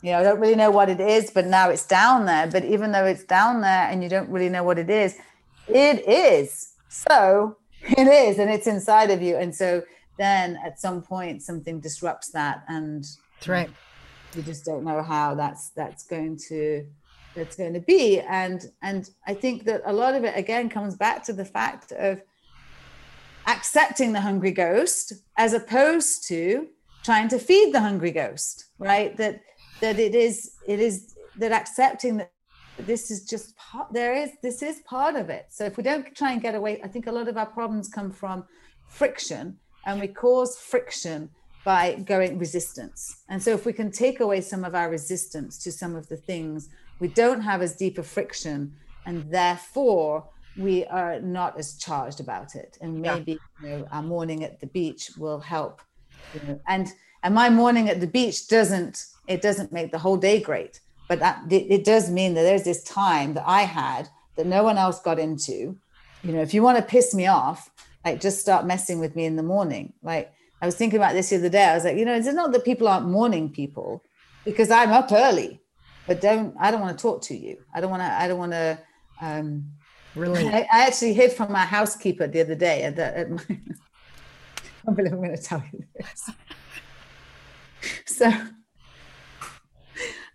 you 0.02 0.12
know, 0.12 0.20
I 0.20 0.24
don't 0.24 0.40
really 0.40 0.56
know 0.56 0.72
what 0.72 0.90
it 0.90 1.00
is, 1.00 1.30
but 1.32 1.46
now 1.46 1.70
it's 1.70 1.86
down 1.86 2.26
there. 2.26 2.48
But 2.48 2.66
even 2.66 2.92
though 2.92 3.06
it's 3.06 3.24
down 3.24 3.62
there 3.62 3.88
and 3.90 4.02
you 4.02 4.10
don't 4.10 4.30
really 4.30 4.50
know 4.50 4.64
what 4.64 4.78
it 4.78 4.90
is, 4.90 5.18
it 5.68 6.08
is. 6.08 6.74
So 6.88 7.58
it 7.82 8.08
is, 8.08 8.40
and 8.40 8.50
it's 8.50 8.68
inside 8.68 9.12
of 9.12 9.22
you. 9.22 9.36
And 9.36 9.54
so 9.54 9.84
then 10.18 10.58
at 10.66 10.80
some 10.80 11.02
point, 11.02 11.42
something 11.42 11.80
disrupts 11.80 12.30
that. 12.32 12.64
And 12.68 13.06
that's 13.36 13.48
right. 13.48 13.70
we 14.36 14.42
just 14.42 14.66
don't 14.66 14.84
know 14.84 15.02
how 15.04 15.36
that's 15.36 15.70
that's 15.72 16.04
going 16.04 16.38
to 16.50 16.86
that's 17.36 17.56
going 17.56 17.74
to 17.74 17.80
be 17.80 18.20
and 18.20 18.72
and 18.82 19.12
i 19.28 19.34
think 19.34 19.64
that 19.64 19.82
a 19.86 19.94
lot 19.94 20.16
of 20.16 20.24
it 20.24 20.36
again 20.36 20.68
comes 20.68 20.96
back 20.96 21.24
to 21.24 21.32
the 21.32 21.46
fact 21.46 21.92
of 21.92 22.22
accepting 23.48 24.14
the 24.14 24.22
hungry 24.22 24.52
ghost 24.52 25.14
as 25.38 25.54
opposed 25.54 26.28
to 26.28 26.68
trying 27.04 27.28
to 27.28 27.40
feed 27.40 27.74
the 27.74 27.80
hungry 27.80 28.12
ghost 28.12 28.66
right 28.78 29.16
that 29.18 29.42
that 29.82 30.00
it 30.00 30.16
is 30.16 30.56
it 30.68 30.80
is 30.80 31.16
that 31.38 31.52
accepting 31.52 32.18
that 32.18 32.32
this 32.78 33.12
is 33.12 33.26
just 33.26 33.56
part 33.58 33.92
there 33.94 34.14
is 34.14 34.32
this 34.42 34.62
is 34.62 34.80
part 34.86 35.16
of 35.16 35.30
it. 35.30 35.48
So 35.50 35.66
if 35.66 35.78
we 35.78 35.84
don't 35.84 36.16
try 36.16 36.32
and 36.32 36.42
get 36.42 36.56
away 36.56 36.82
i 36.84 36.88
think 36.88 37.08
a 37.08 37.12
lot 37.12 37.28
of 37.28 37.38
our 37.38 37.46
problems 37.46 37.90
come 37.90 38.12
from 38.12 38.46
friction 38.88 39.58
and 39.86 40.00
we 40.00 40.08
cause 40.08 40.58
friction 40.58 41.30
by 41.64 41.96
going 42.06 42.40
resistance. 42.40 43.24
And 43.30 43.42
so 43.42 43.52
if 43.52 43.66
we 43.66 43.74
can 43.74 43.92
take 43.92 44.20
away 44.22 44.42
some 44.42 44.64
of 44.64 44.76
our 44.76 44.90
resistance 44.90 45.58
to 45.60 45.72
some 45.72 45.96
of 45.96 46.08
the 46.08 46.18
things 46.18 46.70
we 47.00 47.08
don't 47.08 47.42
have 47.42 47.62
as 47.62 47.76
deep 47.76 47.98
a 47.98 48.04
friction 48.04 48.74
and 49.06 49.30
therefore 49.32 50.30
we 50.58 50.86
are 50.86 51.20
not 51.22 51.58
as 51.58 51.78
charged 51.78 52.20
about 52.20 52.56
it. 52.56 52.78
And 52.82 53.02
maybe 53.02 53.34
yeah. 53.34 53.70
you 53.70 53.70
know 53.70 53.88
our 53.92 54.04
morning 54.04 54.44
at 54.44 54.60
the 54.60 54.68
beach 54.68 55.12
will 55.18 55.40
help 55.40 55.82
you 56.34 56.42
know, 56.48 56.60
and 56.68 56.92
and 57.24 57.36
my 57.36 57.50
morning 57.50 57.90
at 57.90 58.00
the 58.00 58.08
beach 58.08 58.48
doesn't 58.48 59.06
it 59.30 59.42
doesn't 59.42 59.72
make 59.72 59.92
the 59.92 60.00
whole 60.00 60.18
day 60.18 60.42
great. 60.42 60.82
But 61.08 61.20
that 61.20 61.44
it, 61.50 61.72
it 61.72 61.86
does 61.86 62.10
mean 62.10 62.34
that 62.34 62.42
there's 62.42 62.64
this 62.64 62.84
time 62.84 63.36
that 63.36 63.48
i 63.48 63.62
had 63.62 64.10
that 64.36 64.46
no 64.46 64.64
one 64.64 64.78
else 64.78 65.00
got 65.00 65.20
into. 65.20 65.78
You 66.24 66.34
know 66.34 66.42
if 66.42 66.54
you 66.54 66.62
want 66.62 66.78
to 66.78 66.84
piss 66.84 67.14
me 67.14 67.28
off 67.28 67.72
like 68.04 68.20
just 68.20 68.40
start 68.40 68.66
messing 68.66 69.00
with 69.00 69.16
me 69.16 69.26
in 69.26 69.38
the 69.38 69.44
morning. 69.44 69.94
Like 70.04 70.34
i 70.62 70.66
was 70.66 70.76
thinking 70.76 71.00
about 71.00 71.14
this 71.14 71.30
the 71.30 71.38
other 71.38 71.50
day. 71.50 71.64
I 71.64 71.76
was 71.76 71.86
like 71.86 71.98
you 71.98 72.06
know 72.06 72.16
it's 72.16 72.28
not 72.28 72.52
that 72.52 72.66
people 72.66 72.88
aren't 72.88 73.08
morning 73.08 73.50
people 73.50 74.04
because 74.44 74.70
i'm 74.70 74.92
up 74.92 75.12
early. 75.12 75.62
But 76.08 76.22
don't 76.22 76.56
i 76.60 76.72
don't 76.72 76.82
want 76.82 76.98
to 76.98 77.02
talk 77.02 77.22
to 77.24 77.38
you. 77.38 77.58
I 77.74 77.82
don't 77.82 77.92
want 77.92 78.02
to 78.02 78.12
i 78.12 78.28
don't 78.28 78.40
want 78.40 78.52
to 78.52 78.80
um 79.22 79.72
really? 80.16 80.48
I, 80.48 80.68
I, 80.74 80.88
actually 80.88 81.14
hid 81.14 81.32
from 81.32 81.52
my 81.52 81.66
housekeeper 81.66 82.26
the 82.28 82.42
other 82.42 82.56
day 82.56 82.84
at, 82.84 82.96
the, 82.96 83.18
at 83.18 83.30
my 83.30 83.44
i 84.88 84.92
believe 84.92 85.14
i'm 85.14 85.20
going 85.20 85.36
to 85.36 85.42
tell 85.42 85.64
you 85.72 85.84
this. 85.96 86.30
So 88.06 88.30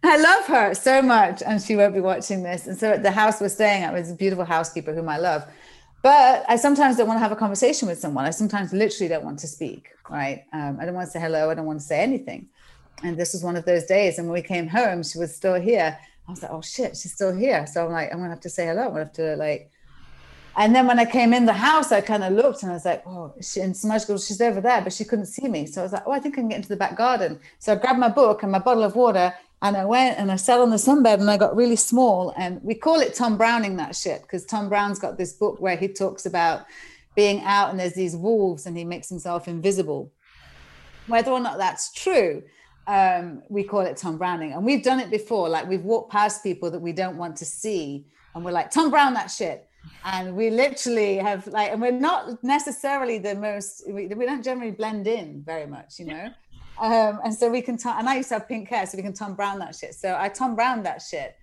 I 0.07 0.17
love 0.19 0.47
her 0.47 0.75
so 0.75 1.01
much, 1.01 1.43
and 1.43 1.63
she 1.63 1.77
won't 1.77 1.95
be 1.95 2.01
watching 2.01 2.43
this. 2.43 2.67
And 2.67 2.77
so 2.77 2.93
at 2.93 3.03
the 3.03 3.11
house 3.11 3.41
we're 3.41 3.49
staying 3.49 3.85
at 3.85 3.93
was 3.93 4.11
a 4.11 4.15
beautiful 4.15 4.45
housekeeper 4.45 4.95
whom 4.95 5.09
I 5.09 5.19
love. 5.19 5.45
But 6.03 6.45
I 6.47 6.57
sometimes 6.57 6.99
don't 6.99 7.09
want 7.09 7.17
to 7.17 7.23
have 7.23 7.33
a 7.33 7.37
conversation 7.37 7.89
with 7.89 7.99
someone. 7.99 8.27
I 8.27 8.31
sometimes 8.31 8.75
literally 8.75 9.09
don't 9.09 9.25
want 9.25 9.39
to 9.39 9.47
speak, 9.47 9.89
right? 10.11 10.45
Um, 10.53 10.77
I 10.79 10.85
don't 10.85 10.95
want 10.95 11.07
to 11.07 11.11
say 11.11 11.21
hello. 11.21 11.49
I 11.49 11.55
don't 11.55 11.65
want 11.65 11.81
to 11.81 11.87
say 11.87 12.03
anything. 12.03 12.49
And 13.03 13.17
this 13.17 13.33
was 13.33 13.43
one 13.43 13.57
of 13.57 13.65
those 13.65 13.85
days. 13.85 14.19
And 14.19 14.29
when 14.29 14.35
we 14.35 14.47
came 14.47 14.69
home, 14.69 15.03
she 15.03 15.19
was 15.19 15.35
still 15.35 15.55
here. 15.55 15.99
I 16.29 16.31
was 16.31 16.43
like, 16.43 16.53
oh 16.53 16.61
shit, 16.61 16.97
she's 16.97 17.15
still 17.15 17.35
here. 17.35 17.67
So 17.67 17.87
I'm 17.87 17.93
like, 17.93 18.13
I'm 18.13 18.19
gonna 18.19 18.29
have 18.29 18.41
to 18.41 18.51
say 18.51 18.67
hello. 18.67 18.83
I'm 18.83 18.89
gonna 18.89 19.05
have 19.05 19.13
to 19.15 19.37
like. 19.37 19.71
And 20.57 20.75
then 20.75 20.87
when 20.87 20.99
I 20.99 21.07
came 21.07 21.33
in 21.33 21.47
the 21.47 21.55
house, 21.55 21.91
I 21.91 22.03
kind 22.03 22.23
of 22.23 22.35
looked 22.35 22.63
and 22.63 22.71
I 22.71 22.75
was 22.75 22.85
like, 22.85 23.03
oh, 23.07 23.35
she, 23.41 23.61
and 23.61 23.77
Samaj 23.77 24.05
goes, 24.05 24.27
she's 24.27 24.41
over 24.41 24.61
there, 24.61 24.83
but 24.83 24.93
she 24.93 25.05
couldn't 25.05 25.27
see 25.27 25.49
me. 25.49 25.67
So 25.67 25.81
I 25.81 25.85
was 25.85 25.93
like, 25.93 26.05
oh, 26.07 26.13
I 26.13 26.21
think 26.21 26.35
I 26.35 26.43
can 26.43 26.49
get 26.49 26.57
into 26.57 26.69
the 26.69 26.77
back 26.77 26.97
garden. 26.97 27.41
So 27.59 27.73
I 27.73 27.77
grabbed 27.77 27.99
my 27.99 28.09
book 28.09 28.43
and 28.43 28.53
my 28.53 28.61
bottle 28.61 28.85
of 28.85 28.95
water 28.95 29.35
and 29.65 29.79
I 29.79 29.87
went 29.87 30.19
and 30.19 30.31
I 30.31 30.37
sat 30.37 30.61
on 30.61 30.69
the 30.69 30.77
sunbed 30.77 31.21
and 31.21 31.31
I 31.31 31.39
got 31.39 31.57
really 31.57 31.77
small. 31.77 32.35
And 32.37 32.63
we 32.63 32.75
call 32.75 33.01
it 33.01 33.15
Tom 33.15 33.39
Browning 33.39 33.77
that 33.79 33.97
shit 33.97 34.21
because 34.21 34.45
Tom 34.45 34.69
Brown's 34.69 34.99
got 34.99 35.17
this 35.17 35.33
book 35.33 35.59
where 35.59 35.75
he 35.75 35.89
talks 35.89 36.27
about 36.27 36.67
being 37.17 37.43
out 37.45 37.71
and 37.71 37.81
there's 37.81 37.95
these 37.95 38.15
wolves 38.15 38.67
and 38.67 38.77
he 38.77 38.85
makes 38.85 39.09
himself 39.09 39.49
invisible. 39.49 40.13
Whether 41.07 41.31
or 41.31 41.41
not 41.41 41.57
that's 41.57 41.93
true, 41.95 42.43
um, 42.87 43.43
we 43.49 43.65
call 43.65 43.81
it 43.81 43.97
Tom 43.97 44.19
Browning. 44.19 44.53
And 44.53 44.67
we've 44.67 44.85
done 44.85 45.01
it 45.01 45.11
before. 45.11 45.49
Like 45.49 45.67
we've 45.67 45.83
walked 45.83 46.13
past 46.13 46.43
people 46.43 46.71
that 46.71 46.81
we 46.81 46.93
don't 46.93 47.17
want 47.17 47.35
to 47.39 47.47
see, 47.47 48.05
and 48.35 48.45
we're 48.45 48.53
like, 48.53 48.71
Tom 48.71 48.91
Brown, 48.91 49.15
that 49.15 49.31
shit. 49.31 49.67
And 50.05 50.37
we 50.37 50.51
literally 50.51 51.17
have 51.17 51.47
like, 51.47 51.71
and 51.71 51.81
we're 51.81 51.91
not 51.91 52.43
necessarily 52.45 53.17
the 53.17 53.35
most, 53.35 53.85
we, 53.89 54.09
we 54.09 54.27
don't 54.27 54.43
generally 54.43 54.73
blend 54.73 55.07
in 55.07 55.43
very 55.43 55.67
much, 55.67 55.99
you 55.99 56.05
know? 56.07 56.29
Um, 56.81 57.21
and 57.25 57.33
so 57.33 57.51
we 57.51 57.63
can, 57.63 57.77
t- 57.77 57.89
and 57.89 58.09
I 58.09 58.17
used 58.17 58.29
to 58.31 58.37
have 58.37 58.49
pink 58.49 58.69
hair, 58.69 58.87
so 58.87 58.97
we 58.97 59.03
can 59.03 59.13
Tom 59.13 59.35
Brown 59.35 59.59
that 59.61 59.75
shit. 59.77 59.95
So 59.95 60.17
I 60.19 60.29
Tom 60.29 60.55
Brown 60.55 60.83
that 60.83 61.03
shit. 61.03 61.37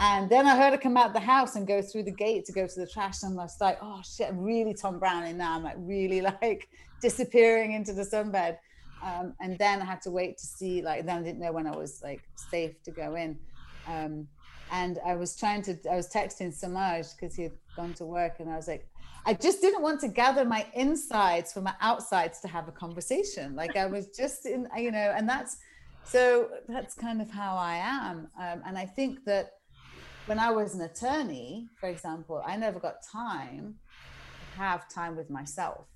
And 0.00 0.28
then 0.28 0.46
I 0.46 0.56
heard 0.56 0.72
her 0.72 0.78
come 0.78 0.96
out 0.96 1.12
the 1.12 1.20
house 1.20 1.54
and 1.56 1.66
go 1.66 1.80
through 1.80 2.02
the 2.02 2.10
gate 2.10 2.44
to 2.46 2.52
go 2.52 2.66
to 2.66 2.80
the 2.80 2.86
trash. 2.86 3.22
And 3.22 3.38
I 3.38 3.44
was 3.44 3.56
like, 3.60 3.78
oh 3.80 4.00
shit, 4.04 4.28
I'm 4.28 4.40
really 4.40 4.74
Tom 4.74 4.98
Browning 4.98 5.38
now. 5.38 5.54
I'm 5.54 5.62
like 5.62 5.76
really 5.78 6.20
like 6.42 6.68
disappearing 7.00 7.72
into 7.72 7.92
the 7.92 8.02
sunbed. 8.02 8.58
Um, 9.02 9.34
and 9.40 9.58
then 9.58 9.82
I 9.82 9.84
had 9.84 10.00
to 10.02 10.10
wait 10.10 10.38
to 10.38 10.46
see, 10.46 10.82
like, 10.82 11.04
then 11.04 11.18
I 11.18 11.22
didn't 11.22 11.38
know 11.38 11.52
when 11.52 11.66
I 11.66 11.76
was 11.76 12.00
like 12.02 12.22
safe 12.50 12.82
to 12.84 12.90
go 12.90 13.14
in. 13.14 13.38
Um, 13.86 14.26
and 14.72 14.98
I 15.06 15.14
was 15.14 15.36
trying 15.36 15.62
to, 15.62 15.76
I 15.90 15.96
was 15.96 16.08
texting 16.08 16.52
Samaj 16.52 17.08
because 17.14 17.36
he 17.36 17.44
had 17.44 17.52
gone 17.76 17.92
to 17.94 18.06
work, 18.06 18.40
and 18.40 18.50
I 18.50 18.56
was 18.56 18.66
like, 18.66 18.88
I 19.26 19.34
just 19.34 19.60
didn't 19.60 19.82
want 19.82 20.00
to 20.00 20.08
gather 20.08 20.44
my 20.44 20.66
insides 20.74 21.52
from 21.52 21.64
my 21.64 21.74
outsides 21.80 22.40
to 22.40 22.48
have 22.48 22.68
a 22.68 22.72
conversation. 22.72 23.54
Like 23.54 23.76
I 23.76 23.86
was 23.86 24.08
just 24.08 24.46
in, 24.46 24.68
you 24.76 24.92
know, 24.92 25.14
and 25.16 25.28
that's 25.28 25.56
so 26.04 26.50
that's 26.68 26.94
kind 26.94 27.22
of 27.22 27.30
how 27.30 27.56
I 27.56 27.76
am. 27.76 28.28
Um, 28.38 28.62
and 28.66 28.76
I 28.76 28.84
think 28.84 29.24
that 29.24 29.52
when 30.26 30.38
I 30.38 30.50
was 30.50 30.74
an 30.74 30.82
attorney, 30.82 31.68
for 31.80 31.88
example, 31.88 32.42
I 32.46 32.56
never 32.56 32.78
got 32.78 32.96
time 33.02 33.76
to 34.52 34.58
have 34.58 34.88
time 34.88 35.16
with 35.16 35.30
myself 35.30 35.86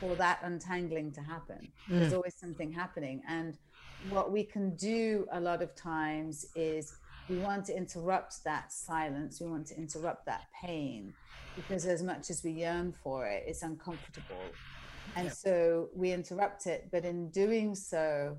for 0.00 0.14
that 0.16 0.40
untangling 0.42 1.12
to 1.12 1.20
happen. 1.20 1.68
Mm. 1.88 2.00
There's 2.00 2.12
always 2.12 2.34
something 2.36 2.72
happening. 2.72 3.22
And 3.28 3.56
what 4.10 4.32
we 4.32 4.44
can 4.44 4.74
do 4.76 5.26
a 5.32 5.40
lot 5.40 5.62
of 5.62 5.74
times 5.74 6.46
is 6.54 6.96
we 7.28 7.38
want 7.38 7.64
to 7.66 7.76
interrupt 7.76 8.44
that 8.44 8.72
silence, 8.72 9.40
we 9.40 9.46
want 9.46 9.66
to 9.68 9.76
interrupt 9.76 10.26
that 10.26 10.46
pain 10.62 11.14
because 11.56 11.86
as 11.86 12.02
much 12.02 12.30
as 12.30 12.42
we 12.44 12.50
yearn 12.50 12.92
for 13.02 13.26
it, 13.26 13.44
it's 13.46 13.62
uncomfortable. 13.62 14.42
And 15.16 15.32
so 15.32 15.88
we 15.94 16.12
interrupt 16.12 16.66
it, 16.66 16.88
but 16.90 17.04
in 17.04 17.30
doing 17.30 17.74
so, 17.74 18.36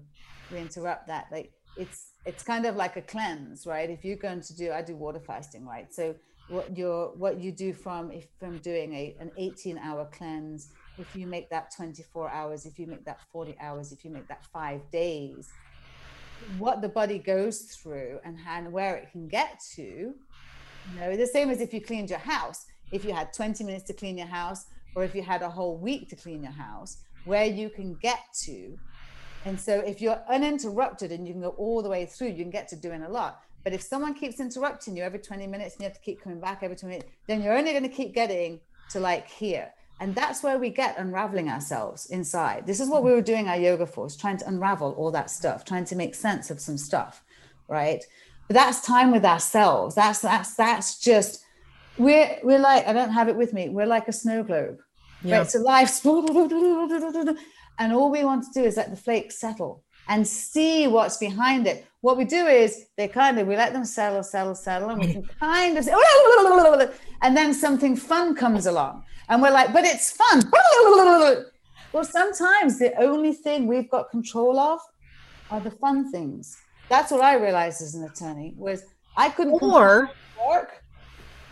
we 0.52 0.58
interrupt 0.58 1.08
that. 1.08 1.28
Like 1.32 1.52
it's 1.78 2.12
it's 2.26 2.44
kind 2.44 2.66
of 2.66 2.76
like 2.76 2.98
a 2.98 3.02
cleanse, 3.02 3.66
right? 3.66 3.90
If 3.90 4.04
you're 4.04 4.18
going 4.18 4.42
to 4.42 4.56
do, 4.56 4.72
I 4.72 4.82
do 4.82 4.96
water 4.96 5.20
fasting, 5.20 5.66
right? 5.66 5.94
So 5.94 6.16
what 6.50 6.78
you're 6.78 7.08
what 7.16 7.40
you 7.40 7.52
do 7.52 7.74
from 7.74 8.12
if 8.12 8.28
from 8.40 8.58
doing 8.60 8.94
a 8.94 9.16
an 9.20 9.32
18 9.38 9.78
hour 9.78 10.08
cleanse 10.12 10.70
if 10.98 11.16
you 11.16 11.28
make 11.28 11.50
that 11.50 11.74
24 11.76 12.30
hours, 12.30 12.66
if 12.66 12.80
you 12.80 12.88
make 12.88 13.06
that 13.06 13.20
40 13.32 13.56
hours, 13.60 13.92
if 13.92 14.06
you 14.06 14.12
make 14.12 14.28
that 14.28 14.46
five 14.46 14.90
days, 14.92 15.52
what 16.58 16.82
the 16.82 16.90
body 16.90 17.20
goes 17.20 17.62
through 17.62 18.20
and, 18.24 18.38
and 18.48 18.72
where 18.72 18.96
it 18.96 19.12
can 19.12 19.28
get 19.28 19.60
to, 19.76 19.82
you 19.82 21.00
know, 21.00 21.16
the 21.16 21.28
same 21.28 21.50
as 21.50 21.62
if 21.62 21.74
you 21.74 21.82
cleaned 21.82 22.10
your 22.10 22.20
house. 22.20 22.66
If 22.92 23.04
you 23.04 23.14
had 23.14 23.34
20 23.34 23.64
minutes 23.64 23.86
to 23.86 23.94
clean 23.94 24.18
your 24.18 24.28
house, 24.28 24.66
or 24.96 25.04
if 25.04 25.16
you 25.16 25.24
had 25.24 25.42
a 25.42 25.50
whole 25.50 25.76
week 25.76 26.10
to 26.10 26.16
clean 26.16 26.44
your 26.44 26.52
house, 26.52 26.98
where 27.26 27.46
you 27.46 27.70
can 27.70 27.96
get 27.96 28.20
to. 28.44 28.78
And 29.44 29.60
so 29.60 29.80
if 29.80 30.02
you're 30.02 30.22
uninterrupted 30.30 31.12
and 31.12 31.28
you 31.28 31.34
can 31.34 31.42
go 31.42 31.50
all 31.58 31.82
the 31.82 31.90
way 31.90 32.06
through, 32.06 32.30
you 32.30 32.44
can 32.44 32.52
get 32.52 32.68
to 32.70 32.76
doing 32.76 33.04
a 33.04 33.10
lot. 33.10 33.42
But 33.64 33.74
if 33.74 33.82
someone 33.82 34.14
keeps 34.14 34.40
interrupting 34.40 34.96
you 34.96 35.04
every 35.04 35.20
20 35.20 35.48
minutes 35.48 35.76
and 35.76 35.82
you 35.82 35.88
have 35.88 35.98
to 35.98 36.02
keep 36.02 36.22
coming 36.22 36.40
back 36.40 36.60
every 36.62 36.76
20 36.76 36.96
minutes, 36.96 37.12
then 37.28 37.42
you're 37.42 37.58
only 37.58 37.72
going 37.72 37.84
to 37.84 37.90
keep 37.90 38.14
getting 38.14 38.60
to 38.92 39.00
like 39.00 39.28
here. 39.28 39.72
And 40.00 40.14
that's 40.14 40.44
where 40.44 40.58
we 40.58 40.70
get 40.70 40.98
unraveling 40.98 41.50
ourselves 41.50 42.08
inside. 42.08 42.68
This 42.68 42.80
is 42.80 42.90
what 42.90 43.04
we 43.04 43.12
were 43.12 43.22
doing 43.22 43.48
our 43.48 43.58
yoga 43.58 43.86
for, 43.86 44.06
is 44.06 44.18
trying 44.18 44.38
to 44.38 44.48
unravel 44.48 44.92
all 44.98 45.12
that 45.12 45.30
stuff, 45.30 45.64
trying 45.64 45.86
to 45.86 45.96
make 45.96 46.16
sense 46.16 46.50
of 46.50 46.60
some 46.60 46.78
stuff, 46.78 47.24
right? 47.70 48.04
But 48.48 48.56
that's 48.56 48.82
time 48.82 49.12
with 49.12 49.24
ourselves. 49.26 49.96
That's 49.96 50.20
that's 50.20 50.56
that's 50.56 51.00
just 51.00 51.44
we're 51.98 52.38
we're 52.44 52.60
like 52.60 52.86
I 52.88 52.94
don't 52.94 53.12
have 53.12 53.30
it 53.30 53.36
with 53.36 53.54
me. 53.54 53.70
We're 53.70 53.86
like 53.86 54.08
a 54.08 54.14
snow 54.14 54.44
globe. 54.44 54.80
Yeah. 55.24 55.40
Right? 55.40 55.50
So 55.50 55.60
life, 55.60 56.06
and 57.80 57.94
all 57.94 58.12
we 58.12 58.24
want 58.24 58.44
to 58.44 58.50
do 58.54 58.66
is 58.66 58.78
let 58.78 58.92
the 58.92 58.98
flakes 58.98 59.40
settle 59.40 59.84
and 60.08 60.28
see 60.28 60.88
what's 60.88 61.18
behind 61.18 61.68
it. 61.68 61.86
What 62.02 62.18
we 62.18 62.26
do 62.26 62.46
is 62.46 62.86
they 62.98 63.08
kind 63.08 63.40
of 63.40 63.48
we 63.48 63.56
let 63.56 63.74
them 63.74 63.86
settle, 63.86 64.22
settle, 64.22 64.56
settle, 64.56 64.90
and 64.90 65.02
we 65.02 65.14
can 65.14 65.24
kind 65.40 65.78
of 65.78 65.86
say, 65.86 65.94
and 67.22 67.36
then 67.36 67.54
something 67.54 67.96
fun 67.96 68.36
comes 68.36 68.68
along, 68.68 69.04
and 69.30 69.42
we're 69.42 69.52
like, 69.52 69.74
but 69.74 69.86
it's 69.86 70.12
fun. 70.12 70.42
Well, 71.94 72.04
sometimes 72.04 72.78
the 72.78 72.94
only 73.02 73.32
thing 73.32 73.68
we've 73.68 73.90
got 73.90 74.10
control 74.10 74.60
of 74.60 74.82
are 75.50 75.62
the 75.62 75.72
fun 75.72 76.12
things. 76.12 76.58
That's 76.90 77.10
what 77.10 77.22
I 77.22 77.36
realized 77.36 77.82
as 77.82 77.96
an 77.96 78.04
attorney 78.04 78.54
was 78.58 78.84
I 79.16 79.30
couldn't 79.30 79.54
or 79.62 80.10
work, 80.46 80.84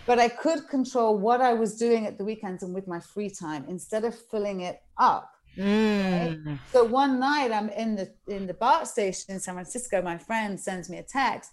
but 0.06 0.20
I 0.20 0.28
could 0.28 0.68
control 0.68 1.18
what 1.18 1.40
I 1.40 1.54
was 1.54 1.78
doing 1.78 2.08
at 2.08 2.18
the 2.18 2.26
weekends 2.26 2.62
and 2.62 2.74
with 2.76 2.90
my 2.90 3.00
free 3.00 3.30
time 3.30 3.64
instead 3.70 4.04
of 4.04 4.20
filling 4.30 4.62
it 4.62 4.82
up 4.98 5.34
Mm. 5.58 6.46
Right? 6.46 6.60
So 6.72 6.84
one 6.84 7.20
night 7.20 7.52
I'm 7.52 7.70
in 7.70 7.96
the 7.96 8.12
in 8.28 8.48
the 8.48 8.54
BART 8.54 8.88
station 8.88 9.34
in 9.34 9.40
San 9.40 9.54
Francisco. 9.56 10.02
My 10.02 10.18
friend 10.18 10.60
sends 10.60 10.90
me 10.90 10.98
a 10.98 11.04
text, 11.04 11.52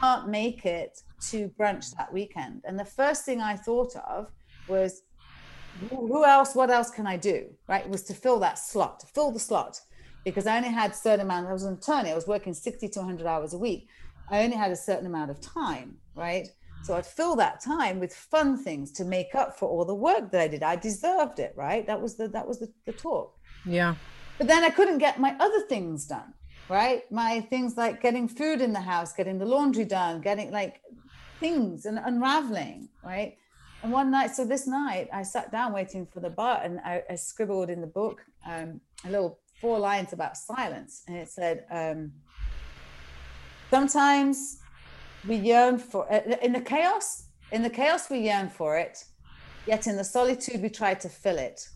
can't 0.00 0.28
make 0.28 0.66
it 0.66 1.00
to 1.28 1.48
brunch 1.58 1.96
that 1.96 2.12
weekend. 2.12 2.62
And 2.66 2.78
the 2.78 2.84
first 2.84 3.24
thing 3.24 3.40
I 3.40 3.56
thought 3.56 3.94
of 4.08 4.30
was, 4.68 5.02
who 5.90 6.24
else? 6.24 6.54
What 6.54 6.70
else 6.70 6.90
can 6.90 7.06
I 7.06 7.16
do? 7.16 7.46
Right? 7.68 7.88
Was 7.88 8.02
to 8.04 8.14
fill 8.14 8.38
that 8.40 8.58
slot, 8.58 9.00
to 9.00 9.06
fill 9.06 9.30
the 9.30 9.40
slot. 9.40 9.80
because 10.24 10.46
I 10.48 10.56
only 10.56 10.70
had 10.70 10.94
certain 10.94 11.24
amount. 11.24 11.46
I 11.46 11.52
was 11.52 11.62
an 11.62 11.74
attorney. 11.74 12.10
I 12.10 12.14
was 12.14 12.26
working 12.26 12.52
60 12.52 12.88
to 12.88 12.98
100 12.98 13.26
hours 13.26 13.54
a 13.54 13.58
week. 13.58 13.88
I 14.28 14.42
only 14.42 14.56
had 14.56 14.72
a 14.72 14.76
certain 14.76 15.06
amount 15.06 15.30
of 15.30 15.40
time, 15.40 15.98
right? 16.16 16.48
So 16.82 16.94
I'd 16.94 17.06
fill 17.06 17.36
that 17.36 17.60
time 17.60 18.00
with 18.00 18.12
fun 18.12 18.62
things 18.62 18.90
to 18.92 19.04
make 19.04 19.34
up 19.34 19.58
for 19.58 19.68
all 19.68 19.84
the 19.84 19.94
work 19.94 20.32
that 20.32 20.40
I 20.40 20.48
did. 20.48 20.62
I 20.64 20.76
deserved 20.76 21.38
it, 21.38 21.52
right? 21.56 21.86
That 21.86 22.00
was 22.00 22.16
the 22.16 22.28
that 22.28 22.46
was 22.46 22.58
the, 22.58 22.72
the 22.86 22.92
talk. 22.92 23.36
Yeah. 23.64 23.94
But 24.38 24.48
then 24.48 24.64
I 24.64 24.70
couldn't 24.70 24.98
get 24.98 25.20
my 25.20 25.36
other 25.38 25.62
things 25.68 26.06
done, 26.06 26.34
right? 26.68 27.02
My 27.10 27.40
things 27.40 27.76
like 27.76 28.02
getting 28.02 28.28
food 28.28 28.60
in 28.60 28.72
the 28.72 28.80
house, 28.80 29.12
getting 29.12 29.38
the 29.38 29.46
laundry 29.46 29.84
done, 29.84 30.20
getting 30.20 30.50
like 30.50 30.80
things 31.40 31.86
and 31.86 31.98
unraveling, 31.98 32.88
right? 33.04 33.36
And 33.86 33.92
one 33.92 34.10
night, 34.10 34.34
so 34.34 34.44
this 34.44 34.66
night, 34.66 35.08
I 35.12 35.22
sat 35.22 35.52
down 35.52 35.72
waiting 35.72 36.06
for 36.06 36.18
the 36.18 36.28
BART 36.28 36.64
and 36.64 36.80
I, 36.80 37.04
I 37.08 37.14
scribbled 37.14 37.70
in 37.70 37.80
the 37.80 37.86
book 37.86 38.20
um, 38.44 38.80
a 39.04 39.10
little 39.12 39.38
four 39.60 39.78
lines 39.78 40.12
about 40.12 40.36
silence. 40.36 41.04
And 41.06 41.16
it 41.16 41.28
said, 41.28 41.66
um, 41.70 42.10
sometimes 43.70 44.58
we 45.28 45.36
yearn 45.36 45.78
for, 45.78 46.12
uh, 46.12 46.18
in 46.42 46.52
the 46.52 46.62
chaos, 46.62 47.28
in 47.52 47.62
the 47.62 47.70
chaos, 47.70 48.10
we 48.10 48.18
yearn 48.18 48.48
for 48.48 48.76
it. 48.76 49.04
Yet 49.68 49.86
in 49.86 49.96
the 49.96 50.02
solitude, 50.02 50.62
we 50.62 50.68
try 50.68 50.94
to 50.94 51.08
fill 51.08 51.38
it 51.38 51.68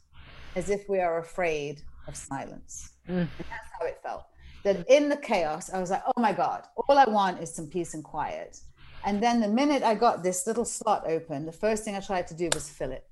as 0.56 0.68
if 0.68 0.88
we 0.88 0.98
are 0.98 1.18
afraid 1.20 1.80
of 2.08 2.16
silence. 2.16 2.90
Mm. 3.08 3.28
that's 3.38 3.70
how 3.78 3.86
it 3.86 4.00
felt. 4.02 4.24
That 4.64 4.84
in 4.88 5.08
the 5.08 5.16
chaos, 5.16 5.72
I 5.72 5.78
was 5.78 5.92
like, 5.92 6.02
oh 6.04 6.20
my 6.20 6.32
God, 6.32 6.64
all 6.88 6.98
I 6.98 7.08
want 7.08 7.40
is 7.40 7.54
some 7.54 7.68
peace 7.68 7.94
and 7.94 8.02
quiet. 8.02 8.58
And 9.04 9.22
then 9.22 9.40
the 9.40 9.48
minute 9.48 9.82
I 9.82 9.94
got 9.94 10.22
this 10.22 10.46
little 10.46 10.64
slot 10.64 11.04
open, 11.06 11.46
the 11.46 11.52
first 11.52 11.84
thing 11.84 11.96
I 11.96 12.00
tried 12.00 12.26
to 12.28 12.34
do 12.34 12.50
was 12.52 12.68
fill 12.68 12.92
it. 12.92 13.06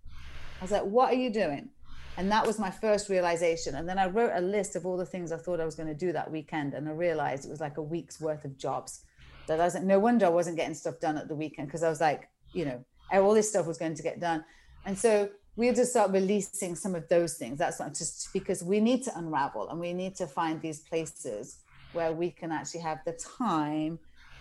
I 0.61 0.65
was 0.65 0.71
like, 0.71 0.83
what 0.83 1.13
are 1.13 1.17
you 1.17 1.31
doing? 1.31 1.71
And 2.17 2.31
that 2.33 2.47
was 2.47 2.59
my 2.59 2.71
first 2.71 3.09
realization. 3.09 3.77
And 3.77 3.89
then 3.89 3.99
I 3.99 4.09
wrote 4.09 4.33
a 4.35 4.41
list 4.41 4.75
of 4.75 4.85
all 4.85 4.97
the 4.97 5.07
things 5.07 5.31
I 5.31 5.37
thought 5.37 5.61
I 5.61 5.65
was 5.65 5.77
going 5.77 5.89
to 5.89 5.95
do 5.95 6.13
that 6.13 6.31
weekend. 6.31 6.75
And 6.75 6.89
I 6.89 6.93
realized 6.93 7.47
it 7.47 7.51
was 7.51 7.61
like 7.61 7.77
a 7.77 7.83
week's 7.83 8.21
worth 8.21 8.45
of 8.45 8.59
jobs. 8.59 9.05
That 9.47 9.61
I 9.61 9.65
was 9.65 9.75
like, 9.75 9.85
no 9.85 9.99
wonder 9.99 10.27
I 10.27 10.31
wasn't 10.31 10.57
getting 10.57 10.75
stuff 10.75 10.99
done 11.01 11.17
at 11.17 11.29
the 11.29 11.37
weekend 11.37 11.69
because 11.69 11.83
I 11.83 11.89
was 11.89 12.01
like, 12.01 12.29
you 12.53 12.65
know, 12.65 12.85
all 13.13 13.35
this 13.35 13.49
stuff 13.49 13.67
was 13.67 13.79
going 13.79 13.95
to 13.95 14.03
get 14.03 14.21
done. 14.21 14.45
And 14.85 14.99
so 14.99 15.31
we 15.57 15.67
have 15.67 15.77
to 15.77 15.87
start 15.87 16.11
releasing 16.11 16.75
some 16.75 16.95
of 16.95 17.09
those 17.09 17.35
things. 17.35 17.59
That's 17.59 17.81
not 17.81 17.95
just 17.95 18.33
because 18.33 18.63
we 18.63 18.81
need 18.81 19.05
to 19.05 19.17
unravel 19.17 19.69
and 19.71 19.81
we 19.81 19.93
need 19.93 20.17
to 20.17 20.27
find 20.27 20.61
these 20.61 20.81
places 20.81 21.59
where 21.93 22.13
we 22.13 22.31
can 22.31 22.53
actually 22.53 22.81
have 22.81 22.99
the 23.07 23.13
time 23.13 23.99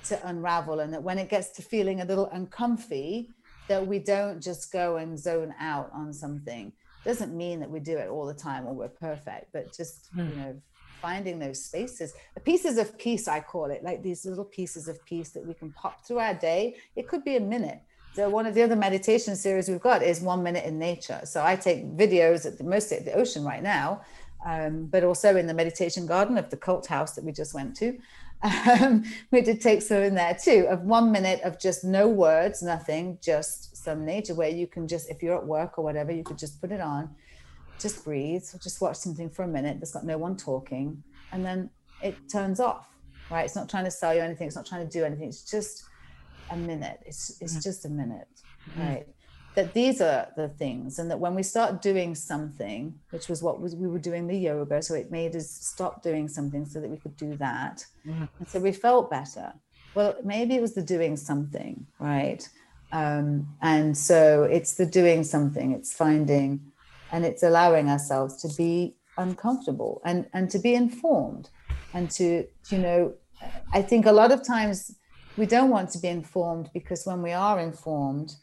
to 0.09 0.27
unravel. 0.27 0.79
And 0.79 0.93
that 0.93 1.03
when 1.03 1.17
it 1.17 1.29
gets 1.29 1.49
to 1.51 1.61
feeling 1.61 2.01
a 2.01 2.05
little 2.05 2.27
uncomfy, 2.27 3.29
that 3.67 3.85
we 3.85 3.99
don't 3.99 4.41
just 4.41 4.71
go 4.71 4.97
and 4.97 5.17
zone 5.19 5.53
out 5.59 5.89
on 5.93 6.13
something. 6.13 6.71
Doesn't 7.05 7.35
mean 7.35 7.59
that 7.59 7.69
we 7.69 7.79
do 7.79 7.97
it 7.97 8.09
all 8.09 8.25
the 8.25 8.33
time 8.33 8.65
or 8.65 8.73
we're 8.73 8.87
perfect, 8.87 9.51
but 9.53 9.75
just, 9.75 10.09
you 10.15 10.23
know, 10.23 10.59
finding 11.01 11.39
those 11.39 11.63
spaces, 11.63 12.13
the 12.33 12.39
pieces 12.39 12.77
of 12.77 12.97
peace, 12.97 13.27
I 13.27 13.39
call 13.39 13.65
it, 13.65 13.83
like 13.83 14.01
these 14.01 14.25
little 14.25 14.45
pieces 14.45 14.87
of 14.87 15.03
peace 15.05 15.29
that 15.29 15.45
we 15.45 15.53
can 15.53 15.71
pop 15.71 16.05
through 16.05 16.19
our 16.19 16.33
day. 16.33 16.75
It 16.95 17.07
could 17.07 17.23
be 17.23 17.35
a 17.35 17.39
minute 17.41 17.81
so 18.17 18.27
one 18.29 18.47
of 18.47 18.55
the 18.55 18.63
other 18.63 18.75
meditation 18.75 19.35
series 19.35 19.69
we've 19.69 19.79
got 19.79 20.01
is 20.01 20.21
one 20.21 20.41
minute 20.41 20.65
in 20.65 20.79
nature. 20.79 21.21
So 21.25 21.45
I 21.45 21.55
take 21.55 21.85
videos 21.95 22.47
at 22.47 22.57
the 22.57 22.63
mostly 22.63 22.97
at 22.97 23.05
the 23.05 23.13
ocean 23.13 23.43
right 23.43 23.61
now, 23.61 24.01
um, 24.43 24.87
but 24.87 25.03
also 25.03 25.35
in 25.35 25.45
the 25.45 25.53
meditation 25.53 26.07
garden 26.07 26.35
of 26.39 26.49
the 26.49 26.57
cult 26.57 26.87
house 26.87 27.13
that 27.13 27.23
we 27.23 27.31
just 27.31 27.53
went 27.53 27.75
to. 27.75 27.95
Um, 28.43 29.03
we 29.31 29.41
did 29.41 29.61
take 29.61 29.81
some 29.81 30.03
in 30.03 30.15
there 30.15 30.37
too 30.41 30.67
of 30.69 30.81
one 30.81 31.11
minute 31.11 31.41
of 31.41 31.59
just 31.59 31.83
no 31.83 32.07
words, 32.07 32.61
nothing, 32.61 33.17
just 33.21 33.75
some 33.77 34.05
nature 34.05 34.35
where 34.35 34.49
you 34.49 34.67
can 34.67 34.87
just, 34.87 35.09
if 35.09 35.23
you're 35.23 35.37
at 35.37 35.45
work 35.45 35.77
or 35.77 35.83
whatever, 35.83 36.11
you 36.11 36.23
could 36.23 36.37
just 36.37 36.61
put 36.61 36.71
it 36.71 36.81
on, 36.81 37.09
just 37.79 38.03
breathe, 38.03 38.43
just 38.61 38.81
watch 38.81 38.97
something 38.97 39.29
for 39.29 39.43
a 39.43 39.47
minute. 39.47 39.79
There's 39.79 39.91
got 39.91 40.05
no 40.05 40.17
one 40.17 40.35
talking, 40.37 41.03
and 41.31 41.45
then 41.45 41.69
it 42.01 42.15
turns 42.31 42.59
off. 42.59 42.87
Right? 43.29 43.43
It's 43.43 43.55
not 43.55 43.69
trying 43.69 43.83
to 43.83 43.91
sell 43.91 44.13
you 44.13 44.21
anything. 44.21 44.47
It's 44.47 44.55
not 44.55 44.65
trying 44.65 44.87
to 44.87 44.91
do 44.91 45.03
anything. 45.03 45.27
It's 45.27 45.43
just 45.43 45.83
a 46.49 46.55
minute. 46.55 46.99
It's 47.05 47.41
it's 47.41 47.61
just 47.61 47.85
a 47.85 47.89
minute, 47.89 48.27
right? 48.77 49.05
That 49.57 49.73
these 49.73 50.01
are 50.01 50.27
the 50.35 50.49
things, 50.49 50.99
and 50.99 51.09
that 51.09 51.19
when 51.19 51.33
we 51.33 51.41
start 51.41 51.81
doing 51.81 52.13
something, 52.13 52.93
which 53.09 53.27
was 53.27 53.41
what 53.41 53.59
was, 53.59 53.75
we 53.75 53.87
were 53.87 53.97
doing 53.97 54.27
the 54.27 54.37
yoga, 54.37 54.83
so 54.83 54.93
it 54.93 55.09
made 55.09 55.35
us 55.35 55.49
stop 55.49 56.03
doing 56.03 56.27
something 56.27 56.63
so 56.63 56.79
that 56.79 56.87
we 56.87 56.97
could 56.97 57.17
do 57.17 57.35
that, 57.37 57.83
mm. 58.05 58.29
and 58.37 58.47
so 58.47 58.59
we 58.59 58.71
felt 58.71 59.09
better. 59.09 59.51
Well, 59.95 60.15
maybe 60.23 60.53
it 60.53 60.61
was 60.61 60.75
the 60.75 60.83
doing 60.83 61.17
something, 61.17 61.87
right? 61.97 62.47
Um, 62.91 63.47
and 63.63 63.97
so 63.97 64.43
it's 64.43 64.75
the 64.75 64.85
doing 64.85 65.23
something. 65.23 65.71
It's 65.71 65.91
finding, 65.91 66.61
and 67.11 67.25
it's 67.25 67.41
allowing 67.41 67.89
ourselves 67.89 68.35
to 68.43 68.49
be 68.55 68.95
uncomfortable 69.17 70.01
and 70.05 70.27
and 70.33 70.51
to 70.51 70.59
be 70.59 70.75
informed, 70.75 71.49
and 71.95 72.11
to 72.11 72.45
you 72.69 72.77
know, 72.77 73.15
I 73.73 73.81
think 73.81 74.05
a 74.05 74.11
lot 74.11 74.31
of 74.31 74.45
times 74.45 74.95
we 75.35 75.47
don't 75.47 75.71
want 75.71 75.89
to 75.93 75.97
be 75.97 76.09
informed 76.09 76.69
because 76.75 77.07
when 77.07 77.23
we 77.23 77.31
are 77.31 77.59
informed, 77.59 78.35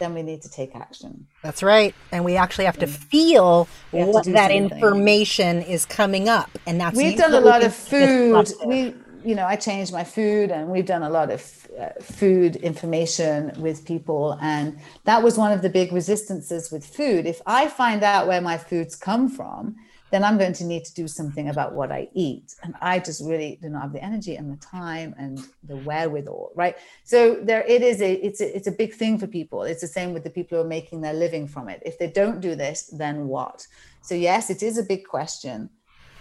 then 0.00 0.14
we 0.14 0.22
need 0.22 0.42
to 0.42 0.50
take 0.50 0.74
action. 0.74 1.28
That's 1.42 1.62
right. 1.62 1.94
And 2.10 2.24
we 2.24 2.36
actually 2.36 2.64
have 2.64 2.78
to 2.78 2.88
feel 2.88 3.68
have 3.92 4.08
what 4.08 4.24
to 4.24 4.32
that 4.32 4.50
something. 4.50 4.72
information 4.72 5.62
is 5.62 5.86
coming 5.86 6.28
up. 6.28 6.50
And 6.66 6.80
that's 6.80 6.96
we've 6.96 7.16
done 7.16 7.34
a 7.34 7.40
lot 7.40 7.62
of 7.62 7.72
food. 7.72 8.48
We, 8.66 8.94
you 9.24 9.34
know, 9.36 9.46
I 9.46 9.56
changed 9.56 9.92
my 9.92 10.02
food 10.02 10.50
and 10.50 10.68
we've 10.68 10.86
done 10.86 11.02
a 11.02 11.10
lot 11.10 11.30
of 11.30 11.68
uh, 11.78 11.90
food 12.00 12.56
information 12.56 13.52
with 13.60 13.84
people. 13.84 14.38
And 14.40 14.80
that 15.04 15.22
was 15.22 15.38
one 15.38 15.52
of 15.52 15.62
the 15.62 15.68
big 15.68 15.92
resistances 15.92 16.72
with 16.72 16.84
food. 16.84 17.26
If 17.26 17.40
I 17.46 17.68
find 17.68 18.02
out 18.02 18.26
where 18.26 18.40
my 18.40 18.58
foods 18.58 18.96
come 18.96 19.28
from, 19.28 19.76
then 20.10 20.24
I'm 20.24 20.38
going 20.38 20.52
to 20.54 20.64
need 20.64 20.84
to 20.84 20.94
do 20.94 21.06
something 21.06 21.48
about 21.48 21.74
what 21.74 21.92
I 21.92 22.08
eat. 22.14 22.54
And 22.62 22.74
I 22.80 22.98
just 22.98 23.24
really 23.24 23.58
do 23.62 23.68
not 23.68 23.82
have 23.82 23.92
the 23.92 24.02
energy 24.02 24.36
and 24.36 24.50
the 24.52 24.56
time 24.64 25.14
and 25.18 25.38
the 25.62 25.76
wherewithal, 25.76 26.52
right? 26.54 26.76
So 27.04 27.36
there 27.42 27.62
it 27.62 27.82
is 27.82 28.02
a 28.02 28.12
it's 28.14 28.40
a 28.40 28.56
it's 28.56 28.66
a 28.66 28.72
big 28.72 28.94
thing 28.94 29.18
for 29.18 29.26
people. 29.26 29.62
It's 29.62 29.80
the 29.80 29.86
same 29.86 30.12
with 30.12 30.24
the 30.24 30.30
people 30.30 30.58
who 30.58 30.64
are 30.64 30.68
making 30.68 31.00
their 31.00 31.14
living 31.14 31.46
from 31.46 31.68
it. 31.68 31.82
If 31.86 31.98
they 31.98 32.10
don't 32.10 32.40
do 32.40 32.54
this, 32.54 32.90
then 32.92 33.28
what? 33.28 33.66
So 34.02 34.14
yes, 34.14 34.50
it 34.50 34.62
is 34.62 34.78
a 34.78 34.82
big 34.82 35.06
question. 35.06 35.70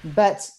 But 0.03 0.49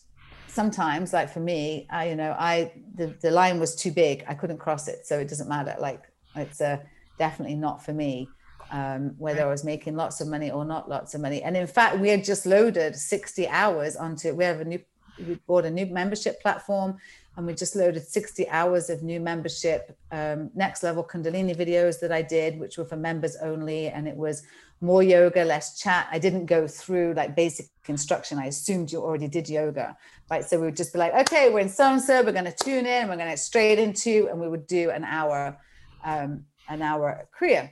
sometimes, 0.48 1.12
like 1.12 1.32
for 1.32 1.40
me, 1.40 1.86
I, 1.90 2.08
you 2.10 2.16
know, 2.16 2.34
I 2.38 2.72
the, 2.94 3.14
the 3.20 3.30
line 3.30 3.60
was 3.60 3.74
too 3.74 3.92
big. 3.92 4.24
I 4.28 4.34
couldn't 4.34 4.58
cross 4.58 4.88
it. 4.88 5.06
So 5.06 5.18
it 5.18 5.28
doesn't 5.28 5.48
matter. 5.48 5.76
Like 5.78 6.02
it's 6.34 6.60
a 6.60 6.82
definitely 7.18 7.56
not 7.56 7.84
for 7.84 7.92
me 7.92 8.28
um, 8.70 9.14
whether 9.18 9.42
I 9.42 9.50
was 9.50 9.64
making 9.64 9.96
lots 9.96 10.20
of 10.20 10.28
money 10.28 10.50
or 10.50 10.64
not 10.64 10.88
lots 10.88 11.14
of 11.14 11.20
money. 11.20 11.42
And 11.42 11.56
in 11.56 11.66
fact, 11.66 11.98
we 11.98 12.08
had 12.08 12.24
just 12.24 12.46
loaded 12.46 12.94
60 12.96 13.48
hours 13.48 13.96
onto, 13.96 14.32
we 14.34 14.44
have 14.44 14.60
a 14.60 14.64
new, 14.64 14.80
we 15.18 15.34
bought 15.46 15.64
a 15.64 15.70
new 15.70 15.86
membership 15.86 16.40
platform 16.40 16.96
and 17.36 17.46
we 17.46 17.54
just 17.54 17.74
loaded 17.74 18.06
60 18.06 18.48
hours 18.48 18.90
of 18.90 19.02
new 19.02 19.20
membership 19.20 19.96
um, 20.12 20.50
next 20.54 20.82
level 20.82 21.04
Kundalini 21.04 21.56
videos 21.56 22.00
that 22.00 22.12
I 22.12 22.22
did, 22.22 22.58
which 22.58 22.78
were 22.78 22.84
for 22.84 22.96
members 22.96 23.36
only. 23.36 23.88
And 23.88 24.06
it 24.06 24.16
was 24.16 24.42
more 24.80 25.02
yoga, 25.02 25.44
less 25.44 25.78
chat. 25.78 26.08
I 26.10 26.18
didn't 26.18 26.46
go 26.46 26.66
through 26.66 27.14
like 27.14 27.36
basic 27.36 27.66
instruction. 27.86 28.38
I 28.38 28.46
assumed 28.46 28.92
you 28.92 29.02
already 29.02 29.28
did 29.28 29.48
yoga, 29.48 29.96
right? 30.30 30.44
So 30.44 30.58
we 30.58 30.66
would 30.66 30.76
just 30.76 30.92
be 30.92 30.98
like, 30.98 31.14
okay, 31.14 31.50
we're 31.52 31.60
in 31.60 31.68
so 31.68 31.92
and 31.92 32.00
so, 32.00 32.22
we're 32.22 32.32
going 32.32 32.44
to 32.44 32.64
tune 32.64 32.86
in, 32.86 33.08
we're 33.08 33.16
going 33.16 33.30
to 33.30 33.36
straight 33.36 33.78
into, 33.78 34.28
and 34.30 34.40
we 34.40 34.48
would 34.48 34.66
do 34.66 34.90
an 34.90 35.04
hour, 35.04 35.58
um, 36.04 36.44
an 36.68 36.82
hour 36.82 37.10
of 37.10 37.30
Kriya 37.30 37.70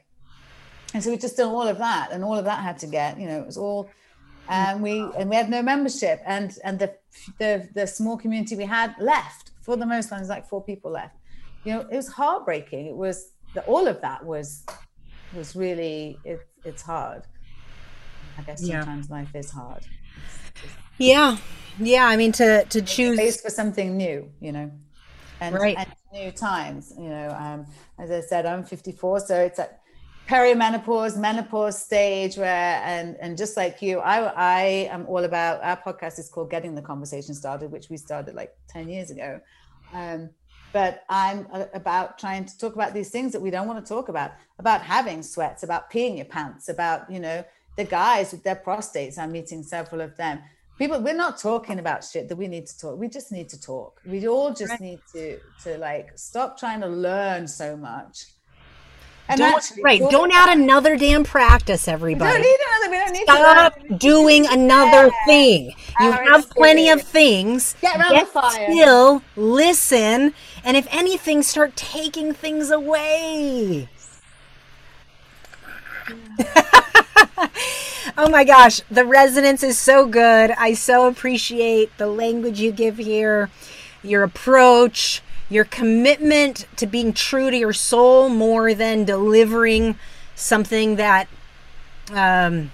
and 0.94 1.02
so 1.02 1.10
we 1.10 1.16
just 1.16 1.36
done 1.36 1.48
all 1.48 1.68
of 1.68 1.78
that 1.78 2.10
and 2.12 2.24
all 2.24 2.36
of 2.38 2.44
that 2.44 2.60
had 2.62 2.78
to 2.78 2.86
get 2.86 3.20
you 3.20 3.26
know 3.26 3.40
it 3.40 3.46
was 3.46 3.56
all 3.56 3.90
and 4.48 4.82
we 4.82 5.00
and 5.16 5.28
we 5.28 5.36
had 5.36 5.50
no 5.50 5.62
membership 5.62 6.20
and 6.26 6.58
and 6.64 6.78
the 6.78 6.94
the 7.38 7.68
the 7.74 7.86
small 7.86 8.16
community 8.16 8.56
we 8.56 8.64
had 8.64 8.94
left 8.98 9.48
for 9.60 9.76
the 9.76 9.86
most 9.86 10.08
part 10.08 10.26
like 10.26 10.48
four 10.48 10.62
people 10.62 10.90
left. 10.90 11.14
You 11.64 11.74
know 11.74 11.80
it 11.80 11.96
was 11.96 12.08
heartbreaking. 12.08 12.86
It 12.86 12.96
was 12.96 13.32
the, 13.54 13.62
all 13.64 13.86
of 13.86 14.00
that 14.00 14.24
was 14.24 14.64
was 15.34 15.54
really 15.54 16.18
it, 16.24 16.40
it's 16.64 16.82
hard. 16.82 17.22
I 18.38 18.42
guess 18.42 18.66
sometimes 18.66 19.08
yeah. 19.08 19.14
life 19.14 19.34
is 19.34 19.50
hard. 19.50 19.84
Yeah. 20.96 21.36
Yeah 21.78 22.06
i 22.06 22.16
mean 22.16 22.32
to 22.32 22.64
to 22.64 22.82
choose 22.82 23.16
space 23.16 23.40
for 23.40 23.50
something 23.50 23.96
new 23.96 24.28
you 24.40 24.50
know 24.50 24.70
and, 25.40 25.54
right. 25.54 25.76
and 25.78 25.88
new 26.12 26.32
times 26.32 26.92
you 26.98 27.08
know 27.08 27.28
um 27.38 27.66
as 28.00 28.10
i 28.10 28.20
said 28.20 28.46
i'm 28.46 28.64
54 28.64 29.20
so 29.20 29.38
it's 29.38 29.60
like 29.60 29.77
perimenopause, 30.28 31.16
menopause 31.16 31.82
stage 31.82 32.36
where, 32.36 32.82
and 32.84 33.16
and 33.20 33.36
just 33.36 33.56
like 33.56 33.80
you, 33.80 33.98
I 33.98 34.18
I 34.36 34.60
am 34.90 35.06
all 35.06 35.24
about 35.24 35.62
our 35.62 35.76
podcast 35.76 36.18
is 36.18 36.28
called 36.28 36.50
Getting 36.50 36.74
the 36.74 36.82
Conversation 36.82 37.34
Started, 37.34 37.72
which 37.72 37.88
we 37.88 37.96
started 37.96 38.34
like 38.34 38.54
10 38.68 38.88
years 38.88 39.10
ago. 39.10 39.40
Um, 39.92 40.30
but 40.72 41.04
I'm 41.08 41.46
about 41.72 42.18
trying 42.18 42.44
to 42.44 42.58
talk 42.58 42.74
about 42.74 42.92
these 42.92 43.10
things 43.10 43.32
that 43.32 43.40
we 43.40 43.50
don't 43.50 43.66
want 43.66 43.84
to 43.84 43.88
talk 43.88 44.10
about, 44.10 44.32
about 44.58 44.82
having 44.82 45.22
sweats, 45.22 45.62
about 45.62 45.90
peeing 45.90 46.16
your 46.16 46.26
pants, 46.26 46.68
about, 46.68 47.10
you 47.10 47.20
know, 47.20 47.42
the 47.76 47.84
guys 47.84 48.32
with 48.32 48.42
their 48.42 48.56
prostates. 48.56 49.16
I'm 49.16 49.32
meeting 49.32 49.62
several 49.62 50.02
of 50.02 50.14
them. 50.18 50.40
People, 50.78 51.00
we're 51.00 51.14
not 51.14 51.38
talking 51.38 51.78
about 51.78 52.04
shit 52.04 52.28
that 52.28 52.36
we 52.36 52.48
need 52.48 52.66
to 52.66 52.78
talk. 52.78 52.98
We 52.98 53.08
just 53.08 53.32
need 53.32 53.48
to 53.48 53.60
talk. 53.60 54.00
We 54.04 54.28
all 54.28 54.52
just 54.52 54.78
need 54.78 55.00
to 55.14 55.38
to 55.64 55.78
like 55.78 56.10
stop 56.16 56.58
trying 56.58 56.82
to 56.82 56.86
learn 56.86 57.48
so 57.48 57.76
much 57.76 58.26
And 59.28 59.38
don't, 59.38 59.54
actually, 59.56 59.82
right. 59.82 60.00
Don't 60.10 60.32
add 60.32 60.56
another 60.56 60.96
damn 60.96 61.22
practice, 61.22 61.86
everybody. 61.86 62.30
We 62.30 62.42
don't 62.42 62.42
need 62.42 62.58
another. 62.66 62.90
We 62.90 62.96
don't 62.96 63.12
need 63.12 63.22
Stop 63.24 63.98
doing 63.98 64.46
another 64.46 65.08
yeah. 65.08 65.24
thing. 65.26 65.74
You 66.00 66.10
Our 66.10 66.24
have 66.24 66.48
plenty 66.50 66.88
of 66.88 67.02
things. 67.02 67.76
Get 67.82 67.98
around 67.98 68.10
Get 68.10 68.26
the 68.26 68.32
fire. 68.32 68.72
Still 68.72 69.22
listen, 69.36 70.32
and 70.64 70.76
if 70.78 70.86
anything, 70.90 71.42
start 71.42 71.76
taking 71.76 72.32
things 72.32 72.70
away. 72.70 73.88
oh 78.16 78.30
my 78.30 78.44
gosh, 78.44 78.80
the 78.90 79.04
resonance 79.04 79.62
is 79.62 79.78
so 79.78 80.06
good. 80.06 80.52
I 80.52 80.72
so 80.72 81.06
appreciate 81.06 81.96
the 81.98 82.06
language 82.06 82.60
you 82.60 82.72
give 82.72 82.96
here, 82.96 83.50
your 84.02 84.22
approach 84.22 85.22
your 85.48 85.64
commitment 85.64 86.66
to 86.76 86.86
being 86.86 87.12
true 87.12 87.50
to 87.50 87.56
your 87.56 87.72
soul 87.72 88.28
more 88.28 88.74
than 88.74 89.04
delivering 89.04 89.98
something 90.34 90.96
that 90.96 91.28
um, 92.12 92.70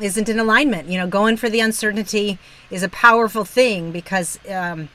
isn't 0.00 0.28
in 0.28 0.38
alignment. 0.38 0.88
You 0.88 0.98
know, 0.98 1.06
going 1.06 1.36
for 1.36 1.48
the 1.48 1.60
uncertainty 1.60 2.38
is 2.70 2.82
a 2.82 2.88
powerful 2.88 3.44
thing 3.44 3.92
because 3.92 4.38
um, 4.48 4.88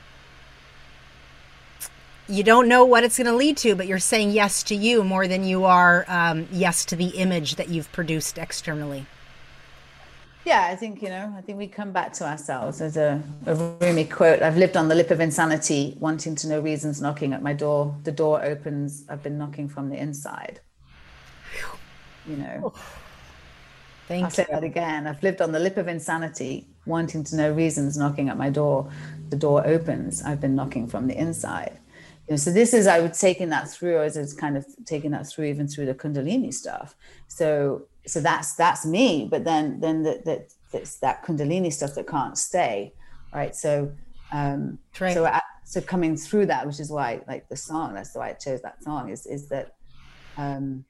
you 2.27 2.43
don't 2.43 2.67
know 2.67 2.85
what 2.85 3.03
it's 3.03 3.17
going 3.17 3.27
to 3.27 3.35
lead 3.35 3.57
to, 3.57 3.75
but 3.75 3.87
you're 3.87 3.99
saying 3.99 4.31
yes 4.31 4.63
to 4.63 4.75
you 4.75 5.03
more 5.03 5.27
than 5.27 5.43
you 5.43 5.65
are 5.65 6.05
um, 6.07 6.47
yes 6.51 6.85
to 6.85 6.95
the 6.95 7.09
image 7.09 7.55
that 7.55 7.69
you've 7.69 7.91
produced 7.91 8.37
externally 8.37 9.05
yeah, 10.49 10.67
I 10.71 10.75
think, 10.75 11.03
you 11.03 11.09
know, 11.09 11.31
I 11.37 11.41
think 11.41 11.59
we 11.59 11.67
come 11.67 11.91
back 11.91 12.11
to 12.13 12.25
ourselves. 12.25 12.79
There's 12.79 12.97
a, 12.97 13.21
a 13.45 13.53
Rumi 13.53 14.05
quote 14.05 14.41
I've 14.41 14.57
lived 14.57 14.75
on 14.75 14.87
the 14.87 14.95
lip 14.95 15.11
of 15.11 15.19
insanity, 15.19 15.95
wanting 15.99 16.33
to 16.37 16.49
know 16.49 16.59
reasons 16.59 16.99
knocking 16.99 17.33
at 17.33 17.43
my 17.43 17.53
door. 17.53 17.95
The 18.03 18.11
door 18.11 18.43
opens, 18.43 19.05
I've 19.07 19.21
been 19.21 19.37
knocking 19.37 19.69
from 19.69 19.89
the 19.89 19.97
inside. 19.97 20.59
You 22.27 22.37
know, 22.37 22.61
oh. 22.65 22.85
Thank 24.07 24.23
I'll 24.23 24.31
say 24.31 24.47
that 24.49 24.63
again. 24.63 25.05
I've 25.05 25.21
lived 25.21 25.39
on 25.39 25.51
the 25.51 25.59
lip 25.59 25.77
of 25.77 25.87
insanity, 25.87 26.65
wanting 26.87 27.23
to 27.25 27.35
know 27.35 27.53
reasons 27.53 27.95
knocking 27.95 28.27
at 28.29 28.37
my 28.37 28.49
door. 28.49 28.91
The 29.29 29.35
door 29.35 29.65
opens, 29.67 30.23
I've 30.23 30.41
been 30.41 30.55
knocking 30.55 30.87
from 30.87 31.05
the 31.05 31.15
inside. 31.15 31.77
You 32.27 32.33
know, 32.33 32.37
so 32.37 32.51
this 32.51 32.73
is 32.73 32.87
I 32.87 33.01
would 33.01 33.13
taking 33.13 33.49
that 33.49 33.69
through 33.69 34.01
as 34.01 34.17
it's 34.17 34.33
kind 34.33 34.57
of 34.57 34.65
taking 34.85 35.11
that 35.11 35.27
through 35.27 35.45
even 35.45 35.67
through 35.67 35.85
the 35.85 35.93
Kundalini 35.93 36.51
stuff. 36.51 36.95
So 37.27 37.85
so 38.05 38.19
that's 38.19 38.53
that's 38.53 38.85
me 38.85 39.27
but 39.29 39.43
then 39.43 39.79
then 39.79 40.03
that 40.03 40.25
that 40.25 40.53
that's 40.71 40.97
that 40.97 41.25
kundalini 41.25 41.71
stuff 41.71 41.95
that 41.95 42.07
can't 42.07 42.37
stay 42.37 42.93
right 43.33 43.55
so 43.55 43.91
um 44.31 44.77
right. 44.99 45.13
so 45.13 45.29
so 45.65 45.81
coming 45.81 46.15
through 46.15 46.45
that 46.45 46.65
which 46.65 46.79
is 46.79 46.89
why 46.89 47.21
like 47.27 47.47
the 47.49 47.55
song 47.55 47.93
that's 47.93 48.15
why 48.15 48.29
i 48.29 48.33
chose 48.33 48.61
that 48.61 48.81
song 48.83 49.09
is 49.09 49.25
is 49.25 49.47
that 49.49 49.75
um 50.37 50.83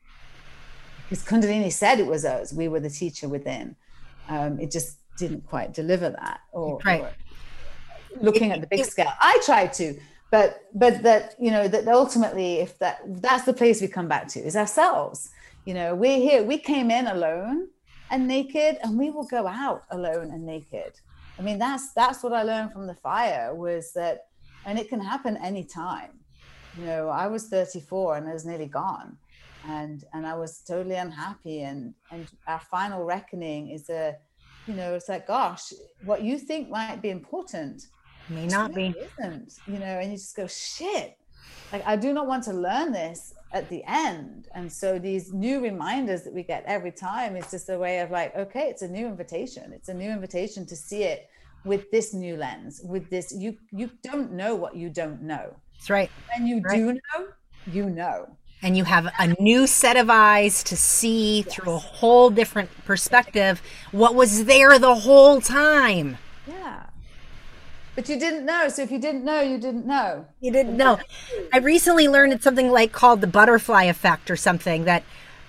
because 1.10 1.24
kundalini 1.26 1.72
said 1.72 2.00
it 2.00 2.06
was 2.06 2.26
us 2.26 2.54
we 2.54 2.68
were 2.68 2.80
the 2.80 2.90
teacher 2.90 3.28
within 3.28 3.76
um 4.30 4.60
it 4.60 4.72
just 4.72 4.98
didn't 5.18 5.46
quite 5.46 5.74
deliver 5.74 6.10
that 6.10 6.40
or, 6.52 6.80
right. 6.86 7.02
or 7.02 7.12
looking 8.22 8.52
at 8.52 8.62
the 8.62 8.68
big 8.68 8.86
scale 8.86 9.12
i 9.22 9.38
tried 9.44 9.74
to 9.74 10.00
but 10.32 10.64
but 10.74 11.02
that 11.04 11.36
you 11.40 11.52
know 11.52 11.68
that 11.68 11.88
ultimately 11.88 12.56
if 12.56 12.78
that 12.80 13.02
that's 13.22 13.44
the 13.44 13.54
place 13.54 13.82
we 13.82 13.88
come 13.88 14.08
back 14.08 14.28
to 14.28 14.40
is 14.40 14.56
ourselves 14.56 15.30
you 15.66 15.74
know, 15.74 15.96
we're 15.96 16.18
here, 16.18 16.44
we 16.44 16.58
came 16.58 16.92
in 16.92 17.08
alone 17.08 17.68
and 18.12 18.28
naked, 18.28 18.78
and 18.82 18.98
we 18.98 19.10
will 19.10 19.26
go 19.26 19.48
out 19.48 19.84
alone 19.92 20.32
and 20.32 20.46
naked. 20.46 20.94
I 21.38 21.42
mean, 21.42 21.58
that's 21.58 21.94
that's 21.94 22.22
what 22.24 22.34
I 22.34 22.44
learned 22.44 22.74
from 22.74 22.88
the 22.88 22.96
fire 22.96 23.56
was 23.56 23.94
that, 23.94 24.26
and 24.66 24.78
it 24.78 24.90
can 24.90 25.00
happen 25.00 25.38
anytime. 25.38 26.12
You 26.78 26.86
know, 26.86 27.10
I 27.10 27.28
was 27.28 27.48
34 27.48 28.18
and 28.18 28.28
I 28.28 28.34
was 28.34 28.46
nearly 28.46 28.68
gone. 28.68 29.18
And 29.68 30.04
and 30.14 30.26
I 30.26 30.36
was 30.36 30.62
totally 30.68 30.96
unhappy. 30.96 31.62
And 31.62 31.94
and 32.12 32.28
our 32.48 32.60
final 32.60 33.04
reckoning 33.04 33.70
is 33.70 33.90
a, 33.90 34.16
you 34.68 34.74
know, 34.74 34.96
it's 34.96 35.10
like, 35.10 35.28
gosh, 35.28 35.74
what 36.04 36.24
you 36.24 36.38
think 36.38 36.70
might 36.70 37.02
be 37.02 37.10
important 37.10 37.88
may 38.30 38.48
not 38.48 38.74
be. 38.74 38.94
Isn't, 39.20 39.54
you 39.68 39.80
know, 39.80 40.00
and 40.00 40.12
you 40.12 40.18
just 40.18 40.36
go, 40.36 40.48
shit. 40.48 41.18
Like 41.72 41.86
I 41.86 41.96
do 41.96 42.14
not 42.14 42.28
want 42.28 42.44
to 42.46 42.54
learn 42.54 42.92
this 42.92 43.34
at 43.52 43.70
the 43.70 43.84
end. 43.88 44.48
And 44.54 44.72
so 44.72 45.00
these 45.00 45.34
new 45.34 45.62
reminders 45.62 46.24
that 46.24 46.34
we 46.34 46.44
get 46.44 46.64
every 46.66 46.92
time 46.92 47.36
is 47.36 47.50
just 47.50 47.70
a 47.70 47.78
way 47.78 48.00
of 48.00 48.12
like, 48.12 48.36
okay, 48.36 48.70
it's 48.70 48.82
a 48.82 48.88
new 48.88 49.08
invitation. 49.08 49.74
It's 49.74 49.90
a 49.90 49.94
new 49.94 50.10
invitation 50.10 50.66
to 50.68 50.76
see 50.76 51.04
it 51.04 51.30
with 51.66 51.90
this 51.92 52.14
new 52.14 52.38
lens, 52.38 52.82
with 52.84 53.10
this. 53.10 53.34
You 53.36 53.58
you 53.72 53.92
don't 54.04 54.34
know 54.34 54.56
what 54.56 54.76
you 54.76 54.90
don't 54.90 55.22
know. 55.22 55.56
That's 55.74 55.90
right. 55.90 56.12
When 56.36 56.48
you 56.48 56.62
do 56.70 56.94
know, 56.94 57.28
you 57.68 57.90
know. 57.90 58.38
And 58.62 58.76
you 58.76 58.84
have 58.84 59.08
a 59.18 59.42
new 59.42 59.68
set 59.68 59.96
of 59.96 60.10
eyes 60.10 60.64
to 60.64 60.76
see 60.76 61.42
yes. 61.42 61.56
through 61.56 61.74
a 61.74 61.78
whole 61.78 62.30
different 62.30 62.70
perspective 62.84 63.62
what 63.92 64.16
was 64.16 64.46
there 64.46 64.78
the 64.78 64.96
whole 64.96 65.40
time. 65.40 66.18
Yeah. 66.46 66.89
But 68.00 68.08
you 68.08 68.18
didn't 68.18 68.46
know. 68.46 68.70
So 68.70 68.82
if 68.82 68.92
you 68.92 68.98
didn't 68.98 69.26
know, 69.26 69.42
you 69.42 69.58
didn't 69.58 69.86
know. 69.86 70.26
You 70.40 70.54
didn't 70.54 70.78
know. 70.78 71.00
I 71.52 71.58
recently 71.58 72.08
learned 72.08 72.32
it's 72.32 72.46
something 72.46 72.72
like 72.72 72.94
called 72.94 73.20
the 73.20 73.28
butterfly 73.28 73.84
effect 73.84 74.32
or 74.32 74.38
something 74.38 74.86
that 74.86 75.04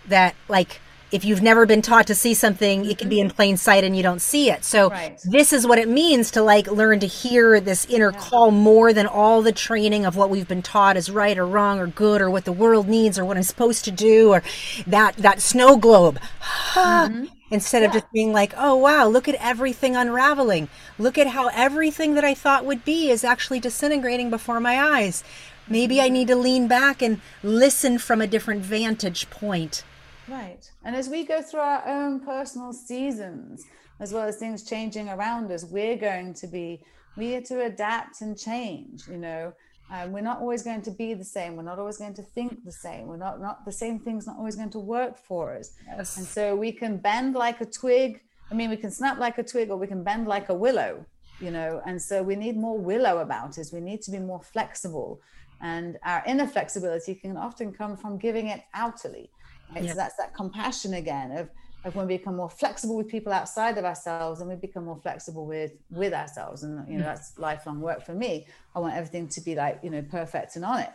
that 0.08 0.34
like 0.48 0.80
if 1.12 1.24
you've 1.24 1.42
never 1.42 1.64
been 1.64 1.80
taught 1.80 2.08
to 2.08 2.14
see 2.16 2.34
something, 2.34 2.86
it 2.86 2.98
can 2.98 3.08
be 3.08 3.20
in 3.20 3.28
mm-hmm. 3.28 3.36
plain 3.36 3.56
sight 3.56 3.84
and 3.84 3.96
you 3.96 4.02
don't 4.02 4.18
see 4.20 4.50
it. 4.50 4.64
So 4.64 4.90
right. 4.90 5.16
this 5.24 5.52
is 5.52 5.64
what 5.64 5.78
it 5.78 5.88
means 5.88 6.32
to 6.32 6.42
like 6.42 6.68
learn 6.68 6.98
to 6.98 7.06
hear 7.06 7.60
this 7.60 7.84
inner 7.84 8.10
yeah. 8.10 8.18
call 8.18 8.50
more 8.50 8.92
than 8.92 9.06
all 9.06 9.42
the 9.42 9.52
training 9.52 10.04
of 10.04 10.16
what 10.16 10.28
we've 10.28 10.48
been 10.48 10.60
taught 10.60 10.96
is 10.96 11.08
right 11.08 11.38
or 11.38 11.46
wrong 11.46 11.78
or 11.78 11.86
good 11.86 12.20
or 12.20 12.30
what 12.30 12.46
the 12.46 12.52
world 12.52 12.88
needs 12.88 13.16
or 13.16 13.24
what 13.24 13.36
I'm 13.36 13.44
supposed 13.44 13.84
to 13.84 13.92
do 13.92 14.30
or 14.30 14.42
that 14.88 15.16
that 15.18 15.40
snow 15.40 15.76
globe. 15.76 16.18
Mm-hmm 16.70 17.39
instead 17.50 17.82
yeah. 17.82 17.88
of 17.88 17.92
just 17.92 18.12
being 18.12 18.32
like, 18.32 18.54
oh, 18.56 18.76
wow, 18.76 19.06
look 19.06 19.28
at 19.28 19.34
everything 19.36 19.96
unraveling. 19.96 20.68
Look 20.98 21.18
at 21.18 21.28
how 21.28 21.48
everything 21.48 22.14
that 22.14 22.24
I 22.24 22.34
thought 22.34 22.64
would 22.64 22.84
be 22.84 23.10
is 23.10 23.24
actually 23.24 23.60
disintegrating 23.60 24.30
before 24.30 24.60
my 24.60 24.80
eyes. 24.80 25.24
Maybe 25.68 26.00
I 26.00 26.08
need 26.08 26.28
to 26.28 26.34
mm-hmm. 26.34 26.42
lean 26.42 26.68
back 26.68 27.02
and 27.02 27.20
listen 27.42 27.98
from 27.98 28.20
a 28.20 28.26
different 28.26 28.62
vantage 28.62 29.30
point. 29.30 29.84
Right. 30.28 30.70
And 30.84 30.94
as 30.94 31.08
we 31.08 31.24
go 31.24 31.42
through 31.42 31.60
our 31.60 31.86
own 31.86 32.20
personal 32.20 32.72
seasons, 32.72 33.64
as 33.98 34.12
well 34.12 34.26
as 34.26 34.36
things 34.36 34.64
changing 34.64 35.08
around 35.08 35.50
us, 35.50 35.64
we're 35.64 35.96
going 35.96 36.34
to 36.34 36.46
be, 36.46 36.80
we 37.16 37.34
are 37.34 37.42
to 37.42 37.64
adapt 37.64 38.20
and 38.20 38.38
change, 38.38 39.06
you 39.08 39.18
know. 39.18 39.52
Um, 39.92 40.12
we're 40.12 40.20
not 40.20 40.38
always 40.40 40.62
going 40.62 40.82
to 40.82 40.90
be 40.90 41.14
the 41.14 41.24
same. 41.24 41.56
We're 41.56 41.64
not 41.64 41.78
always 41.78 41.98
going 41.98 42.14
to 42.14 42.22
think 42.22 42.64
the 42.64 42.72
same. 42.72 43.06
We're 43.06 43.16
not 43.16 43.40
not 43.40 43.64
the 43.64 43.72
same 43.72 43.98
thing's 43.98 44.26
not 44.26 44.36
always 44.36 44.54
going 44.54 44.70
to 44.70 44.78
work 44.78 45.18
for 45.18 45.54
us. 45.54 45.72
Yes. 45.86 46.16
And 46.16 46.26
so 46.26 46.54
we 46.54 46.70
can 46.70 46.96
bend 46.98 47.34
like 47.34 47.60
a 47.60 47.66
twig. 47.66 48.20
I 48.50 48.54
mean, 48.54 48.70
we 48.70 48.76
can 48.76 48.90
snap 48.90 49.18
like 49.18 49.38
a 49.38 49.42
twig, 49.42 49.70
or 49.70 49.76
we 49.76 49.86
can 49.86 50.04
bend 50.04 50.28
like 50.28 50.48
a 50.48 50.54
willow. 50.54 51.04
You 51.40 51.50
know, 51.50 51.80
and 51.86 52.00
so 52.00 52.22
we 52.22 52.36
need 52.36 52.56
more 52.56 52.78
willow 52.78 53.18
about 53.18 53.58
us. 53.58 53.72
We 53.72 53.80
need 53.80 54.02
to 54.02 54.10
be 54.10 54.18
more 54.18 54.42
flexible, 54.42 55.20
and 55.60 55.98
our 56.04 56.22
inner 56.26 56.46
flexibility 56.46 57.14
can 57.14 57.36
often 57.36 57.72
come 57.72 57.96
from 57.96 58.18
giving 58.18 58.48
it 58.48 58.60
outwardly. 58.74 59.30
Right? 59.74 59.88
So 59.88 59.94
that's 59.94 60.16
that 60.16 60.34
compassion 60.34 60.94
again 60.94 61.32
of 61.32 61.48
of 61.84 61.96
when 61.96 62.06
we 62.06 62.18
become 62.18 62.36
more 62.36 62.50
flexible 62.50 62.96
with 62.96 63.08
people 63.08 63.32
outside 63.32 63.78
of 63.78 63.84
ourselves 63.84 64.40
and 64.40 64.50
we 64.50 64.56
become 64.56 64.84
more 64.84 64.98
flexible 65.02 65.46
with 65.46 65.72
with 65.90 66.12
ourselves. 66.12 66.62
And 66.62 66.86
you 66.88 66.98
know 66.98 67.04
that's 67.04 67.38
lifelong 67.38 67.80
work 67.80 68.04
for 68.04 68.14
me. 68.14 68.46
I 68.74 68.80
want 68.80 68.94
everything 68.94 69.28
to 69.28 69.40
be 69.40 69.54
like 69.54 69.80
you 69.82 69.90
know 69.90 70.02
perfect 70.02 70.56
and 70.56 70.64
on 70.64 70.80
it 70.80 70.92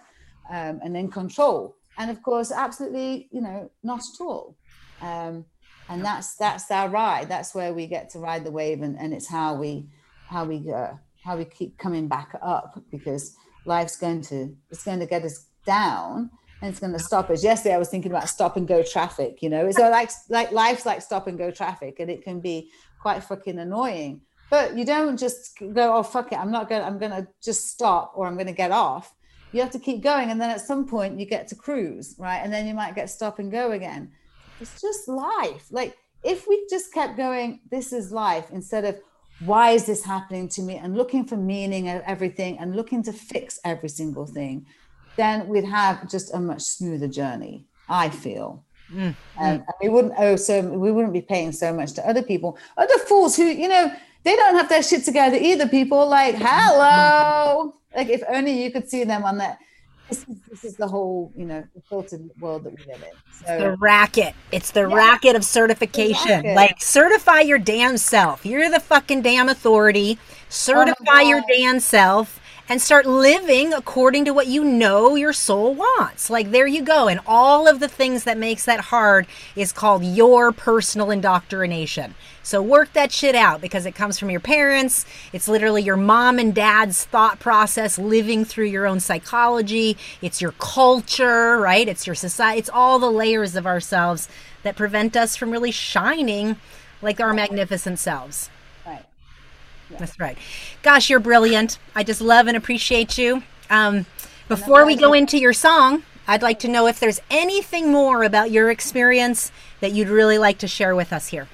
um, 0.49 0.79
and 0.83 0.95
then 0.95 1.09
control. 1.09 1.75
And 1.97 2.11
of 2.11 2.21
course 2.21 2.51
absolutely 2.51 3.29
you 3.31 3.41
know 3.41 3.71
not 3.83 3.99
at 3.99 4.21
all. 4.21 4.55
Um, 5.01 5.45
and 5.89 6.03
that's 6.03 6.35
that's 6.35 6.69
our 6.71 6.89
ride. 6.89 7.29
That's 7.29 7.53
where 7.55 7.73
we 7.73 7.87
get 7.87 8.09
to 8.11 8.19
ride 8.19 8.43
the 8.43 8.51
wave 8.51 8.81
and, 8.81 8.97
and 8.99 9.13
it's 9.13 9.27
how 9.27 9.55
we 9.55 9.87
how 10.27 10.45
we 10.45 10.71
uh, 10.71 10.93
how 11.23 11.37
we 11.37 11.45
keep 11.45 11.77
coming 11.77 12.07
back 12.07 12.37
up 12.41 12.81
because 12.91 13.35
life's 13.65 13.97
going 13.97 14.21
to 14.21 14.55
it's 14.69 14.83
going 14.83 14.99
to 14.99 15.05
get 15.05 15.23
us 15.23 15.47
down 15.65 16.29
and 16.61 16.71
it's 16.71 16.79
going 16.79 16.93
to 16.93 16.99
stop 16.99 17.29
us. 17.29 17.43
Yesterday, 17.43 17.75
I 17.75 17.77
was 17.77 17.89
thinking 17.89 18.11
about 18.11 18.29
stop 18.29 18.57
and 18.57 18.67
go 18.67 18.83
traffic. 18.83 19.41
You 19.41 19.49
know, 19.49 19.65
it's 19.65 19.79
uh, 19.79 19.89
like 19.89 20.11
like 20.29 20.51
life's 20.51 20.85
like 20.85 21.01
stop 21.01 21.27
and 21.27 21.37
go 21.37 21.51
traffic, 21.51 21.99
and 21.99 22.09
it 22.09 22.23
can 22.23 22.39
be 22.39 22.69
quite 23.01 23.23
fucking 23.23 23.59
annoying. 23.59 24.21
But 24.49 24.77
you 24.77 24.85
don't 24.85 25.17
just 25.17 25.57
go, 25.57 25.95
oh 25.95 26.03
fuck 26.03 26.31
it, 26.31 26.39
I'm 26.39 26.51
not 26.51 26.69
going. 26.69 26.83
I'm 26.83 26.97
going 26.97 27.11
to 27.11 27.27
just 27.43 27.67
stop, 27.67 28.13
or 28.15 28.27
I'm 28.27 28.35
going 28.35 28.47
to 28.47 28.53
get 28.53 28.71
off. 28.71 29.13
You 29.51 29.61
have 29.61 29.71
to 29.71 29.79
keep 29.79 30.01
going, 30.01 30.29
and 30.29 30.39
then 30.39 30.49
at 30.49 30.61
some 30.61 30.87
point 30.87 31.19
you 31.19 31.25
get 31.25 31.47
to 31.49 31.55
cruise, 31.55 32.15
right? 32.17 32.37
And 32.37 32.51
then 32.51 32.67
you 32.67 32.73
might 32.73 32.95
get 32.95 33.09
stop 33.09 33.39
and 33.39 33.51
go 33.51 33.71
again. 33.71 34.11
It's 34.61 34.81
just 34.81 35.07
life. 35.07 35.67
Like 35.71 35.97
if 36.23 36.47
we 36.47 36.65
just 36.69 36.93
kept 36.93 37.17
going, 37.17 37.61
this 37.69 37.93
is 37.93 38.11
life, 38.11 38.49
instead 38.51 38.85
of 38.85 38.97
why 39.41 39.71
is 39.71 39.85
this 39.85 40.05
happening 40.05 40.47
to 40.49 40.61
me, 40.61 40.77
and 40.77 40.95
looking 40.95 41.25
for 41.25 41.35
meaning 41.35 41.89
of 41.89 42.01
everything, 42.05 42.57
and 42.59 42.75
looking 42.75 43.03
to 43.03 43.13
fix 43.13 43.59
every 43.65 43.89
single 43.89 44.25
thing 44.25 44.65
then 45.15 45.47
we'd 45.47 45.65
have 45.65 46.09
just 46.09 46.33
a 46.33 46.39
much 46.39 46.61
smoother 46.61 47.07
journey. 47.07 47.65
I 47.89 48.09
feel. 48.09 48.63
Mm. 48.93 49.15
and 49.39 49.63
we 49.81 49.89
wouldn't 49.89 50.13
owe 50.19 50.35
so 50.35 50.61
we 50.61 50.91
wouldn't 50.91 51.11
be 51.11 51.21
paying 51.21 51.51
so 51.51 51.73
much 51.73 51.93
to 51.93 52.07
other 52.07 52.21
people 52.21 52.55
other 52.77 52.99
fools 52.99 53.35
who 53.35 53.45
you 53.45 53.67
know 53.67 53.91
they 54.21 54.35
don't 54.35 54.53
have 54.53 54.69
their 54.69 54.83
shit 54.83 55.03
together 55.03 55.37
either 55.41 55.67
people 55.67 56.07
like 56.07 56.35
hello 56.37 57.73
like 57.95 58.09
if 58.09 58.21
only 58.29 58.63
you 58.63 58.71
could 58.71 58.87
see 58.87 59.03
them 59.03 59.23
on 59.23 59.39
that 59.39 59.57
this 60.09 60.19
is, 60.19 60.25
this 60.49 60.63
is 60.63 60.75
the 60.75 60.87
whole, 60.87 61.31
you 61.35 61.45
know, 61.45 61.63
the 61.73 61.81
filtered 61.81 62.29
world 62.39 62.63
that 62.65 62.77
we 62.77 62.85
live 62.85 63.01
in. 63.01 63.45
So, 63.45 63.59
the 63.59 63.77
racket. 63.77 64.35
It's 64.51 64.71
the 64.71 64.87
yeah. 64.87 64.95
racket 64.95 65.35
of 65.35 65.43
certification. 65.43 66.29
Racket. 66.29 66.55
Like 66.55 66.81
certify 66.81 67.39
your 67.39 67.57
damn 67.57 67.97
self. 67.97 68.45
You're 68.45 68.69
the 68.69 68.79
fucking 68.79 69.23
damn 69.23 69.49
authority. 69.49 70.19
Certify 70.49 71.23
oh 71.23 71.29
your 71.29 71.41
damn 71.49 71.79
self 71.79 72.39
and 72.67 72.81
start 72.81 73.05
living 73.05 73.73
according 73.73 74.25
to 74.25 74.33
what 74.33 74.47
you 74.47 74.63
know 74.63 75.15
your 75.15 75.33
soul 75.33 75.73
wants. 75.73 76.29
Like 76.29 76.51
there 76.51 76.67
you 76.67 76.81
go. 76.81 77.07
And 77.07 77.19
all 77.27 77.67
of 77.67 77.79
the 77.79 77.87
things 77.87 78.23
that 78.23 78.37
makes 78.37 78.65
that 78.65 78.79
hard 78.79 79.27
is 79.55 79.71
called 79.71 80.03
your 80.03 80.51
personal 80.51 81.11
indoctrination. 81.11 82.15
So 82.41 82.61
work 82.61 82.93
that 82.93 83.11
shit 83.11 83.35
out 83.35 83.61
because 83.61 83.85
it 83.85 83.95
comes 83.95 84.19
from 84.19 84.29
your 84.29 84.39
parents. 84.39 85.05
It's 85.33 85.47
literally 85.47 85.83
your 85.83 85.97
mom 85.97 86.39
and 86.39 86.53
dad's 86.53 87.05
thought 87.05 87.39
process 87.39 87.97
living 87.97 88.45
through 88.45 88.65
your 88.65 88.85
own 88.85 88.99
psychology. 88.99 89.97
It's 90.21 90.41
your 90.41 90.53
culture, 90.53 91.57
right? 91.57 91.87
It's 91.87 92.05
your 92.05 92.15
society. 92.15 92.59
It's 92.59 92.69
all 92.69 92.99
the 92.99 93.11
layers 93.11 93.55
of 93.55 93.65
ourselves 93.65 94.27
that 94.63 94.75
prevent 94.75 95.15
us 95.15 95.35
from 95.35 95.51
really 95.51 95.71
shining 95.71 96.57
like 97.01 97.19
our 97.19 97.33
magnificent 97.33 97.99
selves. 97.99 98.49
That's 99.89 100.19
right. 100.19 100.37
Gosh, 100.81 101.09
you're 101.09 101.19
brilliant. 101.19 101.77
I 101.93 102.03
just 102.03 102.21
love 102.21 102.47
and 102.47 102.57
appreciate 102.57 103.17
you. 103.17 103.43
Um, 103.69 104.05
before 104.47 104.85
we 104.85 104.95
go 104.95 105.13
into 105.13 105.37
your 105.37 105.53
song, 105.53 106.03
I'd 106.27 106.41
like 106.41 106.59
to 106.59 106.67
know 106.67 106.87
if 106.87 106.99
there's 106.99 107.21
anything 107.29 107.91
more 107.91 108.23
about 108.23 108.51
your 108.51 108.69
experience 108.69 109.51
that 109.79 109.91
you'd 109.91 110.09
really 110.09 110.37
like 110.37 110.57
to 110.59 110.67
share 110.67 110.95
with 110.95 111.13
us 111.13 111.27
here. 111.27 111.47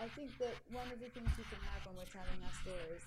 I 0.00 0.08
think 0.16 0.36
that 0.38 0.50
one 0.72 0.90
of 0.92 0.98
the 0.98 1.06
things 1.14 1.30
we 1.38 1.44
can 1.44 1.62
have 1.62 1.86
when 1.86 1.94
we're 1.94 2.10
telling 2.10 2.42
our 2.42 2.52
stories 2.60 3.02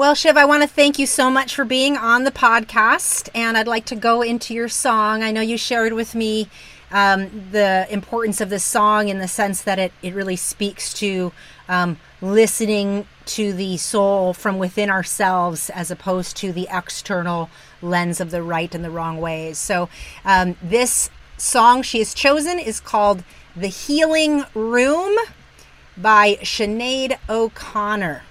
well, 0.00 0.14
Shiv, 0.14 0.38
I 0.38 0.46
want 0.46 0.62
to 0.62 0.66
thank 0.66 0.98
you 0.98 1.04
so 1.04 1.30
much 1.30 1.54
for 1.54 1.66
being 1.66 1.94
on 1.94 2.24
the 2.24 2.30
podcast. 2.30 3.28
And 3.34 3.54
I'd 3.54 3.68
like 3.68 3.84
to 3.84 3.94
go 3.94 4.22
into 4.22 4.54
your 4.54 4.66
song. 4.66 5.22
I 5.22 5.30
know 5.30 5.42
you 5.42 5.58
shared 5.58 5.92
with 5.92 6.14
me 6.14 6.48
um, 6.90 7.48
the 7.52 7.86
importance 7.90 8.40
of 8.40 8.48
this 8.48 8.64
song 8.64 9.10
in 9.10 9.18
the 9.18 9.28
sense 9.28 9.60
that 9.60 9.78
it, 9.78 9.92
it 10.00 10.14
really 10.14 10.36
speaks 10.36 10.94
to 10.94 11.32
um, 11.68 11.98
listening 12.22 13.08
to 13.26 13.52
the 13.52 13.76
soul 13.76 14.32
from 14.32 14.56
within 14.56 14.88
ourselves 14.88 15.68
as 15.68 15.90
opposed 15.90 16.34
to 16.38 16.50
the 16.50 16.66
external 16.72 17.50
lens 17.82 18.22
of 18.22 18.30
the 18.30 18.42
right 18.42 18.74
and 18.74 18.82
the 18.82 18.90
wrong 18.90 19.18
ways. 19.20 19.58
So, 19.58 19.90
um, 20.24 20.56
this 20.62 21.10
song 21.36 21.82
she 21.82 21.98
has 21.98 22.14
chosen 22.14 22.58
is 22.58 22.80
called 22.80 23.22
the 23.54 23.68
Healing 23.68 24.46
Room 24.54 25.14
by 25.94 26.36
Sinead 26.36 27.18
O'Connor. 27.28 28.22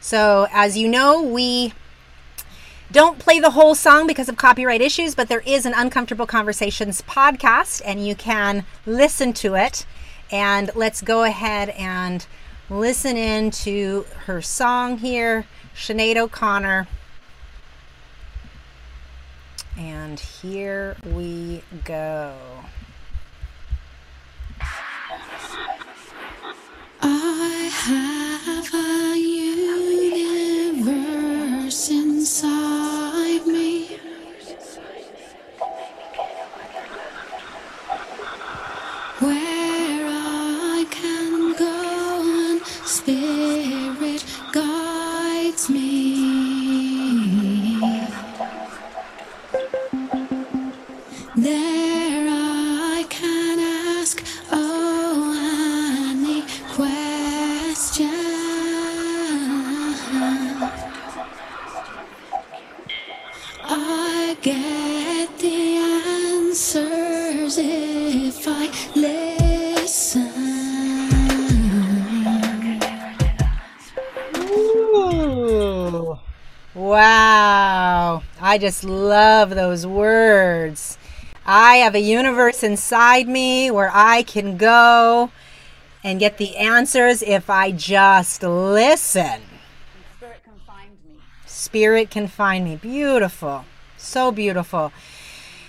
So, 0.00 0.46
as 0.52 0.76
you 0.76 0.88
know, 0.88 1.22
we 1.22 1.72
don't 2.92 3.18
play 3.18 3.40
the 3.40 3.50
whole 3.50 3.74
song 3.74 4.06
because 4.06 4.28
of 4.28 4.36
copyright 4.36 4.80
issues, 4.80 5.14
but 5.14 5.28
there 5.28 5.40
is 5.40 5.66
an 5.66 5.74
Uncomfortable 5.74 6.26
Conversations 6.26 7.02
podcast 7.02 7.82
and 7.84 8.06
you 8.06 8.14
can 8.14 8.64
listen 8.86 9.32
to 9.34 9.54
it. 9.54 9.84
And 10.30 10.70
let's 10.74 11.02
go 11.02 11.24
ahead 11.24 11.70
and 11.70 12.26
listen 12.70 13.16
in 13.16 13.50
to 13.50 14.06
her 14.26 14.42
song 14.42 14.98
here, 14.98 15.46
Sinead 15.74 16.16
O'Connor. 16.16 16.86
And 19.78 20.18
here 20.18 20.96
we 21.04 21.62
go. 21.84 22.34
I 27.02 27.55
have 27.84 28.72
a 28.74 29.16
universe 29.16 30.80
inside 31.90 33.46
me. 33.46 34.15
I 78.56 78.58
just 78.58 78.84
love 78.84 79.50
those 79.50 79.86
words. 79.86 80.96
I 81.44 81.76
have 81.76 81.94
a 81.94 82.00
universe 82.00 82.62
inside 82.62 83.28
me 83.28 83.70
where 83.70 83.90
I 83.92 84.22
can 84.22 84.56
go 84.56 85.30
and 86.02 86.18
get 86.18 86.38
the 86.38 86.56
answers 86.56 87.20
if 87.20 87.50
I 87.50 87.70
just 87.70 88.42
listen. 88.42 89.42
Spirit 90.16 90.42
can 90.42 90.54
find 90.66 90.90
me. 91.04 91.20
Spirit 91.44 92.10
can 92.10 92.28
find 92.28 92.64
me. 92.64 92.76
Beautiful. 92.76 93.66
So 93.98 94.32
beautiful. 94.32 94.90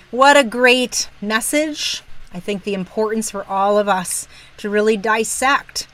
What 0.09 0.38
a 0.38 0.45
great 0.45 1.09
message. 1.22 2.03
I 2.34 2.39
think 2.39 2.64
the 2.64 2.73
importance 2.73 3.30
for 3.30 3.43
all 3.49 3.77
of 3.77 3.89
us 3.89 4.30
to 4.59 4.69
really 4.69 4.95
dissect 4.95 5.89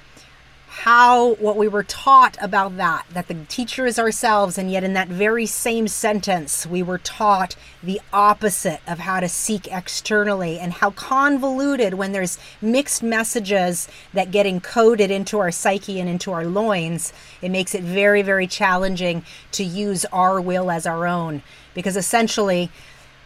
how 0.81 1.35
what 1.35 1.55
we 1.55 1.67
were 1.67 1.83
taught 1.83 2.35
about 2.41 2.77
that, 2.77 3.05
that 3.11 3.27
the 3.27 3.35
teacher 3.47 3.85
is 3.85 3.99
ourselves, 3.99 4.57
and 4.57 4.71
yet 4.71 4.83
in 4.83 4.93
that 4.93 5.07
very 5.07 5.45
same 5.45 5.87
sentence, 5.87 6.65
we 6.65 6.81
were 6.81 6.97
taught 6.97 7.55
the 7.83 8.01
opposite 8.11 8.81
of 8.87 8.97
how 8.97 9.19
to 9.19 9.29
seek 9.29 9.71
externally, 9.71 10.59
and 10.59 10.73
how 10.73 10.89
convoluted 10.89 11.93
when 11.93 12.11
there's 12.11 12.39
mixed 12.59 13.03
messages 13.03 13.87
that 14.13 14.31
get 14.31 14.47
encoded 14.47 15.09
into 15.11 15.37
our 15.37 15.51
psyche 15.51 15.99
and 15.99 16.09
into 16.09 16.31
our 16.31 16.43
loins, 16.43 17.13
it 17.41 17.49
makes 17.49 17.75
it 17.75 17.83
very, 17.83 18.23
very 18.23 18.47
challenging 18.47 19.23
to 19.51 19.63
use 19.63 20.05
our 20.05 20.41
will 20.41 20.71
as 20.71 20.87
our 20.87 21.05
own. 21.05 21.43
Because 21.75 21.95
essentially, 21.95 22.71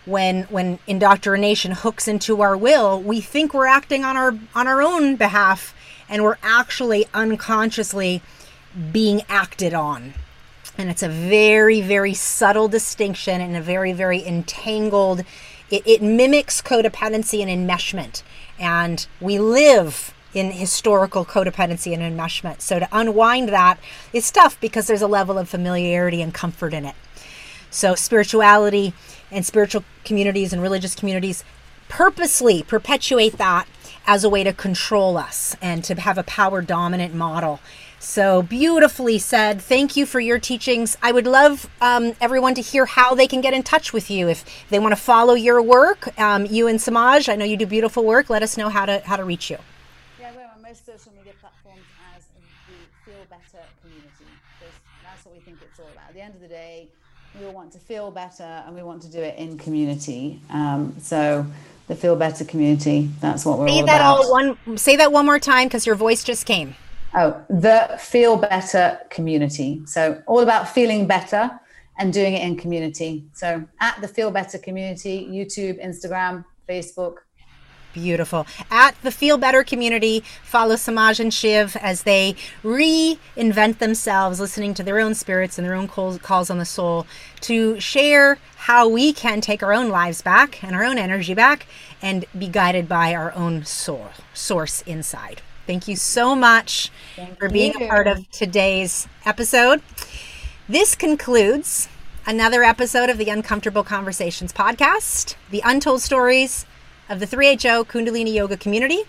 when 0.05 0.43
when 0.43 0.79
indoctrination 0.85 1.71
hooks 1.71 2.09
into 2.09 2.41
our 2.41 2.57
will, 2.57 3.01
we 3.01 3.21
think 3.21 3.53
we're 3.53 3.67
acting 3.67 4.03
on 4.03 4.17
our 4.17 4.37
on 4.53 4.67
our 4.67 4.81
own 4.81 5.15
behalf 5.15 5.73
and 6.09 6.23
we're 6.23 6.37
actually 6.41 7.05
unconsciously 7.13 8.21
being 8.91 9.21
acted 9.29 9.73
on. 9.73 10.13
And 10.77 10.89
it's 10.89 11.03
a 11.03 11.09
very, 11.09 11.81
very 11.81 12.13
subtle 12.13 12.67
distinction 12.67 13.41
and 13.41 13.55
a 13.55 13.61
very, 13.61 13.93
very 13.93 14.23
entangled, 14.25 15.23
it, 15.71 15.83
it 15.85 16.01
mimics 16.01 16.61
codependency 16.61 17.45
and 17.45 17.49
enmeshment. 17.49 18.21
And 18.59 19.05
we 19.19 19.39
live 19.39 20.13
in 20.33 20.51
historical 20.51 21.25
codependency 21.25 21.93
and 21.93 22.03
enmeshment. 22.03 22.61
So 22.61 22.79
to 22.79 22.87
unwind 22.91 23.49
that 23.49 23.79
is 24.13 24.29
tough 24.29 24.59
because 24.61 24.85
there's 24.87 25.01
a 25.01 25.07
level 25.07 25.37
of 25.37 25.49
familiarity 25.49 26.21
and 26.21 26.33
comfort 26.33 26.73
in 26.73 26.85
it. 26.85 26.95
So 27.71 27.95
spirituality 27.95 28.93
and 29.31 29.45
spiritual 29.45 29.83
communities 30.05 30.53
and 30.53 30.61
religious 30.61 30.95
communities 30.95 31.43
purposely 31.89 32.63
perpetuate 32.63 33.37
that 33.37 33.67
as 34.07 34.23
a 34.23 34.29
way 34.29 34.43
to 34.43 34.53
control 34.53 35.17
us 35.17 35.55
and 35.61 35.83
to 35.83 35.93
have 35.95 36.17
a 36.17 36.23
power 36.23 36.61
dominant 36.61 37.13
model. 37.13 37.59
So 37.99 38.41
beautifully 38.41 39.19
said. 39.19 39.61
Thank 39.61 39.97
you 39.97 40.05
for 40.05 40.19
your 40.19 40.39
teachings. 40.39 40.97
I 41.01 41.11
would 41.11 41.27
love 41.27 41.69
um, 41.81 42.13
everyone 42.21 42.55
to 42.55 42.61
hear 42.61 42.85
how 42.85 43.15
they 43.15 43.27
can 43.27 43.41
get 43.41 43.53
in 43.53 43.63
touch 43.63 43.91
with 43.91 44.09
you 44.09 44.29
if 44.29 44.45
they 44.69 44.79
want 44.79 44.93
to 44.93 45.01
follow 45.01 45.33
your 45.33 45.61
work. 45.61 46.17
Um, 46.17 46.45
you 46.45 46.67
and 46.67 46.79
Samaj, 46.79 47.27
I 47.27 47.35
know 47.35 47.43
you 47.43 47.57
do 47.57 47.65
beautiful 47.65 48.05
work. 48.05 48.29
Let 48.29 48.43
us 48.43 48.55
know 48.55 48.69
how 48.69 48.85
to 48.85 49.01
how 49.05 49.17
to 49.17 49.25
reach 49.25 49.49
you. 49.49 49.57
Yeah, 50.19 50.31
we're 50.35 50.45
on 50.45 50.61
most 50.61 50.85
social 50.85 51.11
media 51.17 51.33
platforms 51.41 51.81
as 52.15 52.23
the 52.27 53.11
Feel 53.11 53.25
Better 53.29 53.65
community. 53.81 54.31
That's 55.03 55.25
what 55.25 55.35
we 55.35 55.41
think 55.41 55.57
it's 55.61 55.79
all 55.79 55.89
about. 55.91 56.09
At 56.09 56.13
the 56.13 56.21
end 56.21 56.35
of 56.35 56.41
the 56.41 56.47
day, 56.47 56.87
we 57.37 57.45
all 57.45 57.51
want 57.51 57.71
to 57.73 57.79
feel 57.79 58.11
better, 58.11 58.63
and 58.65 58.75
we 58.75 58.83
want 58.83 59.01
to 59.01 59.11
do 59.11 59.19
it 59.19 59.37
in 59.37 59.57
community. 59.57 60.39
Um, 60.49 60.95
so 61.01 61.45
the 61.87 61.95
Feel 61.95 62.15
Better 62.15 62.45
community. 62.45 63.09
That's 63.21 63.45
what 63.45 63.59
we're 63.59 63.67
say 63.69 63.79
all 63.79 63.85
that 63.85 64.01
about. 64.01 64.25
all 64.25 64.31
one. 64.31 64.77
Say 64.77 64.95
that 64.97 65.11
one 65.11 65.25
more 65.25 65.39
time 65.39 65.67
because 65.67 65.85
your 65.85 65.95
voice 65.95 66.23
just 66.23 66.45
came. 66.45 66.75
Oh, 67.15 67.41
the 67.49 67.97
Feel 67.99 68.37
Better 68.37 68.99
community. 69.09 69.81
So, 69.85 70.21
all 70.27 70.41
about 70.41 70.69
feeling 70.69 71.07
better 71.07 71.59
and 71.97 72.13
doing 72.13 72.33
it 72.33 72.43
in 72.43 72.57
community. 72.57 73.25
So, 73.33 73.65
at 73.79 73.99
the 74.01 74.07
Feel 74.07 74.31
Better 74.31 74.57
community, 74.57 75.27
YouTube, 75.29 75.83
Instagram, 75.83 76.43
Facebook, 76.67 77.15
Beautiful. 77.97 78.45
At 78.69 78.95
the 79.01 79.09
Feel 79.09 79.39
Better 79.39 79.63
community, 79.63 80.23
follow 80.43 80.75
Samaj 80.75 81.19
and 81.19 81.33
Shiv 81.33 81.75
as 81.77 82.03
they 82.03 82.35
reinvent 82.63 83.79
themselves, 83.79 84.39
listening 84.39 84.75
to 84.75 84.83
their 84.83 84.99
own 84.99 85.15
spirits 85.15 85.57
and 85.57 85.65
their 85.65 85.73
own 85.73 85.87
calls, 85.87 86.51
on 86.51 86.59
the 86.59 86.65
soul 86.65 87.07
to 87.41 87.79
share 87.79 88.37
how 88.55 88.87
we 88.87 89.11
can 89.13 89.41
take 89.41 89.63
our 89.63 89.73
own 89.73 89.89
lives 89.89 90.21
back 90.21 90.63
and 90.63 90.75
our 90.75 90.83
own 90.83 90.99
energy 90.99 91.33
back 91.33 91.65
and 91.99 92.25
be 92.37 92.47
guided 92.47 92.87
by 92.87 93.15
our 93.15 93.33
own 93.33 93.65
soul 93.65 94.09
source 94.31 94.83
inside. 94.83 95.41
Thank 95.65 95.87
you 95.87 95.95
so 95.95 96.35
much 96.35 96.91
Thank 97.15 97.39
for 97.39 97.49
being 97.49 97.73
you. 97.79 97.87
a 97.87 97.89
part 97.89 98.05
of 98.05 98.29
today's 98.29 99.07
episode. 99.25 99.81
This 100.69 100.93
concludes 100.93 101.89
another 102.27 102.61
episode 102.61 103.09
of 103.09 103.17
the 103.17 103.29
Uncomfortable 103.29 103.83
Conversations 103.83 104.53
podcast, 104.53 105.35
the 105.49 105.63
untold 105.65 106.01
stories 106.01 106.65
of 107.09 107.19
the 107.19 107.27
3HO 107.27 107.85
Kundalini 107.87 108.33
Yoga 108.33 108.57
community. 108.57 109.03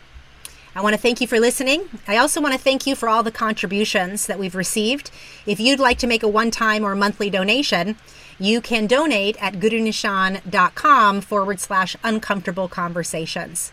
I 0.74 0.80
want 0.80 0.94
to 0.94 1.00
thank 1.00 1.20
you 1.20 1.26
for 1.26 1.40
listening. 1.40 1.88
I 2.06 2.16
also 2.16 2.40
want 2.40 2.54
to 2.54 2.60
thank 2.60 2.86
you 2.86 2.94
for 2.94 3.08
all 3.08 3.22
the 3.22 3.32
contributions 3.32 4.26
that 4.26 4.38
we've 4.38 4.54
received. 4.54 5.10
If 5.46 5.58
you'd 5.58 5.80
like 5.80 5.98
to 5.98 6.06
make 6.06 6.22
a 6.22 6.28
one 6.28 6.50
time 6.50 6.84
or 6.84 6.94
monthly 6.94 7.30
donation, 7.30 7.96
you 8.38 8.60
can 8.60 8.86
donate 8.86 9.36
at 9.42 9.54
gurunishan.com 9.54 11.20
forward 11.22 11.60
slash 11.60 11.96
uncomfortable 12.04 12.68
conversations. 12.68 13.72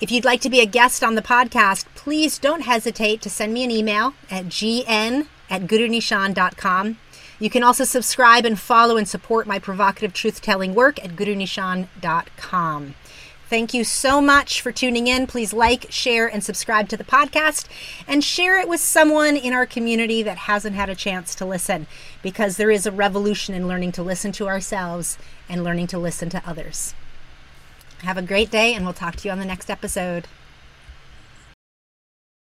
If 0.00 0.12
you'd 0.12 0.24
like 0.24 0.40
to 0.42 0.50
be 0.50 0.60
a 0.60 0.66
guest 0.66 1.02
on 1.02 1.14
the 1.14 1.22
podcast, 1.22 1.86
please 1.94 2.38
don't 2.38 2.62
hesitate 2.62 3.22
to 3.22 3.30
send 3.30 3.54
me 3.54 3.64
an 3.64 3.70
email 3.70 4.14
at 4.30 4.46
gn 4.46 5.26
at 5.50 5.62
gurunishan.com. 5.62 6.98
You 7.38 7.50
can 7.50 7.62
also 7.62 7.84
subscribe 7.84 8.44
and 8.44 8.58
follow 8.58 8.96
and 8.96 9.08
support 9.08 9.46
my 9.46 9.58
provocative 9.58 10.12
truth 10.12 10.40
telling 10.40 10.74
work 10.74 11.02
at 11.04 11.16
gurunishan.com. 11.16 12.94
Thank 13.54 13.72
you 13.72 13.84
so 13.84 14.20
much 14.20 14.60
for 14.60 14.72
tuning 14.72 15.06
in. 15.06 15.28
Please 15.28 15.52
like, 15.52 15.86
share, 15.88 16.26
and 16.26 16.42
subscribe 16.42 16.88
to 16.88 16.96
the 16.96 17.04
podcast 17.04 17.68
and 18.04 18.24
share 18.24 18.58
it 18.60 18.68
with 18.68 18.80
someone 18.80 19.36
in 19.36 19.52
our 19.52 19.64
community 19.64 20.24
that 20.24 20.38
hasn't 20.38 20.74
had 20.74 20.90
a 20.90 20.96
chance 20.96 21.36
to 21.36 21.44
listen 21.44 21.86
because 22.20 22.56
there 22.56 22.72
is 22.72 22.84
a 22.84 22.90
revolution 22.90 23.54
in 23.54 23.68
learning 23.68 23.92
to 23.92 24.02
listen 24.02 24.32
to 24.32 24.48
ourselves 24.48 25.18
and 25.48 25.62
learning 25.62 25.86
to 25.86 25.98
listen 25.98 26.28
to 26.30 26.42
others. 26.44 26.94
Have 27.98 28.18
a 28.18 28.22
great 28.22 28.50
day, 28.50 28.74
and 28.74 28.84
we'll 28.84 28.92
talk 28.92 29.14
to 29.14 29.28
you 29.28 29.30
on 29.30 29.38
the 29.38 29.44
next 29.44 29.70
episode. 29.70 30.26